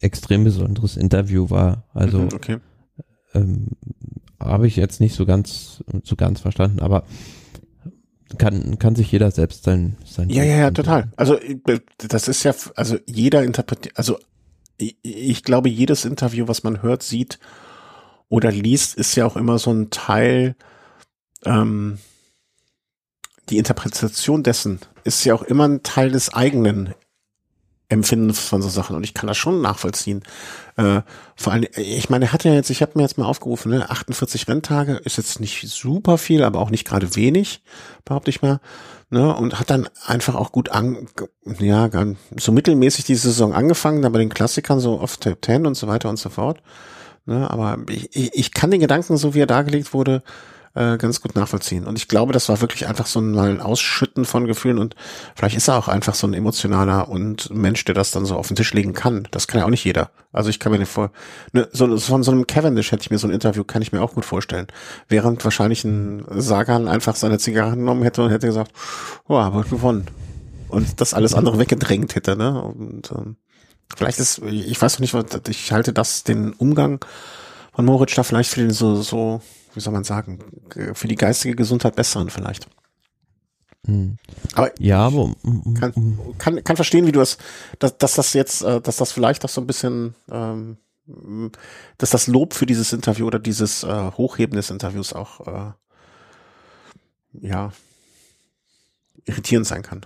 extrem 0.00 0.44
besonderes 0.44 0.96
Interview 0.96 1.48
war. 1.50 1.84
Also 1.94 2.18
Mhm, 2.18 2.28
okay. 2.34 2.56
ähm, 3.34 3.68
habe 4.38 4.66
ich 4.66 4.76
jetzt 4.76 5.00
nicht 5.00 5.14
so 5.14 5.24
ganz 5.26 5.82
so 6.02 6.16
ganz 6.16 6.40
verstanden, 6.40 6.80
aber 6.80 7.04
kann 8.38 8.78
kann 8.78 8.96
sich 8.96 9.10
jeder 9.12 9.30
selbst 9.30 9.64
sein 9.64 9.96
sein 10.04 10.30
Ja, 10.30 10.42
ja, 10.42 10.56
ja, 10.56 10.70
total. 10.70 11.10
Also 11.16 11.38
das 11.98 12.28
ist 12.28 12.42
ja, 12.42 12.54
also 12.74 12.98
jeder 13.06 13.44
interpretiert, 13.44 13.96
also 13.96 14.18
ich, 14.78 14.96
ich 15.02 15.42
glaube, 15.42 15.68
jedes 15.68 16.04
Interview, 16.04 16.48
was 16.48 16.62
man 16.62 16.82
hört, 16.82 17.02
sieht 17.02 17.38
oder 18.28 18.50
liest, 18.50 18.94
ist 18.96 19.14
ja 19.14 19.26
auch 19.26 19.36
immer 19.36 19.58
so 19.58 19.72
ein 19.72 19.90
Teil, 19.90 20.56
ähm, 21.44 21.98
die 23.48 23.58
Interpretation 23.58 24.42
dessen 24.42 24.80
ist 25.04 25.24
ja 25.24 25.34
auch 25.34 25.42
immer 25.42 25.68
ein 25.68 25.82
Teil 25.82 26.10
des 26.10 26.34
eigenen 26.34 26.94
Empfindens 27.88 28.40
von 28.40 28.62
so 28.62 28.68
Sachen 28.68 28.96
und 28.96 29.04
ich 29.04 29.14
kann 29.14 29.28
das 29.28 29.36
schon 29.36 29.60
nachvollziehen. 29.60 30.22
Äh, 30.76 31.02
vor 31.36 31.52
allem, 31.52 31.66
ich 31.76 32.10
meine, 32.10 32.26
er 32.26 32.32
hat 32.32 32.44
ja 32.44 32.52
jetzt, 32.52 32.70
ich 32.70 32.82
habe 32.82 32.92
mir 32.96 33.02
jetzt 33.02 33.16
mal 33.16 33.26
aufgerufen, 33.26 33.70
ne, 33.70 33.88
48 33.88 34.48
Renntage 34.48 34.94
ist 35.04 35.18
jetzt 35.18 35.38
nicht 35.38 35.68
super 35.68 36.18
viel, 36.18 36.42
aber 36.42 36.60
auch 36.60 36.70
nicht 36.70 36.86
gerade 36.86 37.14
wenig, 37.14 37.62
behaupte 38.04 38.30
ich 38.30 38.42
mal. 38.42 38.60
Ne, 39.08 39.32
und 39.36 39.60
hat 39.60 39.70
dann 39.70 39.88
einfach 40.04 40.34
auch 40.34 40.50
gut 40.50 40.70
an, 40.70 41.06
ja, 41.60 41.88
so 42.36 42.50
mittelmäßig 42.50 43.04
die 43.04 43.14
Saison 43.14 43.54
angefangen, 43.54 44.02
dann 44.02 44.12
bei 44.12 44.18
den 44.18 44.30
Klassikern 44.30 44.80
so 44.80 45.00
oft 45.00 45.20
Top 45.20 45.44
10 45.44 45.64
und 45.64 45.76
so 45.76 45.86
weiter 45.86 46.08
und 46.08 46.18
so 46.18 46.28
fort. 46.28 46.60
Ne, 47.24 47.48
aber 47.48 47.78
ich, 47.88 48.34
ich 48.34 48.52
kann 48.52 48.72
den 48.72 48.80
Gedanken, 48.80 49.16
so 49.16 49.32
wie 49.34 49.40
er 49.40 49.46
dargelegt 49.46 49.94
wurde, 49.94 50.24
äh, 50.76 50.98
ganz 50.98 51.22
gut 51.22 51.34
nachvollziehen. 51.34 51.86
Und 51.86 51.98
ich 51.98 52.06
glaube, 52.06 52.32
das 52.32 52.48
war 52.48 52.60
wirklich 52.60 52.86
einfach 52.86 53.06
so 53.06 53.18
ein, 53.18 53.32
mal 53.32 53.48
ein 53.48 53.60
Ausschütten 53.60 54.26
von 54.26 54.46
Gefühlen 54.46 54.78
und 54.78 54.94
vielleicht 55.34 55.56
ist 55.56 55.68
er 55.68 55.78
auch 55.78 55.88
einfach 55.88 56.14
so 56.14 56.26
ein 56.26 56.34
emotionaler 56.34 57.08
und 57.08 57.50
Mensch, 57.50 57.84
der 57.86 57.94
das 57.94 58.10
dann 58.10 58.26
so 58.26 58.36
auf 58.36 58.48
den 58.48 58.56
Tisch 58.56 58.74
legen 58.74 58.92
kann. 58.92 59.26
Das 59.30 59.48
kann 59.48 59.58
ja 59.58 59.64
auch 59.64 59.70
nicht 59.70 59.84
jeder. 59.84 60.10
Also 60.32 60.50
ich 60.50 60.60
kann 60.60 60.72
mir 60.72 60.78
nicht 60.78 60.92
vor, 60.92 61.10
ne, 61.52 61.66
so, 61.72 61.96
von 61.96 62.22
so 62.22 62.30
einem 62.30 62.46
Cavendish 62.46 62.92
hätte 62.92 63.02
ich 63.02 63.10
mir 63.10 63.18
so 63.18 63.26
ein 63.26 63.32
Interview, 63.32 63.64
kann 63.64 63.80
ich 63.80 63.92
mir 63.92 64.02
auch 64.02 64.14
gut 64.14 64.26
vorstellen. 64.26 64.66
Während 65.08 65.42
wahrscheinlich 65.44 65.82
ein 65.84 66.26
Sagan 66.28 66.88
einfach 66.88 67.16
seine 67.16 67.38
Zigarren 67.38 67.78
genommen 67.78 68.02
hätte 68.02 68.22
und 68.22 68.30
hätte 68.30 68.46
gesagt, 68.46 68.72
oh, 69.28 69.36
aber 69.36 69.64
gewonnen. 69.64 70.06
Und 70.68 71.00
das 71.00 71.14
alles 71.14 71.32
andere 71.32 71.58
weggedrängt 71.58 72.16
hätte, 72.16 72.36
ne? 72.36 72.60
Und 72.60 73.12
ähm, 73.12 73.36
vielleicht 73.96 74.18
ist, 74.18 74.42
ich 74.42 74.80
weiß 74.80 74.98
noch 74.98 75.00
nicht, 75.00 75.48
ich 75.48 75.72
halte 75.72 75.92
das, 75.94 76.24
den 76.24 76.52
Umgang 76.52 77.02
von 77.72 77.84
Moritz 77.84 78.14
da 78.14 78.24
vielleicht 78.24 78.50
für 78.50 78.60
den 78.60 78.72
so, 78.72 79.00
so, 79.00 79.40
wie 79.76 79.80
soll 79.80 79.92
man 79.92 80.04
sagen, 80.04 80.40
für 80.94 81.08
die 81.08 81.14
geistige 81.14 81.54
Gesundheit 81.54 81.94
besseren 81.94 82.30
vielleicht. 82.30 82.66
Hm. 83.86 84.16
Aber 84.54 84.72
Ja, 84.80 85.06
aber 85.06 85.28
mm, 85.42 85.74
kann, 85.74 86.18
kann, 86.38 86.64
kann 86.64 86.76
verstehen, 86.76 87.06
wie 87.06 87.12
du 87.12 87.20
das, 87.20 87.38
dass, 87.78 87.96
dass 87.98 88.14
das 88.14 88.32
jetzt, 88.32 88.62
äh, 88.62 88.80
dass 88.80 88.96
das 88.96 89.12
vielleicht 89.12 89.44
auch 89.44 89.48
so 89.48 89.60
ein 89.60 89.66
bisschen, 89.66 90.14
ähm, 90.30 90.78
dass 91.98 92.10
das 92.10 92.26
Lob 92.26 92.54
für 92.54 92.66
dieses 92.66 92.92
Interview 92.92 93.26
oder 93.26 93.38
dieses 93.38 93.84
äh, 93.84 94.10
Hochheben 94.12 94.56
des 94.56 94.70
Interviews 94.70 95.12
auch, 95.12 95.46
äh, 95.46 95.72
ja, 97.40 97.72
irritierend 99.24 99.66
sein 99.66 99.82
kann. 99.82 100.04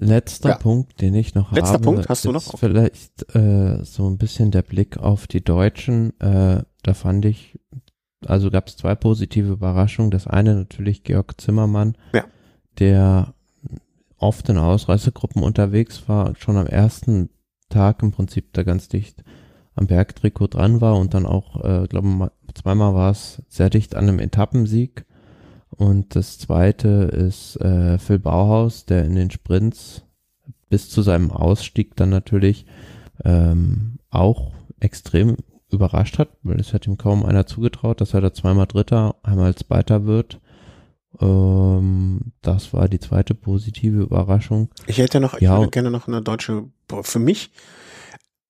Letzter 0.00 0.50
Ja. 0.50 0.54
Punkt, 0.56 1.00
den 1.00 1.14
ich 1.14 1.34
noch 1.34 1.50
Letzter 1.50 1.74
habe, 1.74 1.84
Punkt, 1.84 2.08
hast 2.08 2.24
du 2.24 2.30
noch? 2.30 2.58
vielleicht 2.58 3.34
äh, 3.34 3.82
so 3.84 4.08
ein 4.08 4.16
bisschen 4.16 4.50
der 4.52 4.62
Blick 4.62 4.96
auf 4.96 5.26
die 5.26 5.42
Deutschen. 5.42 6.18
Äh, 6.20 6.62
da 6.82 6.94
fand 6.94 7.24
ich, 7.24 7.58
also 8.26 8.50
gab 8.50 8.68
es 8.68 8.76
zwei 8.76 8.94
positive 8.94 9.52
Überraschungen. 9.52 10.10
Das 10.10 10.26
eine 10.26 10.54
natürlich 10.54 11.04
Georg 11.04 11.40
Zimmermann, 11.40 11.96
Ja. 12.12 12.24
der 12.78 13.34
oft 14.16 14.48
in 14.48 14.58
Ausreißergruppen 14.58 15.42
unterwegs 15.42 16.08
war, 16.08 16.34
schon 16.36 16.56
am 16.56 16.66
ersten 16.66 17.30
Tag 17.68 18.02
im 18.02 18.10
Prinzip 18.12 18.52
da 18.52 18.62
ganz 18.62 18.88
dicht 18.88 19.22
am 19.74 19.86
Bergtrikot 19.86 20.48
dran 20.48 20.80
war 20.80 20.96
und 20.96 21.14
dann 21.14 21.24
auch, 21.24 21.62
äh, 21.64 21.86
glaube 21.86 22.32
zweimal 22.54 22.94
war 22.94 23.12
es 23.12 23.42
sehr 23.48 23.70
dicht 23.70 23.94
an 23.94 24.08
einem 24.08 24.18
Etappensieg. 24.18 25.04
Und 25.70 26.16
das 26.16 26.38
zweite 26.38 26.88
ist 26.88 27.56
äh, 27.60 27.98
Phil 27.98 28.18
Bauhaus, 28.18 28.86
der 28.86 29.04
in 29.04 29.14
den 29.14 29.30
Sprints 29.30 30.02
bis 30.68 30.90
zu 30.90 31.02
seinem 31.02 31.30
Ausstieg 31.30 31.94
dann 31.94 32.08
natürlich 32.08 32.66
ähm, 33.24 33.98
auch 34.10 34.52
extrem 34.80 35.36
überrascht 35.70 36.18
hat, 36.18 36.28
weil 36.42 36.58
es 36.60 36.72
hat 36.72 36.86
ihm 36.86 36.98
kaum 36.98 37.24
einer 37.24 37.46
zugetraut, 37.46 38.00
dass 38.00 38.14
er 38.14 38.20
da 38.20 38.32
zweimal 38.32 38.66
Dritter, 38.66 39.16
einmal 39.22 39.54
Zweiter 39.54 40.06
wird. 40.06 40.40
Ähm, 41.20 42.32
das 42.42 42.72
war 42.72 42.88
die 42.88 43.00
zweite 43.00 43.34
positive 43.34 44.02
Überraschung. 44.02 44.68
Ich 44.86 44.98
hätte 44.98 45.20
noch, 45.20 45.34
ich 45.34 45.42
Ja. 45.42 45.58
würde 45.58 45.70
gerne 45.70 45.90
noch 45.90 46.08
eine 46.08 46.22
deutsche, 46.22 46.64
für 47.02 47.18
mich 47.18 47.50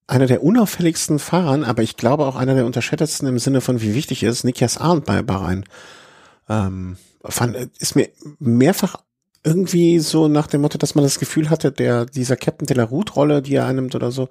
einer 0.06 0.26
der 0.26 0.42
unauffälligsten 0.42 1.18
Fahrern, 1.18 1.64
aber 1.64 1.82
ich 1.82 1.96
glaube 1.96 2.24
auch 2.26 2.36
einer 2.36 2.54
der 2.54 2.66
unterschätztesten 2.66 3.28
im 3.28 3.38
Sinne 3.38 3.60
von 3.60 3.82
wie 3.82 3.94
wichtig 3.94 4.22
ist, 4.22 4.42
Nikias 4.44 4.78
Arndt 4.78 5.04
bei 5.04 5.22
Bahrain. 5.22 5.64
Ähm, 6.48 6.96
fand, 7.24 7.56
ist 7.78 7.94
mir 7.94 8.08
mehrfach 8.38 8.96
irgendwie 9.44 9.98
so 9.98 10.26
nach 10.28 10.46
dem 10.46 10.62
Motto, 10.62 10.78
dass 10.78 10.94
man 10.94 11.04
das 11.04 11.18
Gefühl 11.18 11.50
hatte, 11.50 11.70
der, 11.72 12.06
dieser 12.06 12.36
Captain 12.36 12.66
de 12.66 12.76
la 12.76 12.84
Route 12.84 13.12
Rolle, 13.12 13.42
die 13.42 13.54
er 13.54 13.66
einnimmt 13.66 13.94
oder 13.94 14.10
so, 14.10 14.28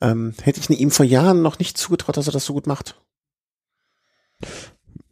ähm, 0.00 0.34
hätte 0.42 0.60
ich 0.60 0.70
ihm 0.70 0.90
vor 0.90 1.06
Jahren 1.06 1.42
noch 1.42 1.58
nicht 1.58 1.76
zugetraut, 1.78 2.16
dass 2.16 2.26
er 2.28 2.32
das 2.32 2.44
so 2.44 2.52
gut 2.54 2.66
macht. 2.66 3.00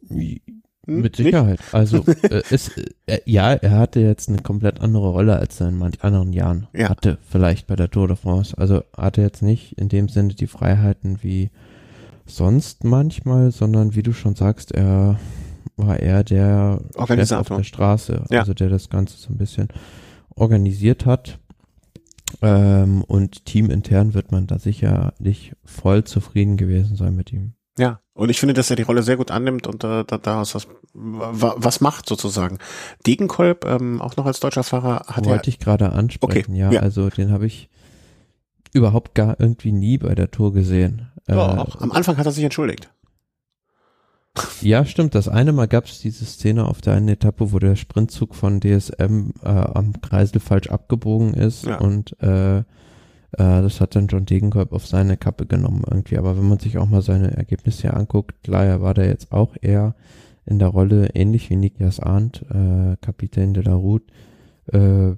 Hm? 0.09 0.39
Mit 0.85 1.19
Nicht? 1.19 1.25
Sicherheit. 1.25 1.59
Also 1.73 2.05
äh, 2.23 2.41
ist, 2.49 2.71
äh, 3.07 3.19
ja, 3.25 3.51
er 3.51 3.71
hatte 3.71 3.99
jetzt 3.99 4.29
eine 4.29 4.41
komplett 4.41 4.79
andere 4.79 5.09
Rolle, 5.09 5.37
als 5.37 5.59
er 5.59 5.67
in 5.67 5.77
manch 5.77 6.01
anderen 6.01 6.31
Jahren 6.31 6.67
Ja. 6.73 6.87
hatte, 6.89 7.17
vielleicht 7.29 7.67
bei 7.67 7.75
der 7.75 7.91
Tour 7.91 8.07
de 8.07 8.15
France. 8.15 8.57
Also 8.57 8.83
hatte 8.95 9.21
jetzt 9.21 9.41
nicht 9.41 9.73
in 9.73 9.89
dem 9.89 10.07
Sinne 10.07 10.33
die 10.33 10.47
Freiheiten 10.47 11.19
wie 11.23 11.49
sonst 12.25 12.85
manchmal, 12.85 13.51
sondern 13.51 13.95
wie 13.95 14.03
du 14.03 14.13
schon 14.13 14.35
sagst, 14.35 14.71
er 14.71 15.19
war 15.75 15.99
eher 15.99 16.23
der 16.23 16.77
Chef 16.79 16.95
auf 16.95 16.99
Organisator. 17.01 17.57
der 17.57 17.63
Straße, 17.65 18.25
Ja. 18.31 18.39
also 18.39 18.53
der 18.53 18.69
das 18.69 18.89
Ganze 18.89 19.17
so 19.17 19.29
ein 19.33 19.37
bisschen 19.37 19.67
organisiert 20.35 21.05
hat. 21.05 21.39
Ähm, 22.41 23.03
und 23.03 23.45
teamintern 23.45 24.13
wird 24.13 24.31
man 24.31 24.47
da 24.47 24.59
sicherlich 24.59 25.53
voll 25.63 26.03
zufrieden 26.03 26.57
gewesen 26.57 26.95
sein 26.95 27.15
mit 27.15 27.31
ihm. 27.31 27.53
Ja, 27.79 27.99
und 28.13 28.29
ich 28.29 28.39
finde, 28.39 28.53
dass 28.55 28.69
er 28.69 28.75
die 28.75 28.81
Rolle 28.83 29.03
sehr 29.03 29.17
gut 29.17 29.29
annimmt 29.31 29.67
und 29.67 29.83
äh, 29.83 30.03
da, 30.03 30.17
daraus 30.17 30.55
was, 30.55 30.67
wa- 30.93 31.55
was 31.57 31.79
macht 31.79 32.09
sozusagen. 32.09 32.57
Degenkolb, 33.05 33.65
ähm, 33.65 34.01
auch 34.01 34.15
noch 34.17 34.25
als 34.25 34.39
deutscher 34.39 34.63
Fahrer, 34.63 35.03
hat 35.07 35.25
er, 35.25 35.31
Wollte 35.33 35.49
ich 35.49 35.59
gerade 35.59 35.91
ansprechen, 35.91 36.51
Okay, 36.53 36.59
ja, 36.59 36.71
ja. 36.71 36.79
Also 36.81 37.09
den 37.09 37.31
habe 37.31 37.45
ich 37.45 37.69
überhaupt 38.73 39.13
gar 39.15 39.39
irgendwie 39.39 39.71
nie 39.71 39.97
bei 39.97 40.15
der 40.15 40.31
Tour 40.31 40.53
gesehen. 40.53 41.07
ja, 41.27 41.35
Äh, 41.35 41.59
auch, 41.59 41.79
am 41.79 41.91
Anfang 41.91 42.17
hat 42.17 42.25
er 42.25 42.31
sich 42.31 42.43
entschuldigt. 42.43 42.89
Ja, 44.61 44.85
stimmt. 44.85 45.15
Das 45.15 45.27
eine 45.27 45.51
Mal 45.53 45.67
gab 45.67 45.85
es 45.85 45.99
diese 45.99 46.25
Szene 46.25 46.65
auf 46.67 46.81
der 46.81 46.93
einen 46.93 47.07
Etappe, 47.09 47.51
wo 47.51 47.59
der 47.59 47.75
Sprintzug 47.75 48.35
von 48.35 48.59
DSM 48.59 49.31
äh, 49.43 49.47
am 49.47 50.01
Kreisel 50.01 50.39
falsch 50.39 50.69
abgebogen 50.69 51.33
ist 51.33 51.65
Ja. 51.65 51.77
und 51.79 52.15
äh, 52.21 52.59
äh, 52.59 52.63
das 53.37 53.81
hat 53.81 53.95
dann 53.95 54.07
John 54.07 54.25
Degenkolb 54.25 54.71
auf 54.73 54.87
seine 54.87 55.17
Kappe 55.17 55.45
genommen 55.45 55.83
irgendwie. 55.89 56.17
Aber 56.17 56.37
wenn 56.37 56.47
man 56.47 56.59
sich 56.59 56.77
auch 56.77 56.87
mal 56.87 57.01
seine 57.01 57.35
Ergebnisse 57.35 57.83
hier 57.83 57.95
anguckt, 57.97 58.43
klar, 58.43 58.65
er 58.65 58.81
war 58.81 58.93
da 58.93 59.03
jetzt 59.03 59.31
auch 59.31 59.55
eher 59.61 59.95
in 60.45 60.59
der 60.59 60.69
Rolle 60.69 61.09
ähnlich 61.13 61.49
wie 61.49 61.57
Nikias 61.57 61.99
Arndt, 61.99 62.45
äh, 62.49 62.95
Kapitän 63.01 63.53
de 63.53 63.63
la 63.63 63.73
Route. 63.75 64.05
Äh, 64.71 65.15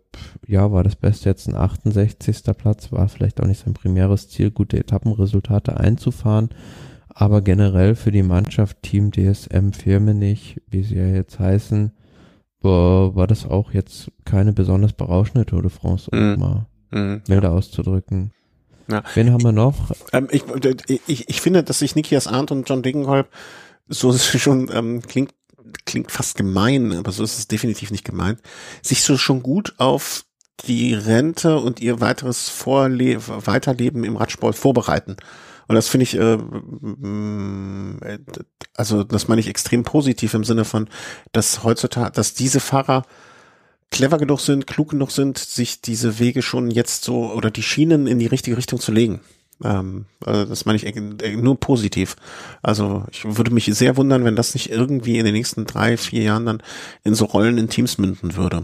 ja, 0.48 0.72
war 0.72 0.84
das 0.84 0.96
Beste 0.96 1.30
jetzt 1.30 1.48
ein 1.48 1.56
68. 1.56 2.44
Platz, 2.58 2.92
war 2.92 3.08
vielleicht 3.10 3.42
auch 3.42 3.48
nicht 3.48 3.64
sein 3.64 3.74
primäres 3.74 4.30
Ziel, 4.30 4.52
gute 4.52 4.78
Etappenresultate 4.80 5.78
einzufahren. 5.80 6.50
Aber 7.14 7.42
generell 7.42 7.96
für 7.96 8.12
die 8.12 8.24
Mannschaft 8.24 8.82
Team 8.84 9.12
DSM 9.12 9.72
Firmenich, 9.72 10.62
wie 10.70 10.84
sie 10.84 10.96
ja 10.96 11.08
jetzt 11.08 11.40
heißen, 11.40 11.92
war, 12.62 13.28
das 13.28 13.46
auch 13.46 13.74
jetzt 13.74 14.12
keine 14.26 14.54
besonders 14.54 14.94
berauschende 14.94 15.46
Tour 15.46 15.62
de 15.62 15.72
France, 15.72 16.10
um 16.12 16.20
es 16.20 16.38
mal 16.38 16.66
Mhm. 16.92 17.22
milder 17.28 17.52
auszudrücken. 17.52 18.32
Ja. 18.90 19.04
Wen 19.14 19.32
haben 19.32 19.44
wir 19.44 19.52
noch? 19.52 19.92
Ähm, 20.12 20.28
ich, 20.32 20.44
ich, 21.08 21.30
ich 21.30 21.42
finde, 21.42 21.64
dass 21.64 21.80
sich 21.80 21.96
Nikias 21.96 22.26
Arndt 22.28 22.52
und 22.52 22.68
John 22.68 22.82
Degenkolb 22.82 23.30
so 23.88 24.12
schon 24.18 24.70
ähm, 24.74 25.02
klingt 25.02 25.34
klingt 25.86 26.10
fast 26.12 26.36
gemein, 26.36 26.94
aber 26.94 27.12
so 27.12 27.24
ist 27.24 27.38
es 27.38 27.48
definitiv 27.48 27.92
nicht 27.92 28.04
gemeint, 28.04 28.40
sich 28.82 29.04
so 29.04 29.18
schon 29.18 29.44
gut 29.44 29.76
auf 29.78 30.26
die 30.66 30.96
Rente 30.96 31.60
und 31.60 31.80
ihr 31.80 32.02
weiteres 32.02 32.50
Vorle 32.50 33.20
Weiterleben 33.28 34.04
im 34.04 34.18
Radsport 34.18 34.56
vorbereiten. 34.56 35.16
Und 35.70 35.76
das 35.76 35.88
finde 35.88 36.04
ich, 36.04 36.18
äh, 36.18 36.36
mm, 36.38 38.00
also 38.74 39.04
das 39.04 39.28
meine 39.28 39.40
ich 39.40 39.48
extrem 39.48 39.84
positiv 39.84 40.34
im 40.34 40.44
Sinne 40.44 40.66
von, 40.66 40.90
dass 41.32 41.64
heutzutage, 41.64 42.12
dass 42.12 42.34
diese 42.34 42.60
Fahrer 42.60 43.04
clever 43.92 44.18
genug 44.18 44.40
sind, 44.40 44.66
klug 44.66 44.90
genug 44.90 45.12
sind, 45.12 45.38
sich 45.38 45.80
diese 45.82 46.18
Wege 46.18 46.42
schon 46.42 46.72
jetzt 46.72 47.04
so 47.04 47.32
oder 47.32 47.52
die 47.52 47.62
Schienen 47.62 48.08
in 48.08 48.18
die 48.18 48.26
richtige 48.26 48.58
Richtung 48.58 48.80
zu 48.80 48.92
legen. 48.92 49.22
Ähm, 49.64 50.08
also 50.26 50.46
das 50.46 50.66
meine 50.66 50.80
ich 50.80 51.36
nur 51.36 51.60
positiv. 51.60 52.16
Also 52.64 53.06
ich 53.12 53.24
würde 53.26 53.54
mich 53.54 53.66
sehr 53.66 53.96
wundern, 53.96 54.26
wenn 54.26 54.36
das 54.36 54.56
nicht 54.56 54.72
irgendwie 54.72 55.20
in 55.20 55.26
den 55.26 55.36
nächsten 55.36 55.68
drei, 55.68 55.98
vier 55.98 56.24
Jahren 56.24 56.48
dann 56.48 56.64
in 57.04 57.14
so 57.14 57.26
Rollen 57.26 57.60
in 57.60 57.70
Teams 57.70 58.00
münden 58.00 58.36
würde. 58.36 58.64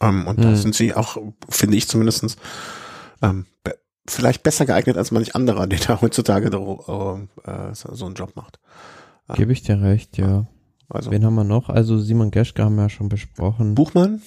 Ähm, 0.00 0.26
und 0.26 0.38
mhm. 0.38 0.42
da 0.42 0.48
hm. 0.48 0.56
sind 0.56 0.74
sie 0.74 0.94
auch, 0.94 1.18
finde 1.50 1.76
ich 1.76 1.86
zumindestens 1.86 2.36
ähm, 3.20 3.44
vielleicht 4.08 4.42
besser 4.42 4.66
geeignet 4.66 4.96
als 4.96 5.10
manch 5.10 5.34
anderer, 5.34 5.66
der 5.66 5.78
da 5.78 6.00
heutzutage 6.00 6.46
äh, 6.46 7.74
so 7.74 8.06
einen 8.06 8.14
Job 8.14 8.34
macht. 8.36 8.58
Gebe 9.34 9.52
ich 9.52 9.62
dir 9.62 9.80
recht, 9.80 10.18
ja. 10.18 10.46
Also. 10.88 11.10
Wen 11.10 11.24
haben 11.24 11.34
wir 11.34 11.44
noch? 11.44 11.68
Also 11.68 11.98
Simon 11.98 12.30
Geschke 12.30 12.64
haben 12.64 12.76
wir 12.76 12.82
ja 12.82 12.88
schon 12.88 13.08
besprochen. 13.08 13.74
Buchmann? 13.74 14.22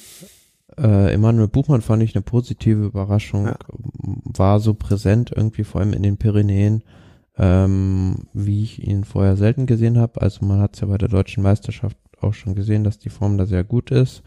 Äh, 0.77 1.13
Emanuel 1.13 1.47
Buchmann 1.47 1.81
fand 1.81 2.03
ich 2.03 2.15
eine 2.15 2.21
positive 2.21 2.85
Überraschung. 2.85 3.47
Ja. 3.47 3.57
War 4.01 4.59
so 4.59 4.73
präsent 4.73 5.31
irgendwie, 5.33 5.63
vor 5.63 5.81
allem 5.81 5.93
in 5.93 6.03
den 6.03 6.17
Pyrenäen, 6.17 6.83
ähm, 7.37 8.27
wie 8.33 8.63
ich 8.63 8.85
ihn 8.85 9.05
vorher 9.05 9.37
selten 9.37 9.65
gesehen 9.67 9.97
habe. 9.97 10.21
Also 10.21 10.45
man 10.45 10.59
hat 10.59 10.75
es 10.75 10.81
ja 10.81 10.87
bei 10.87 10.97
der 10.97 11.09
deutschen 11.09 11.43
Meisterschaft 11.43 11.97
auch 12.19 12.33
schon 12.33 12.55
gesehen, 12.55 12.83
dass 12.83 12.99
die 12.99 13.09
Form 13.09 13.37
da 13.37 13.45
sehr 13.45 13.63
gut 13.63 13.91
ist. 13.91 14.23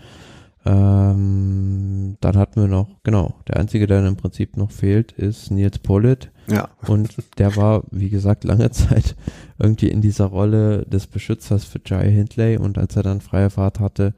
Ähm, 0.64 2.16
dann 2.20 2.36
hatten 2.36 2.60
wir 2.60 2.68
noch, 2.68 3.02
genau, 3.02 3.34
der 3.48 3.56
einzige, 3.56 3.86
der 3.86 4.06
im 4.06 4.16
Prinzip 4.16 4.56
noch 4.56 4.70
fehlt, 4.70 5.12
ist 5.12 5.50
Nils 5.50 5.78
Pollitt. 5.78 6.30
Ja. 6.48 6.68
Und 6.86 7.16
der 7.38 7.56
war, 7.56 7.82
wie 7.90 8.10
gesagt, 8.10 8.44
lange 8.44 8.70
Zeit 8.72 9.16
irgendwie 9.58 9.88
in 9.88 10.00
dieser 10.00 10.26
Rolle 10.26 10.84
des 10.86 11.06
Beschützers 11.06 11.64
für 11.64 11.80
Jai 11.84 12.10
Hindley 12.10 12.56
und 12.58 12.78
als 12.78 12.96
er 12.96 13.02
dann 13.02 13.20
freie 13.20 13.50
Fahrt 13.50 13.80
hatte, 13.80 14.14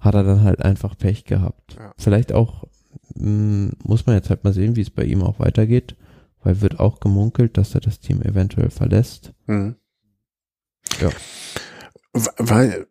hat 0.00 0.14
er 0.14 0.24
dann 0.24 0.42
halt 0.42 0.62
einfach 0.62 0.96
Pech 0.96 1.24
gehabt. 1.24 1.76
Ja. 1.78 1.92
Vielleicht 1.96 2.32
auch, 2.32 2.64
mh, 3.14 3.30
mm, 3.30 3.72
muss 3.84 4.06
man 4.06 4.16
jetzt 4.16 4.28
halt 4.28 4.44
mal 4.44 4.52
sehen, 4.52 4.76
wie 4.76 4.82
es 4.82 4.90
bei 4.90 5.04
ihm 5.04 5.22
auch 5.22 5.38
weitergeht, 5.38 5.96
weil 6.42 6.60
wird 6.60 6.78
auch 6.78 7.00
gemunkelt, 7.00 7.56
dass 7.56 7.74
er 7.74 7.80
das 7.80 8.00
Team 8.00 8.20
eventuell 8.22 8.70
verlässt. 8.70 9.32
Mhm. 9.46 9.76
Ja. 11.00 11.10
Weil, 12.38 12.86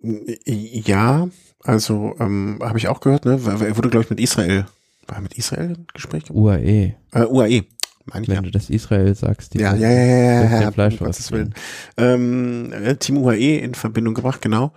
ja, 0.46 1.30
also 1.66 2.16
ähm, 2.20 2.60
habe 2.62 2.78
ich 2.78 2.88
auch 2.88 3.00
gehört, 3.00 3.26
ne? 3.26 3.40
Er 3.44 3.78
wurde, 3.78 3.90
glaube 3.90 4.04
ich, 4.04 4.10
mit 4.10 4.20
Israel, 4.20 4.66
war 5.08 5.18
er 5.18 5.22
mit 5.22 5.34
Israel 5.34 5.72
im 5.72 5.88
Gespräch? 5.94 6.30
UAE. 6.30 6.96
Äh, 7.12 7.26
UAE. 7.28 7.66
Meine 8.06 8.24
ich, 8.24 8.30
Wenn 8.30 8.36
ja. 8.36 8.42
du 8.42 8.52
das 8.52 8.70
Israel 8.70 9.16
sagst, 9.16 9.56
die 9.56 9.60
ja, 9.60 9.74
ja, 9.74 9.90
ja, 9.90 10.06
ja, 10.06 10.44
ja, 10.44 10.62
ja, 10.62 10.72
Fleisch 10.72 11.00
Willen. 11.32 11.56
Ähm, 11.98 12.72
äh, 12.72 12.96
Team 12.98 13.18
UAE 13.18 13.58
in 13.58 13.74
Verbindung 13.74 14.14
gebracht, 14.14 14.44
genau. 14.44 14.74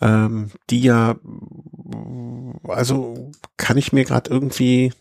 Ähm, 0.00 0.50
die 0.70 0.80
ja, 0.80 1.16
also 2.66 3.30
kann 3.58 3.76
ich 3.76 3.92
mir 3.92 4.04
gerade 4.04 4.30
irgendwie, 4.30 4.94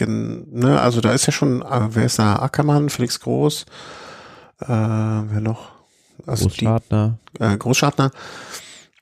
ne, 0.00 0.80
also 0.80 1.02
da 1.02 1.12
ist 1.12 1.26
ja 1.26 1.32
schon, 1.32 1.60
äh, 1.60 1.88
wer 1.90 2.06
ist 2.06 2.18
da? 2.18 2.36
Ackermann, 2.36 2.88
Felix 2.88 3.20
Groß, 3.20 3.66
äh, 4.62 4.68
wer 4.68 5.40
noch? 5.40 5.72
Also 6.26 6.46
Großschartner. 6.46 7.18
Die, 7.38 7.42
äh, 7.42 7.56
Großschartner. 7.58 8.10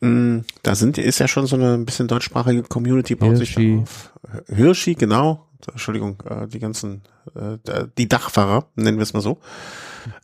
Mm, 0.05 0.45
da 0.63 0.75
sind, 0.75 0.99
ist 0.99 1.19
ja 1.19 1.29
schon 1.29 1.47
so 1.47 1.57
eine 1.57 1.75
ein 1.75 1.87
bisschen 1.87 2.09
deutschsprachige 2.09 2.63
Community, 2.63 3.15
baut 3.15 3.37
Hirschi. 3.37 3.45
sich 3.45 3.83
auf. 3.83 4.13
Hirschi, 4.49 4.95
genau. 4.95 5.47
Entschuldigung, 5.71 6.23
äh, 6.29 6.47
die 6.47 6.59
ganzen, 6.59 7.03
äh, 7.35 7.59
die 7.97 8.09
Dachfahrer, 8.09 8.67
nennen 8.77 8.99
wir 8.99 9.03
es 9.03 9.15
mal 9.15 9.21
so. 9.21 9.39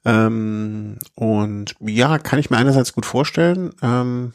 Ähm, 0.04 0.98
und 1.14 1.74
ja, 1.80 2.18
kann 2.18 2.38
ich 2.38 2.50
mir 2.50 2.58
einerseits 2.58 2.92
gut 2.92 3.06
vorstellen. 3.06 3.72
Ähm, 3.82 4.34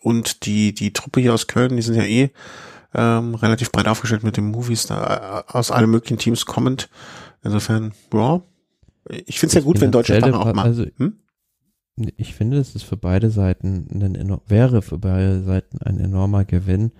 und 0.00 0.46
die, 0.46 0.74
die 0.74 0.92
Truppe 0.92 1.20
hier 1.20 1.34
aus 1.34 1.46
Köln, 1.46 1.76
die 1.76 1.82
sind 1.82 1.94
ja 1.94 2.04
eh 2.04 2.30
ähm, 2.94 3.34
relativ 3.34 3.70
breit 3.70 3.88
aufgestellt 3.88 4.24
mit 4.24 4.36
den 4.36 4.46
Movies, 4.46 4.86
da 4.86 5.44
äh, 5.48 5.52
aus 5.52 5.70
allen 5.70 5.90
möglichen 5.90 6.18
Teams 6.18 6.46
kommend. 6.46 6.88
Insofern, 7.42 7.92
ja, 8.12 8.40
ich 9.08 9.38
finde 9.38 9.50
es 9.50 9.54
ja 9.54 9.60
gut, 9.60 9.80
wenn 9.80 9.92
deutsche 9.92 10.18
Fahrer 10.18 10.40
auch 10.40 10.52
machen. 10.52 10.68
Also, 10.68 10.86
hm? 10.96 11.18
Ich 11.96 12.34
finde, 12.34 12.58
es 12.58 12.74
ist 12.74 12.84
für 12.84 12.96
beide 12.96 13.30
Seiten 13.30 13.88
ein, 13.92 14.40
wäre 14.46 14.82
für 14.82 14.98
beide 14.98 15.42
Seiten 15.42 15.78
ein 15.78 15.98
enormer 15.98 16.44
Gewinn, 16.44 16.92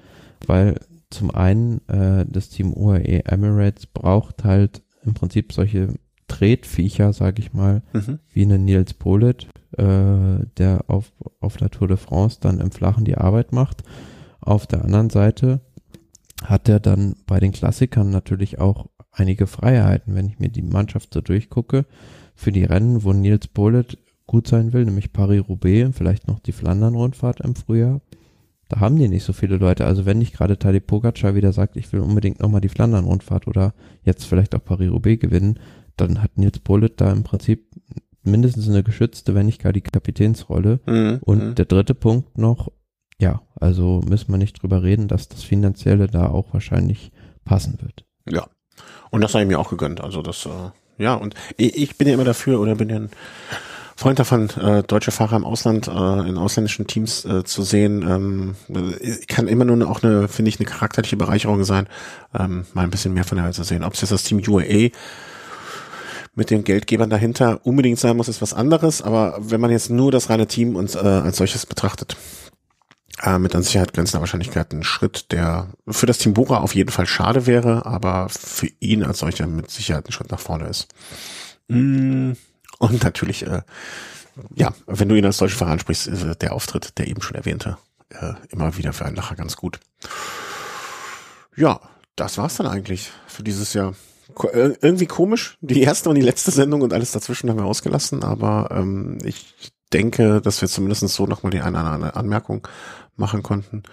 weil 0.47 0.81
zum 1.11 1.31
einen 1.31 1.87
äh, 1.89 2.25
das 2.29 2.49
Team 2.49 2.73
UAE 2.73 3.25
Emirates 3.27 3.87
braucht 3.87 4.45
halt 4.45 4.83
im 5.05 5.15
Prinzip 5.15 5.53
solche 5.53 5.95
Tretviecher, 6.29 7.13
sag 7.13 7.39
ich 7.39 7.53
mal, 7.53 7.83
mhm. 7.93 8.19
wie 8.33 8.43
eine 8.43 8.59
Nils 8.59 8.95
Polit, 8.95 9.47
äh, 9.77 10.39
der 10.57 10.85
auf, 10.89 11.13
auf 11.41 11.57
der 11.57 11.71
Tour 11.71 11.89
de 11.89 11.97
France 11.97 12.39
dann 12.41 12.61
im 12.61 12.71
Flachen 12.71 13.05
die 13.05 13.17
Arbeit 13.17 13.53
macht. 13.53 13.85
Auf 14.41 14.67
der 14.67 14.85
anderen 14.85 15.11
Seite 15.11 15.61
hat 16.45 16.69
er 16.69 16.81
dann 16.81 17.17
bei 17.27 17.39
den 17.39 17.53
Klassikern 17.53 18.11
natürlich 18.11 18.59
auch 18.59 18.87
einige 19.13 19.47
Freiheiten, 19.47 20.15
wenn 20.15 20.29
ich 20.29 20.39
mir 20.39 20.49
die 20.49 20.63
Mannschaft 20.63 21.15
so 21.15 21.21
durchgucke. 21.21 21.87
Für 22.35 22.53
die 22.53 22.65
Rennen, 22.65 23.03
wo 23.03 23.13
Nils 23.13 23.49
Polit 23.49 23.99
gut 24.27 24.49
sein 24.49 24.73
will, 24.73 24.85
nämlich 24.85 25.13
Paris-Roubaix, 25.13 25.97
vielleicht 25.97 26.27
noch 26.29 26.41
die 26.41 26.53
Flandern-Rundfahrt 26.53 27.41
im 27.41 27.55
Frühjahr. 27.55 28.01
Da 28.69 28.81
haben 28.81 28.97
die 28.97 29.09
nicht 29.09 29.23
so 29.23 29.33
viele 29.33 29.57
Leute. 29.57 29.87
Also 29.87 30.07
wenn 30.07 30.19
nicht 30.19 30.35
gerade 30.35 30.59
Tadej 30.59 30.81
Pogacar 30.81 31.35
wieder 31.37 31.53
sagt, 31.53 31.77
ich 31.77 31.93
will 31.93 32.01
unbedingt 32.01 32.41
nochmal 32.41 32.61
die 32.61 32.69
Flandern-Rundfahrt 32.69 33.47
oder 33.47 33.75
jetzt 34.03 34.25
vielleicht 34.25 34.55
auch 34.55 34.65
Paris-Roubaix 34.65 35.21
gewinnen, 35.21 35.61
dann 35.97 36.23
hat 36.23 36.37
Nils 36.37 36.59
Bullet 36.59 36.91
da 36.97 37.13
im 37.13 37.23
Prinzip 37.23 37.71
mindestens 38.23 38.69
eine 38.69 38.83
geschützte, 38.83 39.35
wenn 39.35 39.47
nicht 39.47 39.63
gar 39.63 39.73
die 39.73 39.83
Kapitänsrolle. 39.83 40.81
Mhm. 40.87 41.21
Und 41.23 41.45
mhm. 41.45 41.55
der 41.55 41.67
dritte 41.67 41.95
Punkt 41.95 42.37
noch, 42.37 42.73
ja, 43.21 43.43
also 43.55 44.03
müssen 44.07 44.33
wir 44.33 44.39
nicht 44.39 44.61
drüber 44.61 44.83
reden, 44.83 45.07
dass 45.07 45.29
das 45.29 45.45
Finanzielle 45.45 46.09
da 46.09 46.27
auch 46.27 46.53
wahrscheinlich 46.53 47.13
passen 47.45 47.79
wird. 47.81 48.05
Ja. 48.29 48.49
Und 49.11 49.21
das 49.23 49.33
habe 49.35 49.45
ich 49.45 49.49
mir 49.49 49.59
auch 49.59 49.71
gegönnt. 49.71 50.01
Also 50.03 50.23
das, 50.23 50.45
äh, 50.45 51.03
ja, 51.03 51.15
und 51.15 51.35
ich, 51.57 51.77
ich 51.77 51.97
bin 51.97 52.09
ja 52.09 52.15
immer 52.15 52.25
dafür 52.25 52.61
oder 52.61 52.75
bin 52.75 52.91
ja 52.91 52.97
ein 52.97 53.11
Freund 53.99 54.19
davon, 54.19 54.51
äh, 54.51 54.83
deutsche 54.83 55.11
Fahrer 55.11 55.37
im 55.37 55.45
Ausland, 55.45 55.89
äh, 55.89 56.29
in 56.29 56.37
ausländischen 56.37 56.87
Teams 56.87 57.25
äh, 57.25 57.45
zu 57.45 57.63
sehen, 57.63 58.03
ähm, 58.03 58.55
kann 59.27 59.49
immer 59.49 59.65
nur 59.65 59.89
auch 59.89 60.03
eine, 60.03 60.29
finde 60.29 60.51
ich, 60.51 60.61
eine 60.61 60.69
charakterliche 60.69 61.17
Bereicherung 61.17 61.65
sein, 61.65 61.89
ähm, 62.39 62.67
mal 62.75 62.83
ein 62.83 62.91
bisschen 62.91 63.15
mehr 63.15 63.25
von 63.25 63.37
der 63.37 63.47
Welt 63.47 63.55
zu 63.55 63.65
sehen. 63.65 63.83
Ob 63.83 63.95
es 63.95 64.03
jetzt 64.03 64.13
das 64.13 64.25
Team 64.25 64.43
UAE 64.47 64.91
mit 66.35 66.51
den 66.51 66.63
Geldgebern 66.63 67.09
dahinter 67.09 67.65
unbedingt 67.65 67.99
sein 67.99 68.19
muss, 68.19 68.29
ist 68.29 68.43
was 68.43 68.53
anderes, 68.53 69.01
aber 69.01 69.39
wenn 69.41 69.63
man 69.63 69.71
jetzt 69.71 69.89
nur 69.89 70.13
das 70.13 70.29
reine 70.29 70.47
Team 70.47 70.77
uns 70.77 70.95
äh, 70.95 70.99
als 70.99 71.39
solches 71.39 71.65
betrachtet, 71.65 72.19
äh, 73.23 73.39
mit 73.39 73.55
an 73.55 73.63
Sicherheit 73.63 73.95
grenzender 73.95 74.21
Wahrscheinlichkeit 74.21 74.75
ein 74.75 74.83
Schritt, 74.85 75.33
der 75.33 75.69
für 75.89 76.05
das 76.05 76.19
Team 76.19 76.35
Bora 76.35 76.59
auf 76.59 76.75
jeden 76.75 76.91
Fall 76.91 77.07
schade 77.07 77.47
wäre, 77.47 77.87
aber 77.87 78.29
für 78.29 78.69
ihn 78.79 79.03
als 79.03 79.21
solcher 79.21 79.47
mit 79.47 79.71
Sicherheit 79.71 80.07
ein 80.07 80.13
Schritt 80.13 80.31
nach 80.31 80.41
vorne 80.41 80.69
ist. 80.69 80.89
Mm. 81.69 82.33
Und 82.79 83.03
natürlich, 83.05 83.47
äh, 83.47 83.63
ja, 84.55 84.75
wenn 84.87 85.09
du 85.09 85.15
ihn 85.15 85.25
als 85.25 85.39
deutschen 85.39 85.59
Fahrer 85.59 85.73
ansprichst, 85.73 86.07
ist 86.07 86.43
der 86.43 86.53
Auftritt, 86.53 86.99
der 86.99 87.09
eben 87.09 87.23
schon 87.23 87.37
erwähnte, 87.37 87.79
äh, 88.11 88.35
immer 88.51 88.77
wieder 88.77 88.93
für 88.93 89.05
einen 89.05 89.17
Lacher 89.17 89.35
ganz 89.35 89.57
gut. 89.57 89.81
Ja, 91.57 91.81
das 92.17 92.39
war's 92.39 92.57
dann 92.57 92.67
eigentlich 92.67 93.11
für 93.27 93.43
dieses 93.43 93.73
Jahr. 93.73 93.95
Ko 94.35 94.49
äh, 94.49 94.77
irgendwie 94.81 95.07
komisch, 95.07 95.57
die 95.61 95.83
erste 95.83 96.09
und 96.09 96.17
die 96.17 96.23
letzte 96.23 96.51
Sendung 96.51 96.83
und 96.83 96.93
alles 96.93 97.13
dazwischen 97.13 97.49
haben 97.49 97.59
wir 97.59 97.65
ausgelassen, 97.65 98.25
aber 98.25 98.69
ähm, 98.73 99.19
ich 99.25 99.55
denke, 99.93 100.41
dass 100.41 100.61
wir 100.61 100.69
zumindest 100.69 101.09
so 101.09 101.27
nochmal 101.27 101.53
die 101.53 101.61
eine 101.61 101.79
oder 101.81 101.91
andere 101.91 102.17
Anmerkung 102.17 102.67
machen 103.17 103.43
konnten. 103.43 103.85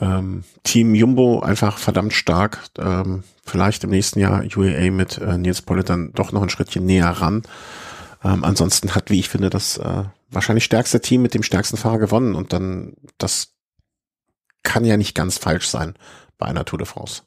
Ähm, 0.00 0.44
Team 0.62 0.94
Jumbo 0.94 1.40
einfach 1.40 1.78
verdammt 1.78 2.12
stark. 2.12 2.64
Ähm, 2.78 3.22
vielleicht 3.44 3.84
im 3.84 3.90
nächsten 3.90 4.18
Jahr 4.18 4.44
UAA 4.44 4.90
mit 4.90 5.18
äh, 5.18 5.38
Nils 5.38 5.62
Pollitt 5.62 5.88
dann 5.88 6.12
doch 6.12 6.32
noch 6.32 6.42
ein 6.42 6.50
Schrittchen 6.50 6.84
näher 6.84 7.08
ran. 7.08 7.42
Ähm, 8.26 8.42
ansonsten 8.42 8.94
hat, 8.94 9.10
wie 9.10 9.20
ich 9.20 9.28
finde, 9.28 9.50
das 9.50 9.78
äh, 9.78 10.04
wahrscheinlich 10.30 10.64
stärkste 10.64 11.00
Team 11.00 11.22
mit 11.22 11.34
dem 11.34 11.44
stärksten 11.44 11.76
Fahrer 11.76 11.98
gewonnen 11.98 12.34
und 12.34 12.52
dann, 12.52 12.94
das 13.18 13.54
kann 14.64 14.84
ja 14.84 14.96
nicht 14.96 15.14
ganz 15.14 15.38
falsch 15.38 15.68
sein 15.68 15.94
bei 16.38 16.46
einer 16.46 16.64
Tour 16.64 16.78
de 16.78 16.86
France. 16.86 17.22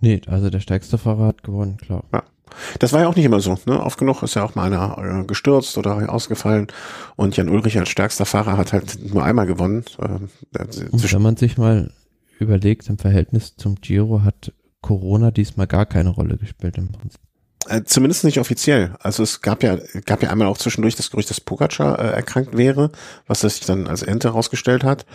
Nee, 0.00 0.22
also 0.26 0.48
der 0.48 0.60
stärkste 0.60 0.96
Fahrer 0.96 1.26
hat 1.26 1.42
gewonnen, 1.42 1.76
klar. 1.76 2.04
Ja. 2.12 2.22
Das 2.78 2.92
war 2.92 3.02
ja 3.02 3.08
auch 3.08 3.16
nicht 3.16 3.24
immer 3.24 3.40
so. 3.40 3.58
Ne? 3.66 3.80
Oft 3.82 3.98
genug 3.98 4.22
ist 4.22 4.34
ja 4.34 4.44
auch 4.44 4.54
mal 4.54 4.64
einer 4.64 5.22
äh, 5.22 5.24
gestürzt 5.24 5.76
oder 5.78 6.10
ausgefallen 6.12 6.68
und 7.16 7.36
Jan 7.36 7.48
Ulrich 7.48 7.78
als 7.78 7.90
stärkster 7.90 8.26
Fahrer 8.26 8.56
hat 8.56 8.72
halt 8.72 9.12
nur 9.12 9.24
einmal 9.24 9.46
gewonnen. 9.46 9.84
Äh, 9.98 10.20
wenn 10.52 11.22
man 11.22 11.36
sich 11.36 11.58
mal 11.58 11.92
überlegt, 12.38 12.88
im 12.88 12.98
Verhältnis 12.98 13.56
zum 13.56 13.76
Giro 13.76 14.22
hat 14.22 14.52
Corona 14.80 15.30
diesmal 15.30 15.66
gar 15.66 15.86
keine 15.86 16.10
Rolle 16.10 16.36
gespielt 16.38 16.76
im 16.76 16.92
Prinzip. 16.92 17.20
Äh, 17.68 17.84
zumindest 17.84 18.24
nicht 18.24 18.40
offiziell. 18.40 18.94
Also 19.00 19.22
es 19.22 19.40
gab 19.40 19.62
ja, 19.62 19.78
gab 20.04 20.22
ja 20.22 20.30
einmal 20.30 20.48
auch 20.48 20.58
zwischendurch 20.58 20.96
das 20.96 21.10
Gerücht, 21.10 21.30
dass 21.30 21.40
Pogacar 21.40 21.98
äh, 21.98 22.12
erkrankt 22.12 22.56
wäre, 22.56 22.90
was 23.26 23.40
sich 23.40 23.60
dann 23.60 23.86
als 23.86 24.02
Ente 24.02 24.28
herausgestellt 24.28 24.82
hat. 24.82 25.06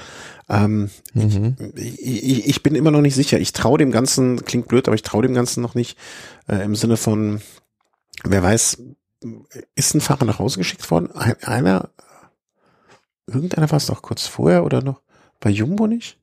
Ähm, 0.49 0.89
mhm. 1.13 1.57
ich, 1.75 1.99
ich, 2.03 2.47
ich 2.47 2.63
bin 2.63 2.75
immer 2.75 2.91
noch 2.91 3.01
nicht 3.01 3.15
sicher. 3.15 3.39
Ich 3.39 3.51
traue 3.51 3.77
dem 3.77 3.91
Ganzen, 3.91 4.45
klingt 4.45 4.69
blöd, 4.69 4.87
aber 4.87 4.95
ich 4.95 5.01
traue 5.01 5.23
dem 5.23 5.33
Ganzen 5.33 5.61
noch 5.61 5.75
nicht 5.75 5.97
äh, 6.47 6.63
im 6.63 6.75
Sinne 6.75 6.95
von, 6.95 7.41
wer 8.23 8.43
weiß, 8.43 8.81
ist 9.75 9.93
ein 9.93 10.01
Fahrer 10.01 10.25
nach 10.25 10.39
Hause 10.39 10.57
geschickt 10.57 10.89
worden? 10.89 11.11
Einer, 11.11 11.89
irgendeiner 13.25 13.69
war 13.69 13.77
es 13.77 13.87
doch 13.87 14.01
kurz 14.01 14.25
vorher 14.25 14.63
oder 14.63 14.81
noch 14.81 15.01
bei 15.39 15.49
Jumbo 15.49 15.87
nicht? 15.87 16.17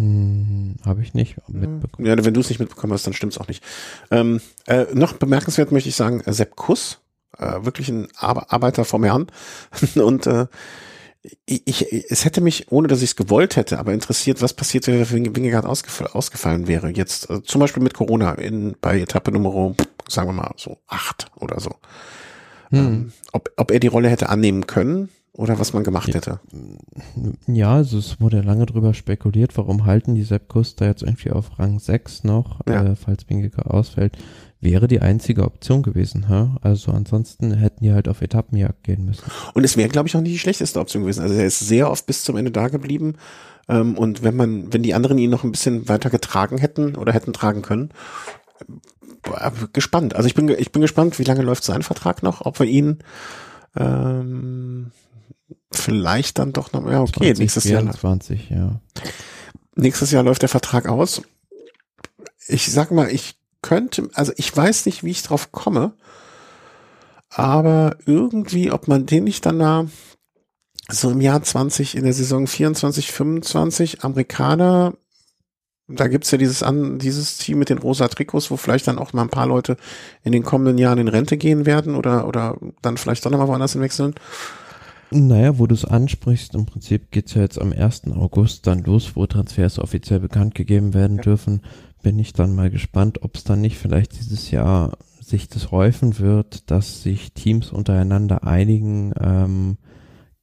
Hm, 0.00 0.76
Habe 0.86 1.02
ich 1.02 1.12
nicht 1.12 1.36
mitbekommen. 1.46 2.08
Ja, 2.08 2.24
wenn 2.24 2.32
du 2.32 2.40
es 2.40 2.48
nicht 2.48 2.58
mitbekommen 2.58 2.94
hast, 2.94 3.06
dann 3.06 3.12
stimmt 3.12 3.34
es 3.34 3.38
auch 3.38 3.48
nicht. 3.48 3.62
Ähm, 4.10 4.40
äh, 4.66 4.86
noch 4.94 5.12
bemerkenswert 5.12 5.72
möchte 5.72 5.90
ich 5.90 5.94
sagen, 5.94 6.20
äh, 6.20 6.32
Sepp 6.32 6.56
Kuss, 6.56 7.00
äh, 7.36 7.64
wirklich 7.64 7.90
ein 7.90 8.08
Ar 8.16 8.50
Arbeiter 8.50 8.86
vom 8.86 9.04
Herrn. 9.04 9.26
Und 9.96 10.26
äh, 10.26 10.46
ich, 11.44 11.66
ich, 11.66 12.10
es 12.10 12.24
hätte 12.24 12.40
mich, 12.40 12.72
ohne 12.72 12.88
dass 12.88 13.02
ich 13.02 13.10
es 13.10 13.16
gewollt 13.16 13.56
hätte, 13.56 13.78
aber 13.78 13.92
interessiert, 13.92 14.40
was 14.40 14.54
passiert 14.54 14.86
wäre, 14.86 15.10
wenn 15.10 15.36
Wingegaard 15.36 15.66
ausgefall, 15.66 16.06
ausgefallen 16.06 16.66
wäre. 16.66 16.88
Jetzt 16.88 17.28
äh, 17.28 17.42
zum 17.42 17.60
Beispiel 17.60 17.82
mit 17.82 17.92
Corona 17.92 18.32
in, 18.32 18.76
bei 18.80 19.00
Etappe 19.00 19.30
Nummer, 19.30 19.74
sagen 20.08 20.30
wir 20.30 20.32
mal, 20.32 20.54
so 20.56 20.78
acht 20.86 21.26
oder 21.36 21.60
so. 21.60 21.72
Hm. 22.70 22.78
Ähm, 22.78 23.12
ob, 23.32 23.50
ob 23.56 23.70
er 23.70 23.80
die 23.80 23.88
Rolle 23.88 24.08
hätte 24.08 24.30
annehmen 24.30 24.66
können, 24.66 25.10
oder 25.40 25.58
was 25.58 25.72
man 25.72 25.84
gemacht 25.84 26.08
ja. 26.08 26.14
hätte. 26.14 26.40
Ja, 27.46 27.74
also 27.74 27.96
es 27.96 28.20
wurde 28.20 28.42
lange 28.42 28.66
drüber 28.66 28.92
spekuliert, 28.92 29.56
warum 29.56 29.86
halten 29.86 30.14
die 30.14 30.22
Seppkus 30.22 30.76
da 30.76 30.84
jetzt 30.84 31.02
irgendwie 31.02 31.30
auf 31.30 31.58
Rang 31.58 31.78
6 31.78 32.24
noch, 32.24 32.60
ja. 32.68 32.84
äh, 32.84 32.94
falls 32.94 33.24
Bingeka 33.24 33.62
ausfällt. 33.62 34.18
Wäre 34.60 34.86
die 34.86 35.00
einzige 35.00 35.44
Option 35.44 35.82
gewesen, 35.82 36.28
ha? 36.28 36.58
Also 36.60 36.92
ansonsten 36.92 37.54
hätten 37.54 37.82
die 37.82 37.92
halt 37.92 38.08
auf 38.08 38.20
Etappenjagd 38.20 38.84
gehen 38.84 39.06
müssen. 39.06 39.24
Und 39.54 39.64
es 39.64 39.78
wäre, 39.78 39.88
glaube 39.88 40.08
ich, 40.08 40.16
auch 40.16 40.20
nicht 40.20 40.34
die 40.34 40.38
schlechteste 40.38 40.78
Option 40.78 41.04
gewesen. 41.04 41.22
Also 41.22 41.34
er 41.34 41.46
ist 41.46 41.60
sehr 41.60 41.90
oft 41.90 42.04
bis 42.04 42.22
zum 42.22 42.36
Ende 42.36 42.50
da 42.50 42.68
geblieben. 42.68 43.14
Ähm, 43.70 43.96
und 43.96 44.22
wenn 44.22 44.36
man, 44.36 44.70
wenn 44.70 44.82
die 44.82 44.92
anderen 44.92 45.16
ihn 45.16 45.30
noch 45.30 45.44
ein 45.44 45.52
bisschen 45.52 45.88
weiter 45.88 46.10
getragen 46.10 46.58
hätten 46.58 46.96
oder 46.96 47.14
hätten 47.14 47.32
tragen 47.32 47.62
können, 47.62 47.88
äh, 49.34 49.50
gespannt. 49.72 50.14
Also 50.14 50.26
ich 50.26 50.34
bin, 50.34 50.50
ich 50.50 50.70
bin 50.70 50.82
gespannt, 50.82 51.18
wie 51.18 51.24
lange 51.24 51.40
läuft 51.40 51.64
sein 51.64 51.82
Vertrag 51.82 52.22
noch, 52.22 52.44
ob 52.44 52.60
wir 52.60 52.66
ihn 52.66 52.98
ähm, 53.74 54.90
vielleicht 55.72 56.38
dann 56.38 56.52
doch 56.52 56.72
noch, 56.72 56.88
ja, 56.90 57.00
okay, 57.00 57.34
20, 57.34 57.38
nächstes 57.38 57.62
24, 57.64 58.50
Jahr. 58.50 58.58
ja. 58.58 58.80
Nächstes 59.76 60.10
Jahr 60.10 60.22
läuft 60.22 60.42
der 60.42 60.48
Vertrag 60.48 60.88
aus. 60.88 61.22
Ich 62.46 62.70
sag 62.70 62.90
mal, 62.90 63.10
ich 63.10 63.36
könnte, 63.62 64.08
also 64.14 64.32
ich 64.36 64.54
weiß 64.54 64.86
nicht, 64.86 65.04
wie 65.04 65.10
ich 65.10 65.22
drauf 65.22 65.52
komme, 65.52 65.94
aber 67.28 67.96
irgendwie, 68.06 68.72
ob 68.72 68.88
man 68.88 69.06
den 69.06 69.24
nicht 69.24 69.46
dann 69.46 69.58
da 69.58 69.86
so 70.88 71.10
im 71.10 71.20
Jahr 71.20 71.42
20, 71.42 71.96
in 71.96 72.04
der 72.04 72.12
Saison 72.12 72.46
24, 72.46 73.12
25 73.12 74.02
Amerikaner, 74.02 74.94
da 75.86 76.08
gibt's 76.08 76.30
ja 76.30 76.38
dieses 76.38 76.62
an, 76.62 76.98
dieses 76.98 77.38
Team 77.38 77.58
mit 77.58 77.68
den 77.68 77.78
rosa 77.78 78.08
Trikots, 78.08 78.50
wo 78.50 78.56
vielleicht 78.56 78.86
dann 78.86 78.98
auch 78.98 79.12
mal 79.12 79.22
ein 79.22 79.30
paar 79.30 79.46
Leute 79.46 79.76
in 80.22 80.32
den 80.32 80.44
kommenden 80.44 80.78
Jahren 80.78 80.98
in 80.98 81.08
Rente 81.08 81.36
gehen 81.36 81.66
werden 81.66 81.94
oder, 81.94 82.26
oder 82.28 82.56
dann 82.82 82.96
vielleicht 82.96 83.24
doch 83.24 83.30
nochmal 83.30 83.48
woanders 83.48 83.72
hinwechseln. 83.72 84.14
Naja, 85.12 85.58
wo 85.58 85.66
du 85.66 85.74
es 85.74 85.84
ansprichst, 85.84 86.54
im 86.54 86.66
Prinzip 86.66 87.10
geht's 87.10 87.34
ja 87.34 87.42
jetzt 87.42 87.60
am 87.60 87.72
1. 87.72 88.08
August 88.12 88.66
dann 88.66 88.84
los, 88.84 89.16
wo 89.16 89.26
Transfers 89.26 89.78
offiziell 89.80 90.20
bekannt 90.20 90.54
gegeben 90.54 90.94
werden 90.94 91.16
ja. 91.16 91.22
dürfen. 91.22 91.62
Bin 92.02 92.18
ich 92.18 92.32
dann 92.32 92.54
mal 92.54 92.70
gespannt, 92.70 93.22
ob 93.22 93.36
es 93.36 93.44
dann 93.44 93.60
nicht 93.60 93.76
vielleicht 93.76 94.18
dieses 94.18 94.50
Jahr 94.50 94.96
sich 95.20 95.48
das 95.48 95.70
häufen 95.72 96.18
wird, 96.18 96.70
dass 96.70 97.02
sich 97.02 97.32
Teams 97.32 97.70
untereinander 97.72 98.44
einigen, 98.44 99.12
ähm, 99.20 99.78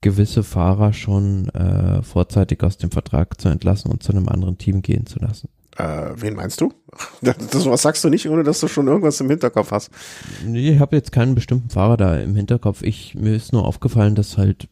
gewisse 0.01 0.43
Fahrer 0.43 0.93
schon 0.93 1.49
äh, 1.49 2.01
vorzeitig 2.03 2.63
aus 2.63 2.77
dem 2.77 2.91
Vertrag 2.91 3.39
zu 3.41 3.49
entlassen 3.49 3.91
und 3.91 4.03
zu 4.03 4.11
einem 4.11 4.27
anderen 4.29 4.57
Team 4.57 4.81
gehen 4.81 5.05
zu 5.05 5.19
lassen. 5.19 5.49
Äh, 5.77 6.13
wen 6.15 6.35
meinst 6.35 6.61
du? 6.61 6.73
Das, 7.21 7.65
was 7.65 7.81
sagst 7.81 8.03
du 8.03 8.09
nicht, 8.09 8.27
ohne 8.29 8.43
dass 8.43 8.59
du 8.59 8.67
schon 8.67 8.87
irgendwas 8.87 9.21
im 9.21 9.29
Hinterkopf 9.29 9.71
hast? 9.71 9.91
Nee, 10.45 10.71
ich 10.71 10.79
habe 10.79 10.95
jetzt 10.95 11.11
keinen 11.11 11.35
bestimmten 11.35 11.69
Fahrer 11.69 11.97
da 11.97 12.17
im 12.17 12.35
Hinterkopf. 12.35 12.81
Ich, 12.81 13.15
mir 13.15 13.35
ist 13.35 13.53
nur 13.53 13.65
aufgefallen, 13.65 14.15
dass 14.15 14.37
halt 14.37 14.69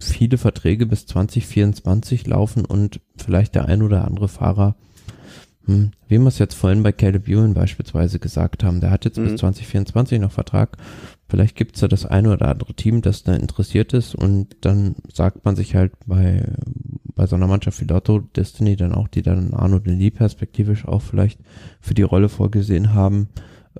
viele 0.00 0.38
Verträge 0.38 0.86
bis 0.86 1.06
2024 1.06 2.26
laufen 2.26 2.64
und 2.64 3.00
vielleicht 3.16 3.54
der 3.54 3.66
ein 3.66 3.82
oder 3.82 4.04
andere 4.04 4.28
Fahrer, 4.28 4.76
hm, 5.66 5.90
wie 6.08 6.18
wir 6.18 6.26
es 6.26 6.38
jetzt 6.38 6.54
vorhin 6.54 6.82
bei 6.82 6.92
Caleb 6.92 7.28
Ewan 7.28 7.52
beispielsweise 7.52 8.18
gesagt 8.18 8.64
haben, 8.64 8.80
der 8.80 8.90
hat 8.90 9.04
jetzt 9.04 9.18
mhm. 9.18 9.24
bis 9.24 9.40
2024 9.40 10.20
noch 10.20 10.32
Vertrag. 10.32 10.78
Vielleicht 11.28 11.56
gibt's 11.56 11.80
da 11.80 11.88
das 11.88 12.06
eine 12.06 12.32
oder 12.32 12.48
andere 12.48 12.74
Team, 12.74 13.02
das 13.02 13.22
da 13.22 13.34
interessiert 13.34 13.92
ist 13.92 14.14
und 14.14 14.56
dann 14.62 14.96
sagt 15.12 15.44
man 15.44 15.56
sich 15.56 15.74
halt 15.74 15.92
bei 16.06 16.42
bei 17.18 17.26
so 17.26 17.34
einer 17.34 17.48
Mannschaft 17.48 17.80
wie 17.80 17.84
Lotto 17.84 18.20
Destiny 18.20 18.76
dann 18.76 18.94
auch, 18.94 19.08
die 19.08 19.22
dann 19.22 19.52
Arno 19.52 19.80
Denis 19.80 20.12
perspektivisch 20.12 20.86
auch 20.86 21.02
vielleicht 21.02 21.40
für 21.80 21.94
die 21.94 22.02
Rolle 22.02 22.28
vorgesehen 22.28 22.94
haben, 22.94 23.28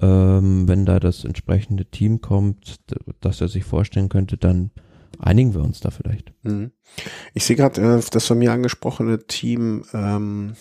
ähm, 0.00 0.66
wenn 0.66 0.84
da 0.84 0.98
das 0.98 1.24
entsprechende 1.24 1.84
Team 1.84 2.20
kommt, 2.20 2.80
dass 3.20 3.40
er 3.40 3.46
sich 3.46 3.64
vorstellen 3.64 4.08
könnte, 4.08 4.36
dann 4.36 4.72
einigen 5.20 5.54
wir 5.54 5.62
uns 5.62 5.78
da 5.78 5.90
vielleicht. 5.90 6.32
Mhm. 6.42 6.72
Ich 7.32 7.44
sehe 7.44 7.54
gerade 7.54 7.80
äh, 7.80 8.02
das 8.10 8.26
von 8.26 8.38
mir 8.38 8.52
angesprochene 8.52 9.24
Team 9.26 9.84
ähm, 9.94 10.54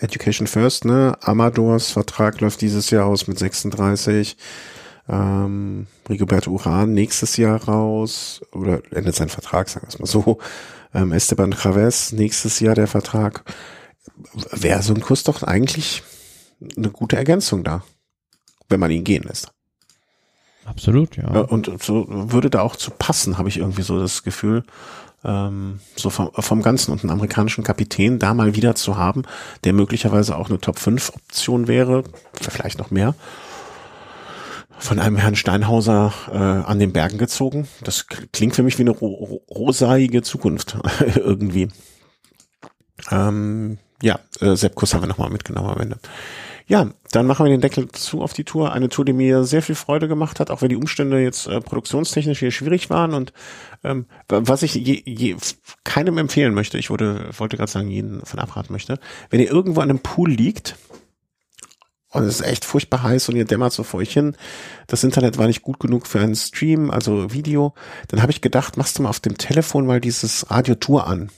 Education 0.00 0.48
First, 0.48 0.84
ne? 0.84 1.16
Amadors 1.20 1.92
Vertrag 1.92 2.40
läuft 2.40 2.60
dieses 2.60 2.90
Jahr 2.90 3.06
aus 3.06 3.28
mit 3.28 3.38
36. 3.38 4.36
Ähm, 5.08 5.86
Rigoberto 6.08 6.50
Uran 6.50 6.94
nächstes 6.94 7.36
Jahr 7.36 7.62
raus 7.64 8.40
oder 8.52 8.80
endet 8.90 9.14
sein 9.14 9.28
Vertrag, 9.28 9.68
sagen 9.68 9.86
wir 9.86 9.90
es 9.90 9.98
mal 9.98 10.06
so 10.06 10.38
ähm, 10.94 11.12
Esteban 11.12 11.52
Chavez 11.52 12.12
nächstes 12.12 12.60
Jahr 12.60 12.74
der 12.74 12.86
Vertrag. 12.86 13.44
Wäre 14.50 14.82
so 14.82 14.94
ein 14.94 15.00
Kurs 15.00 15.22
doch 15.22 15.42
eigentlich 15.42 16.02
eine 16.76 16.90
gute 16.90 17.16
Ergänzung 17.16 17.64
da, 17.64 17.82
wenn 18.68 18.80
man 18.80 18.90
ihn 18.90 19.04
gehen 19.04 19.24
lässt. 19.24 19.52
Absolut, 20.64 21.16
ja. 21.16 21.28
Und 21.28 21.70
so 21.82 22.06
würde 22.08 22.48
da 22.48 22.62
auch 22.62 22.76
zu 22.76 22.90
passen, 22.90 23.36
habe 23.36 23.50
ich 23.50 23.58
irgendwie 23.58 23.82
so 23.82 24.00
das 24.00 24.22
Gefühl, 24.22 24.64
ähm, 25.22 25.80
so 25.96 26.08
vom, 26.08 26.30
vom 26.32 26.62
Ganzen 26.62 26.92
und 26.92 27.02
einen 27.02 27.10
amerikanischen 27.10 27.64
Kapitän 27.64 28.18
da 28.18 28.32
mal 28.32 28.54
wieder 28.54 28.74
zu 28.74 28.96
haben, 28.96 29.24
der 29.64 29.74
möglicherweise 29.74 30.36
auch 30.36 30.48
eine 30.48 30.60
Top 30.60 30.78
5 30.78 31.10
Option 31.10 31.68
wäre, 31.68 32.04
vielleicht 32.40 32.78
noch 32.78 32.90
mehr 32.90 33.14
von 34.78 34.98
einem 34.98 35.16
Herrn 35.16 35.36
Steinhauser 35.36 36.12
äh, 36.30 36.36
an 36.36 36.78
den 36.78 36.92
Bergen 36.92 37.18
gezogen. 37.18 37.68
Das 37.82 38.06
klingt 38.06 38.54
für 38.54 38.62
mich 38.62 38.78
wie 38.78 38.82
eine 38.82 38.90
ro 38.90 39.42
rosaige 39.50 40.22
Zukunft 40.22 40.76
irgendwie. 41.16 41.68
Ähm, 43.10 43.78
ja, 44.02 44.18
äh, 44.40 44.56
Sepp 44.56 44.74
Kuss 44.74 44.94
haben 44.94 45.02
wir 45.02 45.08
nochmal 45.08 45.30
mitgenommen 45.30 45.70
am 45.70 45.80
Ende. 45.80 45.98
Ja, 46.66 46.90
dann 47.12 47.26
machen 47.26 47.44
wir 47.44 47.50
den 47.50 47.60
Deckel 47.60 47.88
zu 47.90 48.22
auf 48.22 48.32
die 48.32 48.44
Tour. 48.44 48.72
Eine 48.72 48.88
Tour, 48.88 49.04
die 49.04 49.12
mir 49.12 49.44
sehr 49.44 49.60
viel 49.60 49.74
Freude 49.74 50.08
gemacht 50.08 50.40
hat, 50.40 50.50
auch 50.50 50.62
wenn 50.62 50.70
die 50.70 50.76
Umstände 50.76 51.20
jetzt 51.20 51.46
äh, 51.46 51.60
produktionstechnisch 51.60 52.38
hier 52.38 52.50
schwierig 52.50 52.88
waren 52.88 53.12
und 53.12 53.34
ähm, 53.82 54.06
was 54.28 54.62
ich 54.62 54.74
je, 54.74 55.02
je, 55.04 55.36
keinem 55.84 56.16
empfehlen 56.16 56.54
möchte, 56.54 56.78
ich 56.78 56.88
wurde, 56.88 57.28
wollte 57.36 57.58
gerade 57.58 57.70
sagen, 57.70 57.88
jeden 57.88 58.24
von 58.24 58.38
abraten 58.38 58.72
möchte, 58.72 58.98
wenn 59.28 59.40
ihr 59.40 59.50
irgendwo 59.50 59.82
an 59.82 59.90
einem 59.90 59.98
Pool 59.98 60.30
liegt 60.30 60.76
und 62.14 62.24
es 62.24 62.40
ist 62.40 62.46
echt 62.46 62.64
furchtbar 62.64 63.02
heiß 63.02 63.28
und 63.28 63.36
ihr 63.36 63.44
dämmert 63.44 63.72
so 63.72 63.82
vor 63.82 64.00
euch 64.00 64.12
hin. 64.12 64.36
Das 64.86 65.04
Internet 65.04 65.36
war 65.36 65.46
nicht 65.46 65.62
gut 65.62 65.80
genug 65.80 66.06
für 66.06 66.20
einen 66.20 66.36
Stream, 66.36 66.90
also 66.90 67.32
Video. 67.32 67.74
Dann 68.08 68.22
habe 68.22 68.32
ich 68.32 68.40
gedacht, 68.40 68.76
machst 68.76 68.98
du 68.98 69.02
mal 69.02 69.08
auf 69.10 69.20
dem 69.20 69.36
Telefon 69.36 69.84
mal 69.84 70.00
dieses 70.00 70.50
Radiotour 70.50 71.06
an. 71.06 71.30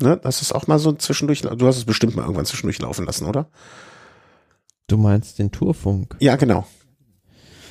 Ne? 0.00 0.20
Das 0.22 0.42
ist 0.42 0.52
auch 0.52 0.66
mal 0.66 0.78
so 0.78 0.92
zwischendurch, 0.92 1.42
du 1.42 1.66
hast 1.66 1.78
es 1.78 1.84
bestimmt 1.84 2.16
mal 2.16 2.22
irgendwann 2.22 2.44
zwischendurch 2.44 2.78
laufen 2.80 3.06
lassen, 3.06 3.26
oder? 3.26 3.48
Du 4.88 4.98
meinst 4.98 5.38
den 5.38 5.50
Tourfunk? 5.50 6.16
Ja, 6.20 6.36
genau. 6.36 6.66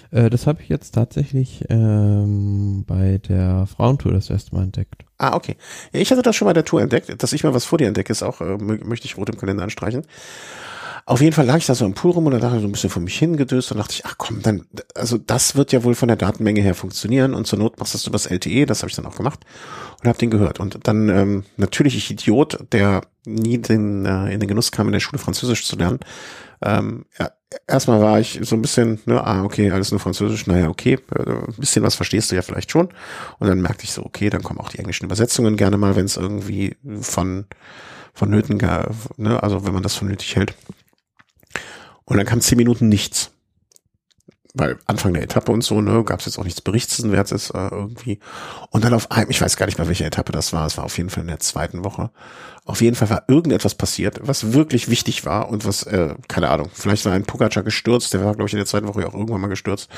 Äh, 0.10 0.30
das 0.30 0.48
habe 0.48 0.62
ich 0.62 0.70
jetzt 0.70 0.96
tatsächlich 0.96 1.66
ähm, 1.70 2.84
bei 2.88 3.20
der 3.20 3.68
Frauentour 3.68 4.14
das 4.14 4.30
erste 4.30 4.56
Mal 4.56 4.64
entdeckt. 4.64 5.06
Ah, 5.18 5.36
okay. 5.36 5.58
Ja, 5.92 6.00
ich 6.00 6.12
hatte 6.12 6.22
das 6.22 6.36
schon 6.36 6.48
bei 6.48 6.54
der 6.54 6.66
Tour 6.66 6.82
entdeckt. 6.82 7.22
Dass 7.22 7.34
ich 7.34 7.44
mal 7.44 7.54
was 7.54 7.66
vor 7.66 7.78
dir 7.78 7.88
entdecke, 7.88 8.12
ist 8.12 8.24
auch, 8.24 8.42
äh, 8.42 8.58
möchte 8.58 9.06
ich 9.06 9.18
rot 9.18 9.30
im 9.30 9.38
Kalender 9.38 9.64
anstreichen. 9.64 10.06
Auf 11.06 11.20
jeden 11.20 11.34
Fall 11.34 11.46
lag 11.46 11.58
ich 11.58 11.66
da 11.66 11.76
so 11.76 11.86
im 11.86 11.94
Pool 11.94 12.12
rum 12.12 12.28
und 12.28 12.32
da 12.32 12.40
dachte 12.40 12.56
ich 12.56 12.62
so 12.62 12.68
ein 12.68 12.72
bisschen 12.72 12.90
vor 12.90 13.02
mich 13.02 13.20
hingedöst 13.20 13.72
und 13.72 13.78
dachte 13.78 13.94
ich, 13.94 14.06
ach 14.06 14.16
komm, 14.18 14.42
dann, 14.42 14.66
also 14.96 15.18
das 15.18 15.56
wird 15.56 15.74
ja 15.74 15.84
wohl 15.84 15.96
von 15.96 16.08
der 16.08 16.16
Datenmenge 16.16 16.62
her 16.62 16.76
funktionieren 16.76 17.34
und 17.34 17.46
zur 17.46 17.60
Not 17.60 17.78
machst 17.78 18.06
du 18.06 18.10
das 18.10 18.28
LTE, 18.28 18.66
das 18.66 18.84
habe 18.84 18.90
ich 18.90 18.96
dann 18.96 19.06
auch 19.06 19.18
gemacht 19.18 19.42
und 20.02 20.08
habe 20.08 20.18
den 20.18 20.30
gehört. 20.30 20.62
Und 20.62 20.88
dann 20.88 21.10
ähm, 21.10 21.44
natürlich 21.58 21.98
ich 21.98 22.10
Idiot, 22.10 22.58
der 22.72 23.02
nie 23.26 23.58
den, 23.58 24.06
äh, 24.06 24.34
in 24.34 24.40
den 24.40 24.48
Genuss 24.48 24.72
kam, 24.72 24.88
in 24.88 24.94
der 24.94 25.02
Schule 25.02 25.20
Französisch 25.20 25.66
zu 25.66 25.76
lernen. 25.76 26.00
Ähm, 26.62 27.06
ja, 27.20 27.32
erstmal 27.68 28.00
war 28.00 28.22
ich 28.22 28.40
so 28.44 28.56
ein 28.56 28.62
bisschen, 28.62 29.02
ne, 29.06 29.22
ah, 29.22 29.44
okay, 29.44 29.72
alles 29.72 29.92
nur 29.92 30.00
Französisch, 30.00 30.48
naja, 30.48 30.70
okay, 30.70 31.00
äh, 31.14 31.30
ein 31.30 31.54
bisschen 31.58 31.84
was 31.84 31.96
verstehst 31.96 32.32
du 32.32 32.36
ja 32.36 32.42
vielleicht 32.42 32.72
schon. 32.72 32.88
Und 33.40 33.48
dann 33.48 33.62
merkte 33.62 33.84
ich 33.84 33.92
so, 33.92 34.06
okay, 34.06 34.30
dann 34.30 34.44
kommen 34.44 34.60
auch 34.60 34.70
die 34.70 34.80
englischen 34.80 35.06
Übersetzungen 35.06 35.58
gerne 35.58 35.76
mal, 35.76 35.98
wenn 35.98 36.06
es 36.06 36.16
irgendwie 36.16 36.78
von 37.02 37.46
vonnöten, 38.14 38.58
ne, 39.18 39.44
also 39.44 39.66
wenn 39.66 39.74
man 39.74 39.84
das 39.84 39.96
für 39.96 40.06
nötig 40.06 40.38
hält. 40.38 40.54
Und 42.06 42.18
dann 42.18 42.26
kam 42.26 42.42
zehn 42.42 42.58
Minuten 42.58 42.90
nichts. 42.90 43.32
weil 44.56 44.78
Anfang 44.86 45.14
der 45.14 45.24
Etappe 45.24 45.52
und 45.52 45.64
so, 45.64 45.82
ne, 45.82 46.04
gab 46.04 46.20
es 46.20 46.28
jetzt 46.28 46.38
auch 46.38 46.44
nichts 46.44 46.62
Berichtswertes 46.62 47.50
äh, 47.52 47.70
irgendwie. 47.72 48.20
Und 48.70 48.84
dann 48.86 48.94
auf 48.94 49.10
einem, 49.12 49.32
ich 49.32 49.42
weiß 49.42 49.58
gar 49.58 49.66
nicht 49.66 49.80
mehr, 49.80 49.88
welche 49.88 50.06
Etappe 50.06 50.32
das 50.32 50.54
war, 50.54 50.68
es 50.68 50.78
war 50.78 50.84
auf 50.86 50.96
jeden 50.98 51.10
Fall 51.10 51.22
in 51.22 51.28
der 51.30 51.40
zweiten 51.40 51.84
Woche. 51.84 52.12
Auf 52.66 52.82
jeden 52.82 52.96
Fall 52.96 53.10
war 53.10 53.24
irgendetwas 53.28 53.76
passiert, 53.76 54.22
was 54.24 54.54
wirklich 54.54 54.90
wichtig 54.90 55.26
war 55.26 55.50
und 55.50 55.66
was, 55.66 55.84
äh, 55.84 56.16
keine 56.30 56.50
Ahnung, 56.50 56.70
vielleicht 56.74 57.04
war 57.04 57.12
ein 57.12 57.26
Pogacar 57.26 57.62
gestürzt, 57.62 58.14
der 58.14 58.24
war, 58.24 58.36
glaube 58.36 58.48
ich, 58.48 58.54
in 58.54 58.58
der 58.58 58.66
zweiten 58.66 58.88
Woche 58.88 59.06
auch 59.06 59.14
irgendwann 59.14 59.42
mal 59.42 59.48
gestürzt. 59.48 59.90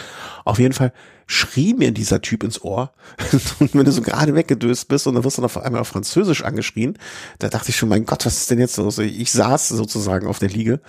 Auf 0.45 0.57
jeden 0.57 0.73
Fall 0.73 0.91
schrie 1.27 1.75
mir 1.75 1.91
dieser 1.91 2.21
Typ 2.21 2.43
ins 2.43 2.59
Ohr. 2.63 2.91
und 3.59 3.75
wenn 3.75 3.85
du 3.85 3.91
so 3.91 4.01
gerade 4.01 4.33
weggedöst 4.33 4.87
bist 4.87 5.05
und 5.05 5.13
dann 5.13 5.23
wirst 5.23 5.37
du 5.37 5.43
auf 5.43 5.57
einmal 5.57 5.81
auf 5.81 5.89
Französisch 5.89 6.43
angeschrien, 6.43 6.97
da 7.37 7.49
dachte 7.49 7.69
ich 7.69 7.77
schon, 7.77 7.89
mein 7.89 8.07
Gott, 8.07 8.25
was 8.25 8.37
ist 8.37 8.49
denn 8.49 8.59
jetzt 8.59 8.77
los? 8.77 8.97
Ich 8.97 9.31
saß 9.31 9.69
sozusagen 9.69 10.25
auf 10.25 10.39
der 10.39 10.49
Liege. 10.49 10.81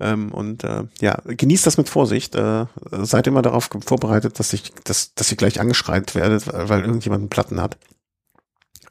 Ähm, 0.00 0.32
und 0.32 0.64
äh, 0.64 0.84
ja, 1.00 1.20
genießt 1.24 1.64
das 1.64 1.76
mit 1.76 1.88
Vorsicht. 1.88 2.34
Äh, 2.34 2.66
seid 2.90 3.28
immer 3.28 3.42
darauf 3.42 3.70
vorbereitet, 3.86 4.40
dass 4.40 4.52
ich, 4.52 4.72
dass, 4.82 5.14
dass 5.14 5.30
ihr 5.30 5.36
gleich 5.36 5.60
angeschreit 5.60 6.16
werdet, 6.16 6.48
weil 6.52 6.80
irgendjemand 6.80 7.20
einen 7.20 7.30
Platten 7.30 7.60
hat. 7.60 7.76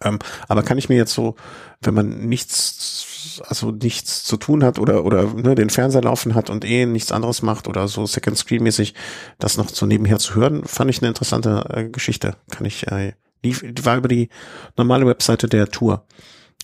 Ähm, 0.02 0.20
aber 0.48 0.64
kann 0.64 0.78
ich 0.78 0.90
mir 0.90 0.96
jetzt 0.96 1.14
so, 1.14 1.36
wenn 1.82 1.94
man 1.94 2.28
nichts, 2.28 3.42
also 3.48 3.72
nichts 3.72 4.24
zu 4.24 4.38
tun 4.38 4.64
hat 4.64 4.80
oder 4.80 5.06
oder 5.06 5.34
ne, 5.34 5.56
den 5.56 5.70
Fernseher 5.70 6.02
laufen 6.02 6.36
hat 6.36 6.50
und 6.50 6.66
eh 6.66 6.86
nichts 6.86 7.12
anderes 7.12 7.42
macht 7.42 7.68
oder 7.68 7.88
so 7.88 8.06
Second 8.06 8.38
Screen 8.38 8.64
mäßig, 8.64 8.94
das 9.38 9.58
noch 9.58 9.70
so 9.70 9.86
nebenher 9.86 10.20
zu 10.20 10.36
hören, 10.36 10.66
fand 10.66 10.90
ich 10.90 11.02
eine 11.02 11.08
interessante 11.08 11.66
äh, 11.74 11.90
Geschichte. 11.90 12.36
Kann 12.52 12.66
ich, 12.66 12.88
äh, 12.88 13.14
die 13.44 13.86
war 13.86 13.98
über 13.98 14.10
die 14.10 14.30
normale 14.76 15.06
Webseite 15.06 15.48
der 15.48 15.70
Tour 15.70 16.06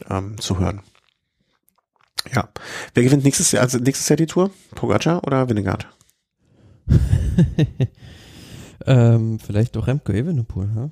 ähm, 0.10 0.38
zu 0.40 0.60
hören. 0.60 0.82
Ja. 2.34 2.50
Wer 2.94 3.04
gewinnt 3.04 3.24
nächstes 3.24 3.52
Jahr, 3.52 3.64
also 3.64 3.78
nächstes 3.78 4.10
Jahr 4.10 4.18
die 4.18 4.26
Tour? 4.26 4.52
Pogacar 4.72 5.24
oder 5.26 5.48
Winnegard? 5.48 5.88
ähm, 8.86 9.40
vielleicht 9.40 9.78
auch 9.78 9.88
Remco 9.88 10.12
Evenepoel, 10.12 10.70
ja? 10.76 10.90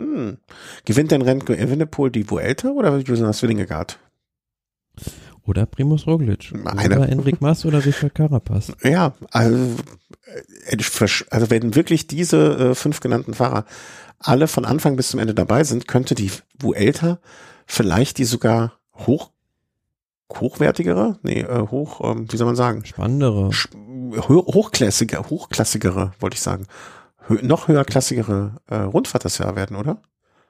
Hm. 0.00 0.38
Gewinnt 0.84 1.10
denn 1.10 1.22
Remco 1.22 1.52
Evenepoel 1.52 2.10
die 2.10 2.28
Vuelta 2.30 2.70
oder 2.70 2.96
Jonas 2.98 3.42
Wingegaard? 3.42 3.98
Oder 5.46 5.66
Primus 5.66 6.06
Roglic. 6.06 6.52
Eine. 6.64 6.96
Oder 6.96 7.08
Enric 7.08 7.40
Mas 7.40 7.64
oder 7.64 7.84
Richard 7.84 8.14
Carapaz. 8.14 8.72
Ja, 8.82 9.14
also, 9.30 9.56
äh, 10.66 10.76
also 11.30 11.50
wenn 11.50 11.74
wirklich 11.74 12.06
diese 12.06 12.70
äh, 12.70 12.74
fünf 12.74 13.00
genannten 13.00 13.34
Fahrer 13.34 13.64
alle 14.18 14.48
von 14.48 14.64
Anfang 14.64 14.96
bis 14.96 15.08
zum 15.08 15.20
Ende 15.20 15.34
dabei 15.34 15.64
sind, 15.64 15.88
könnte 15.88 16.14
die 16.14 16.30
Vuelta 16.58 17.18
vielleicht 17.66 18.18
die 18.18 18.24
sogar 18.24 18.78
hoch 18.94 19.30
hochwertigere, 20.32 21.18
nee, 21.22 21.40
äh, 21.40 21.66
hoch, 21.70 22.00
ähm, 22.04 22.30
wie 22.30 22.36
soll 22.36 22.46
man 22.46 22.54
sagen? 22.54 22.84
Spannendere. 22.84 23.50
Hochklassige, 24.16 25.28
hochklassigere, 25.28 26.12
wollte 26.20 26.34
ich 26.34 26.40
sagen 26.40 26.66
noch 27.28 27.68
höherklassigere 27.68 28.56
äh, 28.68 28.76
Rundfahrt 28.76 29.24
das 29.24 29.38
Jahr 29.38 29.56
werden, 29.56 29.76
oder? 29.76 30.02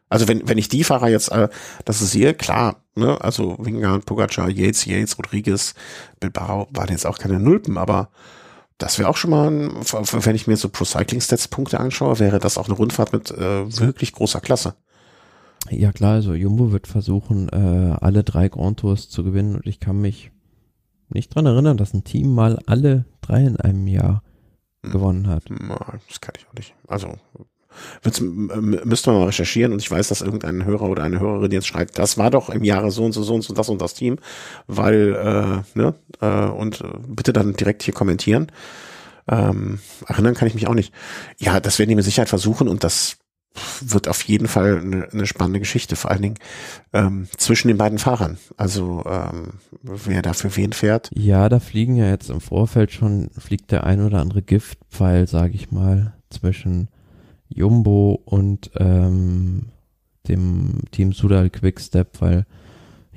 Also 0.08 0.26
wenn, 0.26 0.48
wenn 0.48 0.58
ich 0.58 0.68
die 0.68 0.84
Fahrer 0.84 1.08
jetzt, 1.08 1.30
äh, 1.30 1.48
das 1.84 2.02
ist 2.02 2.12
hier 2.12 2.34
klar, 2.34 2.82
ne, 2.96 3.20
also 3.20 3.56
Wingard, 3.58 4.06
Pogacar, 4.06 4.50
Yates, 4.50 4.84
Yates, 4.84 5.16
Rodriguez, 5.18 5.74
Bilbao 6.18 6.68
waren 6.72 6.90
jetzt 6.90 7.06
auch 7.06 7.18
keine 7.18 7.38
Nulpen, 7.38 7.78
aber 7.78 8.10
das 8.76 8.98
wäre 8.98 9.08
auch 9.08 9.16
schon 9.16 9.30
mal, 9.30 9.48
ein, 9.48 9.72
wenn 9.74 10.34
ich 10.34 10.46
mir 10.46 10.56
so 10.56 10.68
Pro 10.68 10.84
Cycling 10.84 11.20
Stats 11.20 11.48
Punkte 11.48 11.78
anschaue, 11.78 12.18
wäre 12.18 12.38
das 12.38 12.58
auch 12.58 12.66
eine 12.66 12.76
Rundfahrt 12.76 13.12
mit 13.12 13.30
äh, 13.30 13.78
wirklich 13.78 14.12
großer 14.12 14.40
Klasse. 14.40 14.74
Ja 15.68 15.92
klar, 15.92 16.14
also 16.14 16.34
Jumbo 16.34 16.72
wird 16.72 16.86
versuchen, 16.86 17.48
äh, 17.50 17.96
alle 18.00 18.24
drei 18.24 18.48
Grand 18.48 18.80
Tours 18.80 19.10
zu 19.10 19.22
gewinnen 19.22 19.56
und 19.56 19.66
ich 19.66 19.78
kann 19.78 20.00
mich 20.00 20.32
nicht 21.08 21.34
dran 21.34 21.46
erinnern, 21.46 21.76
dass 21.76 21.92
ein 21.92 22.04
Team 22.04 22.34
mal 22.34 22.58
alle 22.66 23.04
drei 23.20 23.44
in 23.44 23.58
einem 23.58 23.86
Jahr. 23.86 24.22
Gewonnen 24.82 25.28
hat. 25.28 25.44
Das 26.08 26.20
kann 26.20 26.34
ich 26.36 26.46
auch 26.48 26.54
nicht. 26.54 26.74
Also 26.88 27.16
müsste 28.00 29.10
man 29.10 29.20
mal 29.20 29.26
recherchieren 29.26 29.72
und 29.72 29.78
ich 29.80 29.90
weiß, 29.90 30.08
dass 30.08 30.22
irgendein 30.22 30.64
Hörer 30.64 30.88
oder 30.88 31.02
eine 31.02 31.20
Hörerin 31.20 31.52
jetzt 31.52 31.66
schreibt, 31.66 31.98
das 31.98 32.18
war 32.18 32.30
doch 32.30 32.50
im 32.50 32.64
Jahre 32.64 32.90
so 32.90 33.04
und 33.04 33.12
so, 33.12 33.22
so 33.22 33.34
und 33.34 33.42
so 33.42 33.54
das 33.54 33.68
und 33.68 33.80
das 33.80 33.94
Team, 33.94 34.18
weil, 34.66 35.14
äh, 35.14 35.78
ne, 35.78 35.94
äh, 36.20 36.50
und 36.50 36.80
äh, 36.80 36.88
bitte 37.06 37.32
dann 37.32 37.54
direkt 37.54 37.82
hier 37.82 37.94
kommentieren. 37.94 38.50
Ähm, 39.28 39.78
erinnern 40.06 40.34
kann 40.34 40.48
ich 40.48 40.54
mich 40.54 40.66
auch 40.66 40.74
nicht. 40.74 40.92
Ja, 41.38 41.60
das 41.60 41.78
werden 41.78 41.90
die 41.90 41.94
mit 41.94 42.04
Sicherheit 42.04 42.28
versuchen 42.28 42.68
und 42.68 42.82
das 42.82 43.18
wird 43.80 44.08
auf 44.08 44.22
jeden 44.22 44.48
Fall 44.48 44.80
eine, 44.80 45.08
eine 45.12 45.26
spannende 45.26 45.58
Geschichte, 45.58 45.96
vor 45.96 46.10
allen 46.10 46.22
Dingen 46.22 46.38
ähm, 46.92 47.28
zwischen 47.36 47.68
den 47.68 47.78
beiden 47.78 47.98
Fahrern. 47.98 48.38
Also 48.56 49.04
ähm, 49.06 49.54
wer 49.82 50.22
da 50.22 50.32
für 50.32 50.54
wen 50.56 50.72
fährt. 50.72 51.10
Ja, 51.14 51.48
da 51.48 51.60
fliegen 51.60 51.96
ja 51.96 52.08
jetzt 52.08 52.30
im 52.30 52.40
Vorfeld 52.40 52.92
schon, 52.92 53.30
fliegt 53.36 53.70
der 53.72 53.84
ein 53.84 54.02
oder 54.04 54.20
andere 54.20 54.42
Giftpfeil, 54.42 55.26
sage 55.26 55.54
ich 55.54 55.72
mal, 55.72 56.14
zwischen 56.30 56.88
Jumbo 57.48 58.20
und 58.24 58.70
ähm, 58.78 59.66
dem 60.28 60.82
Team 60.92 61.12
Sudal 61.12 61.50
Quickstep, 61.50 62.20
weil 62.20 62.46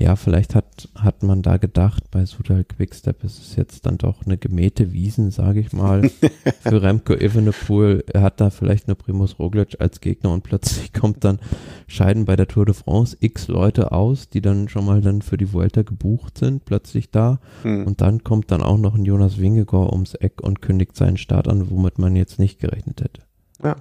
ja, 0.04 0.18
vielleicht 0.18 0.54
hat, 0.54 0.90
hat 0.96 1.24
man 1.24 1.42
da 1.42 1.56
gedacht, 1.56 2.12
bei 2.12 2.26
Sudal 2.26 2.66
Quickstep 2.66 3.24
ist 3.24 3.40
es 3.40 3.56
jetzt 3.56 3.86
dann 3.86 3.98
doch 3.98 4.26
eine 4.26 4.38
gemähte 4.38 4.92
Wiesen, 4.92 5.32
sage 5.32 5.62
ich 5.62 5.72
mal, 5.72 6.10
für 6.62 6.82
Remco 6.82 7.14
Evenepoel. 7.14 8.04
Er 8.12 8.22
hat 8.22 8.42
da 8.42 8.50
vielleicht 8.50 8.88
eine 8.88 8.96
Primus 8.96 9.40
Roglic 9.40 9.80
als 9.80 10.02
Gegner 10.02 10.32
und 10.34 10.44
plötzlich 10.44 10.92
kommt 11.00 11.24
dann, 11.24 11.40
scheiden 11.88 12.26
bei 12.26 12.36
der 12.36 12.50
Tour 12.50 12.66
de 12.66 12.76
France 12.76 13.16
x 13.22 13.48
Leute 13.48 13.94
aus, 13.94 14.28
die 14.28 14.42
dann 14.42 14.68
schon 14.68 14.86
mal 14.86 15.00
dann 15.00 15.22
für 15.22 15.38
die 15.38 15.54
Vuelta 15.54 15.84
gebucht 15.84 16.38
sind, 16.38 16.66
plötzlich 16.66 17.10
da. 17.10 17.40
Hm. 17.62 17.88
Und 17.88 18.02
dann 18.02 18.26
kommt 18.26 18.52
dann 18.52 18.62
auch 18.62 18.78
noch 18.78 18.96
ein 18.96 19.06
Jonas 19.06 19.40
Wingegor 19.40 19.94
ums 19.94 20.16
Eck 20.16 20.42
und 20.42 20.62
kündigt 20.62 20.98
seinen 20.98 21.18
Start 21.18 21.48
an, 21.48 21.70
womit 21.70 21.98
man 21.98 22.18
jetzt 22.18 22.40
nicht 22.40 22.60
gerechnet 22.60 23.00
hätte. 23.00 23.22
Ja. 23.64 23.76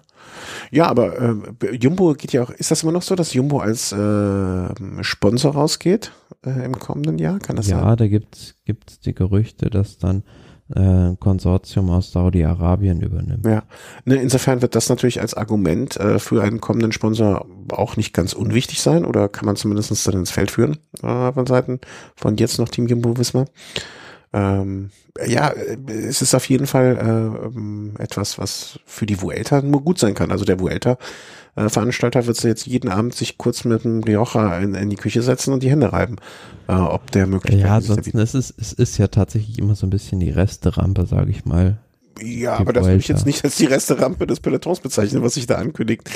Ja, 0.71 0.87
aber 0.87 1.21
äh, 1.21 1.75
Jumbo 1.75 2.15
geht 2.15 2.33
ja 2.33 2.43
auch, 2.43 2.51
ist 2.51 2.71
das 2.71 2.83
immer 2.83 2.93
noch 2.93 3.03
so, 3.03 3.15
dass 3.15 3.35
Jumbo 3.35 3.59
als 3.61 3.93
äh, 3.93 4.69
Sponsor 5.03 5.53
rausgeht 5.53 6.13
äh, 6.47 6.65
im 6.65 6.79
kommenden 6.79 7.19
Jahr? 7.19 7.39
Kann 7.39 7.57
das 7.57 7.69
ja, 7.69 7.79
sein? 7.79 7.89
Ja, 7.89 7.97
da 7.97 8.09
gibt's 8.09 8.55
gibt's 8.65 9.01
die 9.01 9.15
Gerüchte, 9.15 9.69
dass 9.69 9.99
dann 9.99 10.23
äh, 10.75 10.81
ein 10.81 11.21
Konsortium 11.21 11.91
aus 11.91 12.13
Saudi-Arabien 12.13 13.01
übernimmt. 13.01 13.45
Ja, 13.45 13.65
ne, 14.05 14.17
insofern 14.17 14.63
wird 14.63 14.75
das 14.75 14.89
natürlich 14.89 15.21
als 15.21 15.35
Argument 15.35 15.97
äh, 15.99 16.19
für 16.19 16.43
einen 16.43 16.61
kommenden 16.61 16.93
Sponsor 16.93 17.47
auch 17.71 17.97
nicht 17.97 18.15
ganz 18.15 18.33
unwichtig 18.33 18.81
sein 18.81 19.05
oder 19.05 19.29
kann 19.29 19.47
man 19.47 19.57
zumindest 19.57 20.07
dann 20.07 20.15
ins 20.15 20.31
Feld 20.31 20.51
führen 20.51 20.79
äh, 21.03 21.33
von 21.33 21.47
Seiten 21.47 21.81
von 22.17 22.37
jetzt 22.37 22.59
noch 22.59 22.69
Team 22.69 22.87
Jumbo 22.87 23.19
Wismar. 23.19 23.47
Ähm, 24.33 24.91
ja, 25.27 25.53
es 25.87 26.23
ist 26.23 26.35
auf 26.35 26.49
jeden 26.49 26.67
Fall 26.67 26.97
äh, 26.97 27.47
ähm, 27.47 27.95
etwas, 27.99 28.39
was 28.39 28.79
für 28.87 29.05
die 29.05 29.21
Vuelta 29.21 29.61
nur 29.61 29.83
gut 29.83 29.99
sein 29.99 30.15
kann. 30.15 30.31
Also 30.31 30.45
der 30.45 30.59
Vuelta 30.59 30.97
äh, 31.55 31.69
Veranstalter 31.69 32.27
wird 32.27 32.43
jetzt 32.43 32.67
jeden 32.67 32.91
Abend 32.91 33.15
sich 33.15 33.37
kurz 33.37 33.65
mit 33.65 33.85
dem 33.85 34.03
Rioja 34.03 34.59
in, 34.59 34.75
in 34.75 34.89
die 34.89 34.97
Küche 34.97 35.23
setzen 35.23 35.53
und 35.53 35.63
die 35.63 35.71
Hände 35.71 35.93
reiben, 35.93 36.17
äh, 36.69 36.73
ob 36.73 37.11
der 37.11 37.27
möglich 37.27 37.57
ist. 37.57 37.63
Ja, 37.63 37.77
ansonsten 37.77 38.19
ist 38.19 38.35
es, 38.35 38.55
es 38.57 38.73
ist 38.73 38.99
ja 38.99 39.09
tatsächlich 39.09 39.59
immer 39.59 39.75
so 39.75 39.87
ein 39.87 39.91
bisschen 39.91 40.21
die 40.21 40.31
Resterampe, 40.31 41.07
sage 41.07 41.31
ich 41.31 41.45
mal. 41.45 41.79
Ja, 42.21 42.57
aber 42.59 42.73
das 42.73 42.87
würde 42.87 42.99
ich 42.99 43.09
jetzt 43.09 43.27
nicht 43.27 43.45
als 43.45 43.57
die 43.57 43.67
Resterampe 43.67 44.27
des 44.27 44.41
Pelotons 44.41 44.81
bezeichnen, 44.81 45.23
was 45.23 45.35
sich 45.35 45.47
da 45.47 45.57
ankündigt. 45.57 46.11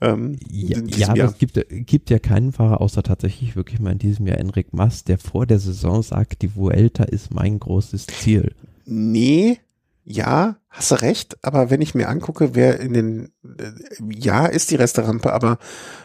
Ähm, 0.00 0.38
ja, 0.50 0.78
ja 0.86 1.08
aber 1.08 1.24
es 1.24 1.38
gibt, 1.38 1.64
gibt 1.68 2.10
ja 2.10 2.18
keinen 2.18 2.52
Fahrer, 2.52 2.80
außer 2.80 3.02
tatsächlich 3.02 3.54
wirklich 3.56 3.80
mal 3.80 3.92
in 3.92 3.98
diesem 3.98 4.26
Jahr 4.26 4.38
Enric 4.38 4.72
Mas, 4.72 5.04
der 5.04 5.18
vor 5.18 5.46
der 5.46 5.58
Saison 5.58 6.02
sagt, 6.02 6.42
die 6.42 6.56
Vuelta 6.56 7.04
ist 7.04 7.32
mein 7.32 7.58
großes 7.60 8.06
Ziel. 8.06 8.54
Nee, 8.84 9.58
ja, 10.04 10.56
hast 10.68 10.90
du 10.90 10.96
recht, 10.96 11.36
aber 11.42 11.70
wenn 11.70 11.80
ich 11.80 11.94
mir 11.94 12.08
angucke, 12.08 12.54
wer 12.54 12.80
in 12.80 12.92
den, 12.92 13.32
äh, 13.44 13.70
ja, 14.10 14.46
ist 14.46 14.70
die 14.70 14.76
Resterampe, 14.76 15.32
aber 15.32 15.58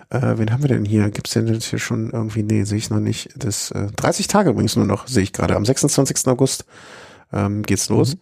äh, 0.10 0.38
wen 0.38 0.52
haben 0.52 0.62
wir 0.62 0.70
denn 0.70 0.86
hier? 0.86 1.10
Gibt's 1.10 1.34
denn 1.34 1.48
jetzt 1.48 1.66
hier 1.66 1.80
schon 1.80 2.12
irgendwie, 2.12 2.44
nee, 2.44 2.64
sehe 2.64 2.78
ich 2.78 2.92
noch 2.92 3.00
nicht. 3.00 3.30
Das 3.36 3.72
äh, 3.72 3.88
30 3.96 4.28
Tage 4.28 4.52
übrigens 4.52 4.76
nur 4.76 4.86
noch, 4.86 5.08
sehe 5.08 5.24
ich 5.24 5.34
gerade. 5.34 5.56
Am 5.56 5.66
26. 5.66 6.28
August 6.28 6.66
ähm, 7.34 7.64
geht's 7.64 7.90
los. 7.90 8.16
Mhm 8.16 8.22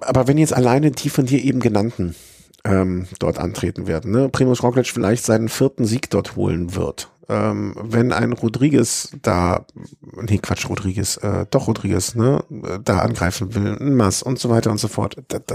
aber 0.00 0.26
wenn 0.26 0.38
jetzt 0.38 0.54
alleine 0.54 0.90
die 0.90 1.08
von 1.08 1.26
dir 1.26 1.42
eben 1.42 1.60
genannten 1.60 2.14
ähm, 2.64 3.06
dort 3.18 3.38
antreten 3.38 3.86
werden, 3.86 4.10
ne? 4.10 4.28
Primus 4.28 4.62
Roglic 4.62 4.86
vielleicht 4.86 5.24
seinen 5.24 5.48
vierten 5.48 5.84
Sieg 5.84 6.10
dort 6.10 6.36
holen 6.36 6.74
wird, 6.74 7.10
ähm, 7.28 7.74
wenn 7.80 8.12
ein 8.12 8.32
Rodriguez 8.32 9.10
da, 9.22 9.66
nee, 10.20 10.38
Quatsch, 10.38 10.68
Rodriguez, 10.68 11.16
äh, 11.18 11.46
doch 11.50 11.68
Rodriguez, 11.68 12.14
ne, 12.14 12.44
da 12.82 12.98
angreifen 12.98 13.54
will, 13.54 13.76
ein 13.80 13.94
Mass 13.94 14.22
und 14.22 14.38
so 14.38 14.50
weiter 14.50 14.70
und 14.70 14.78
so 14.78 14.88
fort. 14.88 15.16
Da, 15.28 15.38
da, 15.38 15.54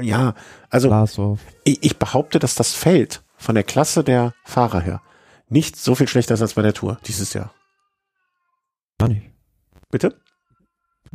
ja, 0.00 0.34
also 0.70 0.88
ich, 1.64 1.82
ich 1.82 1.98
behaupte, 1.98 2.38
dass 2.38 2.54
das 2.54 2.74
Feld 2.74 3.22
von 3.36 3.54
der 3.54 3.64
Klasse 3.64 4.04
der 4.04 4.34
Fahrer 4.44 4.80
her 4.80 5.02
nicht 5.48 5.76
so 5.76 5.94
viel 5.94 6.08
schlechter 6.08 6.34
ist 6.34 6.42
als 6.42 6.54
bei 6.54 6.62
der 6.62 6.72
Tour 6.72 6.98
dieses 7.06 7.34
Jahr. 7.34 7.52
Gar 8.98 9.08
nicht. 9.08 9.30
Bitte? 9.90 10.21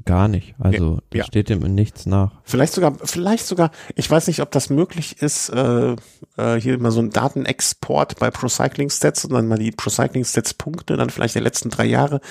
Gar 0.06 0.28
nicht. 0.28 0.56
Also 0.60 0.99
das 1.10 1.19
ja. 1.19 1.26
steht 1.26 1.49
dem 1.49 1.64
in 1.65 1.76
nichts 1.76 2.06
nach. 2.06 2.32
Vielleicht 2.44 2.74
sogar, 2.74 2.94
vielleicht 3.03 3.45
sogar, 3.45 3.72
ich 3.95 4.10
weiß 4.10 4.28
nicht, 4.28 4.41
ob 4.41 4.52
das 4.52 4.69
möglich 4.69 5.22
ist, 5.22 5.49
äh, 5.49 5.95
äh, 6.38 6.60
hier 6.60 6.78
mal 6.80 6.91
so 6.91 6.99
ein 6.99 7.10
Datenexport 7.10 8.19
bei 8.19 8.30
Procycling 8.30 8.90
Stats 8.90 9.26
und 9.26 9.34
dann 9.34 9.48
mal 9.48 9.57
die 9.57 9.72
Procycling 9.72 10.24
Stats 10.24 10.53
Punkte, 10.53 10.98
dann 10.98 11.10
vielleicht 11.10 11.36
der 11.36 11.41
letzten 11.41 11.69
drei 11.69 11.86
Jahre 11.86 12.22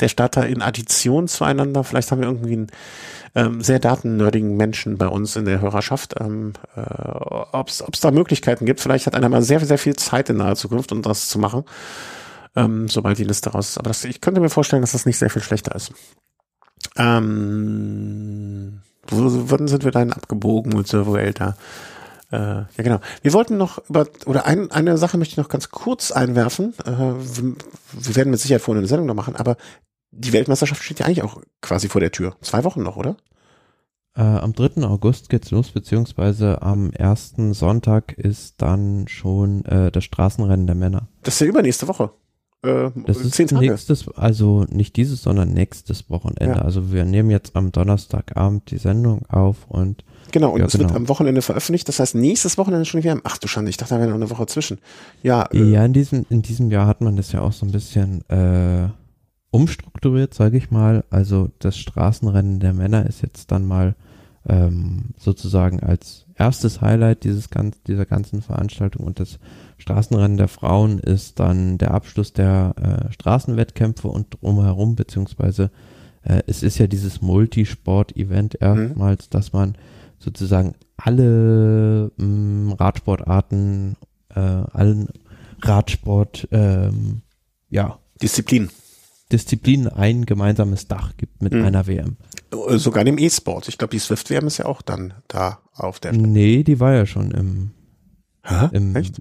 der 0.00 0.08
Starter 0.08 0.46
in 0.46 0.62
Addition 0.62 1.28
zueinander. 1.28 1.84
Vielleicht 1.84 2.12
haben 2.12 2.20
wir 2.20 2.28
irgendwie 2.28 2.52
einen 2.52 2.66
ähm, 3.34 3.60
sehr 3.60 3.80
datennerdigen 3.80 4.56
Menschen 4.56 4.96
bei 4.96 5.08
uns 5.08 5.36
in 5.36 5.44
der 5.44 5.60
Hörerschaft. 5.60 6.14
Ähm, 6.20 6.52
äh, 6.76 6.80
ob 6.80 7.68
es 7.68 8.00
da 8.00 8.10
Möglichkeiten 8.10 8.66
gibt. 8.66 8.80
Vielleicht 8.80 9.06
hat 9.06 9.14
einer 9.14 9.28
mal 9.28 9.42
sehr, 9.42 9.60
sehr 9.60 9.78
viel 9.78 9.96
Zeit 9.96 10.30
in 10.30 10.36
naher 10.36 10.56
Zukunft, 10.56 10.92
um 10.92 11.02
das 11.02 11.28
zu 11.28 11.38
machen, 11.38 11.64
ähm, 12.54 12.88
sobald 12.88 13.18
die 13.18 13.24
Liste 13.24 13.50
raus 13.50 13.70
ist. 13.70 13.78
Aber 13.78 13.90
das, 13.90 14.04
ich 14.04 14.20
könnte 14.20 14.40
mir 14.40 14.48
vorstellen, 14.48 14.82
dass 14.82 14.92
das 14.92 15.06
nicht 15.06 15.18
sehr 15.18 15.30
viel 15.30 15.42
schlechter 15.42 15.74
ist. 15.74 15.92
Ähm, 16.96 18.80
wo, 19.06 19.50
wann 19.50 19.68
sind 19.68 19.84
wir 19.84 19.92
dahin 19.92 20.12
abgebogen 20.12 20.76
mit 20.76 20.86
Servo 20.86 21.16
Elta? 21.16 21.56
Äh, 22.32 22.36
ja, 22.36 22.66
genau. 22.76 23.00
Wir 23.22 23.32
wollten 23.32 23.56
noch 23.56 23.78
über, 23.88 24.06
oder 24.26 24.46
ein, 24.46 24.70
eine 24.70 24.98
Sache 24.98 25.16
möchte 25.16 25.32
ich 25.32 25.38
noch 25.38 25.48
ganz 25.48 25.70
kurz 25.70 26.10
einwerfen. 26.10 26.74
Äh, 26.84 26.90
wir, 26.90 27.54
wir 27.92 28.16
werden 28.16 28.30
mit 28.30 28.40
Sicherheit 28.40 28.62
vorhin 28.62 28.80
eine 28.80 28.88
Sendung 28.88 29.06
noch 29.06 29.14
machen, 29.14 29.36
aber 29.36 29.56
die 30.10 30.32
Weltmeisterschaft 30.32 30.82
steht 30.82 31.00
ja 31.00 31.06
eigentlich 31.06 31.22
auch 31.22 31.40
quasi 31.60 31.88
vor 31.88 32.00
der 32.00 32.10
Tür. 32.10 32.36
Zwei 32.40 32.64
Wochen 32.64 32.82
noch, 32.82 32.96
oder? 32.96 33.16
Äh, 34.16 34.22
am 34.22 34.54
3. 34.54 34.82
August 34.84 35.28
geht's 35.28 35.50
los, 35.50 35.70
beziehungsweise 35.70 36.62
am 36.62 36.90
ersten 36.90 37.52
Sonntag 37.52 38.12
ist 38.12 38.54
dann 38.62 39.06
schon 39.08 39.64
äh, 39.66 39.92
das 39.92 40.04
Straßenrennen 40.04 40.66
der 40.66 40.74
Männer. 40.74 41.08
Das 41.22 41.34
ist 41.34 41.40
ja 41.40 41.46
übernächste 41.46 41.86
Woche. 41.86 42.10
Äh, 42.66 42.90
Das 43.06 43.18
ist 43.18 43.34
zehn 43.34 43.46
Tage. 43.48 43.70
nächstes, 43.70 44.08
also 44.16 44.64
nicht 44.70 44.96
dieses, 44.96 45.22
sondern 45.22 45.52
nächstes 45.52 46.10
Wochenende. 46.10 46.56
Ja. 46.58 46.62
Also 46.62 46.92
wir 46.92 47.04
nehmen 47.04 47.30
jetzt 47.30 47.56
am 47.56 47.72
Donnerstagabend 47.72 48.70
die 48.70 48.78
Sendung 48.78 49.24
auf 49.28 49.66
und 49.68 50.04
Genau, 50.32 50.50
und 50.52 50.60
Ja, 50.60 50.66
es 50.66 50.72
wird 50.76 50.88
genau. 50.88 50.96
am 50.96 51.08
Wochenende 51.08 51.40
veröffentlicht. 51.40 51.88
Das 51.88 52.00
heißt, 52.00 52.14
nächstes 52.16 52.58
Wochenende 52.58 52.84
schon 52.84 53.02
wieder. 53.02 53.16
Ach 53.24 53.38
du 53.38 53.46
Schande, 53.46 53.70
ich 53.70 53.76
dachte, 53.76 53.94
da 53.94 54.00
wäre 54.00 54.08
noch 54.10 54.16
eine 54.16 54.28
Woche 54.28 54.46
zwischen. 54.46 54.78
Ja, 55.22 55.44
äh, 55.52 55.62
ja, 55.62 55.84
in 55.84 55.92
diesem, 55.92 56.26
in 56.28 56.42
diesem 56.42 56.70
Jahr 56.70 56.86
hat 56.86 57.00
man 57.00 57.16
das 57.16 57.32
ja 57.32 57.40
auch 57.40 57.52
so 57.52 57.64
ein 57.64 57.70
bisschen 57.72 58.28
äh, 58.28 58.88
umstrukturiert, 59.50 60.34
sage 60.34 60.58
ich 60.58 60.70
mal. 60.70 61.04
Also 61.10 61.50
das 61.60 61.78
Straßenrennen 61.78 62.60
der 62.60 62.72
Männer 62.72 63.06
ist 63.06 63.22
jetzt 63.22 63.52
dann 63.52 63.64
mal 63.66 63.94
ähm, 64.48 65.10
sozusagen 65.18 65.80
als 65.80 66.25
erstes 66.36 66.80
Highlight 66.80 67.24
dieses 67.24 67.50
ganz, 67.50 67.82
dieser 67.82 68.06
ganzen 68.06 68.42
Veranstaltung 68.42 69.06
und 69.06 69.20
das 69.20 69.38
Straßenrennen 69.78 70.36
der 70.36 70.48
Frauen 70.48 70.98
ist 70.98 71.38
dann 71.40 71.78
der 71.78 71.92
Abschluss 71.92 72.32
der 72.32 72.74
äh, 73.08 73.12
Straßenwettkämpfe 73.12 74.08
und 74.08 74.38
drumherum, 74.40 74.96
beziehungsweise 74.96 75.70
äh, 76.22 76.42
es 76.46 76.62
ist 76.62 76.78
ja 76.78 76.86
dieses 76.86 77.22
Multisport-Event 77.22 78.56
erstmals, 78.60 79.28
dass 79.30 79.52
man 79.52 79.76
sozusagen 80.18 80.74
alle 80.96 82.10
mh, 82.16 82.74
Radsportarten, 82.76 83.96
äh, 84.34 84.40
allen 84.40 85.08
Radsport, 85.62 86.48
ähm, 86.52 87.22
ja, 87.68 87.98
Disziplin. 88.22 88.70
Disziplinen 89.32 89.88
ein 89.88 90.24
gemeinsames 90.24 90.86
Dach 90.88 91.16
gibt 91.16 91.42
mit 91.42 91.52
Mhm. 91.52 91.64
einer 91.64 91.86
WM. 91.86 92.16
Äh, 92.68 92.78
Sogar 92.78 93.04
dem 93.04 93.18
E-Sport. 93.18 93.68
Ich 93.68 93.78
glaube, 93.78 93.92
die 93.92 93.98
Swift-WM 93.98 94.46
ist 94.46 94.58
ja 94.58 94.66
auch 94.66 94.82
dann 94.82 95.14
da 95.28 95.60
auf 95.74 96.00
der 96.00 96.12
Nee, 96.12 96.62
die 96.62 96.80
war 96.80 96.94
ja 96.94 97.06
schon 97.06 97.30
im, 97.30 97.70
Hä? 98.42 98.68
im 98.72 98.94
Echt? 98.96 99.20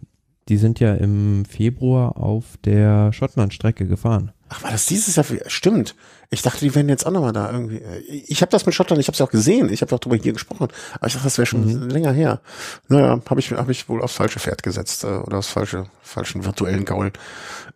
die 0.50 0.58
sind 0.58 0.80
ja 0.80 0.94
im 0.94 1.46
Februar 1.46 2.18
auf 2.18 2.58
der 2.64 3.12
Schottland-Strecke 3.14 3.88
gefahren. 3.88 4.32
Ach, 4.50 4.64
war 4.64 4.72
das 4.72 4.86
dieses 4.86 5.16
Jahr? 5.16 5.26
Stimmt. 5.48 5.96
Ich 6.30 6.42
dachte, 6.42 6.60
die 6.60 6.74
wären 6.76 6.90
jetzt 6.90 7.06
auch 7.06 7.12
nochmal 7.12 7.34
da 7.34 7.52
irgendwie. 7.52 7.82
Ich 8.28 8.42
habe 8.42 8.52
das 8.52 8.66
mit 8.66 8.76
Schottland, 8.76 9.00
ich 9.00 9.08
habe 9.08 9.14
es 9.14 9.20
ja 9.20 9.26
auch 9.26 9.32
gesehen. 9.32 9.72
Ich 9.72 9.82
habe 9.82 9.94
auch 9.96 10.00
drüber 10.00 10.16
hier 10.16 10.34
gesprochen. 10.34 10.68
Aber 10.96 11.08
ich 11.08 11.14
dachte, 11.14 11.26
das 11.26 11.38
wäre 11.38 11.46
schon 11.46 11.90
länger 11.90 12.12
her. 12.12 12.42
Naja, 12.88 13.20
habe 13.30 13.40
ich, 13.40 13.52
hab 13.52 13.70
ich 13.70 13.88
wohl 13.90 14.02
aufs 14.02 14.16
falsche 14.16 14.40
Pferd 14.40 14.64
gesetzt 14.64 15.04
äh, 15.04 15.08
oder 15.08 15.38
aufs 15.38 15.50
falsche, 15.50 15.86
falschen 16.02 16.46
virtuellen 16.46 16.86
Gaul. 16.86 17.12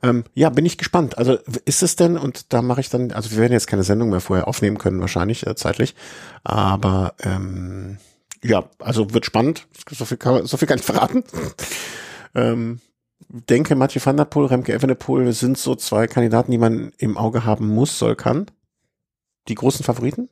Ähm, 0.01 0.23
ja, 0.33 0.49
bin 0.49 0.65
ich 0.65 0.77
gespannt. 0.77 1.17
Also 1.17 1.37
ist 1.65 1.83
es 1.83 1.95
denn, 1.95 2.17
und 2.17 2.53
da 2.53 2.61
mache 2.61 2.81
ich 2.81 2.89
dann, 2.89 3.11
also 3.11 3.31
wir 3.31 3.39
werden 3.39 3.53
jetzt 3.53 3.67
keine 3.67 3.83
Sendung 3.83 4.09
mehr 4.09 4.21
vorher 4.21 4.47
aufnehmen 4.47 4.77
können, 4.77 5.01
wahrscheinlich 5.01 5.45
äh, 5.45 5.55
zeitlich. 5.55 5.95
Aber 6.43 7.13
ähm, 7.23 7.97
ja, 8.43 8.65
also 8.79 9.13
wird 9.13 9.25
spannend. 9.25 9.67
So 9.91 10.05
viel 10.05 10.17
kann, 10.17 10.45
so 10.45 10.57
viel 10.57 10.67
kann 10.67 10.79
ich 10.79 10.85
verraten. 10.85 11.23
ähm, 12.35 12.79
denke, 13.29 13.75
Mathieu 13.75 14.01
van 14.03 14.17
der 14.17 14.25
Poel, 14.25 14.47
Remke 14.47 14.73
Evenepoel 14.73 15.31
sind 15.33 15.57
so 15.57 15.75
zwei 15.75 16.07
Kandidaten, 16.07 16.51
die 16.51 16.57
man 16.57 16.91
im 16.97 17.17
Auge 17.17 17.45
haben 17.45 17.67
muss, 17.67 17.97
soll, 17.97 18.15
kann. 18.15 18.47
Die 19.47 19.55
großen 19.55 19.85
Favoriten? 19.85 20.29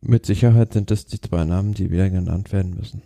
Mit 0.00 0.26
Sicherheit 0.26 0.74
sind 0.74 0.90
das 0.90 1.06
die 1.06 1.20
zwei 1.20 1.44
Namen, 1.44 1.72
die 1.72 1.90
wieder 1.90 2.10
genannt 2.10 2.52
werden 2.52 2.74
müssen. 2.76 3.02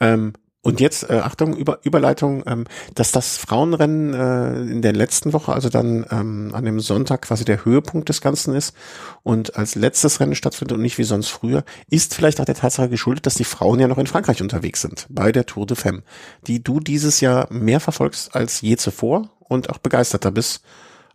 Ähm, 0.00 0.34
und 0.64 0.80
jetzt, 0.80 1.08
äh, 1.10 1.20
Achtung, 1.22 1.54
Über, 1.54 1.78
Überleitung, 1.82 2.42
ähm, 2.46 2.64
dass 2.94 3.12
das 3.12 3.36
Frauenrennen 3.36 4.14
äh, 4.14 4.60
in 4.72 4.80
der 4.80 4.94
letzten 4.94 5.34
Woche, 5.34 5.52
also 5.52 5.68
dann 5.68 6.06
ähm, 6.10 6.52
an 6.54 6.64
dem 6.64 6.80
Sonntag 6.80 7.22
quasi 7.22 7.44
der 7.44 7.66
Höhepunkt 7.66 8.08
des 8.08 8.22
Ganzen 8.22 8.54
ist 8.54 8.74
und 9.22 9.56
als 9.56 9.74
letztes 9.74 10.20
Rennen 10.20 10.34
stattfindet 10.34 10.74
und 10.76 10.82
nicht 10.82 10.96
wie 10.96 11.04
sonst 11.04 11.28
früher, 11.28 11.64
ist 11.90 12.14
vielleicht 12.14 12.40
auch 12.40 12.46
der 12.46 12.54
Tatsache 12.54 12.88
geschuldet, 12.88 13.26
dass 13.26 13.34
die 13.34 13.44
Frauen 13.44 13.78
ja 13.78 13.88
noch 13.88 13.98
in 13.98 14.06
Frankreich 14.06 14.40
unterwegs 14.40 14.80
sind, 14.80 15.06
bei 15.10 15.32
der 15.32 15.44
Tour 15.44 15.66
de 15.66 15.76
Femme, 15.76 16.02
die 16.46 16.64
du 16.64 16.80
dieses 16.80 17.20
Jahr 17.20 17.46
mehr 17.52 17.78
verfolgst 17.78 18.34
als 18.34 18.62
je 18.62 18.76
zuvor 18.76 19.28
und 19.40 19.68
auch 19.68 19.78
begeisterter 19.78 20.30
bist, 20.30 20.64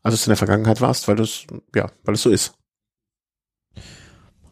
als 0.04 0.14
es 0.14 0.28
in 0.28 0.30
der 0.30 0.38
Vergangenheit 0.38 0.80
warst, 0.80 1.08
weil 1.08 1.20
es, 1.20 1.48
ja, 1.76 1.90
weil 2.04 2.14
es 2.14 2.22
so 2.22 2.30
ist. 2.30 2.54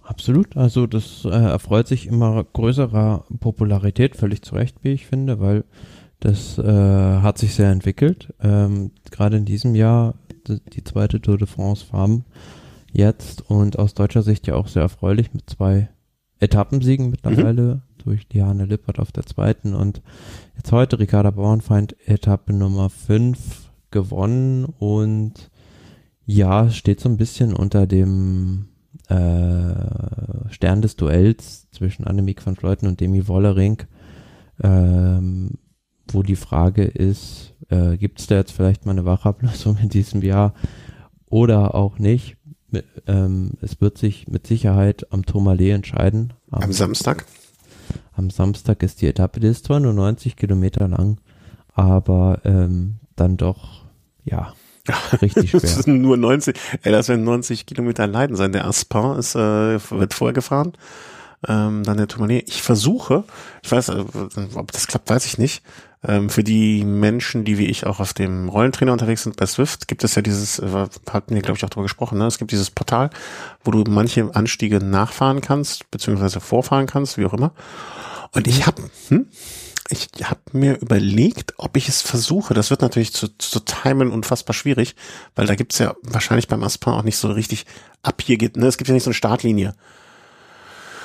Absolut, 0.07 0.55
also 0.55 0.87
das 0.87 1.25
äh, 1.25 1.29
erfreut 1.31 1.89
sich 1.89 2.07
immer 2.07 2.41
größerer 2.41 3.25
Popularität, 3.41 4.15
völlig 4.15 4.41
zu 4.41 4.55
Recht, 4.55 4.77
wie 4.81 4.93
ich 4.93 5.05
finde, 5.05 5.41
weil 5.41 5.65
das 6.21 6.57
äh, 6.57 6.63
hat 6.63 7.37
sich 7.37 7.53
sehr 7.55 7.71
entwickelt. 7.71 8.33
Ähm, 8.41 8.91
Gerade 9.11 9.35
in 9.35 9.43
diesem 9.43 9.75
Jahr 9.75 10.15
die, 10.47 10.83
zweite 10.85 11.19
Tour 11.19 11.37
de 11.37 11.45
France 11.45 11.85
Farm 11.85 12.23
jetzt 12.93 13.51
und 13.51 13.77
aus 13.77 13.95
deutscher 13.95 14.23
Sicht 14.23 14.47
ja 14.47 14.55
auch 14.55 14.69
sehr 14.69 14.83
erfreulich 14.83 15.33
mit 15.33 15.49
zwei 15.49 15.89
Etappensiegen 16.39 17.09
mittlerweile 17.09 17.81
durch 17.97 18.29
Diane 18.29 18.63
Lippert 18.63 18.99
auf 18.99 19.11
der 19.11 19.25
zweiten 19.25 19.75
und 19.75 20.01
jetzt 20.55 20.71
heute 20.71 20.99
Ricarda 20.99 21.31
Bauernfeind 21.31 21.97
Etappe 22.07 22.53
Nummer 22.53 22.89
5 22.89 23.71
gewonnen 23.91 24.63
und 24.63 25.51
ja, 26.25 26.69
steht 26.69 27.01
so 27.01 27.09
ein 27.09 27.17
bisschen 27.17 27.53
unter 27.53 27.87
dem 27.87 28.69
äh, 29.09 30.49
Stern 30.49 30.81
des 30.81 30.95
Duells 30.95 31.69
zwischen 31.71 32.05
Annemiek 32.05 32.45
van 32.45 32.55
Vleuten 32.55 32.87
und 32.87 32.99
Demi 32.99 33.27
Wollering, 33.27 33.83
ähm, 34.63 35.51
wo 36.11 36.23
die 36.23 36.35
Frage 36.35 36.83
ist, 36.83 37.53
äh, 37.69 37.97
gibt 37.97 38.19
es 38.19 38.27
da 38.27 38.35
jetzt 38.35 38.51
vielleicht 38.51 38.85
mal 38.85 38.93
eine 38.93 39.05
Wachablösung 39.05 39.77
in 39.77 39.89
diesem 39.89 40.21
Jahr 40.21 40.53
oder 41.25 41.75
auch 41.75 41.99
nicht? 41.99 42.37
Mit, 42.69 42.85
ähm, 43.07 43.51
es 43.61 43.79
wird 43.79 43.97
sich 43.97 44.27
mit 44.27 44.45
Sicherheit 44.45 45.11
am 45.13 45.25
Tourmalet 45.25 45.73
entscheiden. 45.73 46.33
Am 46.51 46.73
Samstag. 46.73 47.25
Am 48.11 48.29
Samstag 48.29 48.83
ist 48.83 49.01
die 49.01 49.07
Etappe, 49.07 49.39
die 49.39 49.47
ist 49.47 49.65
zwar 49.65 49.79
nur 49.79 49.93
90 49.93 50.35
Kilometer 50.35 50.87
lang, 50.87 51.21
aber 51.73 52.41
ähm, 52.43 52.95
dann 53.15 53.37
doch, 53.37 53.85
ja, 54.25 54.53
richtig 55.21 55.51
Das 55.51 55.61
schwer. 55.61 55.83
sind 55.83 56.01
nur 56.01 56.17
90, 56.17 56.55
ey, 56.83 56.91
das 56.91 57.09
werden 57.09 57.23
90 57.23 57.65
Kilometer 57.65 58.07
Leiden 58.07 58.35
sein. 58.35 58.51
Der 58.51 58.65
Aspin 58.65 59.15
ist, 59.17 59.35
äh, 59.35 59.79
wird 59.91 60.13
vorher 60.13 60.33
gefahren. 60.33 60.73
Ähm, 61.47 61.83
dann 61.83 61.97
der 61.97 62.07
Tourmalet. 62.07 62.47
Ich 62.49 62.63
versuche, 62.63 63.23
ich 63.61 63.71
weiß, 63.71 63.89
äh, 63.89 64.03
ob 64.55 64.71
das 64.71 64.87
klappt, 64.87 65.09
weiß 65.09 65.25
ich 65.25 65.37
nicht. 65.37 65.61
Ähm, 66.03 66.29
für 66.29 66.43
die 66.43 66.83
Menschen, 66.83 67.43
die 67.43 67.57
wie 67.57 67.65
ich 67.65 67.85
auch 67.85 67.99
auf 67.99 68.13
dem 68.13 68.49
Rollentrainer 68.49 68.91
unterwegs 68.91 69.23
sind 69.23 69.35
bei 69.35 69.45
Swift, 69.45 69.87
gibt 69.87 70.03
es 70.03 70.15
ja 70.15 70.21
dieses, 70.21 70.59
äh, 70.59 70.87
hatten 71.11 71.33
wir 71.35 71.41
glaube 71.41 71.57
ich 71.57 71.65
auch 71.65 71.69
drüber 71.69 71.83
gesprochen, 71.83 72.17
ne? 72.19 72.25
es 72.27 72.37
gibt 72.37 72.51
dieses 72.51 72.69
Portal, 72.71 73.09
wo 73.63 73.71
du 73.71 73.83
manche 73.89 74.33
Anstiege 74.35 74.77
nachfahren 74.83 75.41
kannst, 75.41 75.89
beziehungsweise 75.91 76.39
vorfahren 76.39 76.85
kannst, 76.85 77.17
wie 77.17 77.25
auch 77.25 77.33
immer. 77.33 77.51
Und 78.31 78.47
ich 78.47 78.67
habe, 78.67 78.83
hm, 79.09 79.27
ich 79.89 80.09
habe 80.23 80.41
mir 80.51 80.79
überlegt, 80.81 81.53
ob 81.57 81.77
ich 81.77 81.87
es 81.87 82.01
versuche. 82.01 82.53
Das 82.53 82.69
wird 82.69 82.81
natürlich 82.81 83.13
zu, 83.13 83.27
zu 83.37 83.59
timen 83.61 84.11
unfassbar 84.11 84.53
schwierig, 84.53 84.95
weil 85.35 85.47
da 85.47 85.55
gibt's 85.55 85.79
ja 85.79 85.95
wahrscheinlich 86.03 86.47
beim 86.47 86.63
Aspin 86.63 86.93
auch 86.93 87.03
nicht 87.03 87.17
so 87.17 87.31
richtig 87.31 87.65
ab 88.03 88.21
hier 88.21 88.37
geht. 88.37 88.57
Ne? 88.57 88.67
Es 88.67 88.77
gibt 88.77 88.87
ja 88.87 88.93
nicht 88.93 89.03
so 89.03 89.09
eine 89.09 89.15
Startlinie. 89.15 89.73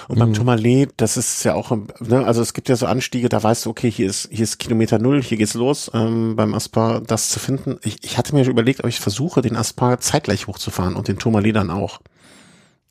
Und 0.09 0.19
beim 0.19 0.35
Tourmalet, 0.35 0.93
das 0.97 1.17
ist 1.17 1.45
ja 1.45 1.55
auch, 1.55 1.71
ne, 2.01 2.27
also 2.27 2.43
es 2.43 2.55
gibt 2.55 2.69
ja 2.69 2.77
so 2.77 2.87
Anstiege, 2.87 3.29
da 3.29 3.43
weißt 3.43 3.65
du, 3.67 3.71
okay, 3.71 3.91
hier 3.91 4.09
ist, 4.09 4.29
hier 4.31 4.43
ist 4.43 4.59
Kilometer 4.59 4.99
Null, 4.99 5.23
hier 5.23 5.39
geht's 5.39 5.55
los, 5.55 5.91
ähm, 5.95 6.35
beim 6.37 6.55
Aspin 6.55 7.05
das 7.07 7.31
zu 7.31 7.39
finden. 7.39 7.79
Ich, 7.83 8.03
ich 8.03 8.19
hatte 8.19 8.35
mir 8.35 8.45
überlegt, 8.47 8.81
ob 8.81 8.87
ich 8.87 9.01
versuche, 9.01 9.43
den 9.43 9.57
Aspin 9.57 9.97
zeitgleich 10.01 10.49
hochzufahren 10.49 10.97
und 10.97 11.09
den 11.09 11.19
Tourmalet 11.19 11.55
dann 11.55 11.71
auch. 11.71 12.01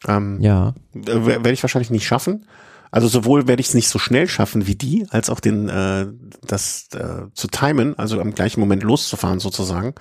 Ähm, 0.08 0.40
Ja, 0.42 0.74
werde 0.94 1.52
ich 1.52 1.64
wahrscheinlich 1.64 1.92
nicht 1.92 2.08
schaffen. 2.08 2.46
Also 2.92 3.08
sowohl 3.08 3.48
werde 3.48 3.62
ich 3.62 3.70
es 3.70 3.74
nicht 3.74 3.88
so 3.88 4.00
schnell 4.00 4.28
schaffen 4.28 4.68
wie 4.68 4.76
die, 4.76 5.08
als 5.10 5.30
auch 5.30 5.40
den 5.40 5.70
äh, 5.70 6.08
das 6.46 6.90
äh, 6.94 7.24
zu 7.34 7.48
timen, 7.48 7.98
also 7.98 8.20
am 8.20 8.36
gleichen 8.36 8.60
Moment 8.60 8.84
loszufahren 8.84 9.40
sozusagen. 9.40 9.96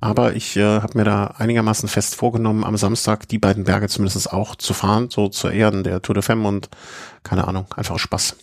Aber 0.00 0.34
ich 0.34 0.56
äh, 0.56 0.80
habe 0.80 0.98
mir 0.98 1.04
da 1.04 1.28
einigermaßen 1.38 1.88
fest 1.88 2.16
vorgenommen, 2.16 2.64
am 2.64 2.76
Samstag 2.76 3.28
die 3.28 3.38
beiden 3.38 3.64
Berge 3.64 3.88
zumindest 3.88 4.32
auch 4.32 4.56
zu 4.56 4.74
fahren, 4.74 5.08
so 5.10 5.28
zu 5.28 5.48
Ehren 5.48 5.84
der 5.84 6.02
Tour 6.02 6.14
de 6.14 6.22
Femme 6.22 6.46
und 6.46 6.68
keine 7.22 7.46
Ahnung, 7.46 7.66
einfach 7.76 7.98
Spaß. 7.98 8.36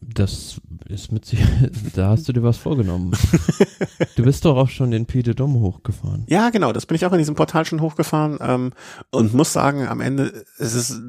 Das 0.00 0.60
ist 0.88 1.10
mit 1.10 1.24
sich, 1.24 1.40
da 1.94 2.10
hast 2.10 2.28
du 2.28 2.34
dir 2.34 2.42
was 2.42 2.58
vorgenommen. 2.58 3.16
du 4.16 4.22
bist 4.22 4.44
doch 4.44 4.56
auch 4.56 4.68
schon 4.68 4.90
den 4.90 5.06
Pied 5.06 5.26
de 5.26 5.34
Dom 5.34 5.54
hochgefahren. 5.54 6.26
Ja, 6.28 6.50
genau, 6.50 6.72
das 6.72 6.84
bin 6.84 6.96
ich 6.96 7.06
auch 7.06 7.12
in 7.12 7.18
diesem 7.18 7.34
Portal 7.34 7.64
schon 7.64 7.80
hochgefahren 7.80 8.38
ähm, 8.42 8.72
und 9.10 9.32
muss 9.32 9.54
sagen, 9.54 9.88
am 9.88 10.02
Ende 10.02 10.44
ist 10.58 10.74
es 10.74 11.00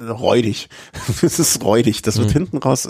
räudig. 0.00 0.68
es 1.22 1.38
ist 1.38 1.62
räudig. 1.64 2.02
Das 2.02 2.18
wird 2.18 2.28
mhm. 2.28 2.32
hinten 2.32 2.58
raus. 2.58 2.88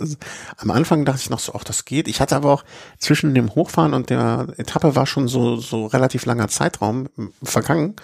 Am 0.56 0.70
Anfang 0.70 1.04
dachte 1.04 1.20
ich 1.22 1.30
noch 1.30 1.40
so, 1.40 1.54
ach, 1.54 1.64
das 1.64 1.84
geht. 1.84 2.08
Ich 2.08 2.20
hatte 2.20 2.36
aber 2.36 2.52
auch 2.52 2.64
zwischen 2.98 3.34
dem 3.34 3.54
Hochfahren 3.54 3.94
und 3.94 4.10
der 4.10 4.48
Etappe 4.56 4.94
war 4.94 5.06
schon 5.06 5.28
so, 5.28 5.56
so 5.56 5.86
relativ 5.86 6.26
langer 6.26 6.48
Zeitraum 6.48 7.08
vergangen. 7.42 7.96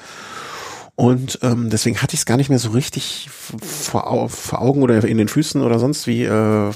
Und 0.99 1.39
ähm, 1.43 1.71
deswegen 1.71 2.03
hatte 2.03 2.15
ich 2.15 2.21
es 2.21 2.27
gar 2.27 2.37
nicht 2.37 2.49
mehr 2.49 2.59
so 2.59 2.71
richtig 2.71 3.31
vor, 3.31 4.29
vor 4.29 4.61
Augen 4.61 4.83
oder 4.83 5.05
in 5.05 5.17
den 5.17 5.29
Füßen 5.29 5.63
oder 5.63 5.79
sonst 5.79 6.09
wie. 6.09 6.25
Äh, 6.25 6.73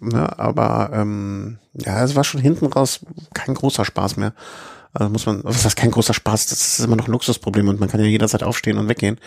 ne? 0.00 0.38
Aber 0.38 0.90
ähm, 0.94 1.58
ja, 1.74 2.02
es 2.02 2.16
war 2.16 2.24
schon 2.24 2.40
hinten 2.40 2.64
raus 2.64 3.00
kein 3.34 3.54
großer 3.54 3.84
Spaß 3.84 4.16
mehr. 4.16 4.32
Also 4.94 5.10
muss 5.10 5.26
man, 5.26 5.42
was 5.44 5.66
heißt 5.66 5.76
kein 5.76 5.90
großer 5.90 6.14
Spaß? 6.14 6.46
Das 6.46 6.78
ist 6.78 6.84
immer 6.84 6.96
noch 6.96 7.08
ein 7.08 7.12
Luxusproblem 7.12 7.68
und 7.68 7.78
man 7.78 7.90
kann 7.90 8.00
ja 8.00 8.06
jederzeit 8.06 8.42
aufstehen 8.42 8.78
und 8.78 8.88
weggehen. 8.88 9.18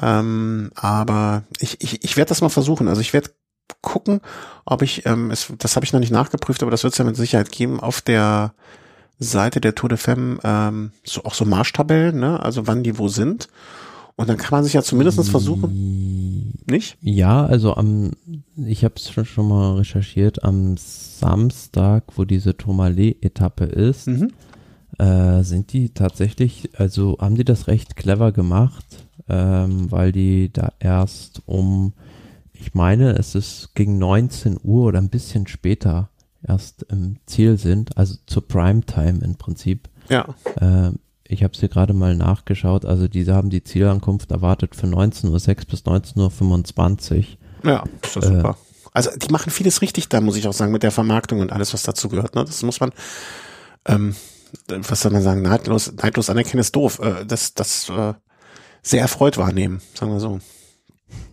Ähm, 0.00 0.70
aber 0.74 1.42
ich, 1.58 1.82
ich, 1.82 2.04
ich 2.04 2.16
werde 2.16 2.28
das 2.28 2.40
mal 2.40 2.48
versuchen. 2.48 2.88
Also 2.88 3.00
ich 3.00 3.12
werde 3.12 3.30
gucken, 3.82 4.20
ob 4.64 4.82
ich, 4.82 5.06
ähm, 5.06 5.30
es, 5.30 5.52
das 5.58 5.76
habe 5.76 5.84
ich 5.84 5.92
noch 5.92 6.00
nicht 6.00 6.12
nachgeprüft, 6.12 6.62
aber 6.62 6.70
das 6.70 6.84
wird 6.84 6.94
es 6.94 6.98
ja 6.98 7.04
mit 7.04 7.16
Sicherheit 7.16 7.52
geben, 7.52 7.80
auf 7.80 8.00
der 8.00 8.54
Seite 9.18 9.60
der 9.60 9.74
Tour 9.74 9.88
de 9.88 9.98
Femme 9.98 10.38
ähm, 10.44 10.92
so, 11.04 11.24
auch 11.24 11.34
so 11.34 11.44
Marschtabellen, 11.44 12.18
ne? 12.18 12.40
also 12.40 12.66
wann 12.66 12.82
die 12.82 12.98
wo 12.98 13.08
sind. 13.08 13.48
Und 14.16 14.28
dann 14.28 14.36
kann 14.36 14.50
man 14.50 14.64
sich 14.64 14.72
ja 14.72 14.82
zumindest 14.82 15.30
versuchen. 15.30 16.52
Nicht? 16.66 16.98
Ja, 17.00 17.46
also 17.46 17.76
am, 17.76 18.10
ich 18.56 18.82
habe 18.82 18.94
es 18.96 19.10
schon, 19.10 19.24
schon 19.24 19.48
mal 19.48 19.76
recherchiert, 19.76 20.42
am 20.42 20.76
Samstag, 20.76 22.02
wo 22.16 22.24
diese 22.24 22.56
Tourmalet-Etappe 22.56 23.64
ist, 23.66 24.08
mhm. 24.08 24.32
äh, 24.98 25.44
sind 25.44 25.72
die 25.72 25.90
tatsächlich, 25.90 26.70
also 26.76 27.16
haben 27.20 27.36
die 27.36 27.44
das 27.44 27.68
recht 27.68 27.94
clever 27.94 28.32
gemacht 28.32 29.07
ähm, 29.28 29.90
weil 29.90 30.12
die 30.12 30.52
da 30.52 30.72
erst 30.78 31.42
um, 31.46 31.92
ich 32.52 32.74
meine, 32.74 33.12
es 33.12 33.34
ist 33.34 33.74
gegen 33.74 33.98
19 33.98 34.58
Uhr 34.62 34.86
oder 34.86 34.98
ein 34.98 35.10
bisschen 35.10 35.46
später 35.46 36.10
erst 36.46 36.84
im 36.84 37.16
Ziel 37.26 37.58
sind, 37.58 37.96
also 37.96 38.16
zur 38.26 38.46
Primetime 38.46 39.20
im 39.22 39.36
Prinzip. 39.36 39.88
Ja. 40.08 40.26
Ähm, 40.60 40.98
ich 41.24 41.42
habe 41.42 41.52
es 41.52 41.60
hier 41.60 41.68
gerade 41.68 41.92
mal 41.92 42.16
nachgeschaut, 42.16 42.84
also 42.84 43.06
diese 43.06 43.34
haben 43.34 43.50
die 43.50 43.62
Zielankunft 43.62 44.30
erwartet 44.30 44.74
für 44.74 44.86
19.06 44.86 45.26
Uhr 45.26 45.64
bis 45.68 45.80
19.25 45.82 47.16
Uhr. 47.18 47.24
Ja, 47.64 47.84
ist 48.02 48.16
das 48.16 48.24
äh, 48.24 48.28
super. 48.28 48.56
Also 48.92 49.10
die 49.16 49.30
machen 49.30 49.50
vieles 49.50 49.82
richtig 49.82 50.08
da, 50.08 50.20
muss 50.20 50.36
ich 50.36 50.48
auch 50.48 50.52
sagen, 50.52 50.72
mit 50.72 50.82
der 50.82 50.90
Vermarktung 50.90 51.40
und 51.40 51.52
alles, 51.52 51.74
was 51.74 51.82
dazu 51.82 52.08
gehört. 52.08 52.34
Ne? 52.34 52.44
Das 52.44 52.62
muss 52.62 52.80
man, 52.80 52.92
ähm, 53.84 54.16
was 54.68 55.02
soll 55.02 55.12
man 55.12 55.22
sagen, 55.22 55.42
neidlos, 55.42 55.92
neidlos 55.92 56.30
anerkennen 56.30 56.60
ist 56.60 56.74
doof. 56.74 56.98
Äh, 57.00 57.26
das, 57.26 57.54
das 57.54 57.90
äh, 57.90 58.14
sehr 58.82 59.00
erfreut 59.02 59.38
wahrnehmen, 59.38 59.80
sagen 59.94 60.12
wir 60.12 60.20
so. 60.20 60.38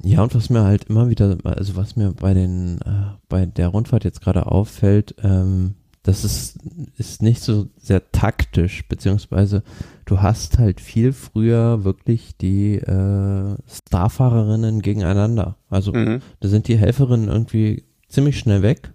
Ja, 0.04 0.24
und 0.24 0.36
was 0.36 0.50
mir 0.50 0.64
halt 0.64 0.86
immer 0.86 1.10
wieder, 1.10 1.38
also 1.44 1.76
was 1.76 1.96
mir 1.96 2.12
bei 2.12 2.34
den, 2.34 2.80
äh, 2.82 3.16
bei 3.28 3.46
der 3.46 3.70
Rundfahrt 3.70 4.04
jetzt 4.04 4.22
gerade 4.22 4.46
auffällt, 4.46 5.16
ähm, 5.24 5.76
das 6.04 6.24
ist, 6.24 6.60
ist 6.98 7.24
nicht 7.24 7.42
so 7.42 7.68
sehr 7.78 8.12
taktisch, 8.12 8.88
beziehungsweise 8.88 9.64
du 10.06 10.22
hast 10.22 10.60
halt 10.60 10.80
viel 10.80 11.14
früher 11.14 11.84
wirklich 11.84 12.38
die 12.38 12.76
äh, 12.76 13.56
Starfahrerinnen 13.68 14.82
gegeneinander. 14.82 15.58
Also 15.68 15.94
mhm. 15.94 16.22
da 16.42 16.48
sind 16.48 16.68
die 16.68 16.78
Helferinnen 16.78 17.28
irgendwie 17.28 17.86
ziemlich 18.08 18.38
schnell 18.38 18.62
weg. 18.62 18.94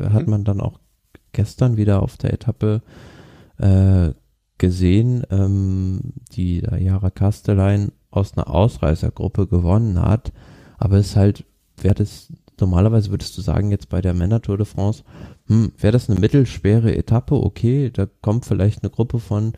Hat 0.00 0.26
mhm. 0.26 0.30
man 0.30 0.44
dann 0.44 0.60
auch 0.60 0.78
gestern 1.32 1.76
wieder 1.76 2.00
auf 2.00 2.16
der 2.16 2.32
Etappe 2.32 2.82
äh, 3.58 4.10
gesehen, 4.62 5.24
ähm, 5.30 6.12
die 6.30 6.60
Jara 6.60 7.10
Kastelein 7.10 7.90
aus 8.12 8.36
einer 8.36 8.48
Ausreißergruppe 8.48 9.48
gewonnen 9.48 10.00
hat. 10.00 10.32
Aber 10.78 10.98
es 10.98 11.08
ist 11.08 11.16
halt, 11.16 11.44
wäre 11.76 11.96
das, 11.96 12.28
normalerweise 12.60 13.10
würdest 13.10 13.36
du 13.36 13.42
sagen, 13.42 13.72
jetzt 13.72 13.88
bei 13.88 14.00
der 14.00 14.14
Männer 14.14 14.40
Tour 14.40 14.58
de 14.58 14.64
France, 14.64 15.02
hm, 15.48 15.72
wäre 15.78 15.92
das 15.92 16.08
eine 16.08 16.20
mittelschwere 16.20 16.94
Etappe, 16.94 17.34
okay, 17.34 17.90
da 17.90 18.06
kommt 18.20 18.44
vielleicht 18.44 18.84
eine 18.84 18.90
Gruppe 18.90 19.18
von 19.18 19.54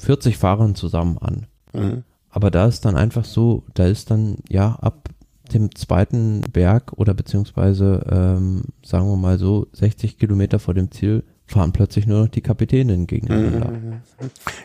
40 0.00 0.36
Fahrern 0.36 0.74
zusammen 0.74 1.16
an. 1.16 1.46
Mhm. 1.72 2.02
Aber 2.28 2.50
da 2.50 2.66
ist 2.66 2.84
dann 2.84 2.94
einfach 2.94 3.24
so, 3.24 3.64
da 3.72 3.86
ist 3.86 4.10
dann, 4.10 4.36
ja, 4.50 4.74
ab 4.74 5.08
dem 5.54 5.74
zweiten 5.74 6.42
Berg 6.52 6.92
oder 6.96 7.14
beziehungsweise, 7.14 8.04
ähm, 8.10 8.64
sagen 8.84 9.08
wir 9.08 9.16
mal 9.16 9.38
so, 9.38 9.68
60 9.72 10.18
Kilometer 10.18 10.58
vor 10.58 10.74
dem 10.74 10.90
Ziel 10.90 11.24
fahren 11.46 11.72
plötzlich 11.72 12.06
nur 12.06 12.22
noch 12.22 12.28
die 12.28 12.40
Kapitänin 12.40 13.06
gegeneinander. 13.06 13.70
Mhm. 13.70 14.00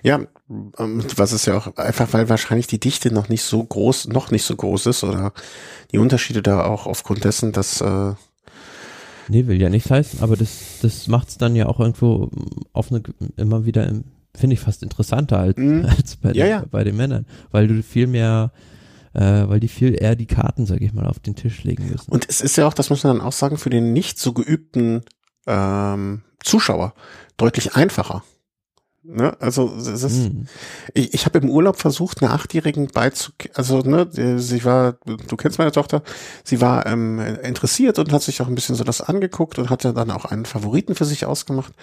Ja, 0.02 0.20
ähm, 0.80 1.04
was 1.16 1.32
ist 1.32 1.46
ja 1.46 1.58
auch 1.58 1.76
einfach, 1.78 2.12
weil 2.14 2.28
wahrscheinlich 2.28 2.68
die 2.68 2.80
Dichte 2.80 3.14
noch 3.14 3.30
nicht 3.30 3.44
so 3.44 3.64
groß, 3.64 4.08
noch 4.08 4.32
nicht 4.32 4.44
so 4.44 4.56
groß 4.56 4.88
ist 4.88 5.04
oder 5.04 5.34
die 5.92 6.00
Unterschiede 6.00 6.42
da 6.42 6.66
auch 6.66 6.88
aufgrund 6.88 7.24
dessen, 7.24 7.52
dass 7.52 7.82
äh 7.82 8.14
Nee, 9.28 9.48
will 9.48 9.62
ja 9.62 9.70
nicht 9.70 9.90
heißen, 9.90 10.20
aber 10.22 10.36
das, 10.36 10.80
das 10.82 11.08
macht 11.08 11.30
es 11.30 11.38
dann 11.38 11.56
ja 11.56 11.68
auch 11.68 11.80
irgendwo 11.80 12.30
auf 12.74 12.92
eine, 12.92 13.02
immer 13.38 13.66
wieder, 13.66 13.90
finde 14.36 14.56
ich 14.56 14.60
fast 14.60 14.84
interessanter 14.84 15.40
als, 15.40 15.58
mhm. 15.58 15.86
als 15.98 16.18
bei, 16.18 16.32
ja, 16.34 16.46
den, 16.46 16.50
ja. 16.50 16.66
bei 16.70 16.84
den 16.84 16.98
Männern, 16.98 17.26
weil 17.52 17.68
du 17.68 17.82
viel 17.82 18.08
mehr, 18.08 18.52
äh, 19.14 19.22
weil 19.22 19.60
die 19.60 19.70
viel 19.70 19.96
eher 19.98 20.16
die 20.16 20.26
Karten, 20.26 20.66
sag 20.66 20.82
ich 20.82 20.92
mal, 20.92 21.06
auf 21.06 21.20
den 21.20 21.36
Tisch 21.36 21.64
legen 21.64 21.88
müssen. 21.90 22.12
Und 22.12 22.28
es 22.28 22.42
ist 22.42 22.58
ja 22.58 22.68
auch, 22.68 22.74
das 22.74 22.90
muss 22.90 23.04
man 23.04 23.18
dann 23.18 23.26
auch 23.26 23.32
sagen, 23.32 23.58
für 23.58 23.70
den 23.70 23.94
nicht 23.94 24.20
so 24.20 24.34
geübten 24.34 25.04
ähm, 25.48 26.24
Zuschauer 26.44 26.94
deutlich 27.38 27.76
einfacher. 27.76 28.24
Ne? 29.04 29.36
Also 29.40 29.74
es 29.76 30.04
ist, 30.04 30.32
mhm. 30.32 30.46
ich, 30.94 31.16
ich 31.16 31.26
habe 31.26 31.40
im 31.40 31.50
Urlaub 31.50 31.78
versucht, 31.78 32.22
einer 32.22 32.34
Achtjährigen 32.34 32.86
beizubringen, 32.88 33.56
also 33.56 33.80
ne, 33.80 34.08
sie 34.40 34.64
war, 34.64 34.94
du 35.04 35.36
kennst 35.38 35.58
meine 35.58 35.72
Tochter, 35.72 36.04
sie 36.44 36.62
war 36.62 36.86
ähm, 36.86 37.20
interessiert 37.42 37.98
und 37.98 38.12
hat 38.12 38.22
sich 38.22 38.44
auch 38.44 38.48
ein 38.48 38.54
bisschen 38.54 38.76
so 38.76 38.84
das 38.84 39.02
angeguckt 39.02 39.58
und 39.58 39.72
hatte 39.72 39.92
dann 39.94 40.12
auch 40.12 40.26
einen 40.26 40.46
Favoriten 40.46 40.94
für 40.94 41.06
sich 41.06 41.26
ausgemacht. 41.26 41.74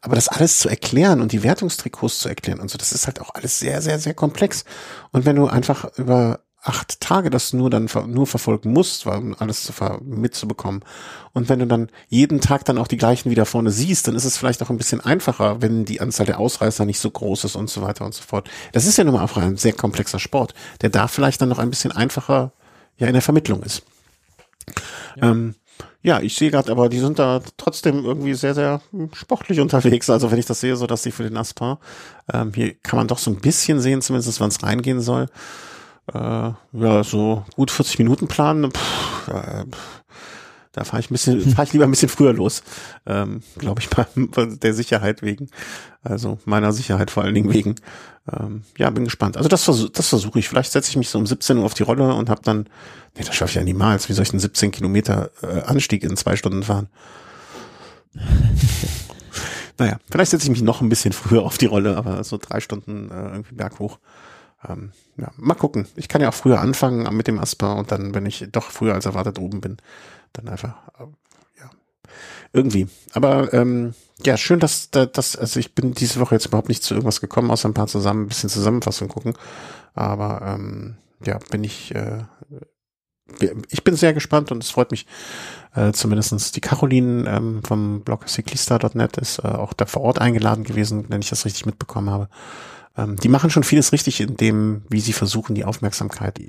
Aber 0.00 0.16
das 0.16 0.26
alles 0.26 0.58
zu 0.58 0.68
erklären 0.68 1.20
und 1.20 1.30
die 1.30 1.44
Wertungstrikots 1.44 2.18
zu 2.18 2.28
erklären 2.28 2.58
und 2.58 2.70
so, 2.70 2.76
das 2.76 2.92
ist 2.92 3.06
halt 3.06 3.20
auch 3.20 3.30
alles 3.34 3.60
sehr, 3.60 3.80
sehr, 3.80 4.00
sehr 4.00 4.14
komplex. 4.14 4.64
Und 5.12 5.26
wenn 5.26 5.36
du 5.36 5.46
einfach 5.46 5.96
über 5.96 6.40
acht 6.64 7.00
Tage 7.00 7.28
das 7.28 7.52
nur 7.52 7.68
dann 7.68 7.88
nur 8.06 8.26
verfolgen 8.26 8.72
musst, 8.72 9.06
um 9.06 9.36
alles 9.38 9.64
zu 9.64 9.72
mitzubekommen. 10.02 10.82
Und 11.32 11.48
wenn 11.48 11.58
du 11.58 11.66
dann 11.66 11.90
jeden 12.08 12.40
Tag 12.40 12.64
dann 12.64 12.78
auch 12.78 12.88
die 12.88 12.96
gleichen 12.96 13.30
wieder 13.30 13.44
vorne 13.44 13.70
siehst, 13.70 14.08
dann 14.08 14.16
ist 14.16 14.24
es 14.24 14.38
vielleicht 14.38 14.62
auch 14.62 14.70
ein 14.70 14.78
bisschen 14.78 15.00
einfacher, 15.00 15.60
wenn 15.60 15.84
die 15.84 16.00
Anzahl 16.00 16.26
der 16.26 16.40
Ausreißer 16.40 16.86
nicht 16.86 16.98
so 16.98 17.10
groß 17.10 17.44
ist 17.44 17.56
und 17.56 17.68
so 17.68 17.82
weiter 17.82 18.04
und 18.06 18.14
so 18.14 18.22
fort. 18.22 18.48
Das 18.72 18.86
ist 18.86 18.96
ja 18.96 19.04
nun 19.04 19.14
mal 19.14 19.24
auch 19.24 19.36
ein 19.36 19.58
sehr 19.58 19.74
komplexer 19.74 20.18
Sport, 20.18 20.54
der 20.80 20.88
da 20.88 21.06
vielleicht 21.06 21.42
dann 21.42 21.50
noch 21.50 21.58
ein 21.58 21.70
bisschen 21.70 21.92
einfacher 21.92 22.52
ja 22.96 23.08
in 23.08 23.12
der 23.12 23.22
Vermittlung 23.22 23.62
ist. 23.62 23.82
Ja. 25.16 25.30
Ähm, 25.30 25.54
ja, 26.02 26.20
ich 26.20 26.34
sehe 26.34 26.50
gerade, 26.50 26.70
aber 26.70 26.88
die 26.88 26.98
sind 26.98 27.18
da 27.18 27.40
trotzdem 27.56 28.04
irgendwie 28.04 28.34
sehr, 28.34 28.54
sehr 28.54 28.80
sportlich 29.14 29.60
unterwegs. 29.60 30.08
Also 30.10 30.30
wenn 30.30 30.38
ich 30.38 30.46
das 30.46 30.60
sehe, 30.60 30.76
so 30.76 30.86
dass 30.86 31.02
sie 31.02 31.10
für 31.10 31.22
den 31.22 31.36
Aspar, 31.36 31.78
ähm, 32.32 32.52
hier 32.54 32.74
kann 32.74 32.98
man 32.98 33.08
doch 33.08 33.18
so 33.18 33.30
ein 33.30 33.40
bisschen 33.40 33.80
sehen, 33.80 34.02
zumindest 34.02 34.40
wann 34.40 34.48
es 34.48 34.62
reingehen 34.62 35.00
soll 35.00 35.28
äh, 36.12 36.18
ja, 36.18 37.04
so 37.04 37.44
gut 37.56 37.70
40 37.70 37.98
Minuten 37.98 38.28
planen, 38.28 38.70
pff, 38.70 39.28
äh, 39.28 39.64
da 40.72 40.84
fahre 40.84 41.00
ich 41.00 41.10
ein 41.10 41.14
bisschen, 41.14 41.40
fahre 41.54 41.66
ich 41.66 41.72
lieber 41.72 41.84
ein 41.84 41.90
bisschen 41.90 42.08
früher 42.08 42.32
los, 42.32 42.62
ähm, 43.06 43.42
glaube 43.58 43.80
ich, 43.80 43.88
bei, 43.88 44.06
bei 44.14 44.44
der 44.62 44.74
Sicherheit 44.74 45.22
wegen, 45.22 45.48
also 46.02 46.38
meiner 46.44 46.72
Sicherheit 46.72 47.10
vor 47.10 47.22
allen 47.22 47.34
Dingen 47.34 47.52
wegen. 47.52 47.76
Ähm, 48.30 48.62
ja, 48.78 48.88
bin 48.90 49.04
gespannt. 49.04 49.36
Also 49.36 49.48
das, 49.48 49.64
versuch, 49.64 49.90
das 49.90 50.08
versuche 50.08 50.38
ich. 50.38 50.48
Vielleicht 50.48 50.72
setze 50.72 50.90
ich 50.90 50.96
mich 50.96 51.10
so 51.10 51.18
um 51.18 51.26
17 51.26 51.58
Uhr 51.58 51.64
auf 51.64 51.74
die 51.74 51.82
Rolle 51.82 52.14
und 52.14 52.30
habe 52.30 52.40
dann, 52.42 52.68
nee, 53.16 53.24
das 53.24 53.34
schaffe 53.34 53.50
ich 53.50 53.56
ja 53.56 53.62
niemals. 53.62 54.08
Wie 54.08 54.14
soll 54.14 54.22
ich 54.22 54.30
einen 54.30 54.40
17 54.40 54.70
Kilometer 54.70 55.30
äh, 55.42 55.60
Anstieg 55.62 56.02
in 56.02 56.16
zwei 56.16 56.34
Stunden 56.36 56.62
fahren? 56.62 56.88
naja, 59.78 59.98
vielleicht 60.10 60.30
setze 60.30 60.44
ich 60.44 60.50
mich 60.50 60.62
noch 60.62 60.80
ein 60.80 60.88
bisschen 60.88 61.12
früher 61.12 61.42
auf 61.42 61.58
die 61.58 61.66
Rolle, 61.66 61.96
aber 61.96 62.24
so 62.24 62.38
drei 62.38 62.60
Stunden 62.60 63.10
äh, 63.10 63.32
irgendwie 63.32 63.54
berghoch 63.54 63.98
ähm, 64.68 64.92
ja, 65.16 65.30
mal 65.36 65.54
gucken. 65.54 65.86
Ich 65.96 66.08
kann 66.08 66.20
ja 66.20 66.28
auch 66.28 66.34
früher 66.34 66.60
anfangen 66.60 67.14
mit 67.16 67.26
dem 67.26 67.38
Asper 67.38 67.76
und 67.76 67.92
dann, 67.92 68.14
wenn 68.14 68.26
ich 68.26 68.46
doch 68.52 68.70
früher 68.70 68.94
als 68.94 69.06
erwartet 69.06 69.38
oben 69.38 69.60
bin, 69.60 69.76
dann 70.32 70.48
einfach, 70.48 70.74
äh, 70.98 71.04
ja, 71.60 71.70
irgendwie. 72.52 72.88
Aber 73.12 73.52
ähm, 73.52 73.94
ja, 74.24 74.36
schön, 74.36 74.60
dass 74.60 74.90
das, 74.90 75.36
also 75.36 75.58
ich 75.60 75.74
bin 75.74 75.92
diese 75.94 76.20
Woche 76.20 76.34
jetzt 76.34 76.46
überhaupt 76.46 76.68
nicht 76.68 76.82
zu 76.82 76.94
irgendwas 76.94 77.20
gekommen, 77.20 77.50
außer 77.50 77.68
ein 77.68 77.74
paar 77.74 77.88
zusammen, 77.88 78.24
ein 78.24 78.28
bisschen 78.28 78.50
Zusammenfassung 78.50 79.08
gucken. 79.08 79.34
Aber 79.94 80.42
ähm, 80.42 80.96
ja, 81.24 81.38
bin 81.50 81.64
ich 81.64 81.94
äh, 81.94 82.24
ich 83.70 83.84
bin 83.84 83.96
sehr 83.96 84.12
gespannt 84.12 84.52
und 84.52 84.62
es 84.62 84.70
freut 84.70 84.90
mich, 84.90 85.06
äh, 85.74 85.92
zumindestens 85.92 86.52
die 86.52 86.60
Caroline 86.60 87.28
ähm, 87.28 87.62
vom 87.64 88.02
Blog 88.02 88.28
cyclista.net 88.28 89.16
ist 89.16 89.38
äh, 89.38 89.48
auch 89.48 89.72
da 89.72 89.86
vor 89.86 90.02
Ort 90.02 90.20
eingeladen 90.20 90.64
gewesen, 90.64 91.06
wenn 91.08 91.22
ich 91.22 91.30
das 91.30 91.44
richtig 91.44 91.66
mitbekommen 91.66 92.10
habe. 92.10 92.28
Ähm, 92.96 93.16
die 93.16 93.28
machen 93.28 93.50
schon 93.50 93.64
vieles 93.64 93.92
richtig 93.92 94.20
in 94.20 94.36
dem, 94.36 94.82
wie 94.88 95.00
sie 95.00 95.12
versuchen, 95.12 95.54
die 95.54 95.64
Aufmerksamkeit 95.64 96.40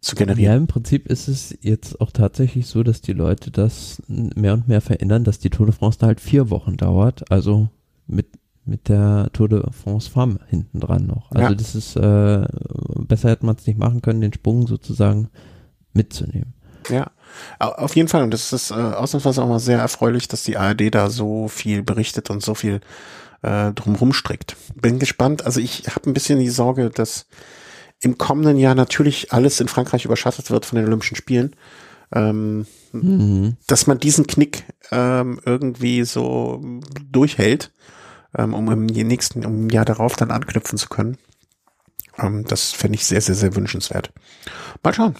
zu 0.00 0.14
generieren. 0.14 0.52
Ja, 0.52 0.56
im 0.56 0.66
Prinzip 0.66 1.06
ist 1.06 1.28
es 1.28 1.56
jetzt 1.60 2.00
auch 2.00 2.12
tatsächlich 2.12 2.66
so, 2.66 2.82
dass 2.82 3.00
die 3.00 3.12
Leute 3.12 3.50
das 3.50 4.02
mehr 4.06 4.54
und 4.54 4.68
mehr 4.68 4.80
verändern, 4.80 5.24
dass 5.24 5.38
die 5.38 5.50
Tour 5.50 5.66
de 5.66 5.74
France 5.74 5.98
da 5.98 6.06
halt 6.06 6.20
vier 6.20 6.50
Wochen 6.50 6.76
dauert, 6.76 7.30
also 7.30 7.68
mit 8.06 8.26
mit 8.64 8.90
der 8.90 9.30
Tour 9.32 9.48
de 9.48 9.62
France 9.72 10.10
Femme 10.10 10.40
hinten 10.48 10.80
dran 10.80 11.06
noch. 11.06 11.30
Also 11.30 11.42
ja. 11.42 11.54
das 11.54 11.74
ist 11.74 11.96
äh, 11.96 12.46
besser 12.98 13.30
hätte 13.30 13.46
man 13.46 13.56
es 13.56 13.66
nicht 13.66 13.78
machen 13.78 14.02
können, 14.02 14.20
den 14.20 14.34
Sprung 14.34 14.66
sozusagen 14.66 15.30
mitzunehmen. 15.94 16.52
Ja, 16.90 17.10
auf 17.58 17.96
jeden 17.96 18.08
Fall. 18.08 18.22
Und 18.22 18.32
das 18.32 18.52
ist 18.52 18.70
äh, 18.70 18.74
ausnahmsweise 18.74 19.42
auch 19.42 19.48
mal 19.48 19.58
sehr 19.58 19.78
erfreulich, 19.78 20.28
dass 20.28 20.44
die 20.44 20.56
ARD 20.56 20.94
da 20.94 21.10
so 21.10 21.48
viel 21.48 21.82
berichtet 21.82 22.30
und 22.30 22.42
so 22.42 22.54
viel 22.54 22.80
äh, 23.42 23.72
drumherum 23.72 24.12
strickt. 24.12 24.56
Bin 24.74 24.98
gespannt. 24.98 25.44
Also 25.44 25.60
ich 25.60 25.86
habe 25.88 26.10
ein 26.10 26.14
bisschen 26.14 26.38
die 26.38 26.50
Sorge, 26.50 26.90
dass 26.90 27.26
im 28.00 28.18
kommenden 28.18 28.56
Jahr 28.56 28.74
natürlich 28.74 29.32
alles 29.32 29.60
in 29.60 29.68
Frankreich 29.68 30.04
überschattet 30.04 30.50
wird 30.50 30.66
von 30.66 30.76
den 30.76 30.86
Olympischen 30.86 31.16
Spielen. 31.16 31.54
Ähm, 32.12 32.66
mhm. 32.92 33.56
Dass 33.66 33.86
man 33.86 33.98
diesen 33.98 34.26
Knick 34.26 34.64
ähm, 34.90 35.40
irgendwie 35.44 36.04
so 36.04 36.62
durchhält, 37.10 37.72
ähm, 38.36 38.54
um 38.54 38.70
im 38.70 38.86
nächsten, 38.86 39.44
um 39.44 39.64
im 39.64 39.70
Jahr 39.70 39.84
darauf 39.84 40.16
dann 40.16 40.30
anknüpfen 40.30 40.78
zu 40.78 40.88
können. 40.88 41.18
Ähm, 42.18 42.44
das 42.46 42.72
fände 42.72 42.96
ich 42.96 43.04
sehr, 43.04 43.20
sehr, 43.20 43.34
sehr 43.34 43.54
wünschenswert. 43.56 44.12
Mal 44.82 44.94
schauen. 44.94 45.16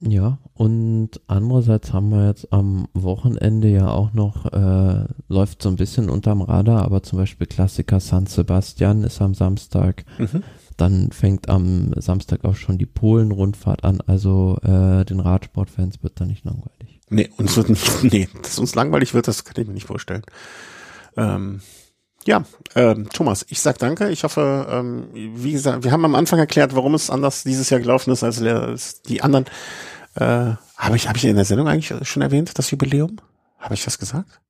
Ja, 0.00 0.38
und 0.54 1.20
andererseits 1.26 1.92
haben 1.92 2.10
wir 2.10 2.28
jetzt 2.28 2.52
am 2.52 2.86
Wochenende 2.94 3.68
ja 3.68 3.88
auch 3.88 4.12
noch, 4.12 4.46
äh, 4.52 5.06
läuft 5.28 5.62
so 5.62 5.68
ein 5.68 5.76
bisschen 5.76 6.08
unterm 6.08 6.40
Radar, 6.40 6.84
aber 6.84 7.02
zum 7.02 7.18
Beispiel 7.18 7.48
Klassiker 7.48 7.98
San 7.98 8.26
Sebastian 8.26 9.02
ist 9.02 9.20
am 9.20 9.34
Samstag. 9.34 10.04
Mhm. 10.18 10.44
Dann 10.76 11.10
fängt 11.10 11.48
am 11.48 11.92
Samstag 11.96 12.44
auch 12.44 12.54
schon 12.54 12.78
die 12.78 12.86
Polen-Rundfahrt 12.86 13.82
an, 13.82 14.00
also 14.06 14.58
äh, 14.62 15.04
den 15.04 15.18
Radsportfans 15.18 16.00
wird 16.04 16.20
da 16.20 16.26
nicht 16.26 16.44
langweilig. 16.44 17.00
Nee, 17.10 17.30
uns 17.36 17.56
wird 17.56 17.68
nicht, 17.68 18.02
nee, 18.04 18.28
dass 18.40 18.60
uns 18.60 18.76
langweilig 18.76 19.14
wird, 19.14 19.26
das 19.26 19.44
kann 19.44 19.60
ich 19.60 19.66
mir 19.66 19.74
nicht 19.74 19.88
vorstellen. 19.88 20.22
Ähm, 21.16 21.60
ja, 22.28 22.44
ähm, 22.74 23.08
Thomas, 23.08 23.46
ich 23.48 23.58
sag 23.60 23.78
danke. 23.78 24.10
Ich 24.10 24.22
hoffe, 24.22 24.66
ähm, 24.70 25.08
wie 25.14 25.52
gesagt, 25.52 25.82
wir 25.82 25.92
haben 25.92 26.04
am 26.04 26.14
Anfang 26.14 26.38
erklärt, 26.38 26.76
warum 26.76 26.92
es 26.92 27.08
anders 27.08 27.42
dieses 27.42 27.70
Jahr 27.70 27.80
gelaufen 27.80 28.12
ist 28.12 28.22
als, 28.22 28.42
als 28.42 29.00
die 29.00 29.22
anderen. 29.22 29.46
Äh, 30.14 30.52
habe 30.76 30.96
ich, 30.96 31.08
hab 31.08 31.16
ich 31.16 31.24
in 31.24 31.36
der 31.36 31.46
Sendung 31.46 31.68
eigentlich 31.68 31.90
schon 32.06 32.20
erwähnt, 32.20 32.58
das 32.58 32.70
Jubiläum? 32.70 33.16
Habe 33.58 33.74
ich 33.74 33.82
das 33.82 33.98
gesagt? 33.98 34.40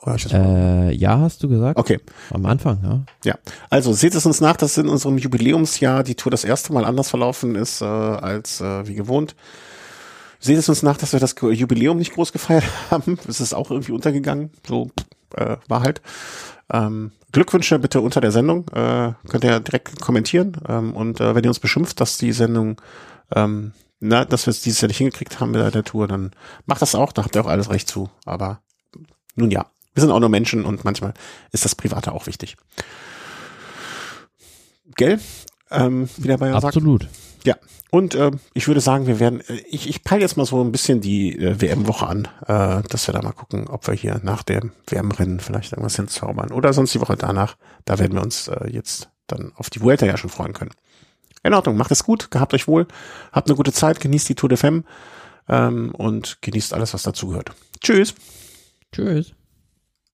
Oder 0.00 0.14
ich 0.14 0.22
das 0.22 0.32
äh, 0.32 0.92
ja, 0.92 1.18
hast 1.18 1.42
du 1.42 1.48
gesagt. 1.50 1.78
Okay. 1.78 2.00
Am 2.30 2.46
Anfang, 2.46 2.78
ja. 2.82 3.32
Ja. 3.32 3.38
Also 3.68 3.92
seht 3.92 4.14
es 4.14 4.24
uns 4.24 4.40
nach, 4.40 4.56
dass 4.56 4.78
in 4.78 4.88
unserem 4.88 5.18
Jubiläumsjahr 5.18 6.04
die 6.04 6.14
Tour 6.14 6.30
das 6.30 6.44
erste 6.44 6.72
Mal 6.72 6.86
anders 6.86 7.10
verlaufen 7.10 7.54
ist 7.54 7.82
äh, 7.82 7.84
als 7.84 8.62
äh, 8.62 8.88
wie 8.88 8.94
gewohnt. 8.94 9.36
Seht 10.40 10.56
es 10.56 10.70
uns 10.70 10.82
nach, 10.82 10.96
dass 10.96 11.12
wir 11.12 11.20
das 11.20 11.34
Jubiläum 11.38 11.98
nicht 11.98 12.14
groß 12.14 12.32
gefeiert 12.32 12.64
haben. 12.90 13.18
Es 13.28 13.42
ist 13.42 13.52
auch 13.52 13.70
irgendwie 13.70 13.92
untergegangen. 13.92 14.50
So 14.66 14.90
äh, 15.36 15.58
war 15.68 15.82
halt. 15.82 16.00
Ähm, 16.70 17.12
Glückwünsche 17.32 17.78
bitte 17.78 18.00
unter 18.00 18.20
der 18.20 18.32
Sendung. 18.32 18.68
Äh, 18.68 19.12
könnt 19.28 19.44
ihr 19.44 19.60
direkt 19.60 20.00
kommentieren. 20.00 20.56
Ähm, 20.68 20.94
und 20.94 21.20
äh, 21.20 21.34
wenn 21.34 21.44
ihr 21.44 21.50
uns 21.50 21.60
beschimpft, 21.60 22.00
dass 22.00 22.18
die 22.18 22.32
Sendung, 22.32 22.80
ähm, 23.34 23.72
na, 24.00 24.24
dass 24.24 24.46
wir 24.46 24.50
es 24.50 24.62
dieses 24.62 24.80
Jahr 24.80 24.88
nicht 24.88 24.98
hingekriegt 24.98 25.40
haben 25.40 25.50
mit 25.50 25.74
der 25.74 25.84
Tour, 25.84 26.08
dann 26.08 26.32
macht 26.66 26.82
das 26.82 26.94
auch. 26.94 27.12
Da 27.12 27.24
habt 27.24 27.36
ihr 27.36 27.42
auch 27.42 27.48
alles 27.48 27.70
recht 27.70 27.88
zu. 27.88 28.10
Aber 28.24 28.60
nun 29.34 29.50
ja, 29.50 29.66
wir 29.94 30.00
sind 30.00 30.10
auch 30.10 30.20
nur 30.20 30.28
Menschen 30.28 30.64
und 30.64 30.84
manchmal 30.84 31.14
ist 31.52 31.64
das 31.64 31.74
Private 31.74 32.12
auch 32.12 32.26
wichtig. 32.26 32.56
Gell? 34.96 35.20
Ähm, 35.70 36.08
wie 36.18 36.28
der 36.28 36.38
Bayer 36.38 36.62
Absolut. 36.62 37.02
sagt. 37.02 37.14
Ja, 37.44 37.56
und 37.94 38.16
äh, 38.16 38.32
ich 38.54 38.66
würde 38.66 38.80
sagen, 38.80 39.06
wir 39.06 39.20
werden, 39.20 39.40
äh, 39.42 39.62
ich, 39.70 39.88
ich 39.88 40.02
peile 40.02 40.22
jetzt 40.22 40.36
mal 40.36 40.44
so 40.44 40.60
ein 40.60 40.72
bisschen 40.72 41.00
die 41.00 41.38
äh, 41.38 41.60
WM-Woche 41.60 42.08
an, 42.08 42.26
äh, 42.44 42.82
dass 42.88 43.06
wir 43.06 43.12
da 43.12 43.22
mal 43.22 43.30
gucken, 43.30 43.68
ob 43.68 43.86
wir 43.86 43.94
hier 43.94 44.20
nach 44.24 44.42
dem 44.42 44.72
WM-Rennen 44.88 45.38
vielleicht 45.38 45.70
irgendwas 45.70 45.94
hinzaubern 45.94 46.50
oder 46.50 46.72
sonst 46.72 46.92
die 46.92 47.00
Woche 47.00 47.16
danach. 47.16 47.56
Da 47.84 48.00
werden 48.00 48.14
wir 48.14 48.22
uns 48.22 48.48
äh, 48.48 48.68
jetzt 48.68 49.10
dann 49.28 49.52
auf 49.54 49.70
die 49.70 49.80
Vuelta 49.80 50.06
ja 50.06 50.16
schon 50.16 50.28
freuen 50.28 50.54
können. 50.54 50.72
In 51.44 51.54
Ordnung, 51.54 51.76
macht 51.76 51.92
es 51.92 52.02
gut, 52.02 52.32
gehabt 52.32 52.52
euch 52.52 52.66
wohl, 52.66 52.88
habt 53.30 53.48
eine 53.48 53.56
gute 53.56 53.72
Zeit, 53.72 54.00
genießt 54.00 54.28
die 54.28 54.34
Tour 54.34 54.48
de 54.48 54.58
Femme 54.58 54.82
ähm, 55.48 55.94
und 55.94 56.38
genießt 56.40 56.74
alles, 56.74 56.94
was 56.94 57.04
dazugehört. 57.04 57.52
Tschüss. 57.80 58.16
Tschüss. 58.90 59.36